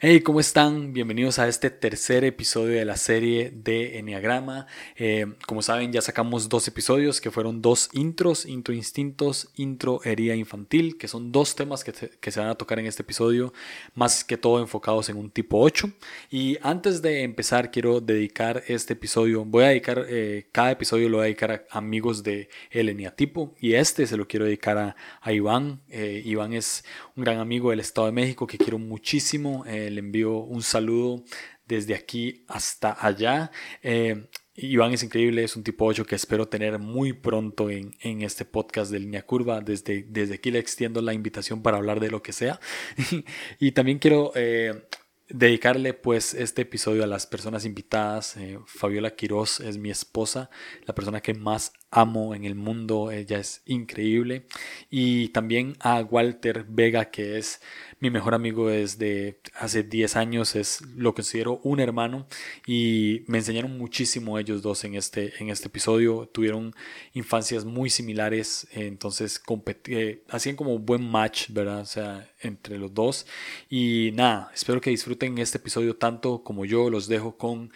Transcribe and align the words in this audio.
Hey, 0.00 0.20
¿cómo 0.20 0.38
están? 0.38 0.92
Bienvenidos 0.92 1.40
a 1.40 1.48
este 1.48 1.70
tercer 1.70 2.22
episodio 2.22 2.78
de 2.78 2.84
la 2.84 2.96
serie 2.96 3.50
de 3.52 3.98
Enneagrama. 3.98 4.68
Eh, 4.94 5.26
como 5.44 5.60
saben, 5.60 5.92
ya 5.92 6.00
sacamos 6.00 6.48
dos 6.48 6.68
episodios 6.68 7.20
que 7.20 7.32
fueron 7.32 7.62
dos 7.62 7.88
intros, 7.92 8.46
intro 8.46 8.72
instintos, 8.72 9.50
intro 9.56 10.00
herida 10.04 10.36
infantil, 10.36 10.98
que 10.98 11.08
son 11.08 11.32
dos 11.32 11.56
temas 11.56 11.82
que, 11.82 11.92
se 12.30 12.38
van 12.38 12.48
a 12.48 12.54
tocar 12.54 12.78
en 12.78 12.86
este 12.86 13.02
episodio, 13.02 13.52
más 13.96 14.22
que 14.22 14.36
todo 14.36 14.60
enfocados 14.60 15.08
en 15.08 15.16
un 15.16 15.32
tipo 15.32 15.58
8. 15.58 15.90
Y 16.30 16.58
antes 16.62 17.02
de 17.02 17.24
empezar, 17.24 17.72
quiero 17.72 18.00
dedicar 18.00 18.62
este 18.68 18.92
episodio, 18.92 19.44
voy 19.44 19.64
a 19.64 19.68
dedicar, 19.70 20.06
eh, 20.08 20.46
cada 20.52 20.70
episodio 20.70 21.08
lo 21.08 21.16
voy 21.16 21.22
a 21.22 21.24
dedicar 21.24 21.66
a 21.70 21.76
amigos 21.76 22.22
de 22.22 22.48
el 22.70 22.88
y 23.60 23.74
este 23.74 24.06
se 24.06 24.16
lo 24.16 24.28
quiero 24.28 24.44
dedicar 24.44 24.78
a, 24.78 25.32
Iván. 25.32 25.80
Eh, 25.88 26.22
Iván 26.24 26.52
es 26.52 26.84
un 27.16 27.24
gran 27.24 27.38
amigo 27.38 27.70
del 27.70 27.80
Estado 27.80 28.06
de 28.06 28.12
México 28.12 28.46
que 28.46 28.58
quiero 28.58 28.78
muchísimo 28.78 29.64
le 29.90 30.00
envío 30.00 30.38
un 30.38 30.62
saludo 30.62 31.24
desde 31.66 31.94
aquí 31.94 32.44
hasta 32.48 32.96
allá. 33.00 33.50
Eh, 33.82 34.28
Iván 34.60 34.92
es 34.92 35.04
increíble, 35.04 35.44
es 35.44 35.54
un 35.54 35.62
tipo 35.62 35.84
8 35.84 36.04
que 36.04 36.16
espero 36.16 36.48
tener 36.48 36.78
muy 36.80 37.12
pronto 37.12 37.70
en, 37.70 37.92
este 38.00 38.44
podcast 38.44 38.90
de 38.90 38.98
Línea 38.98 39.24
Curva. 39.24 39.60
Desde, 39.60 40.04
desde 40.08 40.34
aquí 40.34 40.50
le 40.50 40.58
extiendo 40.58 41.00
la 41.00 41.14
invitación 41.14 41.62
para 41.62 41.76
hablar 41.76 42.00
de 42.00 42.10
lo 42.10 42.22
que 42.22 42.32
sea. 42.32 42.58
y 43.60 43.72
también 43.72 43.98
quiero 43.98 44.32
eh, 44.34 44.82
dedicarle 45.28 45.92
pues 45.94 46.34
este 46.34 46.62
episodio 46.62 47.04
a 47.04 47.06
las 47.06 47.26
personas 47.26 47.64
invitadas. 47.64 48.36
Eh, 48.36 48.58
Fabiola 48.66 49.14
Quiroz 49.14 49.60
es 49.60 49.78
mi 49.78 49.90
esposa, 49.90 50.50
la 50.86 50.94
persona 50.94 51.20
que 51.20 51.34
más 51.34 51.72
amo 51.90 52.34
en 52.34 52.44
el 52.44 52.54
mundo, 52.54 53.10
ella 53.10 53.38
es 53.38 53.62
increíble. 53.66 54.46
Y 54.90 55.28
también 55.28 55.76
a 55.80 56.00
Walter 56.00 56.64
Vega, 56.68 57.10
que 57.10 57.38
es 57.38 57.60
mi 58.00 58.10
mejor 58.10 58.34
amigo 58.34 58.68
desde 58.68 59.40
hace 59.58 59.82
10 59.82 60.16
años, 60.16 60.54
es, 60.54 60.80
lo 60.96 61.14
considero 61.14 61.60
un 61.64 61.80
hermano 61.80 62.26
y 62.66 63.22
me 63.26 63.38
enseñaron 63.38 63.76
muchísimo 63.76 64.38
ellos 64.38 64.62
dos 64.62 64.84
en 64.84 64.94
este, 64.94 65.32
en 65.42 65.50
este 65.50 65.68
episodio. 65.68 66.28
Tuvieron 66.32 66.74
infancias 67.14 67.64
muy 67.64 67.90
similares, 67.90 68.68
entonces 68.72 69.42
eh, 69.86 70.22
hacían 70.28 70.56
como 70.56 70.78
buen 70.78 71.08
match, 71.08 71.50
¿verdad? 71.50 71.80
O 71.80 71.86
sea, 71.86 72.30
entre 72.40 72.78
los 72.78 72.94
dos. 72.94 73.26
Y 73.68 74.10
nada, 74.14 74.50
espero 74.54 74.80
que 74.80 74.90
disfruten 74.90 75.38
este 75.38 75.58
episodio 75.58 75.96
tanto 75.96 76.42
como 76.42 76.64
yo. 76.64 76.90
Los 76.90 77.08
dejo 77.08 77.36
con 77.36 77.72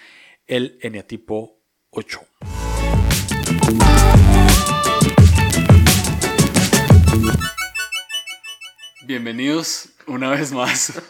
el 0.47 0.79
eneatipo 0.83 1.59
8. 1.91 2.21
Bienvenidos 9.13 9.91
una 10.07 10.31
vez 10.31 10.53
más. 10.53 11.03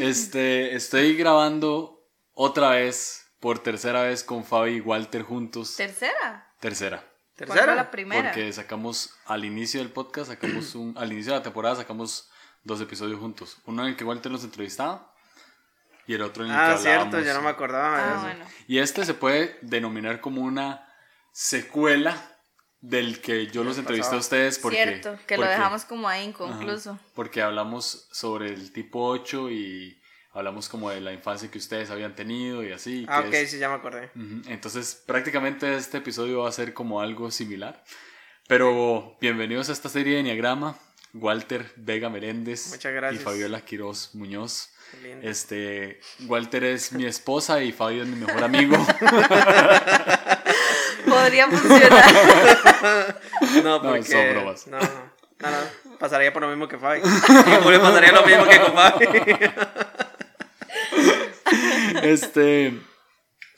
este, 0.00 0.74
estoy 0.74 1.14
grabando 1.14 2.08
otra 2.32 2.70
vez, 2.70 3.26
por 3.38 3.58
tercera 3.58 4.00
vez 4.04 4.24
con 4.24 4.46
Fabi 4.46 4.76
y 4.76 4.80
Walter 4.80 5.20
juntos. 5.20 5.76
¿Tercera? 5.76 6.50
Tercera. 6.58 7.04
¿Tercera? 7.34 7.74
la 7.74 7.90
primera? 7.90 8.30
Porque 8.30 8.50
sacamos 8.54 9.14
al 9.26 9.44
inicio 9.44 9.80
del 9.80 9.90
podcast, 9.90 10.30
sacamos 10.30 10.74
un, 10.74 10.96
al 10.96 11.12
inicio 11.12 11.34
de 11.34 11.40
la 11.40 11.42
temporada 11.42 11.76
sacamos 11.76 12.30
dos 12.62 12.80
episodios 12.80 13.20
juntos. 13.20 13.58
Uno 13.66 13.82
en 13.82 13.90
el 13.90 13.96
que 13.96 14.04
Walter 14.04 14.32
nos 14.32 14.42
entrevistaba 14.42 15.12
y 16.06 16.14
el 16.14 16.22
otro 16.22 16.46
en 16.46 16.50
el 16.50 16.56
ah, 16.56 16.76
que 16.76 16.80
cierto, 16.80 17.20
ya 17.20 17.34
no 17.34 17.42
me 17.42 17.50
acordaba 17.50 17.98
de 17.98 18.04
ah, 18.04 18.36
eso. 18.40 18.50
Y 18.68 18.78
este 18.78 19.04
se 19.04 19.12
puede 19.12 19.58
denominar 19.60 20.22
como 20.22 20.40
una 20.40 20.88
secuela 21.30 22.33
del 22.84 23.20
que 23.22 23.46
yo 23.46 23.64
los 23.64 23.78
entrevisté 23.78 24.14
a 24.14 24.18
ustedes 24.18 24.58
porque... 24.58 24.76
Cierto, 24.76 25.18
que 25.26 25.38
lo 25.38 25.46
dejamos 25.46 25.86
como 25.86 26.06
ahí 26.06 26.24
inconcluso. 26.24 26.98
porque 27.14 27.40
hablamos 27.40 28.06
sobre 28.12 28.52
el 28.52 28.72
tipo 28.72 29.08
8 29.08 29.50
y 29.50 29.98
hablamos 30.32 30.68
como 30.68 30.90
de 30.90 31.00
la 31.00 31.12
infancia 31.12 31.50
que 31.50 31.56
ustedes 31.56 31.90
habían 31.90 32.14
tenido 32.14 32.62
y 32.62 32.72
así. 32.72 33.06
Ah, 33.08 33.20
ok, 33.20 33.34
sí, 33.46 33.58
ya 33.58 33.70
me 33.70 33.76
acordé. 33.76 34.10
Entonces, 34.48 35.02
prácticamente 35.06 35.74
este 35.74 35.98
episodio 35.98 36.40
va 36.40 36.50
a 36.50 36.52
ser 36.52 36.74
como 36.74 37.00
algo 37.00 37.30
similar. 37.30 37.82
Pero 38.48 39.16
bienvenidos 39.18 39.70
a 39.70 39.72
esta 39.72 39.88
serie 39.88 40.14
de 40.14 40.20
Enneagrama. 40.20 40.76
Walter 41.14 41.72
Vega 41.76 42.10
Meréndez 42.10 42.70
Muchas 42.70 42.92
gracias. 42.92 43.22
y 43.22 43.24
Fabiola 43.24 43.60
Quiroz 43.62 44.14
Muñoz. 44.14 44.70
Este, 45.22 46.00
Walter 46.26 46.64
es 46.64 46.92
mi 46.92 47.06
esposa 47.06 47.62
y 47.62 47.72
Fabio 47.72 48.02
es 48.02 48.08
mi 48.08 48.16
mejor 48.16 48.44
amigo. 48.44 48.76
Podría 51.14 51.46
funcionar. 51.50 53.20
no, 53.62 53.82
porque... 53.82 53.98
No, 53.98 54.04
son 54.04 54.30
bromas. 54.30 54.66
No, 54.66 54.78
no, 54.78 55.50
no, 55.50 55.98
Pasaría 55.98 56.32
por 56.32 56.42
lo 56.42 56.48
mismo 56.48 56.68
que 56.68 56.78
Fabi. 56.78 57.00
Le 57.70 57.78
pasaría 57.78 58.12
lo 58.12 58.26
mismo 58.26 58.44
que 58.46 58.60
con 58.60 58.72
Fabi. 58.74 59.06
este... 62.02 62.80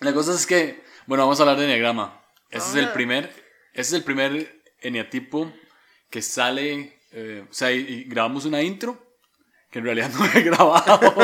La 0.00 0.12
cosa 0.12 0.34
es 0.34 0.46
que... 0.46 0.84
Bueno, 1.06 1.24
vamos 1.24 1.38
a 1.40 1.42
hablar 1.44 1.56
de 1.56 1.64
Enneagrama. 1.64 2.20
Ese 2.50 2.68
es 2.68 2.74
el 2.76 2.90
primer... 2.90 3.30
Ese 3.72 3.80
es 3.80 3.92
el 3.92 4.04
primer 4.04 4.62
eneatipo 4.80 5.52
que 6.10 6.22
sale... 6.22 7.00
Eh, 7.12 7.44
o 7.48 7.54
sea, 7.54 7.72
y 7.72 8.04
grabamos 8.04 8.44
una 8.44 8.60
intro 8.62 9.05
que 9.76 9.80
en 9.80 9.84
realidad 9.84 10.10
no 10.18 10.24
he 10.24 10.42
grabado 10.42 11.14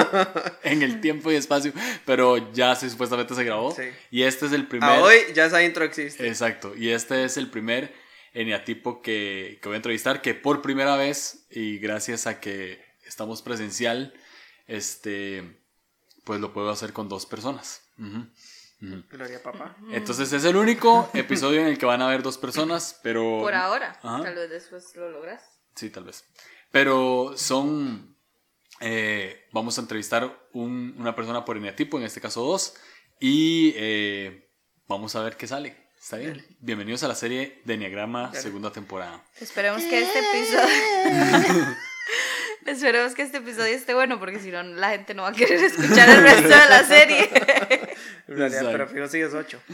en 0.62 0.82
el 0.82 1.00
tiempo 1.00 1.32
y 1.32 1.36
espacio, 1.36 1.72
pero 2.04 2.52
ya 2.52 2.76
se, 2.76 2.90
supuestamente 2.90 3.34
se 3.34 3.44
grabó. 3.44 3.74
Y 4.10 4.24
este 4.24 4.44
es 4.44 4.52
el 4.52 4.66
primer... 4.66 4.90
A 4.90 5.02
hoy 5.02 5.16
ya 5.34 5.46
esa 5.46 5.62
intro 5.62 5.84
existe. 5.84 6.28
Exacto, 6.28 6.74
y 6.76 6.90
este 6.90 7.24
es 7.24 7.38
el 7.38 7.48
primer 7.48 7.94
eneatipo 8.34 9.00
que, 9.00 9.58
que 9.62 9.68
voy 9.68 9.74
a 9.74 9.76
entrevistar, 9.76 10.20
que 10.20 10.34
por 10.34 10.60
primera 10.60 10.96
vez, 10.96 11.46
y 11.50 11.78
gracias 11.78 12.26
a 12.26 12.40
que 12.40 12.84
estamos 13.06 13.40
presencial, 13.40 14.12
este, 14.66 15.58
pues 16.24 16.38
lo 16.40 16.52
puedo 16.52 16.70
hacer 16.70 16.92
con 16.92 17.08
dos 17.08 17.24
personas. 17.24 17.82
Gloria 18.80 19.42
papá. 19.42 19.76
Entonces 19.92 20.30
es 20.32 20.44
el 20.44 20.56
único 20.56 21.08
episodio 21.14 21.60
en 21.60 21.68
el 21.68 21.78
que 21.78 21.86
van 21.86 22.02
a 22.02 22.06
haber 22.06 22.22
dos 22.22 22.36
personas, 22.36 23.00
pero... 23.02 23.38
Por 23.40 23.54
ahora, 23.54 23.98
tal 24.02 24.34
vez 24.34 24.50
después 24.50 24.94
lo 24.96 25.10
logras. 25.10 25.42
Sí, 25.74 25.88
tal 25.88 26.04
vez. 26.04 26.24
Pero 26.70 27.34
son 27.36 28.11
eh, 28.82 29.46
vamos 29.52 29.78
a 29.78 29.80
entrevistar 29.80 30.48
una 30.52 31.14
persona 31.14 31.44
por 31.44 31.56
eneatipo, 31.56 31.98
en 31.98 32.04
este 32.04 32.20
caso 32.20 32.42
dos, 32.42 32.74
y 33.20 33.72
eh, 33.76 34.50
vamos 34.88 35.14
a 35.14 35.22
ver 35.22 35.36
qué 35.36 35.46
sale. 35.46 35.76
¿Está 36.00 36.16
bien? 36.16 36.44
Bienvenidos 36.58 37.04
a 37.04 37.08
la 37.08 37.14
serie 37.14 37.60
de 37.64 37.74
Enneagrama, 37.74 38.34
segunda 38.34 38.72
temporada. 38.72 39.24
Esperemos 39.40 39.82
que 39.82 40.02
este 40.02 40.18
episodio... 40.18 41.76
Esperemos 42.66 43.14
que 43.14 43.22
este 43.22 43.38
episodio 43.38 43.74
esté 43.74 43.92
bueno, 43.94 44.18
porque 44.20 44.38
si 44.38 44.50
no, 44.50 44.62
la 44.62 44.90
gente 44.90 45.14
no 45.14 45.22
va 45.22 45.30
a 45.30 45.32
querer 45.32 45.62
escuchar 45.62 46.08
el 46.08 46.22
resto 46.22 46.48
de 46.48 46.68
la 46.68 46.84
serie. 46.84 47.30
En 48.28 48.38
realidad, 48.38 48.68
pero 48.70 48.88
fijo 48.88 49.08
sigues 49.08 49.34
ocho. 49.34 49.60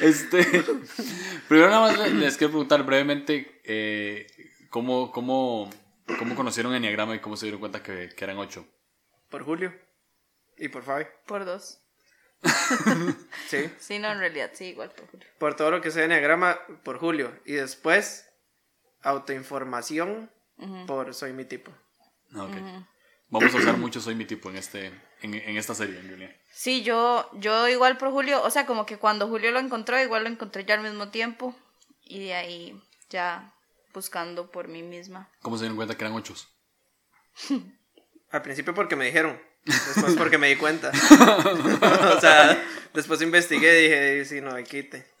Este, 0.00 0.44
primero 1.48 1.70
nada 1.70 1.80
más 1.80 2.12
les, 2.12 2.36
quiero 2.36 2.50
preguntar 2.50 2.82
brevemente 2.82 3.60
eh, 3.64 4.26
¿Cómo, 4.74 5.12
cómo, 5.12 5.70
cómo 6.18 6.34
conocieron 6.34 6.74
Enneagrama 6.74 7.14
y 7.14 7.20
cómo 7.20 7.36
se 7.36 7.46
dieron 7.46 7.60
cuenta 7.60 7.80
que, 7.80 8.08
que 8.08 8.24
eran 8.24 8.38
ocho? 8.38 8.66
Por 9.30 9.44
Julio. 9.44 9.72
¿Y 10.58 10.66
por 10.66 10.82
Fabi? 10.82 11.04
Por 11.28 11.44
dos. 11.44 11.80
sí. 13.48 13.70
Sí, 13.78 14.00
no, 14.00 14.10
en 14.10 14.18
realidad, 14.18 14.50
sí, 14.52 14.64
igual 14.64 14.90
por 14.90 15.08
Julio. 15.08 15.28
Por 15.38 15.54
todo 15.54 15.70
lo 15.70 15.80
que 15.80 15.92
sea 15.92 16.02
Enneagrama, 16.06 16.58
por 16.82 16.98
Julio. 16.98 17.32
Y 17.44 17.52
después, 17.52 18.28
autoinformación 19.02 20.32
por 20.88 21.14
Soy 21.14 21.32
mi 21.32 21.44
tipo. 21.44 21.70
Ah, 22.34 22.48
Vamos 23.28 23.54
a 23.54 23.58
usar 23.58 23.76
mucho 23.78 24.00
Soy 24.00 24.16
mi 24.16 24.24
tipo 24.24 24.50
en, 24.50 24.56
este, 24.56 24.86
en, 25.22 25.34
en 25.34 25.56
esta 25.56 25.76
serie, 25.76 26.00
en 26.00 26.08
realidad. 26.08 26.32
Sí, 26.50 26.82
yo, 26.82 27.30
yo 27.34 27.68
igual 27.68 27.96
por 27.96 28.10
Julio, 28.10 28.42
o 28.42 28.50
sea, 28.50 28.66
como 28.66 28.86
que 28.86 28.96
cuando 28.96 29.28
Julio 29.28 29.52
lo 29.52 29.60
encontró, 29.60 30.02
igual 30.02 30.24
lo 30.24 30.30
encontré 30.30 30.64
ya 30.64 30.74
al 30.74 30.82
mismo 30.82 31.10
tiempo. 31.10 31.54
Y 32.02 32.24
de 32.24 32.34
ahí 32.34 32.82
ya 33.08 33.53
buscando 33.94 34.50
por 34.50 34.68
mí 34.68 34.82
misma. 34.82 35.30
¿Cómo 35.40 35.56
se 35.56 35.62
dieron 35.62 35.76
cuenta 35.76 35.96
que 35.96 36.04
eran 36.04 36.16
ocho? 36.16 36.34
Al 38.30 38.42
principio 38.42 38.74
porque 38.74 38.96
me 38.96 39.06
dijeron, 39.06 39.40
después 39.64 40.14
porque 40.18 40.36
me 40.36 40.48
di 40.48 40.56
cuenta. 40.56 40.90
o 42.16 42.20
sea, 42.20 42.62
después 42.92 43.22
investigué 43.22 43.80
y 43.80 43.82
dije, 43.84 44.24
sí, 44.24 44.40
no, 44.40 44.50
me 44.52 44.64
quite. 44.64 45.06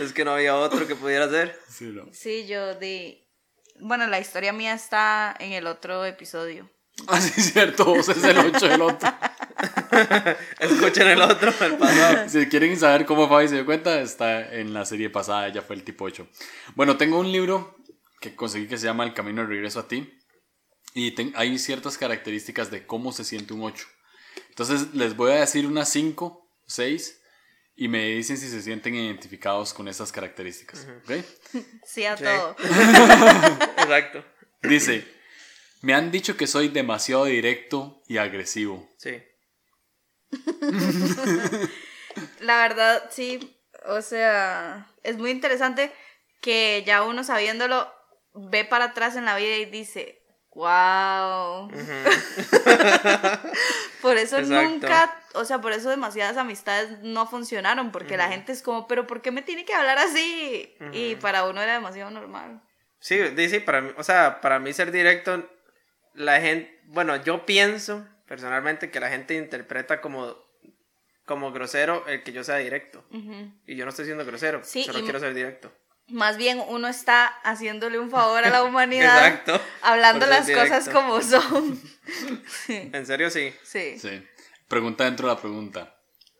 es 0.00 0.12
que 0.12 0.24
no 0.24 0.32
había 0.32 0.56
otro 0.56 0.88
que 0.88 0.96
pudiera 0.96 1.26
hacer. 1.26 1.60
Sí, 1.68 1.94
sí, 2.12 2.46
yo 2.46 2.74
di... 2.74 3.20
Bueno, 3.80 4.06
la 4.06 4.20
historia 4.20 4.52
mía 4.52 4.72
está 4.72 5.36
en 5.38 5.52
el 5.52 5.66
otro 5.66 6.04
episodio. 6.04 6.70
Ah, 7.08 7.20
sí, 7.20 7.42
cierto, 7.42 7.84
vos 7.84 8.08
es 8.08 8.22
el 8.22 8.38
8 8.38 8.68
del 8.68 8.82
otro. 8.82 9.12
Escuchen 10.60 11.08
el 11.08 11.22
otro, 11.22 11.52
el 11.64 11.76
pasado. 11.76 12.28
Si 12.28 12.46
quieren 12.46 12.78
saber 12.78 13.04
cómo 13.06 13.28
Fabi 13.28 13.48
se 13.48 13.54
dio 13.56 13.64
cuenta, 13.66 14.00
está 14.00 14.54
en 14.54 14.72
la 14.74 14.84
serie 14.84 15.10
pasada, 15.10 15.48
ella 15.48 15.62
fue 15.62 15.76
el 15.76 15.84
tipo 15.84 16.04
8. 16.04 16.26
Bueno, 16.74 16.96
tengo 16.96 17.18
un 17.18 17.30
libro 17.30 17.76
que 18.20 18.34
conseguí 18.34 18.66
que 18.66 18.78
se 18.78 18.86
llama 18.86 19.04
El 19.04 19.14
Camino 19.14 19.42
de 19.42 19.48
Regreso 19.48 19.80
a 19.80 19.88
ti. 19.88 20.18
Y 20.94 21.14
hay 21.34 21.58
ciertas 21.58 21.98
características 21.98 22.70
de 22.70 22.86
cómo 22.86 23.12
se 23.12 23.24
siente 23.24 23.52
un 23.52 23.62
8. 23.64 23.86
Entonces 24.50 24.94
les 24.94 25.16
voy 25.16 25.32
a 25.32 25.36
decir 25.40 25.66
unas 25.66 25.88
5, 25.88 26.48
6 26.66 27.20
y 27.76 27.88
me 27.88 28.06
dicen 28.10 28.36
si 28.36 28.48
se 28.48 28.62
sienten 28.62 28.94
identificados 28.94 29.74
con 29.74 29.88
estas 29.88 30.12
características. 30.12 30.86
¿ok? 31.02 31.24
Sí 31.84 32.04
a 32.04 32.16
Sí. 32.16 32.22
todo. 32.24 32.56
Exacto. 33.78 34.24
Dice, 34.62 35.04
me 35.82 35.94
han 35.94 36.12
dicho 36.12 36.36
que 36.36 36.46
soy 36.46 36.68
demasiado 36.68 37.24
directo 37.24 38.00
y 38.06 38.18
agresivo. 38.18 38.88
Sí. 38.96 39.20
La 42.40 42.58
verdad, 42.58 43.08
sí. 43.10 43.60
O 43.86 44.02
sea, 44.02 44.86
es 45.02 45.18
muy 45.18 45.30
interesante 45.30 45.92
que 46.40 46.84
ya 46.86 47.02
uno 47.02 47.24
sabiéndolo 47.24 47.92
ve 48.34 48.64
para 48.64 48.86
atrás 48.86 49.16
en 49.16 49.24
la 49.24 49.36
vida 49.36 49.56
y 49.56 49.66
dice, 49.66 50.24
wow. 50.54 51.68
por 54.02 54.16
eso 54.16 54.38
Exacto. 54.38 54.62
nunca, 54.62 55.22
o 55.34 55.44
sea, 55.44 55.60
por 55.60 55.72
eso 55.72 55.90
demasiadas 55.90 56.36
amistades 56.36 57.00
no 57.02 57.26
funcionaron, 57.26 57.92
porque 57.92 58.16
la 58.16 58.28
gente 58.28 58.52
es 58.52 58.62
como, 58.62 58.86
pero 58.86 59.06
¿por 59.06 59.22
qué 59.22 59.30
me 59.30 59.42
tiene 59.42 59.64
que 59.64 59.74
hablar 59.74 59.98
así? 59.98 60.74
Y 60.92 61.16
para 61.16 61.44
uno 61.44 61.60
era 61.60 61.74
demasiado 61.74 62.10
normal. 62.10 62.62
Sí, 63.00 63.18
dice, 63.18 63.60
para 63.60 63.82
mí, 63.82 63.90
o 63.96 64.02
sea, 64.02 64.40
para 64.40 64.58
mí 64.58 64.72
ser 64.72 64.90
directo, 64.90 65.48
la 66.14 66.40
gente, 66.40 66.80
bueno, 66.86 67.22
yo 67.22 67.44
pienso 67.44 68.06
personalmente 68.26 68.90
que 68.90 69.00
la 69.00 69.10
gente 69.10 69.34
interpreta 69.34 70.00
como, 70.00 70.36
como 71.24 71.52
grosero 71.52 72.06
el 72.06 72.22
que 72.22 72.32
yo 72.32 72.44
sea 72.44 72.56
directo. 72.56 73.04
Y 73.66 73.76
yo 73.76 73.84
no 73.84 73.90
estoy 73.90 74.06
siendo 74.06 74.24
grosero, 74.24 74.62
Sí, 74.64 74.84
solo 74.84 75.02
quiero 75.02 75.20
ser 75.20 75.34
directo. 75.34 75.72
Más 76.08 76.36
bien 76.36 76.62
uno 76.68 76.88
está 76.88 77.26
haciéndole 77.44 77.98
un 77.98 78.10
favor 78.10 78.44
a 78.44 78.50
la 78.50 78.62
humanidad, 78.64 79.26
Exacto. 79.26 79.60
hablando 79.82 80.26
las 80.26 80.50
cosas 80.50 80.88
como 80.88 81.22
son. 81.22 81.80
sí. 82.66 82.90
En 82.92 83.06
serio, 83.06 83.30
sí. 83.30 83.54
sí. 83.62 83.98
Sí. 83.98 84.22
Pregunta 84.68 85.04
dentro 85.04 85.28
de 85.28 85.34
la 85.34 85.40
pregunta. 85.40 85.96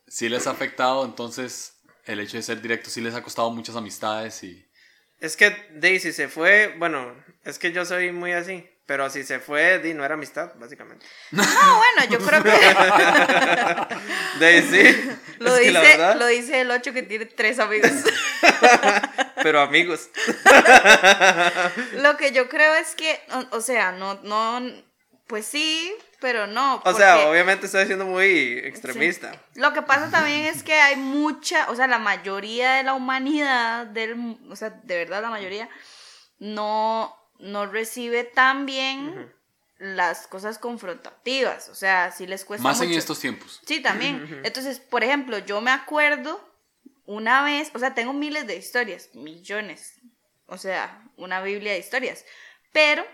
Si 0.07 0.29
les 0.29 0.47
ha 0.47 0.51
afectado, 0.51 1.05
entonces, 1.05 1.81
el 2.05 2.21
hecho 2.21 2.37
de 2.37 2.43
ser 2.43 2.61
directo, 2.61 2.91
sí 2.91 3.01
les 3.01 3.15
ha 3.15 3.23
costado 3.23 3.51
muchas 3.51 3.77
amistades 3.77 4.43
y... 4.45 4.69
Es 5.21 5.37
que 5.37 5.57
Daisy 5.71 6.13
se 6.13 6.29
fue, 6.29 6.75
bueno, 6.79 7.15
es 7.45 7.59
que 7.59 7.73
yo 7.73 7.87
soy 7.87 8.13
muy 8.13 8.33
así, 8.33 8.69
pero 8.87 9.09
si 9.09 9.25
se 9.25 9.41
fue, 9.41 9.79
di, 9.79 9.95
no 9.95 10.05
era 10.05 10.15
amistad, 10.15 10.53
básicamente. 10.57 11.07
No, 11.31 11.43
bueno, 11.77 12.11
yo 12.11 12.19
creo 12.19 12.43
que 12.43 12.51
Daisy, 14.41 15.17
lo, 15.39 15.55
es 15.57 15.61
que 15.61 15.69
dice, 15.69 15.81
verdad, 15.81 16.17
lo 16.17 16.27
dice 16.27 16.61
el 16.61 16.71
8 16.71 16.93
que 16.93 17.03
tiene 17.03 17.27
tres 17.27 17.59
amigos. 17.59 17.91
pero 19.43 19.61
amigos. 19.61 20.11
Lo 21.95 22.17
que 22.17 22.33
yo 22.33 22.49
creo 22.49 22.75
es 22.75 22.95
que, 22.95 23.21
o, 23.33 23.57
o 23.57 23.61
sea, 23.61 23.93
no, 23.93 24.21
no, 24.23 24.61
pues 25.27 25.47
sí, 25.47 25.95
pero 26.21 26.47
no. 26.47 26.83
O 26.85 26.95
sea, 26.95 27.29
obviamente 27.29 27.67
estoy 27.67 27.87
siendo 27.87 28.05
muy 28.05 28.59
extremista. 28.65 29.33
Lo 29.55 29.73
que 29.73 29.83
pasa 29.83 30.11
también 30.11 30.47
es 30.47 30.63
que 30.63 30.75
hay 30.75 30.97
mucha, 30.97 31.71
o 31.71 31.77
sea, 31.77 31.87
la 31.87 31.99
mayoría 31.99 32.75
de 32.75 32.83
la 32.83 32.95
humanidad, 32.95 33.87
del, 33.87 34.39
o 34.51 34.57
sea, 34.57 34.71
de 34.71 34.97
verdad 34.97 35.23
la 35.23 35.31
mayoría, 35.31 35.69
no, 36.39 37.15
no 37.39 37.67
recibe 37.67 38.25
tan 38.25 38.67
bien 38.67 39.33
las 39.79 40.27
cosas 40.27 40.59
confrontativas. 40.59 41.69
O 41.69 41.75
sea, 41.75 42.13
sí 42.13 42.27
les 42.27 42.45
cuesta 42.45 42.63
Más 42.63 42.81
en 42.81 42.93
estos 42.93 43.21
tiempos. 43.21 43.61
Sí, 43.67 43.81
también. 43.81 44.41
Entonces, 44.45 44.81
por 44.81 45.05
ejemplo, 45.05 45.39
yo 45.39 45.61
me 45.61 45.71
acuerdo 45.71 46.41
una 47.07 47.43
vez, 47.43 47.71
o 47.75 47.79
sea, 47.79 47.95
tengo 47.95 48.13
miles 48.13 48.47
de 48.47 48.57
historias, 48.57 49.11
millones, 49.15 50.01
o 50.47 50.57
sea, 50.57 51.03
una 51.17 51.43
biblia 51.43 51.73
de 51.73 51.79
historias, 51.79 52.25
pero 52.73 53.05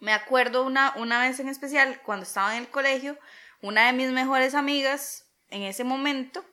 me 0.00 0.12
acuerdo 0.12 0.64
una, 0.64 0.94
una 0.96 1.20
vez 1.20 1.40
en 1.40 1.48
especial, 1.48 2.00
cuando 2.04 2.24
estaba 2.24 2.56
en 2.56 2.62
el 2.62 2.68
colegio, 2.68 3.18
una 3.60 3.86
de 3.86 3.92
mis 3.92 4.10
mejores 4.10 4.54
amigas 4.54 5.26
en 5.50 5.62
ese 5.62 5.84
momento, 5.84 6.44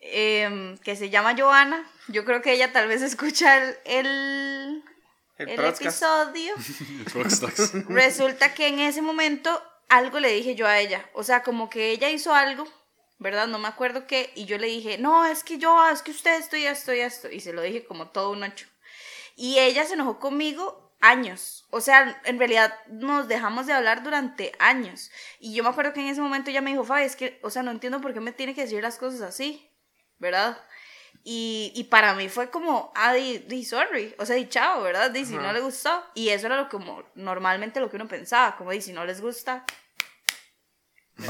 em, 0.00 0.76
que 0.78 0.96
se 0.96 1.10
llama 1.10 1.34
Joana, 1.36 1.88
yo 2.08 2.24
creo 2.24 2.42
que 2.42 2.52
ella 2.52 2.72
tal 2.72 2.88
vez 2.88 3.02
escucha 3.02 3.56
el, 3.56 3.76
el, 3.84 4.84
El, 5.38 5.50
episodio. 5.50 6.54
Resulta 7.88 8.54
que 8.54 8.68
en 8.68 8.80
ese 8.80 9.02
momento 9.02 9.62
algo 9.88 10.18
le 10.18 10.32
dije 10.32 10.54
yo 10.54 10.66
a 10.66 10.78
ella. 10.78 11.08
O 11.12 11.22
sea, 11.22 11.42
como 11.42 11.68
que 11.68 11.90
ella 11.90 12.08
hizo 12.08 12.34
algo, 12.34 12.66
¿verdad? 13.18 13.46
No 13.46 13.58
me 13.58 13.68
acuerdo 13.68 14.06
qué. 14.06 14.32
Y 14.34 14.46
yo 14.46 14.58
le 14.58 14.66
dije, 14.66 14.98
no, 14.98 15.26
es 15.26 15.44
que 15.44 15.58
yo, 15.58 15.88
es 15.88 16.02
que 16.02 16.10
usted 16.10 16.38
esto 16.38 16.56
y 16.56 16.64
esto 16.66 16.94
y 16.94 17.00
esto. 17.00 17.30
Y 17.30 17.40
se 17.40 17.52
lo 17.52 17.62
dije 17.62 17.84
como 17.84 18.08
todo 18.08 18.30
un 18.30 18.42
ocho. 18.42 18.66
Y 19.36 19.58
ella 19.58 19.84
se 19.84 19.94
enojó 19.94 20.18
conmigo 20.18 20.86
años. 21.00 21.66
O 21.70 21.80
sea, 21.80 22.20
en 22.24 22.38
realidad 22.38 22.74
nos 22.88 23.28
dejamos 23.28 23.66
de 23.66 23.74
hablar 23.74 24.02
durante 24.02 24.52
años. 24.58 25.10
Y 25.38 25.54
yo 25.54 25.62
me 25.62 25.68
acuerdo 25.68 25.92
que 25.92 26.00
en 26.00 26.08
ese 26.08 26.20
momento 26.20 26.50
ella 26.50 26.62
me 26.62 26.70
dijo, 26.70 26.84
Fabi, 26.84 27.04
es 27.04 27.16
que, 27.16 27.38
o 27.42 27.50
sea, 27.50 27.62
no 27.62 27.70
entiendo 27.70 28.00
por 28.00 28.14
qué 28.14 28.20
me 28.20 28.32
tiene 28.32 28.54
que 28.54 28.62
decir 28.62 28.82
las 28.82 28.96
cosas 28.96 29.20
así, 29.20 29.70
¿verdad? 30.18 30.58
Y, 31.28 31.72
y 31.74 31.82
para 31.84 32.14
mí 32.14 32.28
fue 32.28 32.50
como, 32.50 32.92
ah, 32.94 33.12
di, 33.12 33.38
di 33.48 33.64
sorry, 33.64 34.14
o 34.16 34.24
sea, 34.24 34.36
di 34.36 34.48
chao, 34.48 34.80
¿verdad? 34.82 35.10
Di 35.10 35.24
si 35.24 35.34
Ajá. 35.34 35.42
no 35.48 35.52
le 35.52 35.58
gustó. 35.60 36.04
Y 36.14 36.28
eso 36.28 36.46
era 36.46 36.56
lo 36.56 36.68
que 36.68 36.76
como, 36.76 37.02
normalmente 37.16 37.80
lo 37.80 37.90
que 37.90 37.96
uno 37.96 38.06
pensaba, 38.06 38.54
como 38.56 38.70
di 38.70 38.80
si 38.80 38.92
no 38.92 39.04
les 39.04 39.20
gusta. 39.20 39.64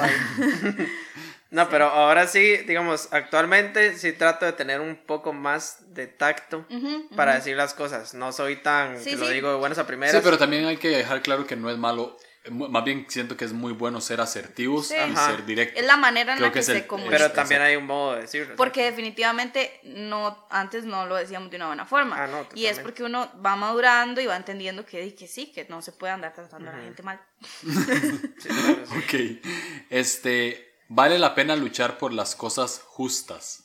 No, 1.48 1.68
pero 1.68 1.86
ahora 1.86 2.26
sí, 2.26 2.56
digamos, 2.66 3.08
actualmente 3.12 3.96
sí 3.96 4.12
trato 4.12 4.44
de 4.44 4.52
tener 4.52 4.80
un 4.80 4.96
poco 4.96 5.32
más 5.32 5.94
de 5.94 6.08
tacto 6.08 6.66
para 7.14 7.36
decir 7.36 7.56
las 7.56 7.72
cosas. 7.72 8.14
No 8.14 8.32
soy 8.32 8.56
tan, 8.56 9.00
Sí, 9.00 9.10
que 9.10 9.16
lo 9.16 9.28
digo 9.28 9.50
de 9.50 9.56
buenas 9.56 9.78
a 9.78 9.86
primeras. 9.86 10.14
Sí, 10.14 10.20
pero 10.24 10.38
también 10.38 10.66
hay 10.66 10.76
que 10.76 10.88
dejar 10.88 11.22
claro 11.22 11.46
que 11.46 11.54
no 11.54 11.70
es 11.70 11.78
malo. 11.78 12.18
Más 12.50 12.84
bien 12.84 13.06
siento 13.08 13.36
que 13.36 13.44
es 13.44 13.52
muy 13.52 13.72
bueno 13.72 14.00
ser 14.00 14.20
asertivos 14.20 14.88
Sí. 14.88 14.94
y 14.94 14.98
Ajá. 14.98 15.30
ser 15.30 15.44
directos. 15.46 15.80
Es 15.80 15.86
la 15.86 15.96
manera 15.96 16.32
en 16.32 16.38
Creo 16.38 16.48
la 16.48 16.52
que 16.54 16.62
se 16.62 16.86
comunica. 16.86 17.16
Pero 17.16 17.32
también 17.32 17.62
hay 17.62 17.76
un 17.76 17.86
modo 17.86 18.14
de 18.14 18.22
decirlo. 18.22 18.50
¿no? 18.50 18.56
Porque 18.56 18.84
definitivamente 18.84 19.80
no, 19.84 20.46
antes 20.50 20.84
no 20.84 21.06
lo 21.06 21.16
decíamos 21.16 21.50
de 21.50 21.56
una 21.56 21.66
buena 21.66 21.86
forma. 21.86 22.22
Ah, 22.22 22.26
no, 22.26 22.46
y 22.54 22.66
es 22.66 22.78
porque 22.80 23.02
uno 23.04 23.30
va 23.44 23.56
madurando 23.56 24.20
y 24.20 24.26
va 24.26 24.36
entendiendo 24.36 24.84
que, 24.86 25.14
que 25.14 25.26
sí, 25.26 25.52
que 25.52 25.64
no 25.68 25.82
se 25.82 25.92
puede 25.92 26.12
andar 26.12 26.34
tratando 26.34 26.70
a 26.70 26.74
la 26.74 26.82
gente 26.82 27.02
mal. 27.02 27.20
Sí, 27.62 28.48
claro, 28.48 28.86
sí. 28.86 29.40
Ok. 29.42 29.46
Este, 29.90 30.74
vale 30.88 31.18
la 31.18 31.34
pena 31.34 31.56
luchar 31.56 31.98
por 31.98 32.12
las 32.12 32.34
cosas 32.34 32.80
justas. 32.86 33.64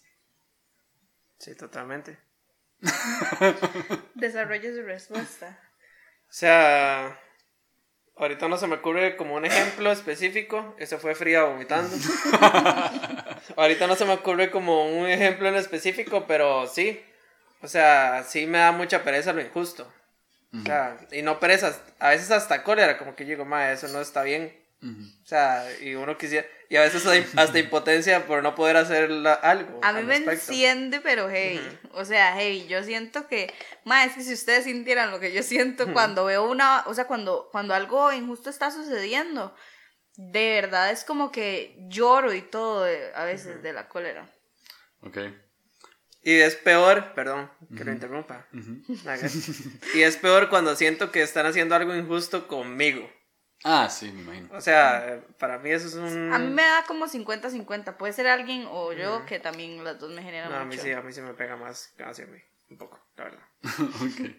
Sí, 1.37 1.55
totalmente. 1.55 2.17
Desarrolla 4.15 4.73
su 4.73 4.81
respuesta. 4.83 5.59
O 6.29 6.33
sea, 6.33 7.19
ahorita 8.15 8.47
no 8.47 8.57
se 8.57 8.67
me 8.67 8.75
ocurre 8.75 9.15
como 9.15 9.35
un 9.35 9.45
ejemplo 9.45 9.91
específico. 9.91 10.75
Eso 10.77 10.99
fue 10.99 11.15
fría 11.15 11.43
vomitando. 11.43 11.95
ahorita 13.57 13.87
no 13.87 13.95
se 13.95 14.05
me 14.05 14.13
ocurre 14.13 14.51
como 14.51 14.85
un 14.85 15.07
ejemplo 15.07 15.47
en 15.47 15.55
específico, 15.55 16.25
pero 16.27 16.67
sí. 16.67 17.03
O 17.61 17.67
sea, 17.67 18.23
sí 18.27 18.47
me 18.47 18.57
da 18.59 18.71
mucha 18.71 19.03
pereza 19.03 19.33
lo 19.33 19.41
injusto. 19.41 19.91
O 20.53 20.65
sea, 20.65 20.97
y 21.11 21.21
no 21.21 21.39
pereza, 21.39 21.73
a 21.99 22.09
veces 22.09 22.29
hasta 22.29 22.63
cólera, 22.63 22.97
como 22.97 23.15
que 23.15 23.23
digo, 23.23 23.45
ma, 23.45 23.71
eso 23.71 23.87
no 23.87 24.01
está 24.01 24.23
bien. 24.23 24.53
O 24.83 25.25
sea, 25.25 25.63
y 25.79 25.93
uno 25.93 26.17
quisiera, 26.17 26.47
y 26.69 26.75
a 26.75 26.81
veces 26.81 27.05
hay 27.05 27.25
hasta 27.37 27.59
impotencia 27.59 28.25
por 28.25 28.41
no 28.41 28.55
poder 28.55 28.77
hacer 28.77 29.09
la- 29.11 29.33
algo. 29.33 29.79
A 29.83 29.93
mí 29.93 29.99
al 29.99 30.05
me 30.07 30.15
enciende, 30.15 30.99
pero 31.01 31.29
heavy. 31.29 31.61
O 31.93 32.03
sea, 32.03 32.33
heavy. 32.35 32.65
Yo 32.67 32.83
siento 32.83 33.27
que, 33.27 33.53
más 33.85 34.07
es 34.07 34.13
que 34.15 34.23
si 34.23 34.33
ustedes 34.33 34.63
sintieran 34.63 35.11
lo 35.11 35.19
que 35.19 35.31
yo 35.33 35.43
siento 35.43 35.93
cuando 35.93 36.25
veo 36.25 36.49
una, 36.49 36.83
o 36.87 36.93
sea, 36.95 37.05
cuando, 37.05 37.49
cuando 37.51 37.73
algo 37.75 38.11
injusto 38.11 38.49
está 38.49 38.71
sucediendo, 38.71 39.55
de 40.15 40.53
verdad 40.61 40.89
es 40.91 41.03
como 41.03 41.31
que 41.31 41.75
lloro 41.87 42.33
y 42.33 42.41
todo 42.41 42.83
de- 42.83 43.11
a 43.13 43.23
veces 43.25 43.61
de 43.61 43.73
la 43.73 43.87
cólera. 43.87 44.29
Ok. 45.01 45.17
Y 46.23 46.33
es 46.39 46.55
peor, 46.55 47.13
perdón, 47.13 47.51
que 47.75 47.83
lo 47.83 47.91
interrumpa. 47.91 48.47
Y 49.95 50.01
es 50.01 50.17
peor 50.17 50.49
cuando 50.49 50.75
siento 50.75 51.11
que 51.11 51.21
están 51.21 51.45
haciendo 51.45 51.75
algo 51.75 51.95
injusto 51.95 52.47
conmigo. 52.47 53.09
Ah, 53.63 53.89
sí, 53.89 54.11
me 54.11 54.21
imagino. 54.21 54.49
O 54.53 54.61
sea, 54.61 55.21
para 55.37 55.59
mí 55.59 55.69
eso 55.69 55.87
es 55.87 55.93
un... 55.93 56.33
A 56.33 56.39
mí 56.39 56.49
me 56.49 56.63
da 56.63 56.83
como 56.87 57.05
50-50. 57.07 57.95
Puede 57.97 58.13
ser 58.13 58.27
alguien 58.27 58.65
o 58.69 58.91
yo 58.93 59.25
que 59.25 59.39
también 59.39 59.83
las 59.83 59.99
dos 59.99 60.11
me 60.11 60.23
generan 60.23 60.49
No, 60.49 60.55
a 60.57 60.59
mí 60.65 60.75
mucho. 60.75 60.81
sí, 60.81 60.91
a 60.91 61.01
mí 61.01 61.13
sí 61.13 61.21
me 61.21 61.33
pega 61.33 61.55
más 61.57 61.93
hacia 62.03 62.25
mí. 62.25 62.39
Un 62.69 62.77
poco, 62.77 62.99
la 63.17 63.23
verdad. 63.25 63.43
Ok. 64.01 64.31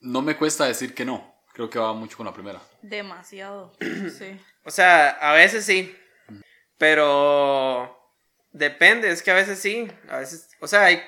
No 0.00 0.22
me 0.22 0.36
cuesta 0.36 0.64
decir 0.66 0.94
que 0.94 1.04
no. 1.04 1.34
Creo 1.52 1.70
que 1.70 1.78
va 1.78 1.92
mucho 1.94 2.16
con 2.16 2.26
la 2.26 2.34
primera. 2.34 2.60
Demasiado. 2.82 3.72
sí. 4.18 4.38
O 4.64 4.70
sea, 4.70 5.08
a 5.10 5.32
veces 5.32 5.64
sí. 5.64 5.94
Pero 6.78 7.98
depende, 8.52 9.10
es 9.10 9.22
que 9.22 9.30
a 9.30 9.34
veces 9.34 9.58
sí. 9.58 9.88
A 10.08 10.18
veces, 10.18 10.48
o 10.60 10.66
sea, 10.66 10.84
hay- 10.84 11.02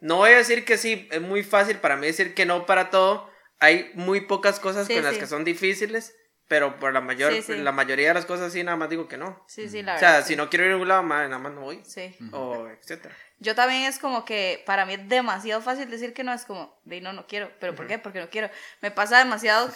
no 0.00 0.16
voy 0.16 0.30
a 0.32 0.36
decir 0.36 0.64
que 0.64 0.76
sí, 0.76 1.08
es 1.10 1.20
muy 1.20 1.42
fácil 1.42 1.78
para 1.78 1.96
mí 1.96 2.06
decir 2.06 2.34
que 2.34 2.44
no 2.46 2.66
para 2.66 2.90
todo. 2.90 3.30
Hay 3.60 3.90
muy 3.94 4.22
pocas 4.22 4.60
cosas 4.60 4.86
Sí, 4.86 4.94
con 4.94 5.04
las 5.04 5.16
que 5.16 5.26
son 5.26 5.44
difíciles, 5.44 6.14
pero 6.48 6.78
por 6.78 6.92
la 6.92 7.00
mayor, 7.00 7.32
Sí, 7.32 7.42
sí. 7.42 7.56
la 7.56 7.72
mayoría 7.72 8.08
de 8.08 8.14
las 8.14 8.26
cosas 8.26 8.52
sí, 8.52 8.62
nada 8.62 8.76
más 8.76 8.90
digo 8.90 9.08
que 9.08 9.16
no. 9.16 9.42
Sí, 9.46 9.68
sí, 9.68 9.82
la 9.82 9.96
O 9.96 9.98
sea, 9.98 10.12
verdad. 10.12 10.26
si 10.26 10.36
no 10.36 10.50
quiero 10.50 10.64
ir 10.64 10.70
a 10.70 10.74
ningún 10.74 10.88
lado, 10.88 11.02
ma, 11.02 11.22
nada 11.24 11.38
más 11.38 11.52
no 11.52 11.62
voy. 11.62 11.80
Sí. 11.84 12.14
O 12.32 12.68
etcétera. 12.68 13.14
Yo 13.40 13.54
también 13.54 13.82
es 13.84 13.98
como 13.98 14.24
que 14.24 14.62
para 14.66 14.86
mí 14.86 14.94
es 14.94 15.08
demasiado 15.08 15.60
fácil 15.62 15.90
decir 15.90 16.12
que 16.14 16.24
no, 16.24 16.32
es 16.32 16.44
como, 16.44 16.78
de 16.84 17.00
no, 17.00 17.12
no 17.12 17.26
quiero. 17.26 17.50
¿Pero 17.60 17.74
por 17.74 17.86
qué? 17.86 17.98
Porque 17.98 18.20
no 18.20 18.30
quiero. 18.30 18.50
Me 18.80 18.90
pasa 18.90 19.18
demasiado 19.18 19.70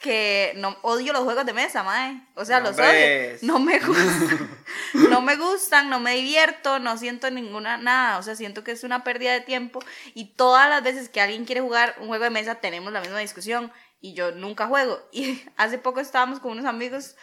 que 0.00 0.52
no 0.56 0.76
odio 0.82 1.12
los 1.12 1.22
juegos 1.22 1.46
de 1.46 1.52
mesa, 1.52 1.84
mae. 1.84 2.20
O 2.34 2.44
sea, 2.44 2.58
No, 2.58 2.70
los 2.70 2.78
odio. 2.78 3.36
No 3.42 3.60
me 3.60 3.78
gustan. 3.86 4.50
no 5.10 5.20
me 5.20 5.36
gustan, 5.36 5.90
no 5.90 6.00
me 6.00 6.16
divierto, 6.16 6.80
no 6.80 6.96
siento 6.98 7.30
ninguna 7.30 7.76
nada. 7.76 8.18
O 8.18 8.22
sea, 8.22 8.34
siento 8.34 8.64
que 8.64 8.72
es 8.72 8.82
una 8.82 9.04
pérdida 9.04 9.32
de 9.32 9.40
tiempo. 9.42 9.78
Y 10.14 10.34
todas 10.34 10.68
las 10.68 10.82
veces 10.82 11.08
que 11.08 11.20
alguien 11.20 11.44
quiere 11.44 11.60
jugar 11.60 11.94
un 12.00 12.08
juego 12.08 12.24
de 12.24 12.30
mesa, 12.30 12.56
tenemos 12.56 12.92
la 12.92 13.00
misma 13.00 13.18
discusión. 13.20 13.72
Y 14.02 14.12
yo 14.12 14.32
nunca 14.32 14.66
juego. 14.66 15.00
Y 15.12 15.42
hace 15.56 15.78
poco 15.78 16.00
estábamos 16.00 16.40
con 16.40 16.52
unos 16.52 16.66
amigos. 16.66 17.16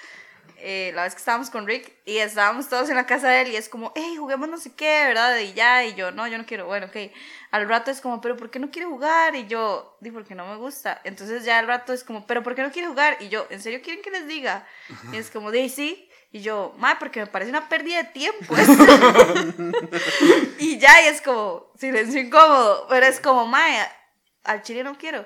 eh, 0.61 0.91
la 0.95 1.03
vez 1.03 1.13
que 1.13 1.19
estábamos 1.19 1.49
con 1.49 1.67
Rick 1.67 1.93
y 2.05 2.17
estábamos 2.17 2.67
todos 2.67 2.89
en 2.89 2.95
la 2.95 3.05
casa 3.05 3.29
de 3.29 3.41
él 3.41 3.47
y 3.49 3.55
es 3.55 3.69
como, 3.69 3.93
hey, 3.95 4.15
juguemos 4.17 4.49
no 4.49 4.57
sé 4.57 4.73
qué, 4.75 5.05
¿verdad? 5.07 5.37
Y 5.37 5.53
ya, 5.53 5.85
y 5.85 5.93
yo, 5.95 6.11
no, 6.11 6.27
yo 6.27 6.37
no 6.37 6.45
quiero, 6.45 6.65
bueno, 6.65 6.87
ok. 6.87 7.11
Al 7.51 7.69
rato 7.69 7.91
es 7.91 8.01
como, 8.01 8.19
pero 8.19 8.35
¿por 8.35 8.49
qué 8.49 8.59
no 8.59 8.69
quiere 8.71 8.87
jugar? 8.87 9.35
Y 9.35 9.47
yo, 9.47 9.97
di, 10.01 10.11
porque 10.11 10.35
no 10.35 10.47
me 10.47 10.57
gusta. 10.57 10.99
Entonces 11.03 11.45
ya 11.45 11.59
al 11.59 11.67
rato 11.67 11.93
es 11.93 12.03
como, 12.03 12.25
pero 12.27 12.43
¿por 12.43 12.55
qué 12.55 12.63
no 12.63 12.71
quiere 12.71 12.87
jugar? 12.87 13.17
Y 13.21 13.29
yo, 13.29 13.45
¿en 13.49 13.61
serio 13.61 13.81
quieren 13.81 14.01
que 14.01 14.11
les 14.11 14.27
diga? 14.27 14.67
Y 15.13 15.17
es 15.17 15.29
como, 15.29 15.51
di, 15.51 15.69
sí. 15.69 16.09
Y 16.31 16.41
yo, 16.41 16.73
ma, 16.77 16.99
porque 16.99 17.21
me 17.21 17.27
parece 17.27 17.49
una 17.49 17.69
pérdida 17.69 18.03
de 18.03 18.09
tiempo. 18.09 18.55
y 20.59 20.77
ya, 20.77 21.01
y 21.03 21.07
es 21.07 21.21
como, 21.21 21.71
silencio 21.77 22.19
incómodo. 22.19 22.85
Pero 22.89 23.05
es 23.05 23.19
como, 23.19 23.47
ma, 23.47 23.63
al 24.43 24.61
chile 24.61 24.83
no 24.83 24.97
quiero. 24.97 25.25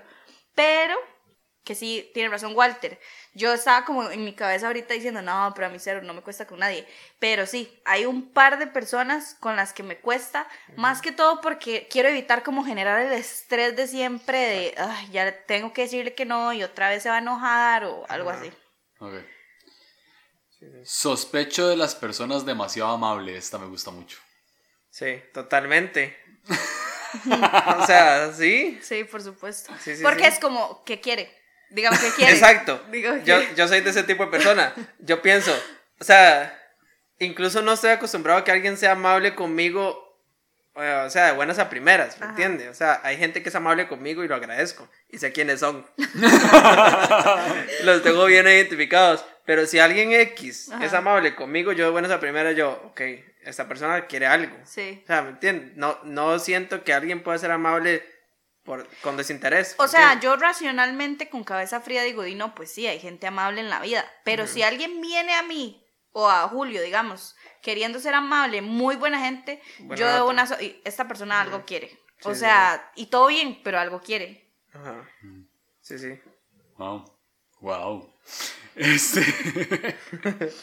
Pero, 0.56 0.96
que 1.64 1.76
sí, 1.76 2.12
tiene 2.14 2.30
razón 2.30 2.54
Walter. 2.56 3.00
Yo 3.34 3.54
estaba 3.54 3.86
como 3.86 4.10
en 4.12 4.24
mi 4.26 4.34
cabeza 4.34 4.68
ahorita 4.68 4.94
diciendo, 4.94 5.22
no, 5.22 5.52
pero 5.56 5.68
a 5.68 5.70
mí 5.70 5.78
cero, 5.80 6.02
no 6.04 6.14
me 6.14 6.22
cuesta 6.22 6.46
con 6.46 6.60
nadie. 6.60 6.86
Pero 7.20 7.46
sí, 7.46 7.82
hay 7.86 8.06
un 8.06 8.30
par 8.32 8.60
de 8.60 8.68
personas 8.68 9.36
con 9.40 9.56
las 9.56 9.72
que 9.72 9.84
me 9.84 9.98
cuesta, 9.98 10.48
más 10.76 11.02
que 11.02 11.12
todo 11.12 11.40
porque 11.42 11.88
quiero 11.90 12.10
evitar 12.10 12.44
como 12.44 12.66
generar 12.66 13.00
el 13.00 13.14
estrés 13.14 13.76
de 13.76 13.88
siempre 13.88 14.38
de, 14.38 14.76
ay, 14.78 15.10
ya 15.12 15.46
tengo 15.46 15.72
que 15.72 15.84
decirle 15.84 16.14
que 16.14 16.26
no 16.26 16.52
y 16.52 16.64
otra 16.64 16.90
vez 16.90 17.04
se 17.04 17.10
va 17.10 17.16
a 17.16 17.20
enojar 17.20 17.86
o 17.86 18.06
algo 18.10 18.30
así. 18.30 18.52
Ok. 19.00 19.14
Sospecho 20.84 21.68
de 21.68 21.78
las 21.78 21.96
personas 21.96 22.46
demasiado 22.46 22.92
amables. 22.92 23.38
Esta 23.38 23.58
me 23.58 23.68
gusta 23.68 23.92
mucho. 23.92 24.18
Sí, 24.90 25.22
totalmente. 25.34 26.18
o 27.82 27.86
sea, 27.86 28.32
sí. 28.34 28.80
Sí, 28.82 29.04
por 29.06 29.22
supuesto. 29.22 29.74
Sí, 29.80 29.96
sí, 29.96 30.04
porque 30.04 30.24
sí. 30.24 30.30
es 30.30 30.40
como, 30.40 30.84
¿qué 30.86 31.02
quiere? 31.02 31.43
Dígame 31.74 31.98
qué 32.00 32.10
quiere. 32.16 32.34
Exacto. 32.34 32.82
Yo, 33.26 33.42
yo 33.56 33.68
soy 33.68 33.82
de 33.82 33.90
ese 33.90 34.04
tipo 34.04 34.26
de 34.26 34.32
persona. 34.32 34.74
Yo 35.00 35.22
pienso, 35.22 35.52
o 36.00 36.04
sea, 36.04 36.58
incluso 37.20 37.62
no 37.62 37.74
estoy 37.74 37.90
acostumbrado 37.90 38.40
a 38.40 38.44
que 38.44 38.52
alguien 38.52 38.78
sea 38.78 38.92
amable 38.92 39.34
conmigo, 39.34 40.22
eh, 40.76 41.04
o 41.06 41.10
sea, 41.10 41.26
de 41.28 41.32
buenas 41.34 41.58
a 41.58 41.70
primeras, 41.70 42.20
¿me 42.20 42.28
entiendes? 42.28 42.70
O 42.70 42.76
sea, 42.76 43.02
hay 43.04 43.18
gente 43.18 43.42
que 43.42 43.50
es 43.50 43.56
amable 43.56 43.88
conmigo 43.88 44.24
y 44.24 44.28
lo 44.28 44.36
agradezco. 44.36 44.88
Y 45.10 45.18
sé 45.18 45.32
quiénes 45.32 45.62
son. 45.62 45.86
Los 47.84 48.04
tengo 48.04 48.26
bien 48.26 48.46
identificados. 48.46 49.26
Pero 49.46 49.66
si 49.66 49.80
alguien 49.80 50.14
X 50.14 50.70
Ajá. 50.72 50.86
es 50.86 50.94
amable 50.94 51.36
conmigo, 51.36 51.72
yo 51.74 51.86
de 51.86 51.92
buenas 51.92 52.12
a 52.12 52.20
primeras, 52.20 52.56
yo, 52.56 52.82
ok, 52.86 53.02
esta 53.42 53.68
persona 53.68 54.06
quiere 54.06 54.28
algo. 54.28 54.56
Sí. 54.64 55.02
O 55.04 55.08
sea, 55.08 55.22
¿me 55.24 55.30
entiendes? 55.32 55.76
No, 55.76 56.00
no 56.04 56.40
siento 56.40 56.84
que 56.84 56.94
alguien 56.94 57.24
pueda 57.24 57.38
ser 57.40 57.52
amable 57.52 58.04
por, 58.64 58.88
con 59.02 59.18
desinterés. 59.18 59.76
O 59.78 59.84
¿me 59.84 59.90
sea, 59.90 60.14
entiendes? 60.14 60.24
yo 60.24 60.36
racionalmente 60.38 61.30
con 61.30 61.44
cabeza 61.44 61.82
fría 61.82 62.04
digo, 62.04 62.26
y 62.26 62.36
no, 62.36 62.56
pues 62.56 62.72
sí, 62.72 62.88
hay 62.88 63.00
gente 63.00 63.28
amable 63.28 63.62
en 63.62 63.70
la 63.70 63.80
vida. 63.82 64.06
Pero 64.24 64.48
si 64.48 64.62
alguien 64.64 65.02
viene 65.02 65.34
a 65.34 65.44
mí, 65.44 65.86
o 66.12 66.30
a 66.30 66.48
Julio, 66.48 66.82
digamos, 66.82 67.36
queriendo 67.62 68.00
ser 68.00 68.14
amable, 68.14 68.62
muy 68.62 68.96
buena 68.96 69.20
gente, 69.20 69.62
Buena 69.80 69.96
yo 69.96 70.08
de 70.08 70.14
nota. 70.20 70.26
una... 70.26 70.46
so- 70.48 70.62
y 70.62 70.80
esta 70.86 71.08
persona 71.08 71.42
algo 71.42 71.64
quiere. 71.66 72.00
o 72.24 72.34
sí, 72.34 72.40
sea, 72.42 72.92
y 72.96 73.08
todo 73.08 73.28
bien, 73.28 73.60
pero 73.64 73.80
algo 73.80 74.00
quiere. 74.02 74.54
Ajá. 74.74 75.10
Sí, 75.82 75.98
sí. 76.00 76.20
Wow. 76.78 77.06
Wow. 77.62 78.14
Este. 78.76 79.22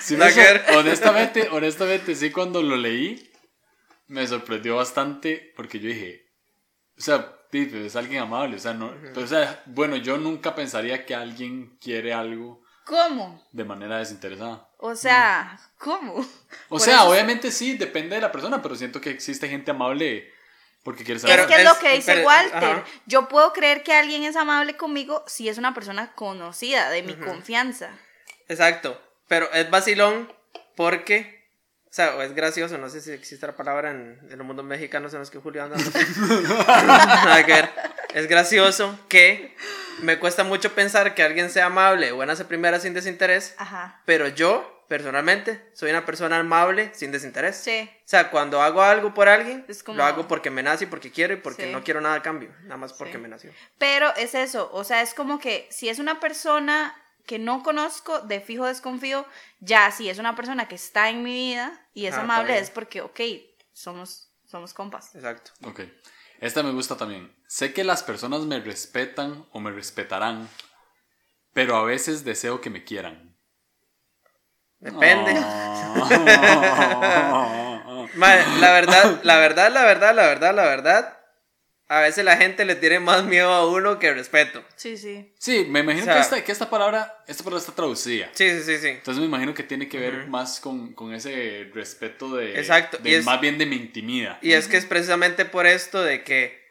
Sí, 0.00 0.16
me 0.16 0.24
honestamente, 0.76 1.48
honestamente, 1.50 2.14
sí, 2.16 2.30
cuando 2.30 2.62
lo 2.62 2.76
leí, 2.76 3.31
me 4.06 4.26
sorprendió 4.26 4.76
bastante 4.76 5.52
porque 5.56 5.78
yo 5.80 5.88
dije, 5.88 6.26
o 6.98 7.00
sea, 7.00 7.36
pues, 7.50 7.72
es 7.72 7.96
alguien 7.96 8.22
amable, 8.22 8.56
o 8.56 8.58
sea, 8.58 8.74
no, 8.74 8.94
pero, 9.00 9.22
o 9.22 9.26
sea, 9.26 9.62
bueno, 9.66 9.96
yo 9.96 10.16
nunca 10.18 10.54
pensaría 10.54 11.04
que 11.06 11.14
alguien 11.14 11.76
quiere 11.80 12.12
algo 12.14 12.62
¿Cómo? 12.84 13.46
de 13.52 13.64
manera 13.64 13.98
desinteresada. 13.98 14.68
O 14.78 14.96
sea, 14.96 15.58
¿cómo? 15.78 16.14
O 16.14 16.26
Por 16.68 16.80
sea, 16.80 16.96
eso- 16.96 17.10
obviamente 17.10 17.50
sí, 17.50 17.76
depende 17.76 18.16
de 18.16 18.22
la 18.22 18.32
persona, 18.32 18.60
pero 18.62 18.74
siento 18.74 19.00
que 19.00 19.10
existe 19.10 19.48
gente 19.48 19.70
amable 19.70 20.30
porque 20.82 21.04
quiere 21.04 21.16
Es 21.16 21.22
saber. 21.22 21.36
Pero 21.36 21.48
que 21.48 21.54
es 21.56 21.64
lo 21.64 21.70
es- 21.72 21.78
que 21.78 21.92
dice 21.94 22.14
pero- 22.14 22.26
Walter. 22.26 22.56
ajá. 22.64 22.84
Yo 23.06 23.28
puedo 23.28 23.52
creer 23.52 23.84
que 23.84 23.92
alguien 23.92 24.24
es 24.24 24.34
amable 24.34 24.76
conmigo 24.76 25.22
si 25.28 25.48
es 25.48 25.56
una 25.58 25.72
persona 25.74 26.12
conocida, 26.14 26.90
de 26.90 27.02
mi 27.04 27.14
confianza. 27.14 27.90
Exacto. 28.48 29.00
Pero 29.28 29.50
es 29.52 29.70
vacilón 29.70 30.32
porque, 30.74 31.41
o 31.92 31.94
sea, 31.94 32.16
o 32.16 32.22
es 32.22 32.34
gracioso, 32.34 32.78
no 32.78 32.88
sé 32.88 33.02
si 33.02 33.10
existe 33.12 33.46
la 33.46 33.54
palabra 33.54 33.90
en, 33.90 34.18
en 34.30 34.38
los 34.38 34.46
mundos 34.46 34.64
mexicanos 34.64 35.12
en 35.12 35.18
los 35.20 35.30
que 35.30 35.38
Julio 35.38 35.62
anda. 35.62 35.76
no 35.76 35.84
sé. 35.90 35.98
Nada 36.66 37.44
que 37.44 37.52
ver. 37.52 37.68
Es 38.14 38.26
gracioso 38.28 38.98
que 39.08 39.54
me 40.00 40.18
cuesta 40.18 40.42
mucho 40.42 40.74
pensar 40.74 41.14
que 41.14 41.22
alguien 41.22 41.50
sea 41.50 41.66
amable, 41.66 42.12
buenas 42.12 42.40
a 42.40 42.48
primeras 42.48 42.82
sin 42.82 42.94
desinterés, 42.94 43.54
Ajá. 43.58 44.00
pero 44.06 44.26
yo, 44.28 44.84
personalmente, 44.88 45.62
soy 45.74 45.90
una 45.90 46.06
persona 46.06 46.38
amable 46.38 46.90
sin 46.94 47.12
desinterés. 47.12 47.56
Sí. 47.56 47.90
O 47.98 48.08
sea, 48.08 48.30
cuando 48.30 48.62
hago 48.62 48.82
algo 48.82 49.12
por 49.12 49.28
alguien, 49.28 49.64
Es 49.68 49.82
como- 49.82 49.98
lo 49.98 50.04
hago 50.04 50.26
porque 50.28 50.50
me 50.50 50.62
nace 50.62 50.84
y 50.84 50.86
porque 50.86 51.10
quiero 51.10 51.34
y 51.34 51.36
porque 51.38 51.64
Sí. 51.66 51.72
no 51.72 51.84
quiero 51.84 52.00
nada 52.00 52.14
a 52.16 52.22
cambio, 52.22 52.50
nada 52.62 52.76
más 52.78 52.94
porque 52.94 53.12
Sí. 53.14 53.18
me 53.18 53.28
nació. 53.28 53.50
Pero 53.78 54.14
es 54.16 54.34
eso, 54.34 54.70
o 54.72 54.82
sea, 54.84 55.02
es 55.02 55.12
como 55.14 55.38
que 55.38 55.66
si 55.70 55.88
es 55.90 55.98
una 55.98 56.20
persona 56.20 56.94
que 57.26 57.38
no 57.38 57.62
conozco, 57.62 58.20
de 58.20 58.40
fijo 58.40 58.66
desconfío, 58.66 59.26
ya 59.60 59.90
si 59.90 60.08
es 60.08 60.18
una 60.18 60.34
persona 60.34 60.68
que 60.68 60.74
está 60.74 61.08
en 61.10 61.22
mi 61.22 61.32
vida 61.32 61.86
y 61.94 62.06
es 62.06 62.14
Ah, 62.14 62.22
amable, 62.22 62.58
es 62.58 62.70
porque, 62.70 63.00
ok, 63.00 63.20
somos, 63.72 64.30
somos 64.46 64.74
compas. 64.74 65.14
Exacto. 65.14 65.52
Ok. 65.64 65.80
Esta 66.40 66.62
me 66.62 66.72
gusta 66.72 66.96
también. 66.96 67.34
Sé 67.46 67.72
que 67.72 67.84
las 67.84 68.02
personas 68.02 68.40
me 68.42 68.58
respetan 68.58 69.46
o 69.52 69.60
me 69.60 69.70
respetarán, 69.70 70.48
pero 71.52 71.76
a 71.76 71.84
veces 71.84 72.24
deseo 72.24 72.60
que 72.60 72.70
me 72.70 72.82
quieran. 72.84 73.36
Depende. 74.80 75.34
Ah. 75.36 76.48
Madre, 78.16 78.44
la 78.58 78.72
verdad, 78.72 79.20
la 79.22 79.36
verdad, 79.36 79.72
la 79.72 79.84
verdad, 79.84 80.14
la 80.14 80.26
verdad, 80.26 80.54
la 80.54 80.64
verdad. 80.64 81.18
A 81.92 82.00
veces 82.00 82.24
la 82.24 82.36
gente 82.36 82.64
le 82.64 82.74
tiene 82.74 83.00
más 83.00 83.22
miedo 83.24 83.52
a 83.52 83.68
uno 83.70 83.98
que 83.98 84.12
respeto. 84.14 84.64
Sí, 84.76 84.96
sí. 84.96 85.30
Sí, 85.38 85.66
me 85.68 85.80
imagino 85.80 86.02
O 86.04 86.06
sea- 86.06 86.14
que, 86.14 86.20
esta, 86.20 86.44
que 86.44 86.52
esta 86.52 86.70
palabra 86.70 87.22
esta 87.26 87.44
palabra 87.44 87.60
está 87.60 87.74
traducida. 87.74 88.30
Sí, 88.32 88.48
sí, 88.50 88.62
sí, 88.62 88.78
sí. 88.78 88.88
Entonces 88.88 89.20
me 89.20 89.26
imagino 89.26 89.52
que 89.52 89.62
tiene 89.62 89.88
que 89.88 89.98
ver 89.98 90.26
más 90.26 90.58
con, 90.60 90.94
con 90.94 91.12
ese 91.14 91.70
respeto 91.74 92.34
de... 92.36 92.58
Exacto, 92.58 92.98
de 92.98 93.10
y 93.10 93.14
es- 93.14 93.24
más 93.24 93.40
bien 93.40 93.58
de 93.58 93.66
me 93.66 93.76
intimida. 93.76 94.38
Y 94.42 94.52
es 94.52 94.68
que 94.68 94.76
es 94.78 94.86
precisamente 94.86 95.44
por 95.44 95.66
esto 95.66 96.02
de 96.02 96.22
que 96.24 96.61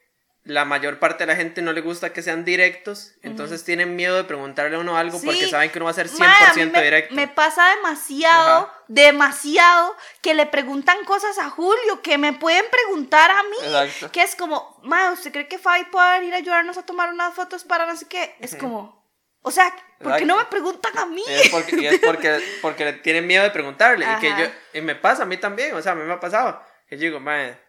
la 0.44 0.66
mayor 0.66 0.98
parte 0.98 1.24
de 1.24 1.28
la 1.28 1.36
gente 1.36 1.62
no 1.62 1.72
le 1.72 1.82
gusta 1.82 2.14
que 2.14 2.24
sean 2.24 2.44
directos, 2.44 3.14
entonces 3.22 3.64
tienen 3.64 3.96
miedo 3.96 4.16
de 4.16 4.24
preguntarle 4.24 4.76
a 4.76 4.80
uno 4.80 4.98
algo 4.98 5.20
Sí. 5.20 5.26
porque 5.28 5.48
saben 5.48 5.70
que 5.70 5.78
uno 5.78 5.86
va 5.86 5.92
a 5.92 5.94
ser 5.94 6.10
100% 6.10 6.18
Mae, 6.20 6.64
a 6.64 6.66
me, 6.80 6.84
directo. 6.84 7.14
Me 7.14 7.28
pasa 7.28 7.64
demasiado, 7.76 8.64
Ajá. 8.64 8.84
demasiado, 8.88 9.96
que 10.22 10.34
le 10.34 10.48
preguntan 10.48 11.04
cosas 11.06 11.38
a 11.38 11.50
Julio 11.52 12.02
que 12.02 12.18
me 12.18 12.34
pueden 12.34 12.66
preguntar 12.72 13.30
a 13.30 13.44
mí. 13.44 13.58
Exacto. 13.62 14.12
Que 14.12 14.24
es 14.24 14.36
como, 14.36 14.80
ma, 14.84 15.12
¿usted 15.12 15.32
cree 15.32 15.48
que 15.48 15.60
Fabi 15.60 15.86
puede 15.86 16.20
venir 16.20 16.34
a 16.34 16.38
ayudarnos 16.38 16.76
a 16.78 16.86
tomar 16.88 17.14
unas 17.14 17.36
fotos 17.36 17.64
para 17.64 17.86
no 17.86 17.96
sé 17.96 18.08
qué? 18.08 18.36
Es 18.40 18.56
como, 18.56 19.00
o 19.44 19.52
sea, 19.52 19.72
¿por 20.02 20.18
qué 20.18 20.26
no 20.26 20.38
me 20.38 20.46
preguntan 20.46 20.98
a 20.98 21.06
mí? 21.06 21.24
Y 21.28 21.32
es 21.34 21.50
porque, 21.50 21.76
y 21.76 21.86
es 21.86 22.00
porque, 22.00 22.40
porque 22.64 22.94
tienen 22.94 23.28
miedo 23.28 23.44
de 23.44 23.52
preguntarle. 23.52 24.08
Y, 24.12 24.20
que 24.20 24.30
yo, 24.30 24.46
y 24.74 24.82
me 24.82 24.96
pasa 24.96 25.24
a 25.24 25.26
mí 25.28 25.38
también, 25.38 25.76
o 25.76 25.82
sea, 25.84 25.92
a 25.92 25.96
mí 25.96 26.04
me 26.04 26.14
ha 26.14 26.20
pasado. 26.20 26.62
Que 26.88 26.98
yo 26.98 27.04
digo, 27.04 27.20
"Mae, 27.20 27.52
ah, 27.52 27.60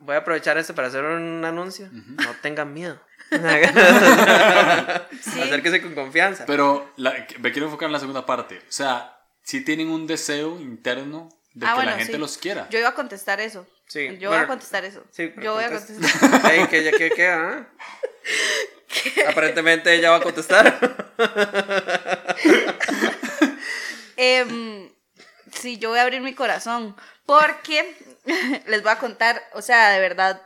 voy 0.00 0.14
a 0.14 0.18
aprovechar 0.18 0.58
esto 0.58 0.74
para 0.74 0.88
hacer 0.88 1.04
un 1.04 1.44
anuncio. 1.44 1.88
No 1.92 2.34
tengan 2.42 2.72
miedo. 2.72 3.00
Acérquese 5.42 5.82
con 5.82 5.94
confianza. 5.94 6.44
Pero 6.46 6.92
la- 6.96 7.26
me 7.40 7.52
quiero 7.52 7.66
enfocar 7.66 7.86
en 7.86 7.92
la 7.92 8.00
segunda 8.00 8.24
parte. 8.26 8.58
O 8.58 8.72
sea, 8.72 9.18
si 9.42 9.62
tienen 9.64 9.90
un 9.90 10.06
deseo 10.06 10.58
interno 10.60 11.28
de 11.54 11.66
Ah, 11.66 11.70
que 11.70 11.74
bueno, 11.76 11.90
la 11.92 11.96
gente 11.98 12.12
sí. 12.14 12.18
los 12.18 12.38
quiera. 12.38 12.68
Yo 12.70 12.78
iba 12.78 12.88
a 12.88 12.94
contestar 12.94 13.40
eso. 13.40 13.66
Sí, 13.86 14.16
Yo 14.18 14.30
voy 14.30 14.38
a 14.38 14.46
contestar 14.46 14.84
eso. 14.84 15.02
Sí, 15.10 15.32
Yo 15.40 15.54
voy 15.54 15.64
a 15.64 15.68
contesta. 15.70 15.94
contestar. 16.20 16.52
Ey, 16.54 16.66
que 16.66 16.84
ya 16.84 16.90
que 16.92 17.10
queda, 17.10 17.48
¿ah? 17.48 17.68
Aparentemente 19.30 19.92
ella 19.94 20.10
va 20.10 20.16
a 20.16 20.22
contestar. 20.22 20.78
Em, 24.20 24.90
sí, 25.52 25.78
yo 25.78 25.90
voy 25.90 25.98
a 26.00 26.02
abrir 26.02 26.20
mi 26.20 26.34
corazón 26.34 26.96
porque 27.24 27.96
les 28.66 28.82
voy 28.82 28.92
a 28.92 28.98
contar, 28.98 29.42
o 29.54 29.62
sea, 29.62 29.90
de 29.90 30.00
verdad, 30.00 30.42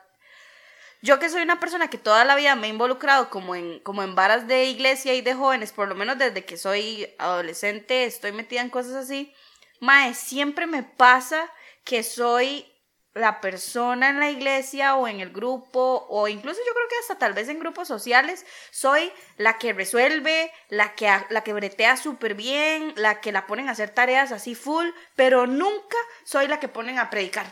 yo 1.00 1.18
que 1.18 1.28
soy 1.28 1.42
una 1.42 1.58
persona 1.58 1.88
que 1.88 1.98
toda 1.98 2.24
la 2.24 2.36
vida 2.36 2.54
me 2.54 2.68
he 2.68 2.70
involucrado 2.70 3.28
como 3.28 3.54
en, 3.54 3.80
como 3.80 4.02
en 4.02 4.14
varas 4.14 4.46
de 4.46 4.66
iglesia 4.66 5.14
y 5.14 5.20
de 5.20 5.34
jóvenes, 5.34 5.72
por 5.72 5.88
lo 5.88 5.94
menos 5.94 6.18
desde 6.18 6.44
que 6.44 6.56
soy 6.56 7.12
adolescente, 7.18 8.04
estoy 8.04 8.32
metida 8.32 8.60
en 8.60 8.70
cosas 8.70 8.94
así, 8.94 9.34
mae, 9.80 10.14
siempre 10.14 10.66
me 10.66 10.84
pasa 10.84 11.50
que 11.84 12.02
soy 12.04 12.72
la 13.14 13.40
persona 13.40 14.08
en 14.08 14.20
la 14.20 14.30
iglesia 14.30 14.94
o 14.94 15.06
en 15.06 15.20
el 15.20 15.30
grupo 15.32 16.06
o 16.08 16.28
incluso 16.28 16.60
yo 16.66 16.72
creo 16.72 16.88
que 16.88 16.96
hasta 17.00 17.18
tal 17.18 17.34
vez 17.34 17.48
en 17.48 17.58
grupos 17.58 17.88
sociales 17.88 18.46
soy 18.70 19.12
la 19.36 19.58
que 19.58 19.72
resuelve, 19.72 20.50
la 20.68 20.94
que, 20.94 21.10
la 21.28 21.42
que 21.42 21.52
bretea 21.52 21.96
súper 21.96 22.34
bien, 22.34 22.94
la 22.96 23.20
que 23.20 23.32
la 23.32 23.46
ponen 23.46 23.68
a 23.68 23.72
hacer 23.72 23.90
tareas 23.90 24.32
así 24.32 24.54
full, 24.54 24.86
pero 25.14 25.46
nunca 25.46 25.96
soy 26.24 26.46
la 26.46 26.58
que 26.58 26.68
ponen 26.68 26.98
a 26.98 27.10
predicar. 27.10 27.46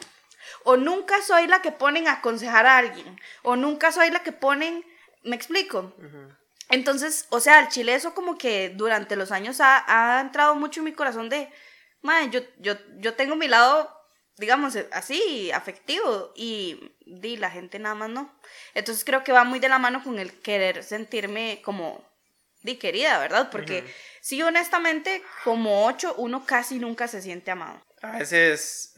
O 0.64 0.76
nunca 0.76 1.20
soy 1.22 1.46
la 1.46 1.62
que 1.62 1.72
ponen 1.72 2.08
a 2.08 2.14
aconsejar 2.14 2.66
a 2.66 2.78
alguien. 2.78 3.20
O 3.42 3.56
nunca 3.56 3.92
soy 3.92 4.10
la 4.10 4.22
que 4.22 4.32
ponen... 4.32 4.84
¿Me 5.22 5.36
explico? 5.36 5.92
Entonces, 6.70 7.26
o 7.30 7.40
sea, 7.40 7.60
el 7.60 7.68
chile 7.68 7.94
eso 7.94 8.14
como 8.14 8.38
que 8.38 8.70
durante 8.70 9.16
los 9.16 9.32
años 9.32 9.60
ha, 9.60 9.84
ha 9.86 10.20
entrado 10.20 10.54
mucho 10.54 10.80
en 10.80 10.84
mi 10.84 10.92
corazón 10.92 11.28
de, 11.28 11.50
madre, 12.00 12.30
yo, 12.30 12.40
yo, 12.58 12.74
yo 12.98 13.14
tengo 13.14 13.36
mi 13.36 13.48
lado 13.48 14.00
digamos, 14.40 14.76
así, 14.90 15.52
afectivo, 15.52 16.32
y 16.34 16.94
di, 17.04 17.36
la 17.36 17.50
gente 17.50 17.78
nada 17.78 17.94
más 17.94 18.08
no. 18.08 18.34
Entonces 18.74 19.04
creo 19.04 19.22
que 19.22 19.32
va 19.32 19.44
muy 19.44 19.60
de 19.60 19.68
la 19.68 19.78
mano 19.78 20.02
con 20.02 20.18
el 20.18 20.32
querer 20.40 20.82
sentirme 20.82 21.60
como, 21.62 22.02
di, 22.62 22.76
querida, 22.76 23.18
¿verdad? 23.18 23.50
Porque 23.50 23.84
sí, 24.22 24.42
honestamente, 24.42 25.22
como 25.44 25.86
ocho, 25.86 26.14
uno 26.16 26.46
casi 26.46 26.78
nunca 26.78 27.06
se 27.06 27.20
siente 27.20 27.50
amado. 27.50 27.80
A 28.00 28.18
veces 28.18 28.94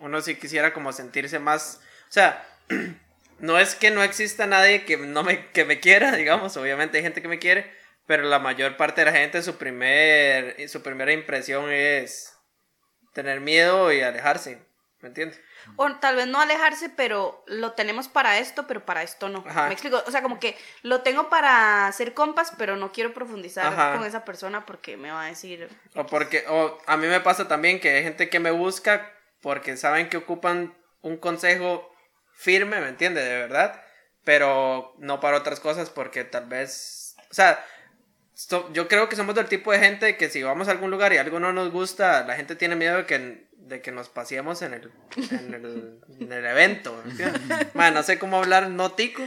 uno 0.00 0.20
sí 0.20 0.36
quisiera 0.36 0.72
como 0.72 0.92
sentirse 0.92 1.38
más, 1.38 1.80
o 2.08 2.12
sea, 2.12 2.46
no 3.38 3.58
es 3.58 3.74
que 3.74 3.90
no 3.90 4.02
exista 4.02 4.46
nadie 4.46 4.84
que, 4.84 4.96
no 4.96 5.22
me, 5.22 5.50
que 5.50 5.64
me 5.64 5.80
quiera, 5.80 6.12
digamos, 6.16 6.56
obviamente 6.56 6.98
hay 6.98 7.04
gente 7.04 7.22
que 7.22 7.28
me 7.28 7.38
quiere, 7.38 7.70
pero 8.06 8.24
la 8.24 8.38
mayor 8.38 8.76
parte 8.76 9.02
de 9.02 9.10
la 9.10 9.16
gente 9.16 9.42
su, 9.42 9.56
primer, 9.56 10.68
su 10.68 10.82
primera 10.82 11.12
impresión 11.12 11.70
es 11.70 12.34
tener 13.12 13.40
miedo 13.40 13.92
y 13.92 14.00
alejarse. 14.00 14.66
¿Me 15.00 15.08
entiendes? 15.08 15.40
O 15.76 15.92
tal 15.96 16.16
vez 16.16 16.26
no 16.26 16.40
alejarse, 16.40 16.88
pero 16.88 17.44
lo 17.46 17.72
tenemos 17.72 18.08
para 18.08 18.38
esto, 18.38 18.66
pero 18.66 18.84
para 18.84 19.04
esto 19.04 19.28
no. 19.28 19.42
Me 19.42 19.72
explico. 19.72 20.02
O 20.06 20.10
sea, 20.10 20.22
como 20.22 20.40
que 20.40 20.56
lo 20.82 21.02
tengo 21.02 21.28
para 21.28 21.86
hacer 21.86 22.14
compas, 22.14 22.52
pero 22.58 22.76
no 22.76 22.90
quiero 22.90 23.14
profundizar 23.14 23.96
con 23.96 24.04
esa 24.04 24.24
persona 24.24 24.66
porque 24.66 24.96
me 24.96 25.12
va 25.12 25.24
a 25.24 25.28
decir. 25.28 25.68
O 25.94 26.04
porque, 26.06 26.44
o 26.48 26.78
a 26.86 26.96
mí 26.96 27.06
me 27.06 27.20
pasa 27.20 27.46
también 27.46 27.78
que 27.78 27.90
hay 27.90 28.02
gente 28.02 28.28
que 28.28 28.40
me 28.40 28.50
busca 28.50 29.12
porque 29.40 29.76
saben 29.76 30.08
que 30.08 30.16
ocupan 30.16 30.76
un 31.00 31.16
consejo 31.16 31.90
firme, 32.32 32.80
¿me 32.80 32.88
entiendes? 32.88 33.24
De 33.24 33.36
verdad. 33.36 33.82
Pero 34.24 34.94
no 34.98 35.20
para 35.20 35.38
otras 35.38 35.60
cosas 35.60 35.90
porque 35.90 36.24
tal 36.24 36.46
vez. 36.46 37.16
O 37.30 37.34
sea, 37.34 37.64
yo 38.72 38.88
creo 38.88 39.08
que 39.08 39.16
somos 39.16 39.34
del 39.34 39.48
tipo 39.48 39.72
de 39.72 39.80
gente 39.80 40.16
que 40.16 40.28
si 40.28 40.42
vamos 40.42 40.68
a 40.68 40.72
algún 40.72 40.90
lugar 40.90 41.12
y 41.12 41.18
algo 41.18 41.40
no 41.40 41.52
nos 41.52 41.70
gusta, 41.70 42.24
la 42.24 42.36
gente 42.36 42.56
tiene 42.56 42.76
miedo 42.76 42.98
de 42.98 43.06
que 43.06 43.48
de 43.68 43.82
que 43.82 43.92
nos 43.92 44.08
paseemos 44.08 44.62
en 44.62 44.74
el, 44.74 44.90
en 45.30 45.54
el, 45.54 46.00
en 46.20 46.32
el 46.32 46.46
evento. 46.46 47.02
bueno, 47.74 47.90
no 47.94 48.02
sé 48.02 48.18
cómo 48.18 48.38
hablar 48.38 48.70
no 48.70 48.92
tico. 48.92 49.22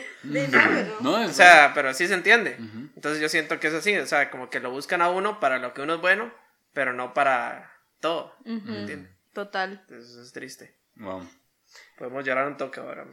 No, 1.01 1.25
o 1.25 1.29
sea, 1.29 1.71
pero 1.75 1.93
sí 1.93 2.07
se 2.07 2.15
entiende. 2.15 2.57
Entonces 2.95 3.21
yo 3.21 3.29
siento 3.29 3.59
que 3.59 3.67
es 3.67 3.73
así, 3.73 3.95
o 3.97 4.07
sea, 4.07 4.31
como 4.31 4.49
que 4.49 4.59
lo 4.59 4.71
buscan 4.71 5.01
a 5.01 5.09
uno 5.09 5.39
para 5.39 5.59
lo 5.59 5.73
que 5.73 5.81
uno 5.81 5.95
es 5.95 6.01
bueno, 6.01 6.33
pero 6.73 6.91
no 6.93 7.13
para 7.13 7.71
todo. 7.99 8.35
Total. 9.33 9.85
Eso 9.89 10.21
es 10.21 10.33
triste. 10.33 10.77
Podemos 11.97 12.25
llorar 12.25 12.47
un 12.47 12.57
toque 12.57 12.79
ahora. 12.79 13.05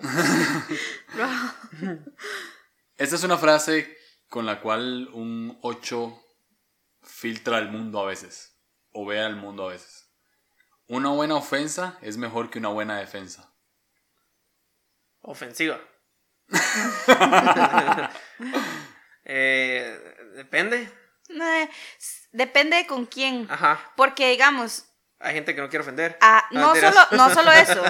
Esta 2.97 3.15
es 3.15 3.23
una 3.23 3.39
frase 3.39 3.97
con 4.29 4.47
la 4.47 4.61
cual 4.61 5.09
un 5.13 5.59
8 5.63 6.21
filtra 7.03 7.59
el 7.59 7.71
mundo 7.71 8.01
a 8.01 8.07
veces, 8.07 8.59
o 8.93 9.07
ve 9.07 9.21
al 9.21 9.37
mundo 9.37 9.69
a 9.69 9.73
veces. 9.73 10.11
Una 10.87 11.11
buena 11.11 11.37
ofensa 11.37 11.99
es 12.03 12.17
mejor 12.17 12.51
que 12.51 12.59
una 12.59 12.69
buena 12.69 12.99
defensa. 12.99 13.53
Ofensiva. 15.21 15.81
Eh, 19.31 20.01
depende. 20.37 20.91
depende 22.33 22.87
con 22.87 23.05
quién. 23.05 23.47
Ajá. 23.51 23.93
Porque, 23.95 24.31
digamos. 24.31 24.88
Hay 25.21 25.35
gente 25.35 25.55
que 25.55 25.61
no 25.61 25.69
quiere 25.69 25.83
ofender. 25.83 26.17
Ah, 26.21 26.45
no, 26.53 26.75
solo, 26.77 27.01
no 27.13 27.35
solo 27.35 27.53
eso. 27.53 27.83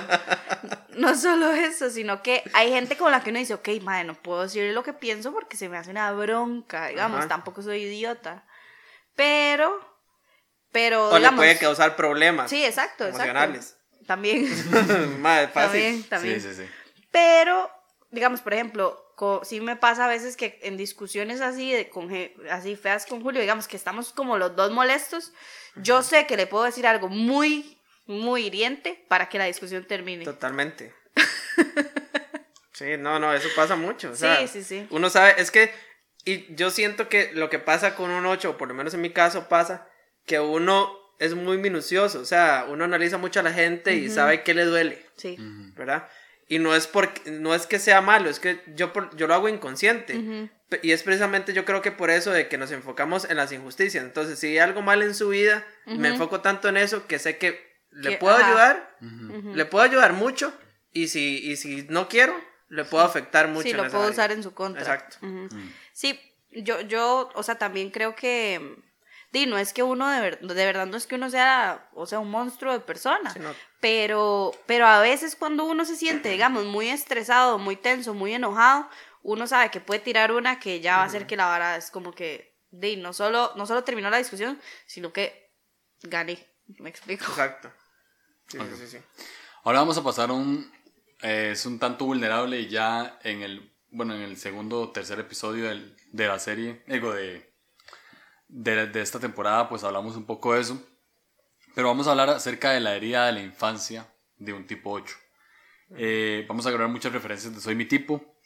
no 0.96 1.14
solo 1.14 1.50
eso, 1.52 1.90
sino 1.90 2.22
que 2.22 2.42
hay 2.54 2.70
gente 2.70 2.96
con 2.96 3.12
la 3.12 3.22
que 3.22 3.30
uno 3.30 3.38
dice, 3.38 3.54
ok, 3.54 3.68
madre, 3.82 4.04
no 4.04 4.14
puedo 4.14 4.42
decirle 4.42 4.72
lo 4.72 4.82
que 4.82 4.92
pienso 4.94 5.32
porque 5.32 5.56
se 5.56 5.68
me 5.68 5.76
hace 5.76 5.90
una 5.90 6.10
bronca. 6.12 6.86
Digamos, 6.86 7.28
tampoco 7.28 7.62
soy 7.62 7.82
idiota. 7.82 8.44
Pero 9.14 9.88
pero, 10.72 11.08
o 11.08 11.18
le 11.18 11.32
puede 11.32 11.58
causar 11.58 11.96
problemas. 11.96 12.50
Sí, 12.50 12.64
exacto, 12.64 13.06
emocionales. 13.06 13.76
También. 14.06 14.46
fácil. 15.22 15.52
También, 15.52 16.02
también. 16.04 16.40
Sí, 16.40 16.48
sí, 16.48 16.62
sí. 16.62 16.70
Pero, 17.10 17.70
digamos, 18.10 18.40
por 18.40 18.54
ejemplo, 18.54 19.14
sí 19.42 19.60
me 19.60 19.76
pasa 19.76 20.04
a 20.04 20.08
veces 20.08 20.36
que 20.36 20.58
en 20.62 20.76
discusiones 20.76 21.40
así, 21.40 21.72
de, 21.72 21.88
con, 21.88 22.10
así 22.50 22.76
feas 22.76 23.06
con 23.06 23.22
Julio, 23.22 23.40
digamos 23.40 23.66
que 23.66 23.76
estamos 23.76 24.12
como 24.12 24.38
los 24.38 24.54
dos 24.56 24.70
molestos, 24.72 25.32
yo 25.76 26.02
sé 26.02 26.26
que 26.26 26.36
le 26.36 26.46
puedo 26.46 26.64
decir 26.64 26.86
algo 26.86 27.08
muy, 27.08 27.78
muy 28.06 28.46
hiriente 28.46 29.04
para 29.08 29.28
que 29.28 29.38
la 29.38 29.44
discusión 29.44 29.84
termine. 29.84 30.24
Totalmente. 30.24 30.94
sí, 32.72 32.96
no, 32.98 33.18
no, 33.18 33.32
eso 33.34 33.48
pasa 33.54 33.76
mucho. 33.76 34.14
sí, 34.14 34.26
sí, 34.50 34.62
sí. 34.62 34.86
Uno 34.90 35.10
sabe, 35.10 35.34
es 35.38 35.50
que, 35.50 35.72
y 36.24 36.54
yo 36.54 36.70
siento 36.70 37.08
que 37.08 37.32
lo 37.32 37.50
que 37.50 37.58
pasa 37.58 37.94
con 37.94 38.10
un 38.10 38.26
8, 38.26 38.50
o 38.50 38.56
por 38.56 38.68
lo 38.68 38.74
menos 38.74 38.94
en 38.94 39.00
mi 39.00 39.10
caso 39.10 39.48
pasa, 39.48 39.88
que 40.26 40.40
uno 40.40 40.96
es 41.18 41.34
muy 41.34 41.58
minucioso, 41.58 42.20
o 42.20 42.24
sea, 42.24 42.66
uno 42.68 42.84
analiza 42.84 43.18
mucho 43.18 43.40
a 43.40 43.42
la 43.42 43.52
gente 43.52 43.94
y 43.94 44.08
sabe 44.08 44.42
qué 44.42 44.54
le 44.54 44.64
duele, 44.64 45.04
sí. 45.16 45.36
¿verdad? 45.76 46.08
Y 46.48 46.58
no 46.58 46.74
es, 46.74 46.86
porque, 46.86 47.30
no 47.30 47.54
es 47.54 47.66
que 47.66 47.78
sea 47.78 48.00
malo, 48.00 48.30
es 48.30 48.40
que 48.40 48.62
yo, 48.68 48.92
yo 49.16 49.26
lo 49.26 49.34
hago 49.34 49.48
inconsciente. 49.48 50.48
Y 50.82 50.92
es 50.92 51.02
precisamente 51.02 51.52
yo 51.54 51.64
creo 51.64 51.80
que 51.80 51.92
por 51.92 52.10
eso 52.10 52.30
de 52.30 52.48
que 52.48 52.58
nos 52.58 52.70
enfocamos 52.72 53.28
en 53.28 53.36
las 53.36 53.52
injusticias. 53.52 54.04
Entonces, 54.04 54.38
si 54.38 54.48
hay 54.48 54.58
algo 54.58 54.82
mal 54.82 55.02
en 55.02 55.14
su 55.14 55.30
vida, 55.30 55.66
me 55.86 56.08
enfoco 56.08 56.40
tanto 56.40 56.68
en 56.68 56.76
eso 56.76 57.06
que 57.06 57.18
sé 57.18 57.38
que 57.38 57.66
le 57.90 58.18
puedo 58.18 58.36
ayudar, 58.36 58.96
le 59.00 59.64
puedo 59.64 59.84
ayudar 59.84 60.12
mucho, 60.12 60.52
y 60.92 61.08
si, 61.08 61.38
y 61.38 61.56
si 61.56 61.86
no 61.88 62.08
quiero, 62.08 62.38
le 62.68 62.84
puedo 62.84 63.04
afectar 63.04 63.48
mucho. 63.48 63.68
Sí, 63.68 63.72
lo 63.72 63.88
puedo 63.88 64.10
usar 64.10 64.32
en 64.32 64.42
su 64.42 64.52
contra. 64.52 64.82
Exacto. 64.82 65.16
Sí, 65.92 66.20
yo, 66.50 66.80
yo, 66.82 67.30
o 67.34 67.42
sea, 67.42 67.56
también 67.56 67.90
creo 67.90 68.14
que 68.14 68.76
Di, 69.30 69.44
no 69.44 69.58
es 69.58 69.74
que 69.74 69.82
uno 69.82 70.08
de, 70.08 70.38
de 70.40 70.66
verdad 70.66 70.86
no 70.86 70.96
es 70.96 71.06
que 71.06 71.16
uno 71.16 71.28
sea, 71.28 71.86
o 71.92 72.06
sea, 72.06 72.18
un 72.18 72.30
monstruo 72.30 72.72
de 72.72 72.80
persona, 72.80 73.34
pero, 73.78 74.52
pero 74.64 74.86
a 74.86 75.00
veces 75.00 75.36
cuando 75.36 75.64
uno 75.64 75.84
se 75.84 75.96
siente, 75.96 76.30
digamos, 76.30 76.64
muy 76.64 76.88
estresado, 76.88 77.58
muy 77.58 77.76
tenso, 77.76 78.14
muy 78.14 78.32
enojado, 78.32 78.88
uno 79.32 79.46
sabe 79.46 79.70
que 79.70 79.80
puede 79.80 80.00
tirar 80.00 80.32
una 80.32 80.58
que 80.58 80.80
ya 80.80 80.96
va 80.96 81.02
a 81.02 81.06
hacer 81.06 81.26
que 81.26 81.36
la 81.36 81.46
vara 81.46 81.76
es 81.76 81.90
como 81.90 82.12
que, 82.12 82.56
di, 82.70 82.96
no 82.96 83.12
solo, 83.12 83.52
no 83.56 83.66
solo 83.66 83.84
terminó 83.84 84.10
la 84.10 84.18
discusión, 84.18 84.60
sino 84.86 85.12
que 85.12 85.52
gané, 86.02 86.38
me 86.78 86.90
explico. 86.90 87.24
Exacto. 87.24 87.70
Sí, 88.48 88.58
sí, 88.76 88.86
sí. 88.86 88.98
Ahora 89.64 89.80
vamos 89.80 89.98
a 89.98 90.04
pasar 90.04 90.30
a 90.30 90.32
un, 90.32 90.72
eh, 91.22 91.50
es 91.52 91.66
un 91.66 91.78
tanto 91.78 92.06
vulnerable 92.06 92.60
y 92.60 92.68
ya 92.68 93.18
en 93.22 93.42
el, 93.42 93.74
bueno, 93.90 94.14
en 94.14 94.22
el 94.22 94.36
segundo 94.36 94.80
o 94.80 94.90
tercer 94.90 95.18
episodio 95.20 95.68
del, 95.68 95.96
de 96.12 96.26
la 96.26 96.38
serie, 96.38 96.82
digo, 96.86 97.12
de 97.12 97.48
de, 98.48 99.00
esta 99.00 99.20
temporada, 99.20 99.68
pues 99.68 99.84
hablamos 99.84 100.16
un 100.16 100.24
poco 100.24 100.54
de 100.54 100.60
eso. 100.60 100.82
Pero 101.74 101.88
vamos 101.88 102.08
a 102.08 102.10
hablar 102.10 102.30
acerca 102.30 102.72
de 102.72 102.80
la 102.80 102.96
herida 102.96 103.26
de 103.26 103.32
la 103.32 103.42
infancia 103.42 104.08
de 104.36 104.52
un 104.52 104.66
tipo 104.66 104.90
8. 104.90 105.14
Eh, 105.96 106.44
vamos 106.48 106.66
a 106.66 106.70
agarrar 106.70 106.88
muchas 106.88 107.12
referencias 107.12 107.54
de 107.54 107.60
Soy 107.60 107.74
mi 107.74 107.84
tipo. 107.84 108.37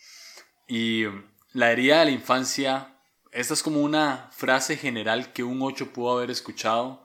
Y 0.67 1.05
la 1.53 1.71
herida 1.73 2.01
de 2.01 2.07
la 2.07 2.11
infancia, 2.11 2.99
esta 3.31 3.55
es 3.55 3.63
como 3.63 3.81
una 3.81 4.31
frase 4.33 4.77
general 4.77 5.33
que 5.33 5.43
un 5.43 5.63
8 5.63 5.93
pudo 5.93 6.19
haber 6.19 6.31
escuchado. 6.31 7.05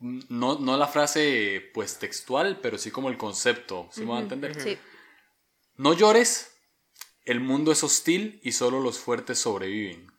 No, 0.00 0.58
no 0.58 0.76
la 0.76 0.86
frase 0.86 1.70
pues 1.74 1.98
textual, 1.98 2.60
pero 2.60 2.78
sí 2.78 2.90
como 2.90 3.08
el 3.08 3.16
concepto. 3.16 3.88
¿Sí 3.90 4.02
me 4.02 4.12
va 4.12 4.18
a 4.18 4.22
entender? 4.22 4.60
Sí. 4.60 4.78
No 5.76 5.94
llores, 5.94 6.52
el 7.24 7.40
mundo 7.40 7.72
es 7.72 7.82
hostil 7.82 8.40
y 8.42 8.52
solo 8.52 8.80
los 8.80 8.98
fuertes 8.98 9.38
sobreviven. 9.38 10.12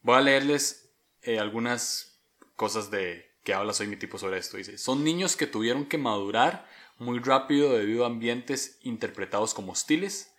Voy 0.00 0.16
a 0.16 0.20
leerles 0.20 0.90
eh, 1.22 1.38
algunas 1.38 2.20
cosas 2.56 2.90
de 2.90 3.30
que 3.44 3.54
habla 3.54 3.72
Soy 3.72 3.86
mi 3.86 3.96
tipo 3.96 4.18
sobre 4.18 4.38
esto. 4.38 4.56
Dice, 4.56 4.78
son 4.78 5.04
niños 5.04 5.36
que 5.36 5.46
tuvieron 5.46 5.86
que 5.86 5.98
madurar 5.98 6.68
muy 6.98 7.18
rápido 7.18 7.72
debido 7.72 8.04
a 8.04 8.08
ambientes 8.08 8.78
interpretados 8.82 9.54
como 9.54 9.72
hostiles. 9.72 10.31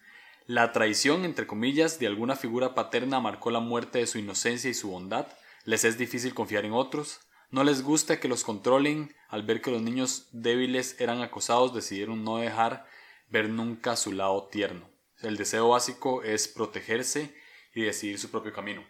La 0.46 0.74
traición, 0.74 1.24
entre 1.24 1.48
comillas, 1.48 2.00
de 2.00 2.08
alguna 2.08 2.36
figura 2.36 2.76
paterna 2.76 3.20
marcó 3.20 3.50
la 3.50 3.62
muerte 3.62 4.00
de 4.00 4.08
su 4.08 4.18
inocencia 4.18 4.70
y 4.70 4.74
su 4.74 4.92
bondad. 4.92 5.28
Les 5.64 5.86
es 5.86 5.98
difícil 5.98 6.34
confiar 6.34 6.66
en 6.66 6.74
otros. 6.74 7.22
No 7.50 7.64
les 7.64 7.82
gusta 7.82 8.20
que 8.20 8.28
los 8.28 8.44
controlen. 8.44 9.16
Al 9.30 9.44
ver 9.44 9.62
que 9.62 9.72
los 9.72 9.82
niños 9.82 10.28
débiles 10.32 11.00
eran 11.00 11.22
acosados, 11.22 11.74
decidieron 11.74 12.24
no 12.24 12.38
dejar 12.38 12.86
ver 13.30 13.50
nunca 13.50 13.96
su 13.96 14.12
lado 14.12 14.48
tierno. 14.52 14.90
El 15.22 15.38
deseo 15.38 15.70
básico 15.70 16.24
es 16.24 16.50
protegerse 16.50 17.34
y 17.74 17.84
decidir 17.84 18.20
su 18.20 18.30
propio 18.30 18.52
camino. 18.52 18.86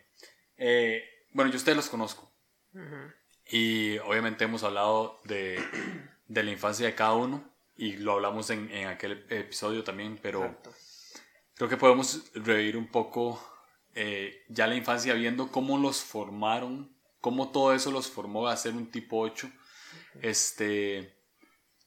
Eh, 0.58 1.04
bueno, 1.32 1.52
yo 1.52 1.58
ustedes 1.58 1.76
los 1.76 1.90
conozco. 1.90 2.32
Y 3.52 4.00
obviamente 4.00 4.46
hemos 4.46 4.64
hablado 4.64 5.22
de, 5.26 5.64
de, 6.28 6.44
la 6.44 6.52
infancia 6.52 6.88
de 6.88 6.96
cada 6.96 7.14
uno. 7.14 7.54
y 7.76 7.98
lo 7.98 8.14
hablamos 8.14 8.50
en, 8.50 8.72
en 8.72 8.88
aquel 8.88 9.26
episodio 9.30 9.84
también, 9.84 10.20
pero 10.22 10.60
creo 11.64 11.78
que 11.78 11.78
podemos 11.78 12.30
revivir 12.36 12.76
un 12.76 12.88
poco 12.88 13.42
eh, 13.96 14.44
ya 14.50 14.68
la 14.68 14.76
infancia 14.76 15.14
viendo 15.14 15.50
cómo 15.50 15.78
los 15.78 16.04
formaron, 16.04 16.94
cómo 17.22 17.54
todo 17.54 17.74
eso 17.74 17.90
los 17.90 18.12
formó 18.12 18.50
a 18.50 18.58
ser 18.58 18.74
un 18.74 18.92
tipo 18.92 19.22
8. 19.22 19.50
Este, 20.22 21.16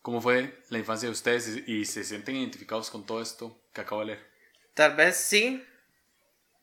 ¿Cómo 0.01 0.23
fue 0.23 0.63
la 0.71 0.79
infancia 0.79 1.11
de 1.11 1.13
ustedes 1.13 1.69
y, 1.69 1.85
se 1.85 2.05
sienten 2.05 2.37
identificados 2.37 2.89
con 2.89 3.05
todo 3.05 3.21
esto 3.21 3.61
que 3.75 3.83
acabo 3.83 4.01
de 4.01 4.07
leer? 4.07 4.27
Tal 4.73 4.97
vez 4.97 5.19
sí. 5.19 5.63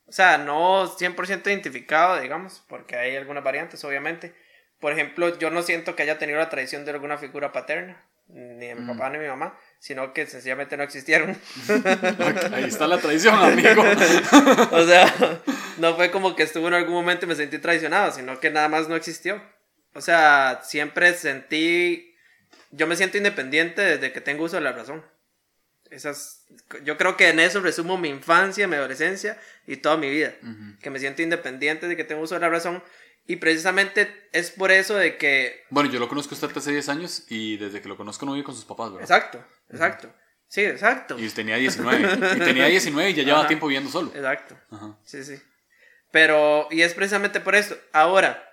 O 0.08 0.12
sea, 0.12 0.40
no 0.40 0.88
100% 0.98 1.46
identificado, 1.46 2.20
digamos, 2.20 2.64
porque 2.68 2.96
hay 2.96 3.16
algunas 3.16 3.44
variantes, 3.44 3.84
obviamente. 3.84 4.34
Por 4.80 4.92
ejemplo, 4.92 5.38
yo 5.38 5.52
no 5.52 5.62
siento 5.62 5.96
que 5.96 6.02
haya 6.02 6.18
tenido 6.18 6.40
la 6.40 6.50
tradición 6.50 6.84
de 6.84 6.90
alguna 6.90 7.20
figura 7.20 7.52
paterna, 7.52 8.04
ni 8.28 8.66
de 8.66 8.74
mi 8.74 8.88
papá 8.92 9.12
ni 9.12 9.20
de 9.20 9.26
mi 9.26 9.30
mamá, 9.30 9.56
sino 9.84 10.14
que 10.14 10.26
sencillamente 10.26 10.78
no 10.78 10.84
existieron. 10.84 11.38
Ahí 12.54 12.64
está 12.64 12.88
la 12.88 13.00
tradición, 13.00 13.36
amigo. 13.36 13.84
o 14.72 14.86
sea, 14.86 15.42
no 15.78 15.98
fue 15.98 16.10
como 16.10 16.38
que 16.38 16.44
estuvo 16.44 16.70
en 16.70 16.76
algún 16.76 16.94
momento 16.94 17.26
y 17.26 17.28
me 17.28 17.36
sentí 17.36 17.58
traicionado, 17.60 18.14
sino 18.14 18.40
que 18.40 18.50
nada 18.50 18.70
más 18.70 18.88
no 18.88 18.96
existió. 18.96 19.44
O 19.94 20.00
sea, 20.00 20.62
siempre 20.64 21.14
sentí, 21.16 22.16
yo 22.72 22.88
me 22.88 22.96
siento 22.96 23.18
independiente 23.18 23.82
desde 23.82 24.14
que 24.14 24.22
tengo 24.22 24.46
uso 24.46 24.56
de 24.56 24.62
la 24.62 24.72
razón. 24.72 25.04
Esas, 25.92 26.46
yo 26.86 26.96
creo 26.98 27.18
que 27.18 27.28
en 27.28 27.42
eso 27.42 27.60
resumo 27.60 27.98
mi 27.98 28.08
infancia, 28.08 28.70
mi 28.70 28.78
adolescencia 28.78 29.38
y 29.68 29.76
toda 29.76 29.98
mi 29.98 30.10
vida. 30.10 30.34
Que 30.82 30.92
me 30.92 31.00
siento 31.00 31.24
independiente 31.24 31.90
de 31.90 31.98
que 31.98 32.06
tengo 32.06 32.22
uso 32.22 32.36
de 32.36 32.42
la 32.42 32.50
razón. 32.50 32.82
Y 33.26 33.38
precisamente 33.38 34.28
es 34.34 34.52
por 34.52 34.72
eso 34.72 34.96
de 34.96 35.18
que... 35.18 35.64
Bueno, 35.70 35.90
yo 35.90 36.00
lo 36.00 36.10
conozco 36.10 36.36
usted 36.36 36.56
hace 36.56 36.72
10 36.72 36.90
años 36.90 37.24
y 37.30 37.58
desde 37.58 37.82
que 37.82 37.88
lo 37.88 37.96
conozco 37.96 38.26
no 38.26 38.34
vive 38.34 38.44
con 38.44 38.56
sus 38.56 38.66
papás, 38.66 38.92
¿verdad? 38.92 39.04
Exacto, 39.04 39.46
exacto. 39.70 40.14
Sí, 40.48 40.62
exacto. 40.62 41.18
Y 41.18 41.30
tenía 41.30 41.56
19. 41.56 42.36
y 42.36 42.40
tenía 42.40 42.66
19 42.68 43.10
y 43.10 43.14
ya 43.14 43.24
lleva 43.24 43.48
tiempo 43.48 43.68
viviendo 43.68 43.90
solo. 43.90 44.12
Exacto. 44.14 44.60
Sí, 45.04 45.24
sí. 45.24 45.42
Pero, 46.12 46.68
y 46.70 46.82
es 46.82 46.94
precisamente 46.94 47.40
por 47.40 47.56
eso. 47.56 47.76
Ahora, 47.92 48.44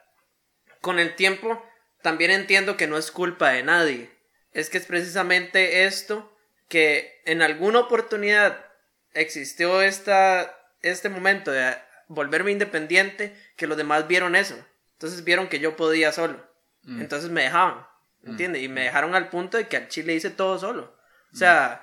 con 0.80 0.98
el 0.98 1.14
tiempo, 1.14 1.62
también 2.00 2.30
entiendo 2.30 2.76
que 2.76 2.86
no 2.86 2.96
es 2.96 3.10
culpa 3.10 3.50
de 3.50 3.64
nadie. 3.64 4.10
Es 4.52 4.70
que 4.70 4.78
es 4.78 4.86
precisamente 4.86 5.84
esto 5.84 6.34
que 6.68 7.20
en 7.26 7.42
alguna 7.42 7.80
oportunidad 7.80 8.64
existió 9.12 9.82
esta, 9.82 10.56
este 10.82 11.08
momento 11.08 11.50
de 11.50 11.76
volverme 12.10 12.50
independiente, 12.50 13.36
que 13.56 13.68
los 13.68 13.76
demás 13.76 14.08
vieron 14.08 14.34
eso. 14.34 14.56
Entonces 14.94 15.24
vieron 15.24 15.48
que 15.48 15.60
yo 15.60 15.76
podía 15.76 16.12
solo. 16.12 16.44
Mm. 16.82 17.00
Entonces 17.00 17.30
me 17.30 17.44
dejaban, 17.44 17.86
mm. 18.22 18.30
¿entiendes? 18.30 18.62
Y 18.62 18.68
me 18.68 18.82
dejaron 18.82 19.14
al 19.14 19.28
punto 19.28 19.56
de 19.56 19.68
que 19.68 19.76
al 19.76 19.88
chile 19.88 20.14
hice 20.14 20.30
todo 20.30 20.58
solo. 20.58 20.96
O 21.32 21.36
sea, 21.36 21.82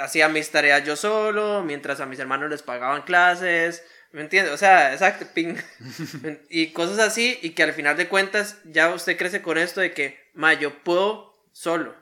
hacía 0.00 0.28
mis 0.28 0.50
tareas 0.50 0.84
yo 0.84 0.94
solo, 0.94 1.64
mientras 1.64 2.00
a 2.00 2.06
mis 2.06 2.20
hermanos 2.20 2.48
les 2.48 2.62
pagaban 2.62 3.02
clases, 3.02 3.84
¿me 4.12 4.20
entiendes? 4.20 4.54
O 4.54 4.56
sea, 4.56 4.92
exacto, 4.92 5.26
ping. 5.34 5.56
y 6.48 6.68
cosas 6.68 7.00
así, 7.00 7.38
y 7.42 7.50
que 7.50 7.64
al 7.64 7.72
final 7.72 7.96
de 7.96 8.08
cuentas 8.08 8.60
ya 8.64 8.94
usted 8.94 9.16
crece 9.18 9.42
con 9.42 9.58
esto 9.58 9.80
de 9.80 9.92
que, 9.92 10.30
ma, 10.32 10.54
yo 10.54 10.82
puedo 10.84 11.44
solo. 11.52 11.96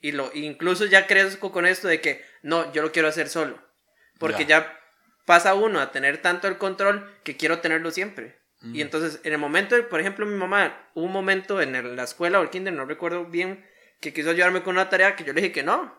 Y 0.00 0.12
lo, 0.12 0.30
incluso 0.34 0.84
ya 0.84 1.06
crezco 1.06 1.50
con 1.50 1.64
esto 1.64 1.88
de 1.88 2.02
que, 2.02 2.22
no, 2.42 2.70
yo 2.74 2.82
lo 2.82 2.92
quiero 2.92 3.08
hacer 3.08 3.30
solo. 3.30 3.58
Porque 4.18 4.44
ya 4.44 4.78
pasa 5.26 5.54
uno 5.54 5.80
a 5.80 5.92
tener 5.92 6.22
tanto 6.22 6.48
el 6.48 6.56
control 6.56 7.12
que 7.22 7.36
quiero 7.36 7.58
tenerlo 7.58 7.90
siempre. 7.90 8.38
Y 8.72 8.80
entonces, 8.80 9.20
en 9.22 9.32
el 9.32 9.38
momento, 9.38 9.76
por 9.88 10.00
ejemplo, 10.00 10.26
mi 10.26 10.34
mamá, 10.34 10.88
hubo 10.94 11.04
un 11.04 11.12
momento 11.12 11.60
en 11.60 11.94
la 11.94 12.02
escuela 12.02 12.40
o 12.40 12.42
el 12.42 12.50
kinder, 12.50 12.72
no 12.72 12.84
recuerdo 12.84 13.26
bien, 13.26 13.64
que 14.00 14.12
quiso 14.12 14.30
ayudarme 14.30 14.62
con 14.62 14.74
una 14.74 14.88
tarea 14.88 15.14
que 15.14 15.22
yo 15.22 15.32
le 15.32 15.40
dije 15.40 15.52
que 15.52 15.62
no. 15.62 15.94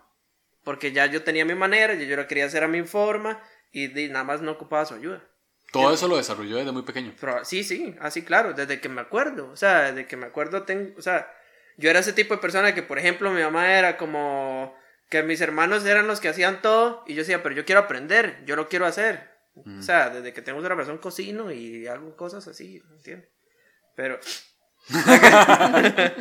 Porque 0.63 0.92
ya 0.92 1.06
yo 1.06 1.24
tenía 1.24 1.46
mi 1.46 1.56
manera, 1.56 1.94
y 1.94 2.06
yo 2.08 2.18
lo 2.18 2.28
quería 2.28 2.46
hacer 2.46 2.63
a 2.63 2.68
mi 2.68 2.84
forma 2.84 3.42
y, 3.72 3.88
nada 4.10 4.26
más 4.26 4.42
no 4.42 4.52
ocupaba 4.52 4.86
su 4.86 4.96
ayuda. 4.96 5.24
Todo 5.72 5.94
eso 5.94 6.08
lo 6.08 6.18
desarrolló 6.18 6.58
desde 6.58 6.72
muy 6.72 6.82
pequeño. 6.82 7.13
Pero, 7.22 7.46
sí, 7.46 7.63
sí, 7.63 7.96
así 8.02 8.24
claro, 8.24 8.54
desde 8.54 8.82
que 8.82 8.90
me 8.90 9.02
acuerdo. 9.02 9.50
O 9.50 9.56
sea, 9.56 9.92
desde 9.92 10.08
que 10.08 10.18
me 10.18 10.26
acuerdo, 10.26 10.63
tengo, 10.63 10.98
o 10.98 11.02
sea, 11.02 11.32
yo 11.78 11.90
era 11.90 12.00
ese 12.00 12.12
tipo 12.12 12.34
de 12.34 12.42
persona 12.42 12.74
que, 12.74 12.84
por 12.84 13.00
ejemplo, 13.00 13.32
mi 13.32 13.42
mamá 13.42 13.78
era 13.78 13.98
como 13.98 14.77
que 15.10 15.24
mis 15.24 15.41
hermanos 15.41 15.86
eran 15.86 16.08
los 16.08 16.20
que 16.20 16.30
hacían 16.30 16.62
todo 16.62 17.04
y 17.08 17.13
yo 17.13 17.22
decía, 17.22 17.43
pero 17.43 17.56
yo 17.56 17.65
quiero 17.65 17.82
aprender, 17.82 18.43
yo 18.46 18.56
lo 18.56 18.67
quiero 18.67 18.86
hacer. 18.86 19.36
O 19.80 19.82
sea, 19.82 20.12
desde 20.12 20.34
que 20.34 20.43
tengo 20.43 20.60
una 20.60 20.76
persona 20.76 21.02
cocino 21.02 21.52
y 21.52 21.88
hago 21.88 22.15
cosas 22.15 22.48
así, 22.48 22.82
¿entiendes? 22.91 23.30
Pero... 23.96 24.20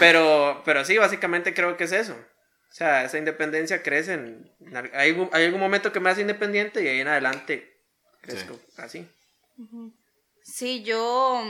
pero, 0.00 0.62
pero 0.64 0.84
sí, 0.84 0.98
básicamente 0.98 1.54
creo 1.54 1.76
que 1.76 1.84
es 1.84 1.92
eso. 1.92 2.14
O 2.14 2.74
sea, 2.76 3.04
esa 3.04 3.18
independencia 3.18 3.82
crece 3.84 4.14
en... 4.14 4.52
Hay, 4.92 5.28
hay 5.30 5.44
algún 5.44 5.60
momento 5.60 5.92
que 5.92 6.00
me 6.00 6.10
hace 6.10 6.22
independiente 6.22 6.82
y 6.82 6.88
ahí 6.88 6.98
en 6.98 7.06
adelante 7.06 7.80
crezco 8.20 8.58
así. 8.78 9.08
Sí, 10.42 10.82
yo... 10.82 11.40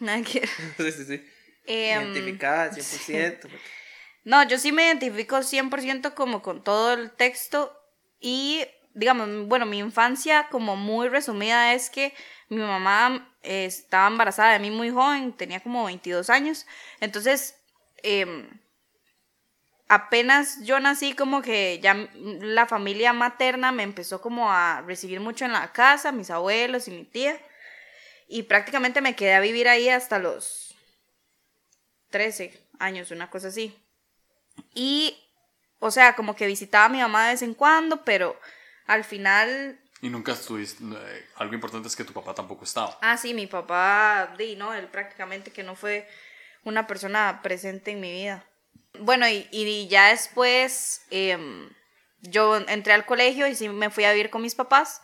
sí, 0.78 0.92
sí, 0.92 1.04
sí. 1.04 1.28
Em, 1.66 2.12
Identificada 2.12 2.70
100%. 2.70 3.46
No, 4.28 4.42
yo 4.46 4.58
sí 4.58 4.72
me 4.72 4.84
identifico 4.84 5.42
100% 5.42 6.14
como 6.14 6.42
con 6.42 6.62
todo 6.62 6.92
el 6.92 7.10
texto 7.10 7.74
y, 8.20 8.62
digamos, 8.92 9.48
bueno, 9.48 9.64
mi 9.64 9.78
infancia 9.78 10.48
como 10.50 10.76
muy 10.76 11.08
resumida 11.08 11.72
es 11.72 11.88
que 11.88 12.12
mi 12.50 12.58
mamá 12.58 13.34
eh, 13.42 13.64
estaba 13.64 14.06
embarazada 14.06 14.52
de 14.52 14.58
mí 14.58 14.70
muy 14.70 14.90
joven, 14.90 15.32
tenía 15.32 15.60
como 15.60 15.86
22 15.86 16.28
años, 16.28 16.66
entonces, 17.00 17.56
em, 18.02 18.50
apenas 19.88 20.62
yo 20.62 20.78
nací 20.78 21.14
como 21.14 21.40
que 21.40 21.80
ya 21.82 21.94
la 22.14 22.66
familia 22.66 23.14
materna 23.14 23.72
me 23.72 23.82
empezó 23.82 24.20
como 24.20 24.52
a 24.52 24.82
recibir 24.82 25.20
mucho 25.20 25.46
en 25.46 25.54
la 25.54 25.72
casa, 25.72 26.12
mis 26.12 26.30
abuelos 26.30 26.86
y 26.86 26.90
mi 26.90 27.04
tía, 27.04 27.40
y 28.28 28.42
prácticamente 28.42 29.00
me 29.00 29.16
quedé 29.16 29.32
a 29.32 29.40
vivir 29.40 29.68
ahí 29.68 29.88
hasta 29.88 30.18
los 30.18 30.74
13 32.10 32.68
años, 32.78 33.10
una 33.10 33.30
cosa 33.30 33.48
así. 33.48 33.74
Y, 34.74 35.16
o 35.78 35.90
sea, 35.90 36.14
como 36.14 36.34
que 36.34 36.46
visitaba 36.46 36.86
a 36.86 36.88
mi 36.88 36.98
mamá 36.98 37.26
de 37.26 37.32
vez 37.32 37.42
en 37.42 37.54
cuando, 37.54 38.04
pero 38.04 38.38
al 38.86 39.04
final... 39.04 39.80
Y 40.00 40.10
nunca 40.10 40.32
estuviste... 40.32 40.82
Eh, 40.84 41.26
algo 41.36 41.54
importante 41.54 41.88
es 41.88 41.96
que 41.96 42.04
tu 42.04 42.12
papá 42.12 42.34
tampoco 42.34 42.64
estaba. 42.64 42.98
Ah, 43.00 43.16
sí, 43.16 43.34
mi 43.34 43.46
papá, 43.46 44.34
di, 44.38 44.56
¿no? 44.56 44.74
Él 44.74 44.86
prácticamente 44.86 45.52
que 45.52 45.62
no 45.62 45.74
fue 45.74 46.08
una 46.64 46.86
persona 46.86 47.40
presente 47.42 47.90
en 47.92 48.00
mi 48.00 48.12
vida. 48.12 48.44
Bueno, 49.00 49.28
y, 49.28 49.48
y 49.50 49.88
ya 49.88 50.08
después 50.08 51.02
em, 51.10 51.68
yo 52.20 52.56
entré 52.56 52.92
al 52.92 53.06
colegio 53.06 53.46
y 53.46 53.54
sí 53.54 53.68
me 53.68 53.90
fui 53.90 54.04
a 54.04 54.12
vivir 54.12 54.30
con 54.30 54.42
mis 54.42 54.54
papás. 54.54 55.02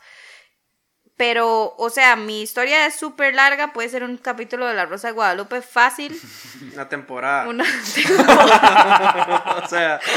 Pero, 1.17 1.73
o 1.77 1.89
sea, 1.89 2.17
mi 2.17 2.41
historia 2.41 2.85
es 2.85 2.95
súper 2.95 3.33
larga, 3.35 3.71
puede 3.71 3.87
ser 3.87 4.03
un 4.03 4.17
capítulo 4.17 4.65
de 4.65 4.73
La 4.73 4.85
Rosa 4.85 5.07
de 5.07 5.13
Guadalupe 5.13 5.61
fácil. 5.61 6.19
Una 6.73 6.89
temporada. 6.89 7.47
Una 7.47 7.65
temporada. 7.95 9.61
o 9.63 9.67
sea. 9.67 9.99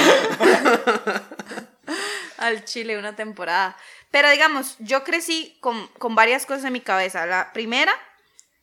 Al 2.39 2.65
Chile, 2.65 2.99
una 2.99 3.17
temporada. 3.17 3.77
Pero 4.11 4.31
digamos, 4.31 4.77
yo 4.79 5.05
crecí 5.05 5.57
con, 5.61 5.89
con 5.99 6.15
varias 6.15 6.47
cosas 6.47 6.65
en 6.67 6.73
mi 6.73 6.81
cabeza. 6.81 7.27
La 7.27 7.53
primera, 7.53 7.93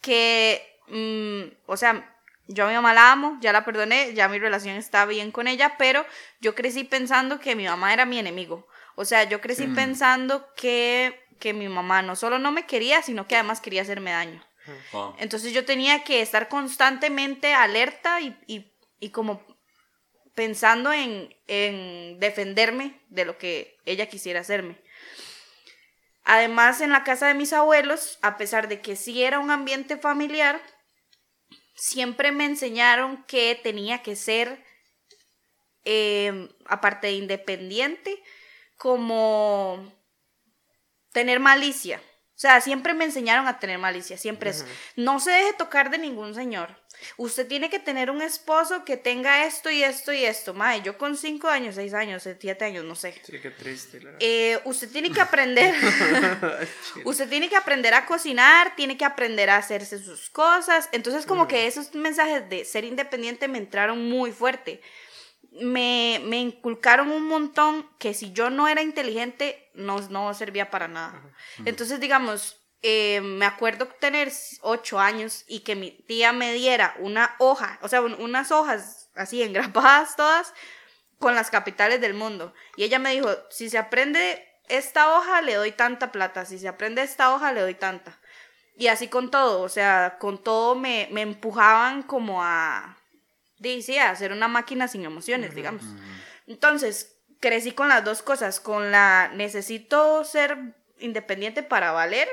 que, 0.02 0.80
mm, 0.88 1.44
o 1.66 1.76
sea, 1.76 2.16
yo 2.48 2.66
a 2.66 2.68
mi 2.68 2.76
mamá 2.76 2.94
la 2.94 3.12
amo, 3.12 3.38
ya 3.42 3.52
la 3.52 3.66
perdoné, 3.66 4.14
ya 4.14 4.30
mi 4.30 4.40
relación 4.40 4.76
está 4.76 5.06
bien 5.06 5.32
con 5.32 5.48
ella, 5.48 5.76
pero 5.78 6.06
yo 6.40 6.56
crecí 6.56 6.84
pensando 6.84 7.40
que 7.40 7.56
mi 7.56 7.66
mamá 7.66 7.92
era 7.94 8.06
mi 8.06 8.20
enemigo. 8.20 8.68
O 8.96 9.04
sea, 9.04 9.24
yo 9.24 9.42
crecí 9.42 9.68
mm. 9.68 9.76
pensando 9.76 10.48
que 10.56 11.25
que 11.40 11.54
mi 11.54 11.68
mamá 11.70 12.02
no 12.02 12.16
solo 12.16 12.40
no 12.40 12.52
me 12.52 12.66
quería, 12.66 13.02
sino 13.02 13.28
que 13.28 13.36
además 13.36 13.62
quería 13.62 13.82
hacerme 13.82 14.12
daño. 14.12 14.46
Entonces 15.20 15.54
yo 15.54 15.66
tenía 15.66 16.04
que 16.04 16.22
estar 16.22 16.50
constantemente 16.50 17.54
alerta 17.54 18.20
y, 18.22 19.10
como 19.12 19.46
pensando 20.34 20.92
en, 20.92 21.36
en, 21.48 22.20
defenderme 22.20 23.00
de 23.10 23.26
lo 23.26 23.38
que 23.38 23.78
ella 23.86 24.08
quisiera 24.08 24.40
hacerme. 24.40 24.82
Además, 26.24 26.82
en 26.82 26.92
la 26.92 27.04
casa 27.04 27.28
de 27.28 27.36
mis 27.36 27.54
abuelos, 27.54 28.18
a 28.24 28.38
pesar 28.38 28.68
de 28.68 28.82
que 28.82 28.96
sí 28.96 29.24
era 29.24 29.38
un 29.38 29.52
ambiente 29.52 29.98
familiar, 29.98 30.60
siempre 31.76 32.32
me 32.32 32.46
enseñaron 32.46 33.24
que 33.26 33.60
tenía 33.62 34.02
que 34.02 34.16
ser, 34.16 34.66
eh, 35.84 36.50
aparte 36.66 37.08
de 37.08 37.14
independiente, 37.14 38.24
como 38.78 39.94
tener 41.16 41.40
malicia. 41.40 42.02
O 42.36 42.38
sea, 42.38 42.60
siempre 42.60 42.94
me 42.94 43.06
enseñaron 43.06 43.48
a 43.48 43.58
tener 43.58 43.78
malicia, 43.78 44.18
siempre 44.18 44.50
es, 44.50 44.66
no 44.98 45.22
se 45.22 45.32
deje 45.32 45.54
tocar 45.54 45.90
de 45.90 45.98
ningún 45.98 46.36
señor. 46.36 46.76
Usted 47.16 47.48
tiene 47.48 47.70
que 47.70 47.80
tener 47.80 48.12
un 48.12 48.22
esposo 48.22 48.84
que 48.84 48.98
tenga 48.98 49.46
esto 49.46 49.70
y 49.70 49.82
esto 49.82 50.12
y 50.12 50.26
esto. 50.26 50.54
Mae, 50.54 50.82
yo 50.82 50.98
con 50.98 51.16
cinco 51.16 51.48
años, 51.48 51.76
seis 51.76 51.94
años, 51.94 52.28
siete 52.38 52.66
años, 52.66 52.84
no 52.84 52.96
sé. 52.96 53.14
Sí, 53.24 53.40
qué 53.42 53.52
triste. 53.52 54.02
Eh, 54.20 54.60
usted 54.66 54.92
tiene 54.92 55.10
que 55.10 55.22
aprender, 55.22 55.74
usted 57.06 57.30
tiene 57.30 57.48
que 57.48 57.56
aprender 57.56 57.94
a 57.94 58.06
cocinar, 58.06 58.76
tiene 58.76 58.98
que 58.98 59.06
aprender 59.06 59.50
a 59.50 59.56
hacerse 59.56 60.00
sus 60.00 60.30
cosas. 60.30 60.90
Entonces, 60.92 61.26
como 61.26 61.48
que 61.48 61.68
esos 61.68 61.96
mensajes 61.96 62.50
de 62.50 62.66
ser 62.66 62.84
independiente 62.84 63.48
me 63.48 63.60
entraron 63.60 64.10
muy 64.10 64.34
fuerte. 64.34 64.82
Me, 65.62 66.22
me 66.26 66.38
inculcaron 66.38 67.12
un 67.12 67.24
montón 67.28 67.90
que 68.00 68.14
si 68.14 68.32
yo 68.34 68.50
no 68.50 68.68
era 68.68 68.82
inteligente, 68.82 69.70
no, 69.74 70.00
no 70.10 70.34
servía 70.34 70.70
para 70.70 70.88
nada. 70.88 71.22
Entonces, 71.66 72.00
digamos, 72.00 72.62
eh, 72.82 73.22
me 73.22 73.46
acuerdo 73.46 73.88
tener 74.00 74.32
ocho 74.62 75.00
años 75.00 75.44
y 75.48 75.62
que 75.62 75.76
mi 75.76 75.92
tía 75.92 76.34
me 76.34 76.54
diera 76.54 76.96
una 77.00 77.36
hoja, 77.40 77.80
o 77.82 77.88
sea, 77.88 78.02
un- 78.02 78.14
unas 78.22 78.52
hojas 78.52 79.10
así 79.16 79.42
engrapadas 79.42 80.16
todas 80.18 80.54
con 81.20 81.34
las 81.36 81.50
capitales 81.50 82.02
del 82.02 82.14
mundo. 82.14 82.54
Y 82.76 82.84
ella 82.84 83.00
me 83.00 83.12
dijo, 83.12 83.30
si 83.50 83.70
se 83.70 83.78
aprende 83.78 84.48
esta 84.68 85.16
hoja, 85.18 85.42
le 85.42 85.54
doy 85.56 85.72
tanta 85.72 86.12
plata, 86.12 86.46
si 86.46 86.60
se 86.60 86.68
aprende 86.68 87.02
esta 87.02 87.34
hoja, 87.34 87.54
le 87.54 87.62
doy 87.62 87.76
tanta. 87.76 88.20
Y 88.78 88.88
así 88.88 89.08
con 89.08 89.32
todo, 89.32 89.62
o 89.62 89.70
sea, 89.70 90.18
con 90.20 90.44
todo 90.44 90.76
me, 90.76 91.08
me 91.12 91.22
empujaban 91.22 92.04
como 92.04 92.44
a, 92.44 92.98
di, 93.58 93.82
sí, 93.82 93.98
a 93.98 94.10
hacer 94.10 94.32
una 94.32 94.48
máquina 94.48 94.88
sin 94.88 95.06
emociones, 95.06 95.56
digamos. 95.56 95.84
Entonces, 96.48 97.18
crecí 97.40 97.72
con 97.72 97.90
las 97.90 98.04
dos 98.04 98.22
cosas, 98.22 98.60
con 98.60 98.92
la 98.92 99.32
necesito 99.34 100.24
ser 100.24 100.76
independiente 101.00 101.64
para 101.64 101.92
valer 101.92 102.28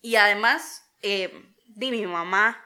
y 0.00 0.16
además, 0.16 0.84
eh, 1.02 1.32
di, 1.66 1.90
mi 1.90 2.06
mamá 2.06 2.62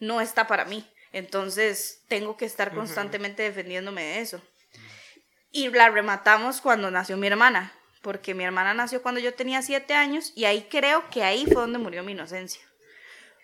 no 0.00 0.20
está 0.20 0.46
para 0.46 0.64
mí, 0.64 0.84
entonces 1.12 2.02
tengo 2.08 2.36
que 2.36 2.44
estar 2.44 2.74
constantemente 2.74 3.42
defendiéndome 3.42 4.02
de 4.02 4.20
eso. 4.20 4.42
Y 5.52 5.68
la 5.68 5.88
rematamos 5.88 6.60
cuando 6.60 6.90
nació 6.90 7.16
mi 7.16 7.26
hermana, 7.26 7.72
porque 8.02 8.34
mi 8.34 8.44
hermana 8.44 8.74
nació 8.74 9.02
cuando 9.02 9.20
yo 9.20 9.34
tenía 9.34 9.62
siete 9.62 9.94
años 9.94 10.32
y 10.34 10.46
ahí 10.46 10.66
creo 10.70 11.08
que 11.10 11.22
ahí 11.22 11.44
fue 11.44 11.62
donde 11.62 11.78
murió 11.78 12.02
mi 12.02 12.12
inocencia. 12.12 12.62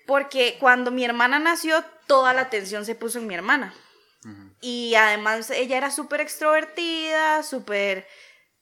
Porque 0.07 0.57
cuando 0.61 0.91
mi 0.91 1.05
hermana 1.05 1.39
nació, 1.39 1.85
toda 2.07 2.33
la 2.33 2.43
atención 2.43 2.85
se 2.85 2.95
puso 2.95 3.19
en 3.19 3.27
mi 3.27 3.35
hermana. 3.35 3.75
Y 4.61 4.95
además 4.97 5.51
ella 5.51 5.77
era 5.77 5.91
súper 5.93 6.21
extrovertida, 6.21 7.45
súper, 7.45 8.09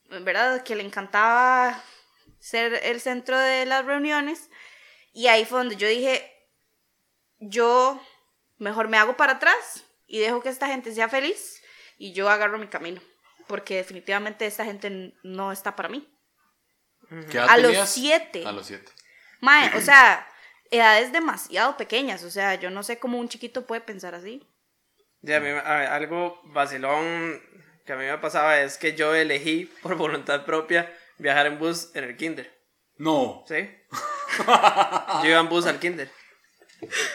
¿verdad? 0.09 0.61
Que 0.61 0.75
le 0.75 0.83
encantaba 0.83 1.81
ser 2.39 2.79
el 2.83 3.01
centro 3.01 3.39
de 3.39 3.65
las 3.65 3.83
reuniones. 3.83 4.49
Y 5.11 5.27
ahí 5.27 5.43
fue 5.45 5.59
donde 5.59 5.75
yo 5.75 5.87
dije, 5.87 6.31
yo 7.39 7.99
mejor 8.57 8.89
me 8.89 8.97
hago 8.97 9.17
para 9.17 9.33
atrás 9.33 9.83
y 10.05 10.19
dejo 10.19 10.41
que 10.41 10.49
esta 10.49 10.67
gente 10.67 10.93
sea 10.93 11.09
feliz 11.09 11.61
y 11.97 12.13
yo 12.13 12.29
agarro 12.29 12.59
mi 12.59 12.67
camino. 12.67 13.01
Porque 13.47 13.77
definitivamente 13.77 14.45
esta 14.45 14.65
gente 14.65 15.15
no 15.23 15.51
está 15.51 15.75
para 15.75 15.89
mí. 15.89 16.07
¿Qué 17.31 17.37
edad 17.37 17.49
A 17.49 17.57
los 17.57 17.89
siete. 17.89 18.45
A 18.45 18.51
los 18.51 18.67
siete. 18.67 18.91
Mae, 19.41 19.75
o 19.77 19.81
sea, 19.81 20.27
edades 20.71 21.11
demasiado 21.11 21.77
pequeñas. 21.77 22.23
O 22.23 22.31
sea, 22.31 22.55
yo 22.55 22.69
no 22.69 22.83
sé 22.83 22.99
cómo 22.99 23.19
un 23.19 23.29
chiquito 23.29 23.65
puede 23.65 23.81
pensar 23.81 24.15
así. 24.15 24.45
Y 25.21 25.31
a 25.31 25.39
mí, 25.39 25.49
a 25.49 25.53
ver, 25.75 25.87
algo 25.87 26.39
vacilón 26.45 27.41
que 27.85 27.93
a 27.93 27.95
mí 27.95 28.05
me 28.05 28.17
pasaba 28.17 28.59
es 28.61 28.77
que 28.77 28.95
yo 28.95 29.13
elegí 29.15 29.65
por 29.81 29.95
voluntad 29.95 30.45
propia 30.45 30.91
viajar 31.17 31.47
en 31.47 31.59
bus 31.59 31.91
en 31.95 32.03
el 32.03 32.17
kinder. 32.17 32.51
No. 32.97 33.43
¿Sí? 33.47 33.55
yo 35.23 35.29
iba 35.29 35.39
en 35.39 35.49
bus 35.49 35.65
al 35.65 35.79
kinder. 35.79 36.09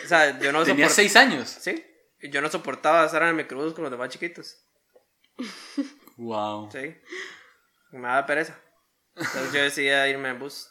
O 0.05 0.09
sea, 0.09 0.39
yo 0.39 0.53
no 0.53 0.65
Tenías 0.65 0.91
soport- 0.91 0.95
seis 0.95 1.17
años. 1.17 1.49
Sí. 1.49 1.87
Y 2.21 2.31
yo 2.31 2.41
no 2.41 2.51
soportaba 2.51 3.05
estar 3.07 3.23
en 3.23 3.29
el 3.29 3.35
microbús 3.35 3.73
con 3.75 3.83
los 3.85 3.91
demás 3.91 4.11
chiquitos. 4.11 4.57
Wow. 6.17 6.71
Sí. 6.71 6.97
Me 7.93 8.09
daba 8.09 8.27
pereza. 8.27 8.59
Entonces 9.17 9.53
yo 9.53 9.63
decidí 9.63 9.89
irme 9.89 10.29
en 10.31 10.39
bus. 10.39 10.69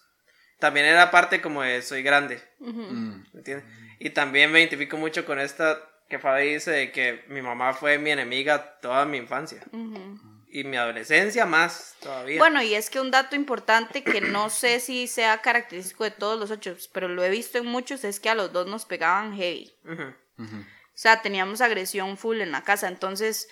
También 0.59 0.85
era 0.85 1.09
parte 1.09 1.41
como 1.41 1.61
de 1.61 1.81
soy 1.81 2.03
grande. 2.03 2.41
Mm. 2.59 3.23
¿Me 3.33 3.39
entiendes? 3.39 3.65
Y 3.99 4.11
también 4.11 4.51
me 4.51 4.59
identifico 4.59 4.97
mucho 4.97 5.25
con 5.25 5.39
esta 5.39 5.79
que 6.09 6.19
Fabi 6.19 6.53
dice 6.53 6.71
de 6.71 6.91
que 6.91 7.23
mi 7.27 7.41
mamá 7.41 7.73
fue 7.73 7.99
mi 7.99 8.09
enemiga 8.09 8.79
toda 8.81 9.05
mi 9.05 9.17
infancia. 9.17 9.61
Y 10.51 10.63
mi 10.63 10.77
adolescencia 10.77 11.45
más 11.45 11.95
todavía. 11.99 12.39
Bueno, 12.39 12.63
y 12.63 12.73
es 12.73 12.89
que 12.89 12.99
un 12.99 13.11
dato 13.11 13.35
importante 13.35 14.03
que 14.03 14.19
no 14.19 14.49
sé 14.49 14.79
si 14.79 15.07
sea 15.07 15.41
característico 15.41 16.03
de 16.03 16.11
todos 16.11 16.39
los 16.39 16.49
ocho, 16.49 16.75
pero 16.91 17.07
lo 17.07 17.23
he 17.23 17.29
visto 17.29 17.59
en 17.59 17.67
muchos, 17.67 18.03
es 18.03 18.19
que 18.19 18.29
a 18.29 18.35
los 18.35 18.51
dos 18.51 18.65
nos 18.65 18.85
pegaban 18.85 19.35
heavy. 19.35 19.71
O 19.87 21.01
sea, 21.01 21.21
teníamos 21.21 21.61
agresión 21.61 22.17
full 22.17 22.41
en 22.41 22.51
la 22.51 22.63
casa. 22.63 22.87
Entonces, 22.87 23.47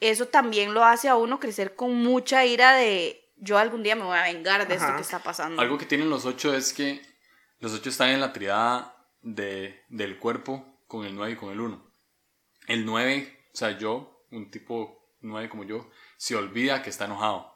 eso 0.00 0.28
también 0.28 0.74
lo 0.74 0.84
hace 0.84 1.08
a 1.08 1.16
uno 1.16 1.40
crecer 1.40 1.74
con 1.74 1.94
mucha 1.94 2.44
ira 2.44 2.74
de 2.74 3.23
yo 3.36 3.58
algún 3.58 3.82
día 3.82 3.96
me 3.96 4.04
voy 4.04 4.16
a 4.18 4.22
vengar 4.22 4.66
de 4.66 4.74
esto 4.74 4.86
Ajá. 4.86 4.96
que 4.96 5.02
está 5.02 5.18
pasando. 5.22 5.60
Algo 5.60 5.78
que 5.78 5.86
tienen 5.86 6.10
los 6.10 6.24
ocho 6.24 6.54
es 6.54 6.72
que 6.72 7.02
los 7.60 7.72
ocho 7.72 7.90
están 7.90 8.10
en 8.10 8.20
la 8.20 8.32
triada 8.32 8.96
de, 9.22 9.82
del 9.88 10.18
cuerpo 10.18 10.80
con 10.86 11.04
el 11.04 11.14
9 11.14 11.32
y 11.32 11.36
con 11.36 11.50
el 11.50 11.60
1. 11.60 11.90
El 12.68 12.84
9, 12.86 13.46
o 13.52 13.56
sea, 13.56 13.76
yo, 13.78 14.26
un 14.30 14.50
tipo 14.50 15.14
9 15.20 15.48
como 15.48 15.64
yo, 15.64 15.90
se 16.16 16.36
olvida 16.36 16.82
que 16.82 16.90
está 16.90 17.04
enojado, 17.06 17.54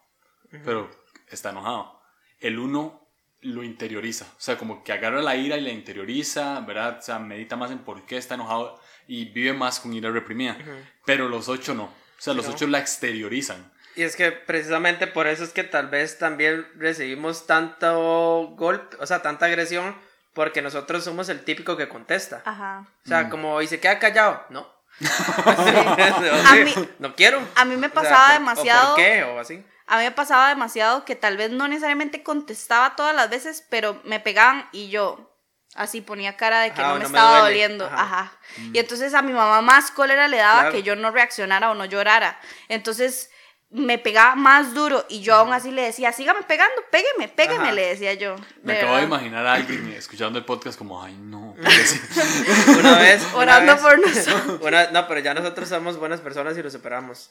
pero 0.65 0.91
está 1.29 1.51
enojado. 1.51 2.01
El 2.41 2.59
1 2.59 3.09
lo 3.43 3.63
interioriza, 3.63 4.25
o 4.37 4.41
sea, 4.41 4.59
como 4.59 4.83
que 4.83 4.93
agarra 4.93 5.23
la 5.23 5.37
ira 5.37 5.57
y 5.57 5.61
la 5.61 5.71
interioriza, 5.71 6.61
¿verdad? 6.61 6.99
O 6.99 7.03
sea, 7.03 7.19
medita 7.19 7.57
más 7.57 7.71
en 7.71 7.79
por 7.79 8.05
qué 8.05 8.17
está 8.17 8.35
enojado 8.35 8.81
y 9.07 9.27
vive 9.27 9.53
más 9.53 9.79
con 9.81 9.93
ira 9.93 10.11
reprimida. 10.11 10.59
Pero 11.05 11.29
los 11.29 11.49
ocho 11.49 11.73
no, 11.75 11.85
o 11.85 11.93
sea, 12.19 12.35
los 12.35 12.47
No. 12.47 12.53
ocho 12.53 12.67
la 12.67 12.79
exteriorizan. 12.81 13.73
Y 13.99 14.05
es 14.05 14.15
que 14.15 14.31
precisamente 14.31 15.09
por 15.09 15.27
eso 15.27 15.43
es 15.43 15.51
que 15.51 15.65
tal 15.65 15.89
vez 15.89 16.19
también 16.19 16.67
recibimos 16.77 17.47
tanto 17.49 18.55
golpe, 18.57 18.97
o 19.01 19.07
sea, 19.07 19.23
tanta 19.23 19.47
agresión, 19.47 19.97
porque 20.35 20.63
nosotros 20.63 21.03
somos 21.03 21.29
el 21.29 21.43
típico 21.45 21.77
que 21.77 21.89
contesta. 21.89 22.43
Ajá. 22.45 22.85
O 23.05 23.09
sea, 23.09 23.29
como, 23.29 23.61
¿y 23.61 23.67
se 23.67 23.81
queda 23.81 23.99
callado? 23.99 24.45
No. 24.51 24.73
A 25.45 26.55
Sí, 26.55 26.65
mí- 26.65 26.89
no 27.01 27.15
quiero. 27.17 27.41
a 27.57 27.65
mí 27.65 27.77
me 27.77 27.89
O 27.89 27.91
sea, 27.91 28.03
pasaba 28.03 28.27
¿por- 28.27 28.31
o 28.31 28.39
demasiado- 28.39 28.95
¿Por 28.95 29.05
qué? 29.05 29.23
O 29.25 29.39
así. 29.41 29.65
A 29.89 29.99
mí 29.99 30.05
me 30.05 30.11
pasaba 30.13 30.49
demasiado 30.51 31.05
que 31.05 31.17
tal 31.17 31.37
vez 31.37 31.51
no 31.51 31.67
necesariamente 31.67 32.23
contestaba 32.23 32.95
todas 32.95 33.17
las 33.17 33.31
veces, 33.31 33.67
pero 33.71 34.01
me 34.05 34.21
pegaban 34.21 34.69
y 34.71 34.91
yo 34.91 35.35
así 35.75 36.03
ponía 36.03 36.37
cara 36.37 36.61
de 36.61 36.73
que 36.73 36.81
Ajá, 36.83 36.91
no 36.91 36.95
me 36.99 37.05
no 37.05 37.09
me 37.09 37.17
estaba 37.19 37.41
duele. 37.41 37.55
doliendo. 37.63 37.87
Ajá. 37.87 38.03
Ajá. 38.03 38.33
Y 38.73 38.79
entonces 38.79 39.15
a 39.15 39.23
mi 39.23 39.33
mamá 39.33 39.61
más 39.63 39.91
cólera 39.91 40.29
le 40.29 40.37
daba 40.37 40.61
Claro. 40.61 40.73
que 40.73 40.83
yo 40.83 40.95
no 40.95 41.11
reaccionara 41.11 41.71
o 41.71 41.75
no 41.75 41.85
llorara. 41.85 42.39
Entonces 42.69 43.31
me 43.71 43.99
pegaba 43.99 44.35
más 44.35 44.73
duro 44.73 45.05
y 45.11 45.21
yo 45.21 45.35
aún 45.35 45.53
así 45.53 45.71
le 45.71 45.83
decía, 45.83 46.11
sígame 46.13 46.43
pegando, 46.45 46.75
pégueme, 46.91 47.29
pégueme, 47.29 47.65
Ajá. 47.65 47.73
le 47.73 47.87
decía 47.89 48.15
yo. 48.15 48.35
Me 48.63 48.73
de 48.73 48.79
acabo 48.79 48.95
de 48.97 49.03
verdad. 49.03 49.17
imaginar 49.19 49.47
a 49.47 49.53
alguien 49.55 49.93
escuchando 49.93 50.39
el 50.39 50.47
podcast 50.47 50.79
como, 50.79 51.03
ay 51.03 51.15
no. 51.21 51.55
Una 52.79 52.99
vez. 52.99 53.23
una 53.35 53.39
Orando 53.59 53.73
vez- 53.75 53.83
por 53.83 53.99
nosotros. 53.99 54.61
Una, 54.63 54.91
no, 54.91 55.07
pero 55.07 55.21
ya 55.21 55.35
nosotros 55.35 55.69
somos 55.69 55.99
buenas 55.99 56.21
personas 56.21 56.57
y 56.57 56.63
lo 56.63 56.71
superamos. 56.71 57.31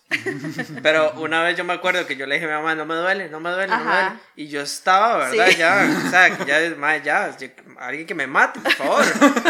Pero 0.83 1.11
una 1.13 1.41
vez 1.41 1.57
yo 1.57 1.63
me 1.63 1.73
acuerdo 1.73 2.05
que 2.05 2.15
yo 2.15 2.27
le 2.27 2.35
dije 2.35 2.45
a 2.45 2.49
mi 2.49 2.53
mamá, 2.55 2.75
no 2.75 2.85
me 2.85 2.93
duele, 2.95 3.29
no 3.29 3.39
me 3.39 3.49
duele, 3.49 3.67
no 3.75 3.83
me 3.83 3.89
Ajá. 3.89 4.01
duele. 4.09 4.19
Y 4.35 4.47
yo 4.47 4.61
estaba, 4.61 5.29
¿verdad? 5.29 5.47
Sí. 5.49 5.55
Ya, 5.57 5.89
o 6.05 6.09
sea, 6.09 6.45
ya, 6.45 6.75
ma, 6.77 6.97
ya, 6.97 7.35
alguien 7.79 8.05
que 8.05 8.13
me 8.13 8.27
mate, 8.27 8.59
por 8.59 8.73
favor. 8.73 9.05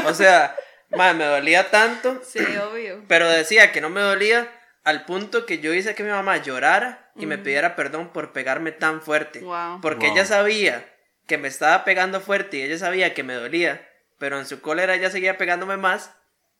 O 0.05 0.13
sea, 0.13 0.55
ma, 0.91 1.11
me 1.13 1.25
dolía 1.25 1.69
tanto, 1.69 2.21
Sí, 2.25 2.39
obvio. 2.39 3.01
pero 3.09 3.27
decía 3.29 3.71
que 3.73 3.81
no 3.81 3.89
me 3.89 3.99
dolía 4.01 4.49
al 4.87 5.03
punto 5.05 5.45
que 5.45 5.59
yo 5.59 5.73
hice 5.73 5.95
que 5.95 6.03
mi 6.03 6.09
mamá 6.09 6.37
llorara 6.37 7.11
y 7.15 7.25
me 7.25 7.37
pidiera 7.37 7.75
perdón 7.75 8.09
por 8.13 8.31
pegarme 8.31 8.71
tan 8.71 9.01
fuerte. 9.01 9.39
Wow. 9.39 9.81
Porque 9.81 10.07
Wow. 10.07 10.15
ella 10.15 10.25
sabía 10.25 10.93
que 11.27 11.37
me 11.37 11.49
estaba 11.49 11.83
pegando 11.83 12.21
fuerte 12.21 12.57
y 12.57 12.61
ella 12.61 12.77
sabía 12.77 13.13
que 13.13 13.23
me 13.23 13.33
dolía, 13.33 13.85
pero 14.17 14.39
en 14.39 14.45
su 14.45 14.61
cólera 14.61 14.95
ella 14.95 15.09
seguía 15.11 15.37
pegándome 15.37 15.75
más, 15.75 16.11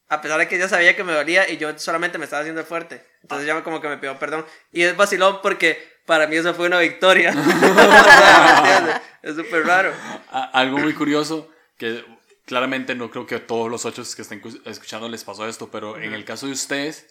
a 0.10 0.20
pesar 0.22 0.40
de 0.40 0.48
que 0.50 0.56
ella 0.58 0.68
sabía 0.68 0.96
que 0.96 1.04
me 1.06 1.14
dolía 1.14 1.50
y 1.50 1.58
yo 1.58 1.78
solamente 1.80 2.18
me 2.18 2.26
estaba 2.26 2.42
haciendo 2.42 2.64
fuerte. 2.66 3.02
Entonces 3.22 3.48
ella 3.48 3.64
como 3.64 3.80
que 3.82 3.88
me 3.88 3.98
pidió 3.98 4.18
perdón. 4.20 4.46
Y 4.72 4.84
es 4.84 4.96
vacilón 4.98 5.40
porque 5.42 5.80
para 6.06 6.28
mí 6.28 6.36
eso 6.36 6.54
fue 6.54 6.68
una 6.68 6.80
victoria. 6.80 7.34
Es 9.24 9.36
súper 9.36 9.66
raro. 9.66 9.92
Algo 10.32 10.78
muy 10.78 10.94
curioso 10.94 11.50
que 11.78 12.04
claramente 12.46 12.96
no 12.96 13.10
creo 13.12 13.26
que 13.28 13.36
a 13.36 13.46
todos 13.48 13.70
los 13.70 13.84
ocho 13.86 14.04
que 14.16 14.22
estén 14.22 14.40
cu- 14.40 14.62
escuchando 14.66 15.10
les 15.10 15.24
pasó 15.24 15.48
esto, 15.48 15.70
pero 15.70 15.98
en 15.98 16.14
el 16.14 16.24
caso 16.24 16.46
de 16.46 16.54
ustedes, 16.54 17.08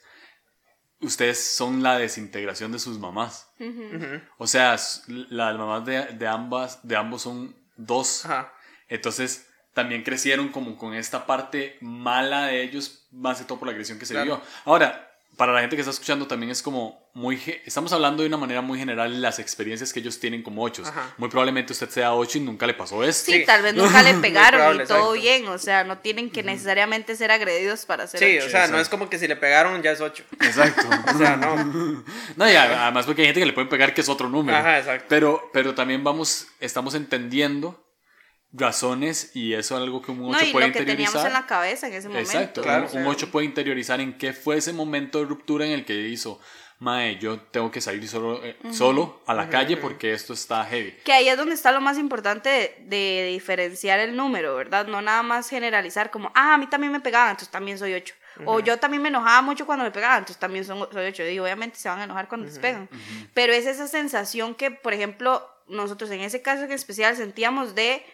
ustedes 1.01 1.55
son 1.57 1.83
la 1.83 1.99
desintegración 1.99 2.73
de 2.73 2.79
sus 2.79 2.99
mamás. 2.99 3.49
O 4.39 4.47
sea, 4.47 4.77
las 5.09 5.57
mamás 5.57 5.85
de, 5.87 6.05
de 6.07 6.27
ambas, 6.27 6.81
de 6.87 6.97
ambos 6.97 7.23
son 7.23 7.55
dos. 7.77 8.25
Ajá. 8.25 8.53
Entonces 8.89 9.49
también 9.75 10.03
crecieron 10.05 10.49
como 10.49 10.77
con 10.79 10.95
esta 10.95 11.27
parte 11.27 11.77
mala 11.81 12.47
de 12.47 12.63
ellos, 12.63 13.07
más 13.11 13.39
que 13.39 13.45
todo 13.45 13.59
por 13.59 13.67
la 13.69 13.73
agresión 13.73 13.99
que 13.99 14.07
se 14.07 14.15
Claro. 14.15 14.37
vivió. 14.37 14.43
Ahora, 14.65 15.16
para 15.37 15.53
la 15.53 15.61
gente 15.61 15.77
que 15.77 15.81
está 15.83 15.90
escuchando 15.90 16.27
también 16.27 16.51
es 16.51 16.62
como 16.62 17.11
muy... 17.12 17.40
Estamos 17.64 17.92
hablando 17.92 18.22
de 18.22 18.29
una 18.29 18.38
manera 18.38 18.62
muy 18.62 18.79
general 18.79 19.20
las 19.20 19.38
experiencias 19.38 19.92
que 19.92 20.01
ellos 20.01 20.18
tienen 20.18 20.42
como 20.42 20.62
ochos. 20.62 20.88
Ajá. 20.88 21.14
Muy 21.18 21.29
probablemente 21.29 21.72
usted 21.72 21.88
sea 21.90 22.14
ocho 22.14 22.38
y 22.38 22.40
nunca 22.40 22.66
le 22.66 22.75
pasó 22.75 23.05
esto. 23.05 23.31
Sí, 23.33 23.40
Sí. 23.40 23.44
tal 23.46 23.62
vez 23.62 23.75
nunca 23.77 24.03
le 24.03 24.14
pegaron 24.14 24.61
probable, 24.61 24.85
y 24.85 24.87
todo 24.87 25.14
exacto. 25.14 25.20
bien, 25.20 25.49
o 25.49 25.59
sea, 25.59 25.85
no 25.85 25.99
tienen 25.99 26.31
que 26.31 26.42
necesariamente 26.42 27.14
ser 27.16 27.31
agredidos 27.31 27.85
para 27.85 28.07
ser 28.07 28.20
Sí, 28.20 28.38
ocho. 28.38 28.46
o 28.46 28.51
sea, 28.51 28.61
no 28.61 28.64
Exacto. 28.66 28.81
es 28.83 28.88
como 28.88 29.11
que 29.11 29.18
si 29.18 29.29
le 29.29 29.37
pegaron 29.37 29.83
ya 29.83 29.90
es 29.92 30.01
8. 30.01 30.25
Exacto. 30.40 30.83
O 31.14 31.18
sea, 31.18 31.37
no. 31.37 31.57
No, 32.37 32.51
y 32.51 32.55
además 32.57 33.07
porque 33.07 33.22
hay 33.22 33.27
gente 33.29 33.40
que 33.40 33.46
le 33.46 33.53
pueden 33.53 33.68
pegar 33.68 33.92
que 33.94 34.01
es 34.01 34.09
otro 34.09 34.29
número. 34.29 34.57
Ajá, 34.59 34.79
exacto. 34.79 35.07
Pero, 35.09 35.51
pero 35.53 35.75
también 35.75 36.03
vamos, 36.03 36.49
estamos 36.61 36.94
entendiendo 36.94 37.86
razones 38.59 39.31
y 39.35 39.53
eso 39.55 39.77
es 39.77 39.83
algo 39.83 40.03
que 40.03 40.11
un 40.12 40.25
8 40.25 40.38
No, 40.38 40.45
y 40.49 40.53
puede 40.53 40.66
lo 40.69 40.73
que 40.73 40.79
teníamos 40.81 41.01
interiorizar. 41.14 41.27
en 41.27 41.33
la 41.33 41.47
cabeza 41.47 41.87
en 41.88 41.92
ese 41.95 42.09
momento. 42.09 42.31
Exacto, 42.31 42.62
Claro, 42.62 42.85
un- 42.85 42.90
sí. 42.90 42.97
un 42.99 43.07
8 43.07 43.31
puede 43.31 43.47
interiorizar 43.47 44.01
en 44.01 44.16
qué 44.19 44.33
fue 44.33 44.57
ese 44.57 44.73
momento 44.73 45.19
de 45.19 45.25
ruptura 45.27 45.64
en 45.66 45.73
el 45.73 45.85
que 45.85 45.95
hizo, 46.09 46.40
mae, 46.79 47.16
yo 47.19 47.40
tengo 47.40 47.71
que 47.71 47.81
salir 47.81 48.07
solo, 48.09 48.45
eh, 48.45 48.57
solo 48.71 49.23
a 49.27 49.35
la 49.35 49.49
calle 49.49 49.77
porque 49.77 50.12
esto 50.12 50.33
está 50.35 50.64
heavy. 50.64 50.92
Que 51.05 51.12
ahí 51.12 51.29
es 51.29 51.37
donde 51.37 51.55
está 51.55 51.73
lo 51.73 51.81
más 51.81 51.97
importante 51.99 52.49
de, 52.49 52.85
de 52.97 53.27
diferenciar 53.29 53.99
el 54.01 54.14
número, 54.16 54.55
¿verdad? 54.57 54.87
No 54.87 55.01
nada 55.01 55.23
más 55.23 55.49
generalizar 55.49 56.11
como, 56.11 56.31
ah, 56.35 56.55
a 56.55 56.59
mí 56.59 56.66
también 56.66 56.92
me 56.92 57.01
pegaban, 57.01 57.31
entonces 57.31 57.51
también 57.51 57.79
soy 57.79 57.95
8. 57.95 58.14
O 58.45 58.61
yo 58.61 58.77
también 58.79 59.03
me 59.03 59.09
enojaba 59.09 59.40
mucho 59.40 59.64
cuando 59.64 59.83
me 59.87 59.90
pegaban, 59.90 60.19
entonces 60.19 60.38
también 60.38 60.62
son- 60.66 60.87
soy 60.92 61.07
8. 61.07 61.27
Y 61.27 61.38
obviamente 61.38 61.79
se 61.79 61.88
van 61.88 62.01
a 62.01 62.05
enojar 62.05 62.29
cuando 62.29 62.47
les 62.47 62.59
pegan. 62.59 62.87
Pero 63.33 63.55
es 63.55 63.64
esa 63.64 63.88
sensación 63.88 64.55
que, 64.55 64.71
por 64.71 64.92
ejemplo, 64.92 65.49
nosotros 65.69 66.11
en 66.11 66.21
ese 66.21 66.42
caso 66.42 66.64
en 66.64 66.73
especial 66.73 67.16
sentíamos 67.16 67.75
de 67.75 68.05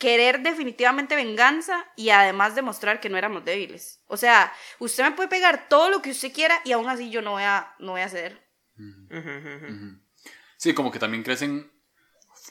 querer 0.00 0.40
definitivamente 0.40 1.14
venganza 1.14 1.84
y 1.94 2.10
además 2.10 2.56
demostrar 2.56 2.98
que 3.00 3.08
no 3.08 3.16
éramos 3.18 3.44
débiles. 3.44 4.02
O 4.08 4.16
sea, 4.16 4.52
usted 4.80 5.04
me 5.04 5.12
puede 5.12 5.28
pegar 5.28 5.68
todo 5.68 5.90
lo 5.90 6.02
que 6.02 6.10
usted 6.10 6.32
quiera 6.32 6.60
y 6.64 6.72
aún 6.72 6.88
así 6.88 7.10
yo 7.10 7.22
no 7.22 7.32
voy 7.32 7.44
a, 7.44 7.74
no 7.78 7.92
voy 7.92 8.00
a 8.00 8.08
ceder. 8.08 8.42
Sí, 10.56 10.74
como 10.74 10.90
que 10.90 10.98
también 10.98 11.22
crecen 11.22 11.70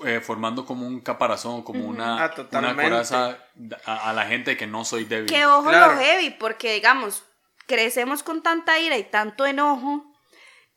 eh, 0.06 0.20
formando 0.22 0.66
como 0.66 0.86
un 0.88 1.02
caparazón, 1.02 1.64
como 1.64 1.86
una, 1.86 2.24
Ah, 2.26 2.34
una 2.52 2.76
coraza 2.76 3.40
a, 3.86 4.10
a 4.10 4.14
la 4.14 4.26
gente 4.28 4.52
de 4.52 4.58
que 4.58 4.68
no 4.68 4.86
soy 4.86 5.06
débil. 5.06 5.28
Que 5.28 5.46
ojo 5.46 5.70
Claro. 5.70 5.94
lo 5.94 6.00
heavy, 6.00 6.30
porque 6.32 6.74
digamos, 6.74 7.24
crecemos 7.68 8.24
con 8.24 8.42
tanta 8.44 8.80
ira 8.80 8.98
y 8.98 9.04
tanto 9.04 9.46
enojo 9.46 10.06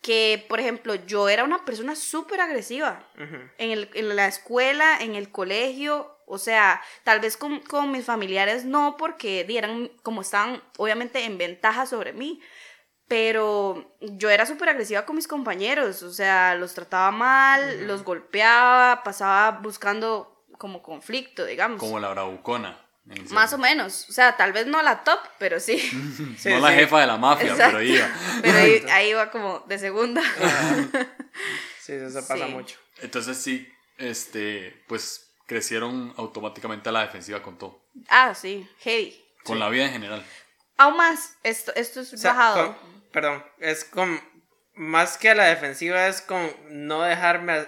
que, 0.01 0.45
por 0.49 0.59
ejemplo, 0.59 0.95
yo 0.95 1.29
era 1.29 1.43
una 1.43 1.63
persona 1.65 1.95
súper 1.95 2.41
agresiva 2.41 3.07
en, 3.57 3.71
el- 3.71 3.89
en 3.93 4.15
la 4.15 4.27
escuela, 4.27 4.97
en 4.99 5.15
el 5.15 5.31
colegio, 5.31 6.12
o 6.33 6.37
sea, 6.37 6.81
tal 7.03 7.19
vez 7.19 7.37
con, 7.37 7.59
con 7.61 7.91
mis 7.91 8.05
familiares 8.05 8.65
no, 8.65 8.97
porque 8.97 9.43
di, 9.45 9.57
eran 9.57 9.89
como 10.03 10.21
estaban 10.21 10.61
obviamente 10.77 11.23
en 11.23 11.37
ventaja 11.37 11.85
sobre 11.85 12.11
mí, 12.13 12.41
pero 13.07 13.95
yo 14.01 14.29
era 14.29 14.45
súper 14.45 14.69
agresiva 14.69 15.05
con 15.05 15.15
mis 15.15 15.27
compañeros, 15.27 16.03
o 16.03 16.11
sea, 16.11 16.55
los 16.55 16.73
trataba 16.73 17.11
mal, 17.11 17.85
los 17.87 18.03
golpeaba, 18.03 19.03
pasaba 19.03 19.59
buscando 19.59 20.43
como 20.57 20.81
conflicto, 20.81 21.45
digamos. 21.45 21.79
Como 21.79 21.99
la 21.99 22.09
bravucona. 22.09 22.79
Más 23.31 23.51
o 23.51 23.57
menos, 23.57 24.09
o 24.09 24.13
sea, 24.13 24.37
tal 24.37 24.53
vez 24.53 24.65
no 24.65 24.81
la 24.81 25.03
top, 25.03 25.19
pero 25.37 25.59
sí. 25.59 25.77
Sí, 26.39 26.49
no 26.49 26.59
la 26.59 26.71
jefa 26.71 27.01
de 27.01 27.07
la 27.07 27.17
mafia, 27.17 27.51
Exacto. 27.51 27.77
pero 27.77 27.83
iba. 27.83 28.07
Pero 28.41 28.57
ahí, 28.57 28.85
ahí 28.91 29.13
va 29.13 29.29
como 29.29 29.59
de 29.67 29.77
segunda. 29.77 30.21
Sí, 31.79 31.91
eso 31.93 32.25
pasa 32.25 32.45
Sí. 32.47 32.51
mucho. 32.53 32.77
Entonces 33.01 33.37
sí, 33.37 33.67
este, 33.97 34.83
pues 34.87 35.22
crecieron 35.45 36.13
automáticamente 36.17 36.89
a 36.89 36.91
la 36.91 37.01
defensiva 37.01 37.41
con 37.41 37.57
todo. 37.57 37.81
Ah, 38.09 38.33
sí, 38.35 38.67
heavy. 38.79 39.19
Con 39.43 39.59
la 39.59 39.69
vida 39.69 39.85
en 39.85 39.91
general. 39.91 40.23
Aún 40.77 40.97
más, 40.97 41.37
esto, 41.43 41.73
esto 41.75 42.01
es 42.01 42.13
O 42.13 42.17
sea, 42.17 42.33
bajado. 42.33 42.75
con- 42.77 43.03
perdón, 43.11 43.43
es 43.59 43.83
con 43.85 44.19
más 44.75 45.17
que 45.17 45.29
a 45.29 45.35
la 45.35 45.45
defensiva 45.45 46.07
es 46.07 46.21
con 46.21 46.51
no 46.69 47.03
dejarme 47.03 47.67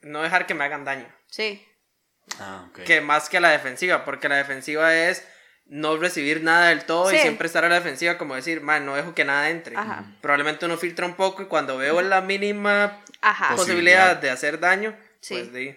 no 0.00 0.22
dejar 0.22 0.46
que 0.46 0.54
me 0.54 0.64
hagan 0.64 0.84
daño, 0.84 1.06
Sí. 1.28 1.66
Ah, 2.40 2.66
ok. 2.70 2.84
que 2.84 3.00
más 3.00 3.28
que 3.28 3.36
a 3.38 3.40
la 3.40 3.50
defensiva, 3.50 4.04
porque 4.04 4.28
la 4.28 4.36
defensiva 4.36 4.94
es 4.94 5.26
no 5.66 5.96
recibir 5.96 6.42
nada 6.44 6.68
del 6.68 6.84
todo 6.84 7.12
y 7.12 7.18
siempre 7.18 7.46
estar 7.46 7.64
a 7.64 7.68
la 7.68 7.74
defensiva 7.74 8.16
como 8.18 8.36
decir, 8.36 8.60
man, 8.60 8.86
no 8.86 8.94
dejo 8.94 9.14
que 9.14 9.24
nada 9.24 9.50
entre. 9.50 9.76
Ajá. 9.76 10.04
Probablemente 10.22 10.64
uno 10.64 10.76
filtra 10.78 11.04
un 11.06 11.14
poco 11.14 11.42
y 11.42 11.46
cuando 11.46 11.76
veo 11.76 12.00
la 12.02 12.20
mínima 12.20 13.02
Ajá. 13.20 13.56
Posibilidad 13.56 13.56
Posibilidad. 13.56 14.16
de 14.16 14.30
hacer 14.30 14.60
daño, 14.60 14.96
Sí. 15.20 15.34
pues 15.34 15.52
de 15.52 15.76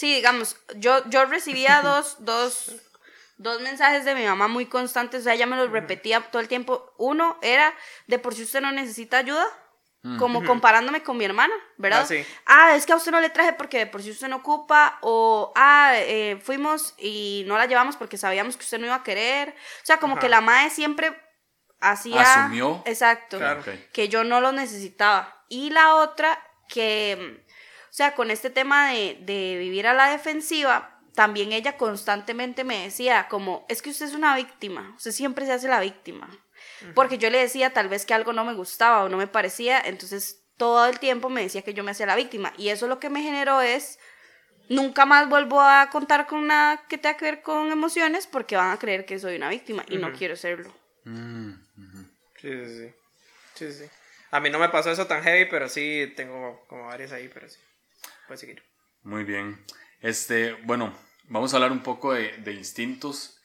Sí, 0.00 0.14
digamos, 0.14 0.56
yo, 0.76 1.06
yo 1.10 1.26
recibía 1.26 1.82
dos, 1.84 2.16
dos, 2.20 2.72
dos 3.36 3.60
mensajes 3.60 4.06
de 4.06 4.14
mi 4.14 4.24
mamá 4.24 4.48
muy 4.48 4.64
constantes, 4.64 5.20
o 5.20 5.24
sea, 5.24 5.34
ella 5.34 5.44
me 5.44 5.56
los 5.56 5.70
repetía 5.70 6.22
todo 6.30 6.40
el 6.40 6.48
tiempo. 6.48 6.94
Uno 6.96 7.36
era, 7.42 7.74
de 8.06 8.18
por 8.18 8.34
si 8.34 8.44
usted 8.44 8.62
no 8.62 8.72
necesita 8.72 9.18
ayuda, 9.18 9.46
como 10.18 10.42
comparándome 10.42 11.02
con 11.02 11.18
mi 11.18 11.26
hermana, 11.26 11.52
¿verdad? 11.76 12.00
Ah, 12.00 12.06
sí. 12.06 12.24
Ah, 12.46 12.74
es 12.74 12.86
que 12.86 12.94
a 12.94 12.96
usted 12.96 13.12
no 13.12 13.20
le 13.20 13.28
traje 13.28 13.52
porque 13.52 13.76
de 13.76 13.86
por 13.86 14.02
si 14.02 14.10
usted 14.10 14.28
no 14.28 14.36
ocupa, 14.36 14.96
o, 15.02 15.52
ah, 15.54 15.92
eh, 15.94 16.40
fuimos 16.42 16.94
y 16.96 17.44
no 17.46 17.58
la 17.58 17.66
llevamos 17.66 17.98
porque 17.98 18.16
sabíamos 18.16 18.56
que 18.56 18.64
usted 18.64 18.78
no 18.78 18.86
iba 18.86 18.94
a 18.94 19.02
querer. 19.02 19.50
O 19.50 19.84
sea, 19.84 19.98
como 19.98 20.14
Ajá. 20.14 20.22
que 20.22 20.30
la 20.30 20.40
madre 20.40 20.70
siempre 20.70 21.14
hacía... 21.78 22.22
Asumió. 22.22 22.82
Exacto. 22.86 23.36
Claro. 23.36 23.62
Que 23.92 24.08
yo 24.08 24.24
no 24.24 24.40
lo 24.40 24.52
necesitaba. 24.52 25.44
Y 25.50 25.68
la 25.68 25.96
otra, 25.96 26.42
que, 26.70 27.44
sea, 27.92 28.14
con 28.14 28.30
este 28.30 28.50
tema 28.50 28.92
de, 28.92 29.18
de 29.22 29.56
vivir 29.58 29.86
a 29.86 29.94
la 29.94 30.10
defensiva, 30.10 31.00
también 31.14 31.52
ella 31.52 31.76
constantemente 31.76 32.64
me 32.64 32.84
decía 32.84 33.28
como, 33.28 33.66
es 33.68 33.82
que 33.82 33.90
usted 33.90 34.06
es 34.06 34.14
una 34.14 34.36
víctima, 34.36 34.94
usted 34.96 35.10
siempre 35.12 35.46
se 35.46 35.52
hace 35.52 35.68
la 35.68 35.80
víctima. 35.80 36.28
Porque 36.94 37.18
yo 37.18 37.28
le 37.30 37.38
decía 37.38 37.72
tal 37.72 37.88
vez 37.88 38.06
que 38.06 38.14
algo 38.14 38.32
no 38.32 38.44
me 38.44 38.54
gustaba 38.54 39.04
o 39.04 39.08
no 39.08 39.16
me 39.16 39.26
parecía, 39.26 39.80
entonces 39.80 40.42
todo 40.56 40.86
el 40.86 40.98
tiempo 40.98 41.28
me 41.28 41.42
decía 41.42 41.62
que 41.62 41.74
yo 41.74 41.84
me 41.84 41.90
hacía 41.90 42.06
la 42.06 42.16
víctima. 42.16 42.52
Y 42.56 42.68
eso 42.68 42.86
lo 42.86 42.98
que 42.98 43.10
me 43.10 43.22
generó 43.22 43.60
es, 43.60 43.98
nunca 44.68 45.04
más 45.04 45.28
vuelvo 45.28 45.60
a 45.60 45.90
contar 45.90 46.26
con 46.26 46.46
nada 46.46 46.86
que 46.88 46.96
tenga 46.96 47.16
que 47.16 47.24
ver 47.26 47.42
con 47.42 47.70
emociones 47.70 48.26
porque 48.26 48.56
van 48.56 48.70
a 48.70 48.78
creer 48.78 49.04
que 49.04 49.18
soy 49.18 49.36
una 49.36 49.50
víctima 49.50 49.84
y 49.88 49.98
no 49.98 50.12
quiero 50.12 50.36
serlo. 50.36 50.72
Mm. 51.04 51.52
Sí, 52.40 52.48
sí, 52.48 52.66
sí. 52.66 52.94
Sí, 53.54 53.72
sí. 53.72 53.84
A 54.30 54.40
mí 54.40 54.48
no 54.48 54.58
me 54.58 54.68
pasó 54.68 54.90
eso 54.90 55.06
tan 55.06 55.22
heavy, 55.22 55.50
pero 55.50 55.68
sí 55.68 56.12
tengo 56.16 56.64
como 56.66 56.86
varias 56.86 57.12
ahí, 57.12 57.28
pero 57.32 57.48
sí. 57.48 57.58
Puedes 58.30 58.42
seguir. 58.42 58.62
Muy 59.02 59.24
bien. 59.24 59.60
Este, 60.00 60.52
bueno, 60.62 60.96
vamos 61.24 61.52
a 61.52 61.56
hablar 61.56 61.72
un 61.72 61.82
poco 61.82 62.12
de, 62.12 62.36
de 62.36 62.52
instintos, 62.52 63.40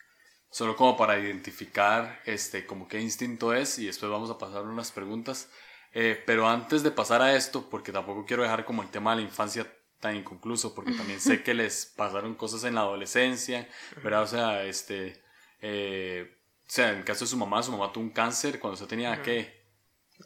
solo 0.52 0.76
como 0.76 0.96
para 0.96 1.18
identificar 1.18 2.22
este, 2.28 2.68
como 2.68 2.88
qué 2.88 3.02
instinto 3.02 3.56
es 3.56 3.80
y 3.80 3.88
después 3.88 4.12
vamos 4.12 4.30
a 4.30 4.38
pasar 4.38 4.62
unas 4.62 4.92
preguntas. 4.92 5.50
Eh, 5.92 6.22
pero 6.28 6.48
antes 6.48 6.84
de 6.84 6.92
pasar 6.92 7.24
a 7.24 7.36
esto, 7.36 7.68
porque 7.68 7.92
tampoco 7.92 8.28
quiero 8.28 8.44
dejar 8.44 8.64
como 8.64 8.84
el 8.84 8.92
tema 8.92 9.16
de 9.16 9.24
la 9.24 9.28
infancia 9.28 9.66
tan 10.00 10.18
inconcluso, 10.18 10.76
porque 10.76 10.92
también 10.98 11.20
sé 11.20 11.42
que 11.42 11.56
les 11.56 11.88
pasaron 11.88 12.36
cosas 12.36 12.64
en 12.64 12.76
la 12.76 12.82
adolescencia, 12.82 13.68
¿verdad? 14.04 14.22
O 14.22 14.28
sea, 14.28 14.66
este, 14.66 15.20
eh, 15.62 16.44
o 16.60 16.70
sea, 16.70 16.92
en 16.92 17.00
el 17.00 17.04
caso 17.04 17.26
de 17.26 17.32
su 17.32 17.38
mamá, 17.38 17.64
su 17.64 17.72
mamá 17.72 17.92
tuvo 17.92 18.04
un 18.04 18.12
cáncer 18.12 18.60
cuando 18.60 18.76
usted 18.76 18.86
tenía, 18.86 19.20
¿qué? 19.24 19.55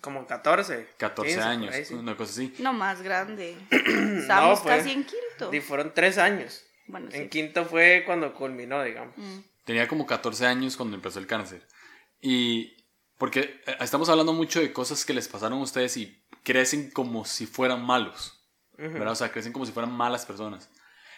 Como 0.02 0.26
14. 0.28 0.88
14 0.98 1.28
15, 1.34 1.42
por 1.42 1.50
años, 1.52 1.76
ahí, 1.76 1.86
sí. 1.86 1.94
una 1.94 2.16
cosa 2.16 2.32
así. 2.32 2.54
No 2.60 2.74
más 2.74 3.02
grande. 3.02 3.58
Estamos 3.72 4.62
pues, 4.62 4.78
casi 4.78 4.92
en 4.92 5.04
quinto. 5.06 5.54
Y 5.54 5.62
fueron 5.62 5.94
tres 5.94 6.18
años. 6.18 6.64
Bueno, 6.88 7.08
En 7.12 7.24
sí. 7.24 7.30
quinto 7.30 7.66
fue 7.66 8.04
cuando 8.06 8.34
culminó, 8.34 8.84
digamos. 8.84 9.16
Mm. 9.18 9.40
Tenía 9.66 9.88
como 9.88 10.06
14 10.06 10.46
años 10.46 10.78
cuando 10.78 10.96
empezó 10.96 11.20
el 11.20 11.28
cáncer. 11.28 11.68
Y 12.22 12.78
porque 13.18 13.62
eh, 13.66 13.76
estamos 13.82 14.10
hablando 14.10 14.34
mucho 14.34 14.60
de 14.60 14.72
cosas 14.74 15.06
que 15.06 15.14
les 15.14 15.28
pasaron 15.28 15.60
a 15.60 15.64
ustedes 15.64 15.98
y 15.98 16.24
crecen 16.44 16.90
como 16.92 17.26
si 17.26 17.46
fueran 17.46 17.84
malos. 17.86 18.36
¿verdad? 18.78 19.12
O 19.12 19.16
sea, 19.16 19.32
crecen 19.32 19.52
como 19.52 19.66
si 19.66 19.74
fueran 19.74 19.92
malas 19.92 20.26
personas. 20.26 20.70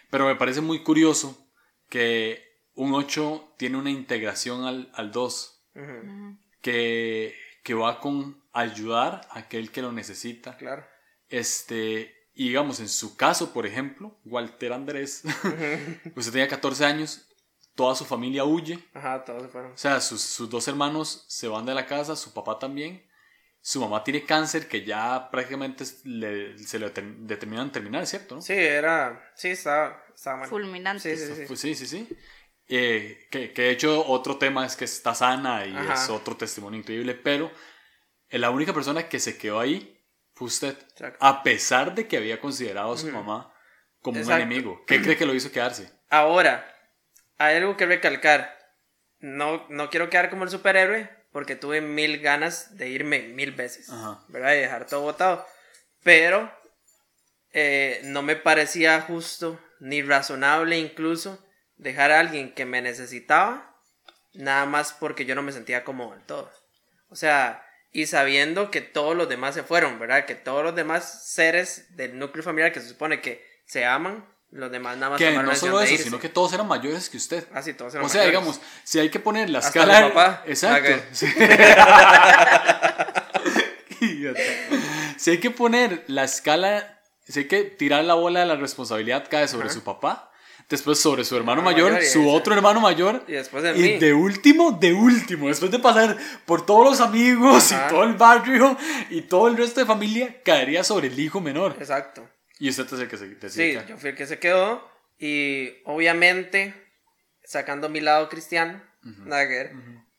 Pero 0.10 0.26
me 0.26 0.36
parece 0.36 0.62
muy 0.62 0.82
curioso 0.82 1.48
que 1.90 2.58
un 2.74 2.94
8 2.94 3.54
tiene 3.58 3.78
una 3.78 3.92
integración 3.92 4.66
al, 4.66 4.92
al 4.96 5.12
2 5.12 5.64
Ujú, 5.76 6.38
que, 6.62 7.36
que 7.64 7.74
va 7.74 8.00
con 8.00 8.42
ayudar 8.54 9.22
a 9.30 9.40
aquel 9.40 9.72
que 9.72 9.82
lo 9.82 9.92
necesita. 9.92 10.58
Claro. 10.58 10.86
Este, 11.30 12.14
y 12.34 12.50
digamos, 12.50 12.80
en 12.80 12.90
su 12.90 13.16
caso, 13.16 13.54
por 13.54 13.66
ejemplo, 13.66 14.20
Walter 14.26 14.74
Andrés, 14.74 15.24
usted 16.16 16.32
tenía 16.32 16.48
14 16.48 16.86
años, 16.86 17.28
toda 17.76 17.96
su 17.96 18.06
familia 18.06 18.44
huye. 18.44 18.80
Ajá, 18.94 19.24
todos 19.24 19.44
se 19.44 19.48
fueron. 19.50 19.72
O 19.74 19.78
sea, 19.78 20.02
sus, 20.02 20.22
sus 20.22 20.50
dos 20.50 20.68
hermanos 20.68 21.26
se 21.28 21.48
van 21.48 21.66
de 21.66 21.74
la 21.74 21.86
casa, 21.86 22.16
su 22.16 22.34
papá 22.34 22.60
también. 22.60 23.06
Su 23.64 23.80
mamá 23.80 24.04
tiene 24.04 24.24
cáncer 24.26 24.68
que 24.68 24.84
ya 24.84 25.30
prácticamente 25.30 25.84
le- 26.04 26.58
se 26.58 26.80
le 26.80 26.92
deter- 26.92 27.16
determinan 27.20 27.72
terminar, 27.72 28.08
¿cierto? 28.08 28.36
¿no? 28.36 28.42
Sí, 28.42 28.54
era. 28.54 29.32
Sí, 29.36 29.50
estaba, 29.50 30.04
estaba 30.16 30.38
mal. 30.38 30.50
Fulminante. 30.50 31.16
Sí, 31.16 31.28
sí, 31.28 31.36
sí. 31.36 31.44
Pues 31.48 31.60
sí, 31.60 31.76
sí, 31.76 31.86
sí. 31.86 32.10
Eh, 32.74 33.28
que, 33.30 33.52
que 33.52 33.64
de 33.64 33.70
hecho 33.72 34.08
otro 34.08 34.38
tema 34.38 34.66
es 34.66 34.78
que 34.78 34.86
está 34.86 35.14
sana 35.14 35.66
y 35.66 35.76
Ajá. 35.76 35.94
es 35.94 36.10
otro 36.10 36.38
testimonio 36.38 36.80
increíble, 36.80 37.16
pero 37.16 37.52
eh, 38.30 38.40
la 38.40 38.50
única 38.50 38.74
persona 38.74 39.10
que 39.10 39.20
se 39.20 39.38
quedó 39.38 39.60
ahí 39.60 40.02
fue 40.34 40.48
usted, 40.48 40.78
Exacto. 40.92 41.18
a 41.20 41.44
pesar 41.44 41.94
de 41.94 42.08
que 42.08 42.16
había 42.16 42.40
considerado 42.40 42.94
a 42.94 42.98
su 42.98 43.08
mamá 43.12 43.54
como 44.00 44.20
Exacto. 44.20 44.36
un 44.38 44.42
enemigo. 44.42 44.86
¿Qué 44.88 45.02
cree 45.02 45.18
que 45.18 45.26
lo 45.26 45.36
hizo 45.36 45.52
quedarse? 45.52 45.92
Ahora, 46.10 46.66
hay 47.38 47.58
algo 47.58 47.76
que 47.76 47.86
recalcar. 47.86 48.58
No, 49.20 49.68
no 49.68 49.90
quiero 49.90 50.10
quedar 50.10 50.30
como 50.30 50.46
el 50.46 50.50
superhéroe 50.50 51.10
porque 51.34 51.58
tuve 51.58 51.82
mil 51.82 52.20
ganas 52.20 52.78
de 52.78 52.88
irme 52.88 53.20
mil 53.24 53.52
veces, 53.52 53.90
Ajá. 53.90 54.24
¿verdad? 54.30 54.54
Y 54.54 54.60
dejar 54.60 54.88
todo 54.88 55.02
botado. 55.02 55.46
Pero 56.04 56.50
eh, 57.52 58.00
no 58.06 58.22
me 58.22 58.38
parecía 58.38 59.02
justo 59.02 59.60
ni 59.82 60.02
razonable 60.02 60.80
incluso 60.80 61.46
dejar 61.82 62.12
a 62.12 62.20
alguien 62.20 62.54
que 62.54 62.66
me 62.66 62.82
necesitaba 62.82 63.76
nada 64.34 64.66
más 64.66 64.94
porque 64.94 65.26
yo 65.26 65.36
no 65.36 65.42
me 65.42 65.52
sentía 65.52 65.84
cómodo 65.84 66.12
del 66.12 66.24
todo. 66.26 66.50
O 67.10 67.16
sea, 67.16 67.66
y 67.92 68.06
sabiendo 68.06 68.72
que 68.72 68.80
todos 68.80 69.16
los 69.18 69.28
demás 69.28 69.56
se 69.56 69.64
fueron, 69.64 70.00
¿verdad? 70.00 70.26
Que 70.26 70.36
todos 70.36 70.64
los 70.64 70.76
demás 70.76 71.26
seres 71.28 71.98
del 71.98 72.18
núcleo 72.18 72.44
familiar 72.44 72.72
que 72.72 72.80
se 72.80 72.88
supone 72.88 73.20
que 73.20 73.46
se 73.66 73.84
aman, 73.86 74.26
los 74.52 74.72
demás 74.72 74.98
nada 74.98 75.12
más 75.12 75.20
Que 75.20 75.32
no 75.32 75.56
solo 75.56 75.82
eso, 75.82 76.02
sino 76.04 76.20
que 76.20 76.30
todos 76.30 76.54
eran 76.54 76.68
mayores 76.68 77.10
que 77.10 77.18
usted. 77.18 77.46
Ah, 77.54 77.62
sí, 77.62 77.74
todos 77.74 77.94
eran 77.96 78.06
O 78.06 78.10
sea, 78.10 78.22
mayores. 78.22 78.40
digamos, 78.40 78.62
si 78.84 79.00
hay 79.00 79.10
que 79.10 79.20
poner 79.20 79.50
la 79.50 79.60
Hasta 79.60 79.80
escala. 79.80 80.08
papá. 80.10 80.44
Exacto. 80.46 81.04
Sí. 81.12 81.28
Si 85.18 85.30
hay 85.30 85.40
que 85.40 85.52
poner 85.52 86.04
la 86.08 86.24
escala, 86.24 87.00
si 87.28 87.42
hay 87.42 87.48
que 87.48 87.64
tirar 87.64 88.04
la 88.04 88.16
bola 88.16 88.40
de 88.40 88.48
la 88.48 88.56
responsabilidad 88.56 89.28
cae 89.30 89.48
sobre 89.48 89.70
su 89.70 89.84
papá, 89.84 90.31
después 90.72 91.00
sobre 91.00 91.24
su 91.24 91.36
hermano 91.38 91.62
mayor, 91.62 92.02
su 92.04 92.30
otro 92.30 92.54
hermano 92.56 92.80
mayor, 92.80 93.24
Y 93.28 93.34
después 93.34 93.64
en 93.64 93.78
y 93.78 93.82
mí. 93.82 94.00
de 94.00 94.14
último, 94.14 94.72
de 94.72 94.94
último, 94.94 95.48
después 95.48 95.72
de 95.72 95.80
pasar 95.80 96.18
por 96.46 96.66
todos 96.66 96.86
los 96.90 97.02
amigos 97.02 97.72
Ajá. 97.72 97.88
y 97.88 97.90
todo 97.90 98.04
el 98.04 98.14
barrio 98.14 98.78
y 99.10 99.22
todo 99.22 99.48
el 99.48 99.58
resto 99.58 99.80
de 99.82 99.86
familia, 99.86 100.42
caería 100.44 100.84
sobre 100.84 101.08
el 101.08 101.20
hijo 101.20 101.40
menor. 101.40 101.76
Exacto. 101.78 102.28
Y 102.60 102.70
usted 102.70 102.86
es 102.86 102.94
el 102.94 103.08
que 103.08 103.18
se 103.18 103.28
decide. 103.28 103.80
Sí, 103.82 103.86
yo 103.88 103.98
fui 103.98 104.10
el 104.12 104.16
que 104.16 104.28
se 104.28 104.40
quedó. 104.40 104.90
Y 105.18 105.74
obviamente, 105.86 106.74
sacando 107.44 107.90
mi 107.90 108.02
lado 108.02 108.30
cristiano, 108.30 108.82
ver, 109.04 109.74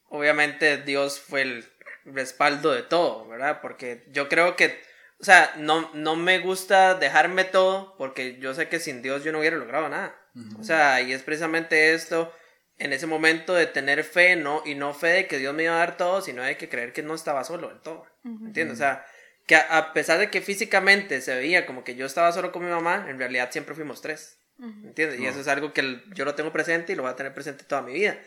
obviamente 0.09 0.77
Dios 0.79 1.21
fue 1.21 1.43
el 1.43 1.65
respaldo 2.05 2.73
de 2.73 2.83
todo, 2.83 3.29
¿verdad? 3.29 3.61
Porque 3.63 4.05
yo 4.11 4.29
creo 4.29 4.57
que, 4.57 4.81
o 5.21 5.25
sea, 5.25 5.53
no, 5.57 5.91
no 5.95 6.17
me 6.17 6.39
gusta 6.41 6.95
dejarme 6.95 7.45
todo 7.45 7.97
porque 7.97 8.39
yo 8.41 8.55
sé 8.55 8.69
que 8.69 8.81
sin 8.81 9.03
Dios 9.03 9.25
yo 9.25 9.33
no 9.33 9.39
hubiera 9.39 9.57
logrado 9.57 9.89
nada. 9.89 10.17
O 10.59 10.65
sea, 10.65 11.01
y 11.03 11.13
es 11.13 11.23
precisamente 11.23 11.93
esto, 11.95 12.33
en 12.79 12.93
ese 12.93 13.07
momento 13.07 13.55
de 13.55 13.67
tener 13.67 14.03
fe, 14.05 14.35
no, 14.37 14.63
y 14.65 14.75
no 14.75 14.95
fe 14.95 15.09
de 15.09 15.27
que 15.27 15.39
Dios 15.39 15.55
me 15.55 15.65
iba 15.65 15.75
a 15.75 15.79
dar 15.79 15.97
todo, 15.97 16.21
sino 16.23 16.43
de 16.43 16.57
que 16.57 16.69
creer 16.69 16.93
que 16.93 17.03
no 17.03 17.15
estaba 17.15 17.45
solo 17.45 17.69
del 17.69 17.81
todo. 17.81 18.07
¿Entiendes? 18.47 18.75
O 18.75 18.79
sea, 18.79 19.05
que 19.47 19.57
a, 19.57 19.77
a 19.79 19.93
pesar 19.93 20.19
de 20.19 20.31
que 20.31 20.41
físicamente 20.41 21.21
se 21.21 21.35
veía 21.35 21.67
como 21.67 21.85
que 21.85 21.97
yo 21.97 22.07
estaba 22.07 22.33
solo 22.33 22.51
con 22.53 22.65
mi 22.65 22.71
mamá, 22.71 23.07
en 23.09 23.19
realidad 23.19 23.51
siempre 23.51 23.75
fuimos 23.75 24.01
tres. 24.01 24.39
¿Entiendes? 24.85 25.19
Y 25.21 25.27
eso 25.27 25.41
es 25.41 25.49
algo 25.49 25.73
que 25.73 25.81
el- 25.81 26.05
yo 26.15 26.25
lo 26.25 26.35
tengo 26.35 26.53
presente 26.53 26.93
y 26.93 26.97
lo 26.97 27.03
voy 27.03 27.11
a 27.13 27.17
tener 27.17 27.35
presente 27.35 27.65
toda 27.65 27.83
mi 27.83 27.93
vida. 27.93 28.19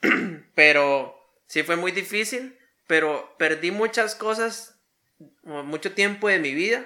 pero 0.54 1.16
sí 1.46 1.62
fue 1.62 1.76
muy 1.76 1.92
difícil, 1.92 2.58
pero 2.86 3.34
perdí 3.38 3.70
muchas 3.70 4.14
cosas, 4.14 4.76
mu- 5.42 5.62
mucho 5.64 5.92
tiempo 5.92 6.28
de 6.28 6.38
mi 6.38 6.54
vida 6.54 6.84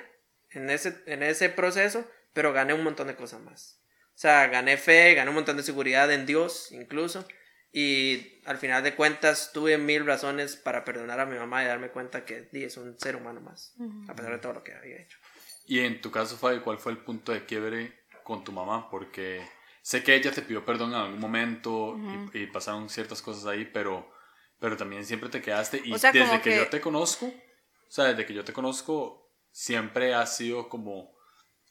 en 0.51 0.71
ese, 0.71 0.97
en 1.07 1.23
ese 1.23 1.49
proceso, 1.49 2.09
pero 2.33 2.53
gané 2.53 2.75
un 2.75 2.85
montón 2.85 3.07
de 3.09 3.17
cosas 3.17 3.41
más. 3.41 3.81
O 4.17 4.19
sea, 4.19 4.47
gané 4.49 4.79
fe, 4.79 5.15
gané 5.15 5.29
un 5.29 5.35
montón 5.37 5.59
de 5.59 5.63
seguridad 5.63 6.11
en 6.11 6.25
Dios 6.27 6.73
incluso. 6.73 7.27
Y 7.73 8.41
al 8.47 8.57
final 8.57 8.83
de 8.83 8.95
cuentas 8.95 9.51
tuve 9.53 9.77
mil 9.77 10.07
razones 10.07 10.57
para 10.57 10.85
perdonar 10.85 11.21
a 11.21 11.27
mi 11.27 11.37
mamá 11.37 11.63
y 11.63 11.67
darme 11.67 11.91
cuenta 11.91 12.25
que 12.25 12.49
di, 12.51 12.65
es 12.65 12.79
un 12.79 12.99
ser 12.99 13.17
humano 13.17 13.41
más, 13.43 13.75
a 14.09 14.15
pesar 14.17 14.33
de 14.33 14.39
todo 14.39 14.55
lo 14.55 14.65
que 14.65 14.73
había 14.73 14.97
hecho. 14.97 15.19
Y 15.67 15.81
en 15.81 16.01
tu 16.01 16.11
caso, 16.11 16.39
Fabi, 16.39 16.61
¿cuál 16.61 16.79
fue 16.79 16.93
el 16.93 16.99
punto 16.99 17.33
de 17.33 17.45
quiebre 17.45 17.93
con 18.25 18.43
tu 18.45 18.53
mamá? 18.53 18.89
Porque 18.89 19.47
sé 19.83 20.03
que 20.03 20.15
ella 20.15 20.33
te 20.33 20.41
pidió 20.41 20.65
perdón 20.65 20.91
en 20.93 20.97
algún 21.01 21.21
momento 21.21 21.99
y, 22.33 22.39
y 22.45 22.47
pasaron 22.47 22.89
ciertas 22.89 23.21
cosas 23.21 23.45
ahí, 23.47 23.67
pero, 23.67 24.11
pero 24.59 24.77
también 24.79 25.05
siempre 25.05 25.29
te 25.29 25.43
quedaste. 25.43 25.83
Y 25.85 25.93
O 25.93 25.99
sea, 25.99 26.13
desde 26.13 26.39
que... 26.41 26.51
que- 26.51 26.57
yo 26.57 26.69
te 26.69 26.81
conozco, 26.81 27.27
o 27.27 27.91
sea, 27.91 28.05
desde 28.07 28.25
que 28.25 28.33
yo 28.33 28.45
te 28.45 28.55
conozco, 28.55 29.31
siempre 29.51 30.15
has 30.15 30.37
sido 30.37 30.69
como, 30.71 31.15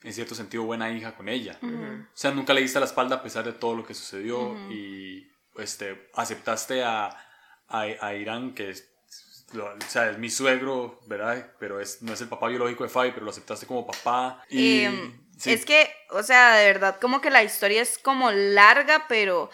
en 0.06 0.14
cierto 0.14 0.36
sentido, 0.36 0.64
buena 0.64 0.90
hija 0.92 1.16
con 1.16 1.28
ella. 1.28 1.58
O 1.62 2.18
sea, 2.18 2.32
nunca 2.32 2.54
le 2.54 2.62
diste 2.62 2.80
la 2.80 2.86
espalda 2.86 3.18
a 3.18 3.24
pesar 3.24 3.44
de 3.44 3.54
todo 3.54 3.76
lo 3.76 3.86
que 3.86 3.94
sucedió 3.94 4.56
y 4.72 5.28
este, 5.58 6.10
aceptaste 6.14 6.84
a, 6.84 7.06
a, 7.68 7.82
a 8.02 8.14
Irán, 8.14 8.54
que 8.54 8.70
es, 8.70 8.88
lo- 9.54 9.66
o 9.74 9.82
sea, 9.88 10.10
es 10.12 10.18
mi 10.18 10.30
suegro, 10.30 11.00
¿verdad? 11.08 11.52
Pero 11.60 11.80
es, 11.80 12.02
no 12.02 12.14
es 12.14 12.22
el 12.22 12.28
papá 12.30 12.48
biológico 12.50 12.84
de 12.84 12.90
Fabi, 12.90 13.12
pero 13.12 13.26
lo 13.26 13.32
aceptaste 13.32 13.66
como 13.66 13.86
papá. 13.88 14.44
Y, 14.50 14.82
Em, 14.82 15.22
sí. 15.38 15.52
Es 15.54 15.66
que, 15.66 15.90
o 16.12 16.24
sea, 16.24 16.56
de 16.56 16.66
verdad, 16.66 16.98
como 17.00 17.20
que 17.22 17.30
la 17.30 17.44
historia 17.44 17.82
es 17.82 17.98
como 17.98 18.32
larga, 18.32 19.06
pero 19.08 19.50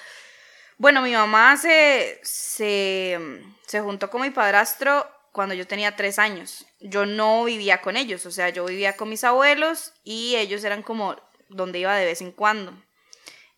bueno, 0.78 1.02
mi 1.02 1.14
mamá 1.14 1.56
se, 1.58 2.20
se, 2.24 3.20
se 3.68 3.80
juntó 3.82 4.10
con 4.10 4.22
mi 4.22 4.32
padrastro 4.32 5.08
cuando 5.32 5.56
yo 5.56 5.66
tenía 5.68 5.96
tres 5.96 6.20
años. 6.20 6.66
Yo 6.80 7.06
no 7.06 7.44
vivía 7.46 7.82
con 7.82 7.96
ellos, 7.98 8.26
o 8.26 8.32
sea, 8.32 8.50
yo 8.50 8.66
vivía 8.66 8.98
con 8.98 9.10
mis 9.10 9.24
abuelos 9.24 9.94
y 10.04 10.36
ellos 10.36 10.64
eran 10.64 10.82
como 10.84 11.16
donde 11.50 11.80
iba 11.80 11.96
de 11.96 12.06
vez 12.06 12.22
en 12.22 12.32
cuando. 12.32 12.74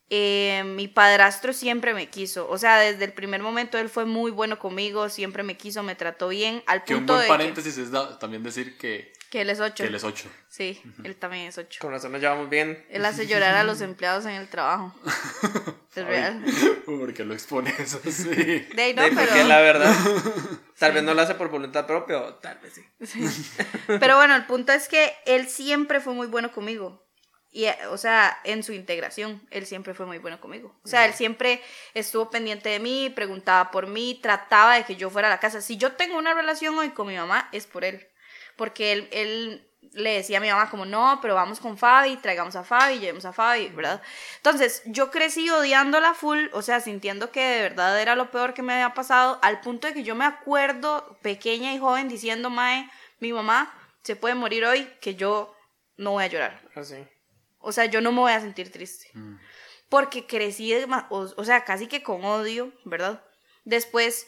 Eh, 0.10 0.64
mi 0.66 0.88
padrastro 0.88 1.54
siempre 1.54 1.94
me 1.96 2.10
quiso, 2.10 2.48
o 2.50 2.58
sea, 2.60 2.78
desde 2.80 3.06
el 3.06 3.14
primer 3.14 3.42
momento 3.42 3.80
él 3.80 3.90
fue 3.90 4.06
muy 4.06 4.30
bueno 4.30 4.60
conmigo, 4.60 5.10
siempre 5.10 5.42
me 5.42 5.58
quiso, 5.58 5.82
me 5.82 5.96
trató 5.96 6.28
bien, 6.28 6.62
al 6.68 6.84
que 6.84 6.94
un 6.94 7.00
punto 7.00 7.14
buen 7.14 7.24
de 7.24 7.28
paréntesis 7.30 7.78
es 7.80 7.90
da- 7.90 8.20
también 8.20 8.44
decir 8.44 8.78
que, 8.78 9.12
que, 9.34 9.42
él 9.42 9.50
es 9.50 9.60
ocho. 9.60 9.84
que 9.84 9.86
él 9.86 9.96
es 9.96 10.04
8. 10.04 10.30
Sí, 10.48 10.80
él 11.04 11.16
también 11.16 11.48
es 11.48 11.58
ocho. 11.58 11.80
Con 11.82 11.90
razón 11.90 12.12
nos 12.12 12.22
llevamos 12.22 12.52
bien. 12.52 12.86
Él 12.92 13.04
hace 13.04 13.26
llorar 13.26 13.56
a 13.56 13.64
los 13.64 13.82
empleados 13.82 14.26
en 14.26 14.34
el 14.34 14.48
trabajo. 14.48 14.94
Es 15.96 16.04
real. 16.04 16.44
Porque 16.86 17.24
lo 17.24 17.36
expones 17.36 17.94
así. 17.94 18.26
De 18.34 18.82
ahí 18.82 18.94
no, 18.96 19.04
Sí, 19.04 19.12
pero, 19.14 19.28
porque 19.28 19.44
la 19.44 19.60
verdad, 19.60 19.96
tal 20.80 20.92
vez 20.92 21.04
no 21.04 21.14
lo 21.14 21.22
hace 21.22 21.36
por 21.36 21.50
voluntad 21.50 21.86
propia, 21.86 22.20
o 22.20 22.34
tal 22.34 22.58
vez 22.58 22.82
sí. 23.04 23.24
pero 24.00 24.16
bueno, 24.16 24.36
el 24.36 24.48
punto 24.48 24.72
es 24.72 24.88
que 24.88 25.14
él 25.28 25.48
siempre 25.48 26.00
fue 26.00 26.16
muy 26.16 26.26
bueno 26.26 26.52
conmigo. 26.52 27.06
Y, 27.52 27.66
eh, 27.66 27.78
o 27.92 27.98
sea, 28.00 28.40
en 28.44 28.64
su 28.64 28.74
integración, 28.74 29.48
él 29.52 29.68
siempre 29.68 29.94
fue 29.94 30.08
muy 30.08 30.18
bueno 30.18 30.42
conmigo. 30.42 30.76
O 30.84 30.88
sea, 30.88 31.06
él 31.06 31.14
siempre 31.14 31.62
estuvo 31.94 32.32
pendiente 32.32 32.70
de 32.70 32.80
mí, 32.80 33.12
preguntaba 33.16 33.70
por 33.70 33.86
mí, 33.86 34.20
trataba 34.20 34.74
de 34.74 34.86
que 34.86 34.96
yo 34.96 35.12
fuera 35.12 35.28
a 35.28 35.32
la 35.32 35.40
casa. 35.40 35.62
Si 35.62 35.78
yo 35.78 35.92
tengo 35.92 36.18
una 36.18 36.34
relación 36.34 36.76
hoy 36.76 36.90
con 36.90 37.06
mi 37.06 37.16
mamá, 37.16 37.50
es 37.52 37.68
por 37.68 37.86
él. 37.86 38.08
Porque 38.56 38.92
él, 38.92 39.10
él 39.12 39.68
le 39.94 40.14
decía 40.14 40.38
a 40.38 40.42
mi 40.42 40.50
mamá 40.50 40.70
como, 40.70 40.86
no, 40.86 41.20
pero 41.22 41.36
vamos 41.36 41.60
con 41.60 41.78
Fabi, 41.78 42.18
traigamos 42.18 42.56
a 42.56 42.64
Fabi, 42.64 43.00
llevemos 43.00 43.26
a 43.26 43.34
Fabi, 43.34 43.68
¿verdad? 43.70 44.02
Entonces, 44.38 44.82
yo 44.86 45.12
crecí 45.12 45.50
odiándola 45.50 46.14
full, 46.14 46.48
o 46.54 46.62
sea, 46.62 46.80
sintiendo 46.80 47.32
que 47.32 47.42
de 47.42 47.62
verdad 47.62 48.00
era 48.02 48.16
lo 48.16 48.32
peor 48.32 48.54
que 48.54 48.62
me 48.62 48.74
había 48.74 48.94
pasado, 48.94 49.40
al 49.42 49.62
punto 49.62 49.88
de 49.88 49.94
que 49.94 50.04
yo 50.04 50.16
me 50.16 50.26
acuerdo, 50.26 51.18
pequeña 51.22 51.74
y 51.74 51.80
joven, 51.80 52.10
diciendo, 52.10 52.50
Mae, 52.50 52.90
mi 53.20 53.34
mamá 53.34 53.74
se 54.04 54.16
puede 54.16 54.36
morir 54.36 54.66
hoy, 54.66 54.86
que 55.00 55.16
yo 55.16 55.56
no 55.98 56.12
voy 56.12 56.24
a 56.24 56.28
llorar. 56.28 56.62
Así. 56.76 57.08
O 57.60 57.72
sea, 57.72 57.86
yo 57.86 58.02
no 58.02 58.12
me 58.12 58.20
voy 58.20 58.32
a 58.32 58.42
sentir 58.42 58.72
triste. 58.72 59.12
Porque 59.90 60.26
crecí, 60.26 60.74
o 61.10 61.46
sea, 61.46 61.64
casi 61.64 61.88
que 61.88 62.04
con 62.04 62.26
odio, 62.26 62.74
¿verdad? 62.84 63.24
Después, 63.64 64.28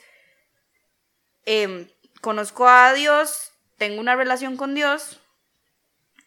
em, 1.44 1.90
conozco 2.22 2.68
a 2.68 2.94
Dios, 2.94 3.52
tengo 3.78 4.00
una 4.00 4.16
relación 4.16 4.58
con 4.58 4.76
Dios 4.76 5.20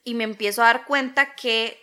y 0.05 0.15
me 0.15 0.25
empiezo 0.25 0.63
a 0.63 0.67
dar 0.67 0.85
cuenta 0.85 1.35
que 1.35 1.79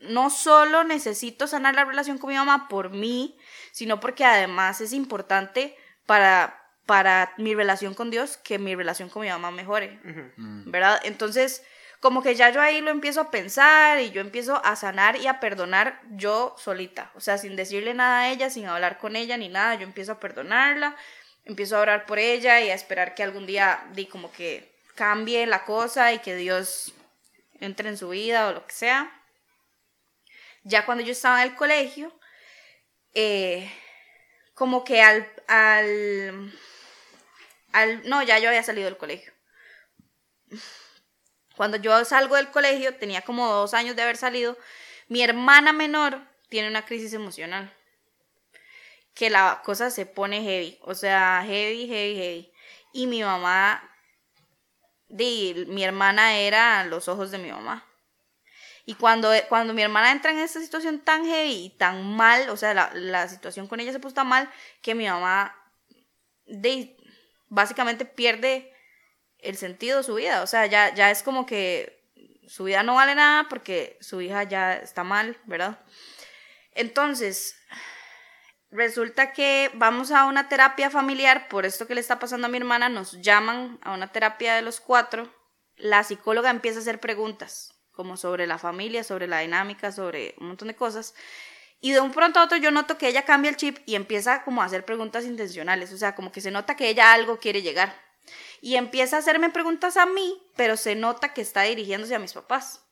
no 0.00 0.30
solo 0.30 0.84
necesito 0.84 1.46
sanar 1.46 1.74
la 1.74 1.84
relación 1.84 2.18
con 2.18 2.30
mi 2.30 2.36
mamá 2.36 2.68
por 2.68 2.90
mí, 2.90 3.36
sino 3.72 4.00
porque 4.00 4.24
además 4.24 4.80
es 4.80 4.92
importante 4.92 5.76
para, 6.06 6.62
para 6.86 7.32
mi 7.36 7.54
relación 7.54 7.94
con 7.94 8.10
Dios 8.10 8.36
que 8.36 8.58
mi 8.58 8.74
relación 8.74 9.08
con 9.08 9.22
mi 9.22 9.28
mamá 9.28 9.50
mejore. 9.50 9.98
¿verdad? 10.66 11.00
Entonces, 11.04 11.64
como 12.00 12.22
que 12.22 12.36
ya 12.36 12.50
yo 12.50 12.60
ahí 12.60 12.80
lo 12.80 12.90
empiezo 12.90 13.20
a 13.20 13.30
pensar 13.30 14.00
y 14.00 14.10
yo 14.10 14.20
empiezo 14.20 14.64
a 14.64 14.76
sanar 14.76 15.16
y 15.16 15.26
a 15.26 15.40
perdonar 15.40 16.00
yo 16.10 16.54
solita, 16.56 17.10
o 17.16 17.20
sea, 17.20 17.38
sin 17.38 17.56
decirle 17.56 17.92
nada 17.92 18.20
a 18.20 18.30
ella, 18.30 18.50
sin 18.50 18.66
hablar 18.66 18.98
con 18.98 19.16
ella 19.16 19.36
ni 19.36 19.48
nada, 19.48 19.74
yo 19.74 19.82
empiezo 19.82 20.12
a 20.12 20.20
perdonarla, 20.20 20.96
empiezo 21.44 21.76
a 21.76 21.80
orar 21.80 22.06
por 22.06 22.20
ella 22.20 22.60
y 22.60 22.70
a 22.70 22.74
esperar 22.74 23.14
que 23.16 23.24
algún 23.24 23.46
día 23.46 23.84
di 23.94 24.06
como 24.06 24.30
que 24.30 24.77
cambie 24.98 25.46
la 25.46 25.64
cosa 25.64 26.12
y 26.12 26.18
que 26.18 26.34
Dios 26.34 26.92
entre 27.60 27.88
en 27.88 27.96
su 27.96 28.08
vida 28.08 28.48
o 28.48 28.52
lo 28.52 28.66
que 28.66 28.74
sea. 28.74 29.22
Ya 30.64 30.84
cuando 30.84 31.04
yo 31.04 31.12
estaba 31.12 31.40
en 31.40 31.50
el 31.50 31.56
colegio, 31.56 32.12
eh, 33.14 33.70
como 34.54 34.82
que 34.82 35.00
al, 35.00 35.32
al, 35.46 36.52
al, 37.72 38.08
no, 38.08 38.24
ya 38.24 38.40
yo 38.40 38.48
había 38.48 38.64
salido 38.64 38.86
del 38.86 38.96
colegio. 38.96 39.32
Cuando 41.56 41.76
yo 41.76 42.04
salgo 42.04 42.34
del 42.34 42.50
colegio, 42.50 42.96
tenía 42.96 43.22
como 43.22 43.48
dos 43.52 43.74
años 43.74 43.94
de 43.94 44.02
haber 44.02 44.16
salido, 44.16 44.58
mi 45.06 45.22
hermana 45.22 45.72
menor 45.72 46.20
tiene 46.48 46.68
una 46.68 46.84
crisis 46.84 47.12
emocional. 47.12 47.72
Que 49.14 49.30
la 49.30 49.62
cosa 49.64 49.90
se 49.90 50.06
pone 50.06 50.42
heavy, 50.42 50.76
o 50.82 50.94
sea, 50.94 51.44
heavy, 51.46 51.86
heavy, 51.86 52.16
heavy. 52.16 52.52
Y 52.92 53.06
mi 53.06 53.22
mamá, 53.22 53.87
di, 55.08 55.64
mi 55.68 55.84
hermana 55.84 56.38
era 56.38 56.84
los 56.84 57.08
ojos 57.08 57.30
de 57.30 57.38
mi 57.38 57.50
mamá. 57.50 57.84
Y 58.84 58.94
cuando, 58.94 59.30
cuando 59.48 59.74
mi 59.74 59.82
hermana 59.82 60.12
entra 60.12 60.30
en 60.30 60.38
esta 60.38 60.60
situación 60.60 61.00
tan 61.00 61.26
heavy 61.26 61.66
y 61.66 61.70
tan 61.70 62.16
mal, 62.16 62.48
o 62.48 62.56
sea, 62.56 62.72
la, 62.72 62.90
la 62.94 63.28
situación 63.28 63.66
con 63.66 63.80
ella 63.80 63.92
se 63.92 64.00
puso 64.00 64.14
tan 64.14 64.28
mal 64.28 64.50
que 64.80 64.94
mi 64.94 65.06
mamá 65.06 65.54
de, 66.46 66.96
básicamente 67.48 68.04
pierde 68.04 68.72
el 69.38 69.56
sentido 69.56 69.98
de 69.98 70.04
su 70.04 70.14
vida. 70.14 70.42
O 70.42 70.46
sea, 70.46 70.66
ya, 70.66 70.94
ya 70.94 71.10
es 71.10 71.22
como 71.22 71.44
que 71.44 71.98
su 72.46 72.64
vida 72.64 72.82
no 72.82 72.94
vale 72.94 73.14
nada 73.14 73.46
porque 73.48 73.98
su 74.00 74.20
hija 74.20 74.44
ya 74.44 74.76
está 74.76 75.04
mal, 75.04 75.36
¿verdad? 75.44 75.78
Entonces, 76.72 77.56
resulta 78.70 79.32
que 79.32 79.70
vamos 79.74 80.10
a 80.10 80.26
una 80.26 80.48
terapia 80.48 80.90
familiar 80.90 81.48
por 81.48 81.66
esto 81.66 81.86
que 81.86 81.94
le 81.94 82.00
está 82.00 82.18
pasando 82.18 82.46
a 82.46 82.50
mi 82.50 82.58
hermana, 82.58 82.88
nos 82.88 83.20
llaman 83.20 83.78
a 83.82 83.92
una 83.92 84.12
terapia 84.12 84.54
de 84.54 84.62
los 84.62 84.80
cuatro, 84.80 85.32
la 85.76 86.02
psicóloga 86.04 86.50
empieza 86.50 86.78
a 86.78 86.82
hacer 86.82 87.00
preguntas 87.00 87.74
como 87.92 88.16
sobre 88.16 88.46
la 88.46 88.58
familia, 88.58 89.02
sobre 89.02 89.26
la 89.26 89.40
dinámica, 89.40 89.90
sobre 89.90 90.36
un 90.38 90.48
montón 90.48 90.68
de 90.68 90.76
cosas. 90.76 91.14
Y 91.80 91.90
de 91.90 92.00
un 92.00 92.12
pronto 92.12 92.38
a 92.38 92.44
otro 92.44 92.56
yo 92.56 92.70
noto 92.70 92.96
que 92.96 93.08
ella 93.08 93.24
cambia 93.24 93.50
el 93.50 93.56
chip 93.56 93.78
y 93.86 93.96
empieza 93.96 94.44
como 94.44 94.62
a 94.62 94.66
hacer 94.66 94.84
preguntas 94.84 95.24
intencionales, 95.24 95.92
o 95.92 95.96
sea, 95.96 96.14
como 96.14 96.30
que 96.30 96.40
se 96.40 96.52
nota 96.52 96.76
que 96.76 96.88
ella 96.88 97.12
algo 97.12 97.40
quiere 97.40 97.62
llegar. 97.62 97.92
Y 98.60 98.76
empieza 98.76 99.16
a 99.16 99.18
hacerme 99.18 99.50
preguntas 99.50 99.96
a 99.96 100.06
mí, 100.06 100.40
pero 100.54 100.76
se 100.76 100.94
nota 100.94 101.34
que 101.34 101.40
está 101.40 101.62
dirigiéndose 101.62 102.14
a 102.14 102.20
mis 102.20 102.34
papás. 102.34 102.84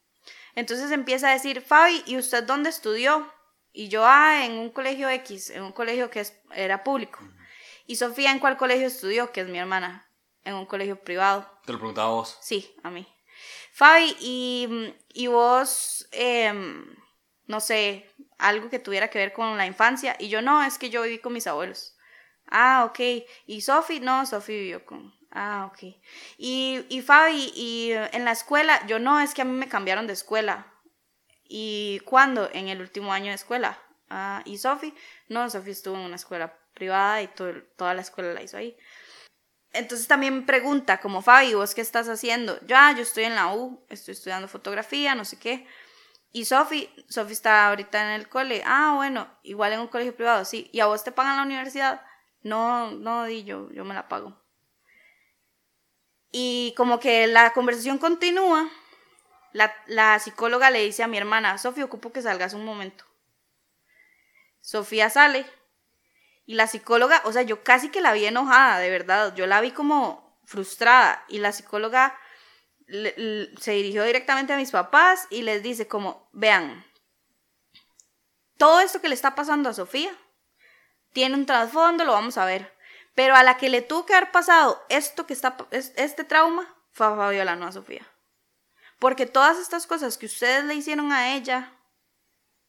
Entonces 0.57 0.91
empieza 0.91 1.29
a 1.29 1.35
decir, 1.35 1.61
Fabi, 1.61 2.03
¿y 2.07 2.17
usted 2.17 2.43
dónde 2.43 2.71
estudió? 2.71 3.33
Y 3.79 3.89
yo, 3.89 4.07
ah, 4.07 4.47
en 4.47 4.53
un 4.53 4.71
colegio 4.71 5.11
X, 5.11 5.51
en 5.51 5.63
un 5.63 5.73
colegio 5.73 6.09
que 6.09 6.27
era 6.55 6.83
público. 6.83 7.19
Y 7.87 7.97
Sofía, 7.97 8.33
¿en 8.33 8.39
cuál 8.39 8.57
colegio 8.57 8.87
estudió? 8.87 9.33
Que 9.33 9.43
es 9.43 9.49
mi 9.49 9.59
hermana, 9.59 10.11
en 10.45 10.55
un 10.55 10.65
colegio 10.65 11.05
privado. 11.05 11.47
¿Te 11.67 11.75
lo 11.75 11.79
preguntaba 11.79 12.09
vos? 12.09 12.39
Sí, 12.41 12.75
a 12.83 12.89
mí. 12.89 13.07
Fabi, 13.73 14.17
¿y, 14.19 14.95
y 15.13 15.27
vos, 15.27 16.09
em, 16.13 16.87
no 17.45 17.61
sé, 17.61 18.11
algo 18.39 18.71
que 18.71 18.79
tuviera 18.79 19.11
que 19.11 19.19
ver 19.19 19.35
con 19.35 19.59
la 19.59 19.67
infancia? 19.67 20.17
Y 20.19 20.31
yo, 20.31 20.41
no, 20.41 20.63
es 20.63 20.79
que 20.79 20.89
yo 20.89 21.03
viví 21.03 21.19
con 21.19 21.35
mis 21.35 21.47
abuelos. 21.47 21.99
Ah, 22.47 22.87
ok. 22.89 23.27
¿Y 23.45 23.61
Sofi? 23.61 24.01
No, 24.01 24.25
Sofi 24.25 24.55
vivió 24.55 24.87
con... 24.87 25.15
Ah, 25.33 25.71
ok. 25.71 25.95
Y, 26.39 26.87
y 26.89 27.03
Fabi, 27.03 27.53
¿y 27.55 27.91
en 27.93 28.25
la 28.25 28.33
escuela? 28.33 28.87
Yo, 28.87 28.99
no, 28.99 29.21
es 29.21 29.35
que 29.35 29.43
a 29.43 29.45
mí 29.45 29.53
me 29.53 29.69
cambiaron 29.69 30.07
de 30.07 30.15
escuela. 30.15 30.73
¿Y 31.49 32.01
cuándo? 32.05 32.49
En 32.53 32.69
el 32.69 32.81
último 32.81 33.13
año 33.13 33.27
de 33.27 33.35
escuela. 33.35 33.79
Ah, 34.09 34.43
¿y 34.45 34.59
Sofi? 34.59 34.95
No, 35.29 35.49
Sofi 35.51 35.71
estuvo 35.71 35.97
en 35.97 36.03
una 36.03 36.17
escuela 36.17 36.55
privada 36.75 37.23
y 37.23 37.29
toda 37.29 37.95
la 37.95 38.01
escuela 38.01 38.33
la 38.33 38.43
hizo 38.43 38.57
ahí. 38.57 38.77
Entonces 39.73 40.09
también 40.09 40.47
pregunta, 40.47 41.01
como 41.01 41.23
Fabi, 41.23 41.55
¿vos 41.55 41.75
qué 41.75 41.81
estás 41.81 42.09
haciendo? 42.09 42.59
Yo, 42.67 42.77
ah, 42.79 42.93
yo 42.93 43.03
estoy 43.03 43.25
en 43.25 43.35
la 43.35 43.53
U, 43.53 43.85
estoy 43.89 44.13
estudiando 44.13 44.49
fotografía, 44.49 45.15
no 45.15 45.25
sé 45.25 45.39
qué. 45.39 45.67
Y 46.33 46.45
Sofi, 46.45 46.89
Sofi 47.09 47.33
está 47.33 47.69
ahorita 47.69 48.03
en 48.03 48.21
el 48.21 48.29
cole. 48.29 48.63
Ah, 48.65 48.93
bueno, 48.97 49.29
igual 49.43 49.73
en 49.73 49.81
un 49.81 49.89
colegio 49.89 50.15
privado, 50.15 50.45
sí. 50.45 50.69
¿Y 50.73 50.81
a 50.81 50.87
vos 50.87 51.05
te 51.05 51.13
pagan 51.13 51.37
la 51.37 51.43
universidad? 51.43 52.03
No, 52.43 52.91
no, 52.91 53.25
di 53.25 53.45
yo, 53.45 53.71
yo 53.73 53.85
me 53.85 53.95
la 53.95 54.09
pago. 54.09 54.41
Y 56.33 56.75
como 56.77 57.01
que 57.01 57.27
la 57.27 57.53
conversación 57.53 57.99
continúa, 57.99 58.69
la, 59.53 60.19
psicóloga 60.19 60.71
le 60.71 60.85
dice 60.85 61.03
a 61.03 61.09
mi 61.09 61.19
hermana, 61.19 61.59
Sofía, 61.59 61.85
ocupo 61.85 62.13
que 62.13 62.23
salgas 62.23 62.55
un 62.55 62.65
momento. 62.65 63.05
Sofía 64.61 65.11
sale 65.11 65.47
y 66.45 66.55
la 66.55 66.67
psicóloga, 66.67 67.23
o 67.25 67.33
sea, 67.33 67.43
yo 67.43 67.63
casi 67.63 67.89
que 67.91 68.01
la 68.01 68.13
vi 68.13 68.27
enojada, 68.27 68.79
de 68.79 68.91
verdad, 68.91 69.35
yo 69.35 69.47
la 69.47 69.61
vi 69.61 69.71
como 69.71 70.41
frustrada 70.45 71.25
y 71.29 71.39
la 71.39 71.53
psicóloga 71.53 72.19
se 72.89 73.73
dirigió 73.73 74.05
directamente 74.05 74.53
a 74.53 74.57
mis 74.57 74.71
papás 74.71 75.27
y 75.31 75.43
les 75.43 75.63
dice 75.63 75.89
como, 75.89 76.29
vean, 76.33 76.85
todo 78.57 78.81
esto 78.81 79.01
que 79.01 79.09
le 79.09 79.15
está 79.15 79.35
pasando 79.35 79.69
a 79.69 79.75
Sofía 79.75 80.17
tiene 81.13 81.35
un 81.35 81.47
trasfondo, 81.47 82.05
lo 82.05 82.13
vamos 82.13 82.39
a 82.39 82.45
ver. 82.45 82.75
Pero 83.15 83.35
a 83.35 83.43
la 83.43 83.57
que 83.57 83.71
le 83.71 83.83
tuvo 83.83 84.05
que 84.05 84.15
haber 84.15 84.31
pasado 84.31 84.85
esto 84.89 85.27
que 85.27 85.33
está, 85.33 85.57
este 85.71 86.25
trauma 86.25 86.75
fue 86.93 87.07
a 87.07 87.17
Fabiola, 87.17 87.57
no 87.57 87.67
a 87.67 87.73
Sofía. 87.73 88.07
Porque 88.99 89.27
todas 89.27 89.59
estas 89.59 89.87
cosas 89.87 90.17
que 90.17 90.27
ustedes 90.27 90.65
le 90.65 90.75
hicieron 90.75 91.13
a 91.13 91.35
ella 91.35 91.73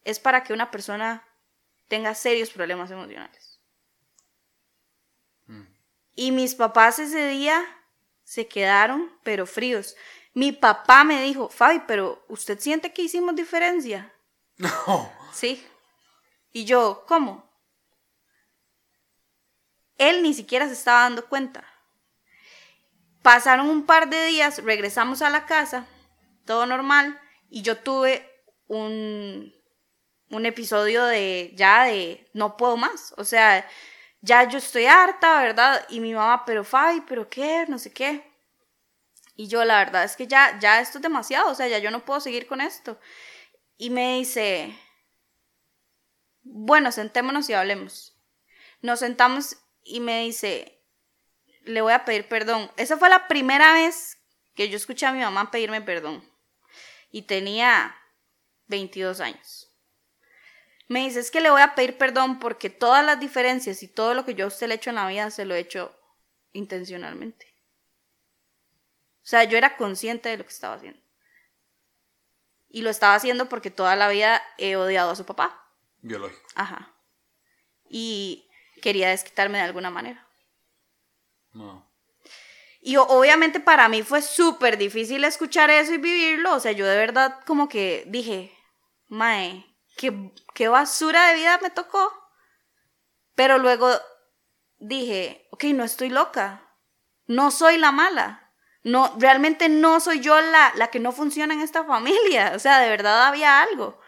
es 0.04 0.20
para 0.20 0.44
que 0.44 0.54
una 0.54 0.72
persona 0.72 1.26
tenga 1.88 2.14
serios 2.16 2.50
problemas 2.50 2.92
emocionales. 2.92 3.62
Mm. 5.46 5.64
Y 6.16 6.32
mis 6.32 6.56
papás 6.56 7.00
ese 7.00 7.28
día 7.28 7.64
se 8.24 8.48
quedaron, 8.48 9.12
pero 9.24 9.46
fríos. 9.46 9.96
Mi 10.34 10.52
papá 10.52 11.04
me 11.04 11.24
dijo, 11.24 11.50
Fabi, 11.50 11.82
pero 11.88 12.26
¿usted 12.28 12.60
siente 12.60 12.94
que 12.94 13.04
hicimos 13.04 13.36
diferencia? 13.36 14.14
No. 14.60 15.12
Sí. 15.34 15.64
Y 16.52 16.66
yo, 16.66 17.06
¿cómo? 17.08 17.48
Él 20.00 20.24
ni 20.24 20.34
siquiera 20.34 20.66
se 20.66 20.74
estaba 20.74 21.02
dando 21.02 21.28
cuenta. 21.28 21.64
Pasaron 23.22 23.70
un 23.70 23.86
par 23.86 24.10
de 24.10 24.26
días, 24.26 24.64
regresamos 24.64 25.22
a 25.22 25.30
la 25.30 25.46
casa, 25.46 25.86
todo 26.48 26.66
normal, 26.66 27.22
y 27.50 27.62
yo 27.62 27.78
tuve 27.78 28.28
un, 28.66 29.54
un 30.32 30.46
episodio 30.48 31.06
de 31.06 31.54
ya 31.56 31.84
de 31.84 32.28
no 32.34 32.58
puedo 32.58 32.78
más. 32.78 33.14
O 33.18 33.24
sea, 33.24 33.68
ya 34.22 34.48
yo 34.50 34.58
estoy 34.58 34.88
harta, 34.88 35.40
¿verdad? 35.42 35.86
Y 35.90 36.00
mi 36.00 36.14
mamá, 36.14 36.44
pero 36.46 36.64
Fabi, 36.64 37.02
pero 37.08 37.30
qué, 37.30 37.66
no 37.68 37.78
sé 37.78 37.94
qué. 37.94 38.26
Y 39.36 39.48
yo, 39.48 39.64
la 39.64 39.78
verdad 39.78 40.04
es 40.04 40.16
que 40.16 40.26
ya, 40.28 40.58
ya 40.60 40.82
esto 40.82 40.98
es 40.98 41.04
demasiado, 41.04 41.52
o 41.52 41.56
sea, 41.56 41.68
ya 41.68 41.78
yo 41.78 41.92
no 41.92 42.04
puedo 42.04 42.20
seguir 42.20 42.48
con 42.48 42.60
esto. 42.60 43.00
Y 43.78 43.92
me 43.92 44.18
dice, 44.18 44.76
bueno, 46.42 46.92
sentémonos 46.92 47.48
y 47.50 47.54
hablemos. 47.54 48.18
Nos 48.82 49.00
sentamos 49.00 49.58
y 49.84 50.00
me 50.00 50.22
dice, 50.24 50.84
le 51.64 51.82
voy 51.82 51.94
a 51.94 52.04
pedir 52.04 52.28
perdón. 52.28 52.72
Esa 52.78 52.98
fue 52.98 53.10
la 53.10 53.28
primera 53.28 53.74
vez 53.74 54.18
que 54.56 54.70
yo 54.70 54.78
escuché 54.78 55.06
a 55.06 55.12
mi 55.12 55.20
mamá 55.20 55.52
pedirme 55.52 55.82
perdón. 55.82 56.27
Y 57.18 57.24
tenía 57.24 57.96
22 58.68 59.22
años. 59.22 59.76
Me 60.88 61.00
dice, 61.00 61.20
es 61.20 61.32
que 61.32 61.42
le 61.42 61.50
voy 61.50 61.64
a 61.64 61.74
pedir 61.74 61.98
perdón 61.98 62.38
porque 62.38 62.70
todas 62.70 63.04
las 63.04 63.20
diferencias 63.20 63.82
y 63.82 63.88
todo 63.88 64.14
lo 64.14 64.24
que 64.24 64.36
yo 64.36 64.46
a 64.46 64.50
usted 64.50 64.68
le 64.68 64.76
he 64.76 64.78
hecho 64.78 64.92
en 64.92 64.98
la 64.98 65.08
vida 65.08 65.32
se 65.32 65.44
lo 65.44 65.56
he 65.56 65.60
hecho 65.60 65.98
intencionalmente. 66.54 67.48
O 69.24 69.30
sea, 69.30 69.46
yo 69.46 69.58
era 69.58 69.78
consciente 69.78 70.30
de 70.30 70.38
lo 70.38 70.44
que 70.44 70.52
estaba 70.52 70.76
haciendo. 70.76 71.02
Y 72.70 72.84
lo 72.84 72.92
estaba 72.92 73.16
haciendo 73.16 73.50
porque 73.50 73.72
toda 73.72 73.96
la 73.96 74.10
vida 74.10 74.40
he 74.60 74.76
odiado 74.76 75.10
a 75.10 75.16
su 75.16 75.26
papá. 75.26 75.74
Biológico. 76.04 76.48
Ajá. 76.54 76.94
Y 77.90 78.48
quería 78.84 79.10
desquitarme 79.10 79.58
de 79.58 79.64
alguna 79.64 79.90
manera. 79.90 80.28
No. 81.52 81.87
Y 82.82 82.98
obviamente 82.98 83.60
para 83.60 83.90
mí 83.90 84.04
fue 84.04 84.22
súper 84.22 84.78
difícil 84.78 85.24
escuchar 85.24 85.70
eso 85.70 85.94
y 85.94 85.98
vivirlo. 85.98 86.54
O 86.54 86.60
sea, 86.60 86.72
yo 86.72 86.86
de 86.86 86.98
verdad 86.98 87.40
como 87.46 87.68
que 87.68 88.04
dije, 88.08 88.58
Mae, 89.08 89.66
qué, 89.98 90.32
qué 90.54 90.68
basura 90.68 91.28
de 91.28 91.36
vida 91.36 91.60
me 91.62 91.70
tocó. 91.70 92.14
Pero 93.36 93.58
luego 93.58 93.90
dije, 94.80 95.48
ok, 95.52 95.66
no 95.66 95.84
estoy 95.84 96.10
loca. 96.10 96.64
No 97.26 97.52
soy 97.52 97.78
la 97.78 97.92
mala. 97.92 98.54
No, 98.84 99.14
realmente 99.18 99.70
no 99.70 100.00
soy 100.00 100.22
yo 100.22 100.40
la, 100.40 100.72
la 100.76 100.88
que 100.88 101.00
no 101.00 101.12
funciona 101.12 101.54
en 101.54 101.62
esta 101.62 101.84
familia. 101.84 102.54
O 102.56 102.60
sea, 102.60 102.80
de 102.80 102.90
verdad 102.90 103.28
había 103.28 103.62
algo. 103.62 104.00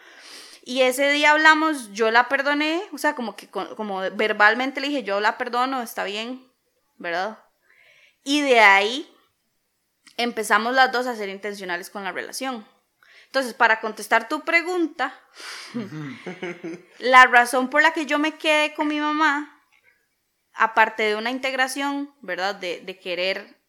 Y 0.63 0.83
ese 0.83 1.09
día 1.09 1.31
hablamos, 1.31 1.91
yo 1.93 2.11
la 2.11 2.29
perdoné, 2.29 2.83
o 2.93 2.97
sea, 2.97 3.15
como 3.15 3.35
que 3.35 3.49
como 3.49 4.01
verbalmente 4.11 4.79
le 4.79 4.89
dije, 4.89 5.03
yo 5.03 5.19
la 5.19 5.37
perdono, 5.37 5.81
está 5.81 6.03
bien, 6.03 6.47
¿verdad? 6.97 7.39
Y 8.29 8.41
de 8.41 8.59
ahí 8.59 9.11
empezamos 10.15 10.75
las 10.75 10.91
dos 10.91 11.07
a 11.07 11.15
ser 11.15 11.29
intencionales 11.29 11.89
con 11.89 12.03
la 12.03 12.11
relación. 12.11 12.63
Entonces, 13.25 13.55
para 13.55 13.79
contestar 13.81 14.29
tu 14.29 14.41
pregunta, 14.41 15.19
la 16.99 17.25
razón 17.25 17.71
por 17.71 17.81
la 17.81 17.91
que 17.91 18.05
yo 18.05 18.19
me 18.19 18.37
quedé 18.37 18.75
con 18.75 18.87
mi 18.87 18.99
mamá, 18.99 19.59
aparte 20.53 21.01
de 21.01 21.15
una 21.15 21.31
integración, 21.31 22.13
¿verdad? 22.21 22.53
De, 22.53 22.81
de 22.81 22.99
querer 22.99 23.59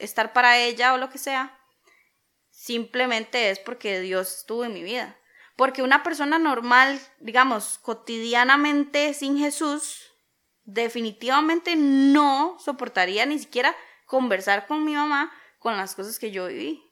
estar 0.00 0.32
para 0.32 0.58
ella 0.58 0.92
o 0.92 0.98
lo 0.98 1.08
que 1.08 1.18
sea, 1.18 1.56
simplemente 2.50 3.50
es 3.50 3.60
porque 3.60 4.00
Dios 4.00 4.38
estuvo 4.38 4.64
en 4.64 4.74
mi 4.74 4.82
vida. 4.82 5.16
Porque 5.54 5.84
una 5.84 6.02
persona 6.02 6.40
normal, 6.40 7.00
digamos, 7.20 7.78
cotidianamente 7.78 9.14
sin 9.14 9.38
Jesús, 9.38 10.05
definitivamente 10.66 11.76
no 11.76 12.56
soportaría 12.62 13.24
ni 13.24 13.38
siquiera 13.38 13.74
conversar 14.04 14.66
con 14.66 14.84
mi 14.84 14.94
mamá 14.94 15.32
con 15.58 15.76
las 15.76 15.94
cosas 15.94 16.18
que 16.18 16.30
yo 16.30 16.46
viví. 16.46 16.82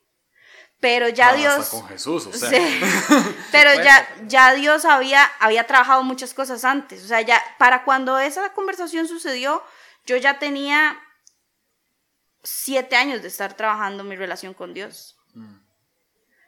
Pero 0.80 1.08
ya 1.08 1.28
ah, 1.28 1.34
Dios. 1.34 1.68
con 1.68 1.86
Jesús, 1.88 2.26
o 2.26 2.32
sea. 2.32 2.50
pero 3.52 3.74
ya, 3.82 4.08
ya 4.26 4.54
Dios 4.54 4.84
había, 4.84 5.24
había 5.38 5.66
trabajado 5.66 6.02
muchas 6.02 6.34
cosas 6.34 6.64
antes. 6.64 7.04
O 7.04 7.06
sea, 7.06 7.20
ya 7.20 7.40
para 7.58 7.84
cuando 7.84 8.18
esa 8.18 8.52
conversación 8.52 9.06
sucedió, 9.06 9.62
yo 10.06 10.16
ya 10.16 10.38
tenía 10.38 11.00
siete 12.42 12.96
años 12.96 13.22
de 13.22 13.28
estar 13.28 13.54
trabajando 13.54 14.04
mi 14.04 14.16
relación 14.16 14.54
con 14.54 14.74
Dios. 14.74 15.16
Mm 15.34 15.64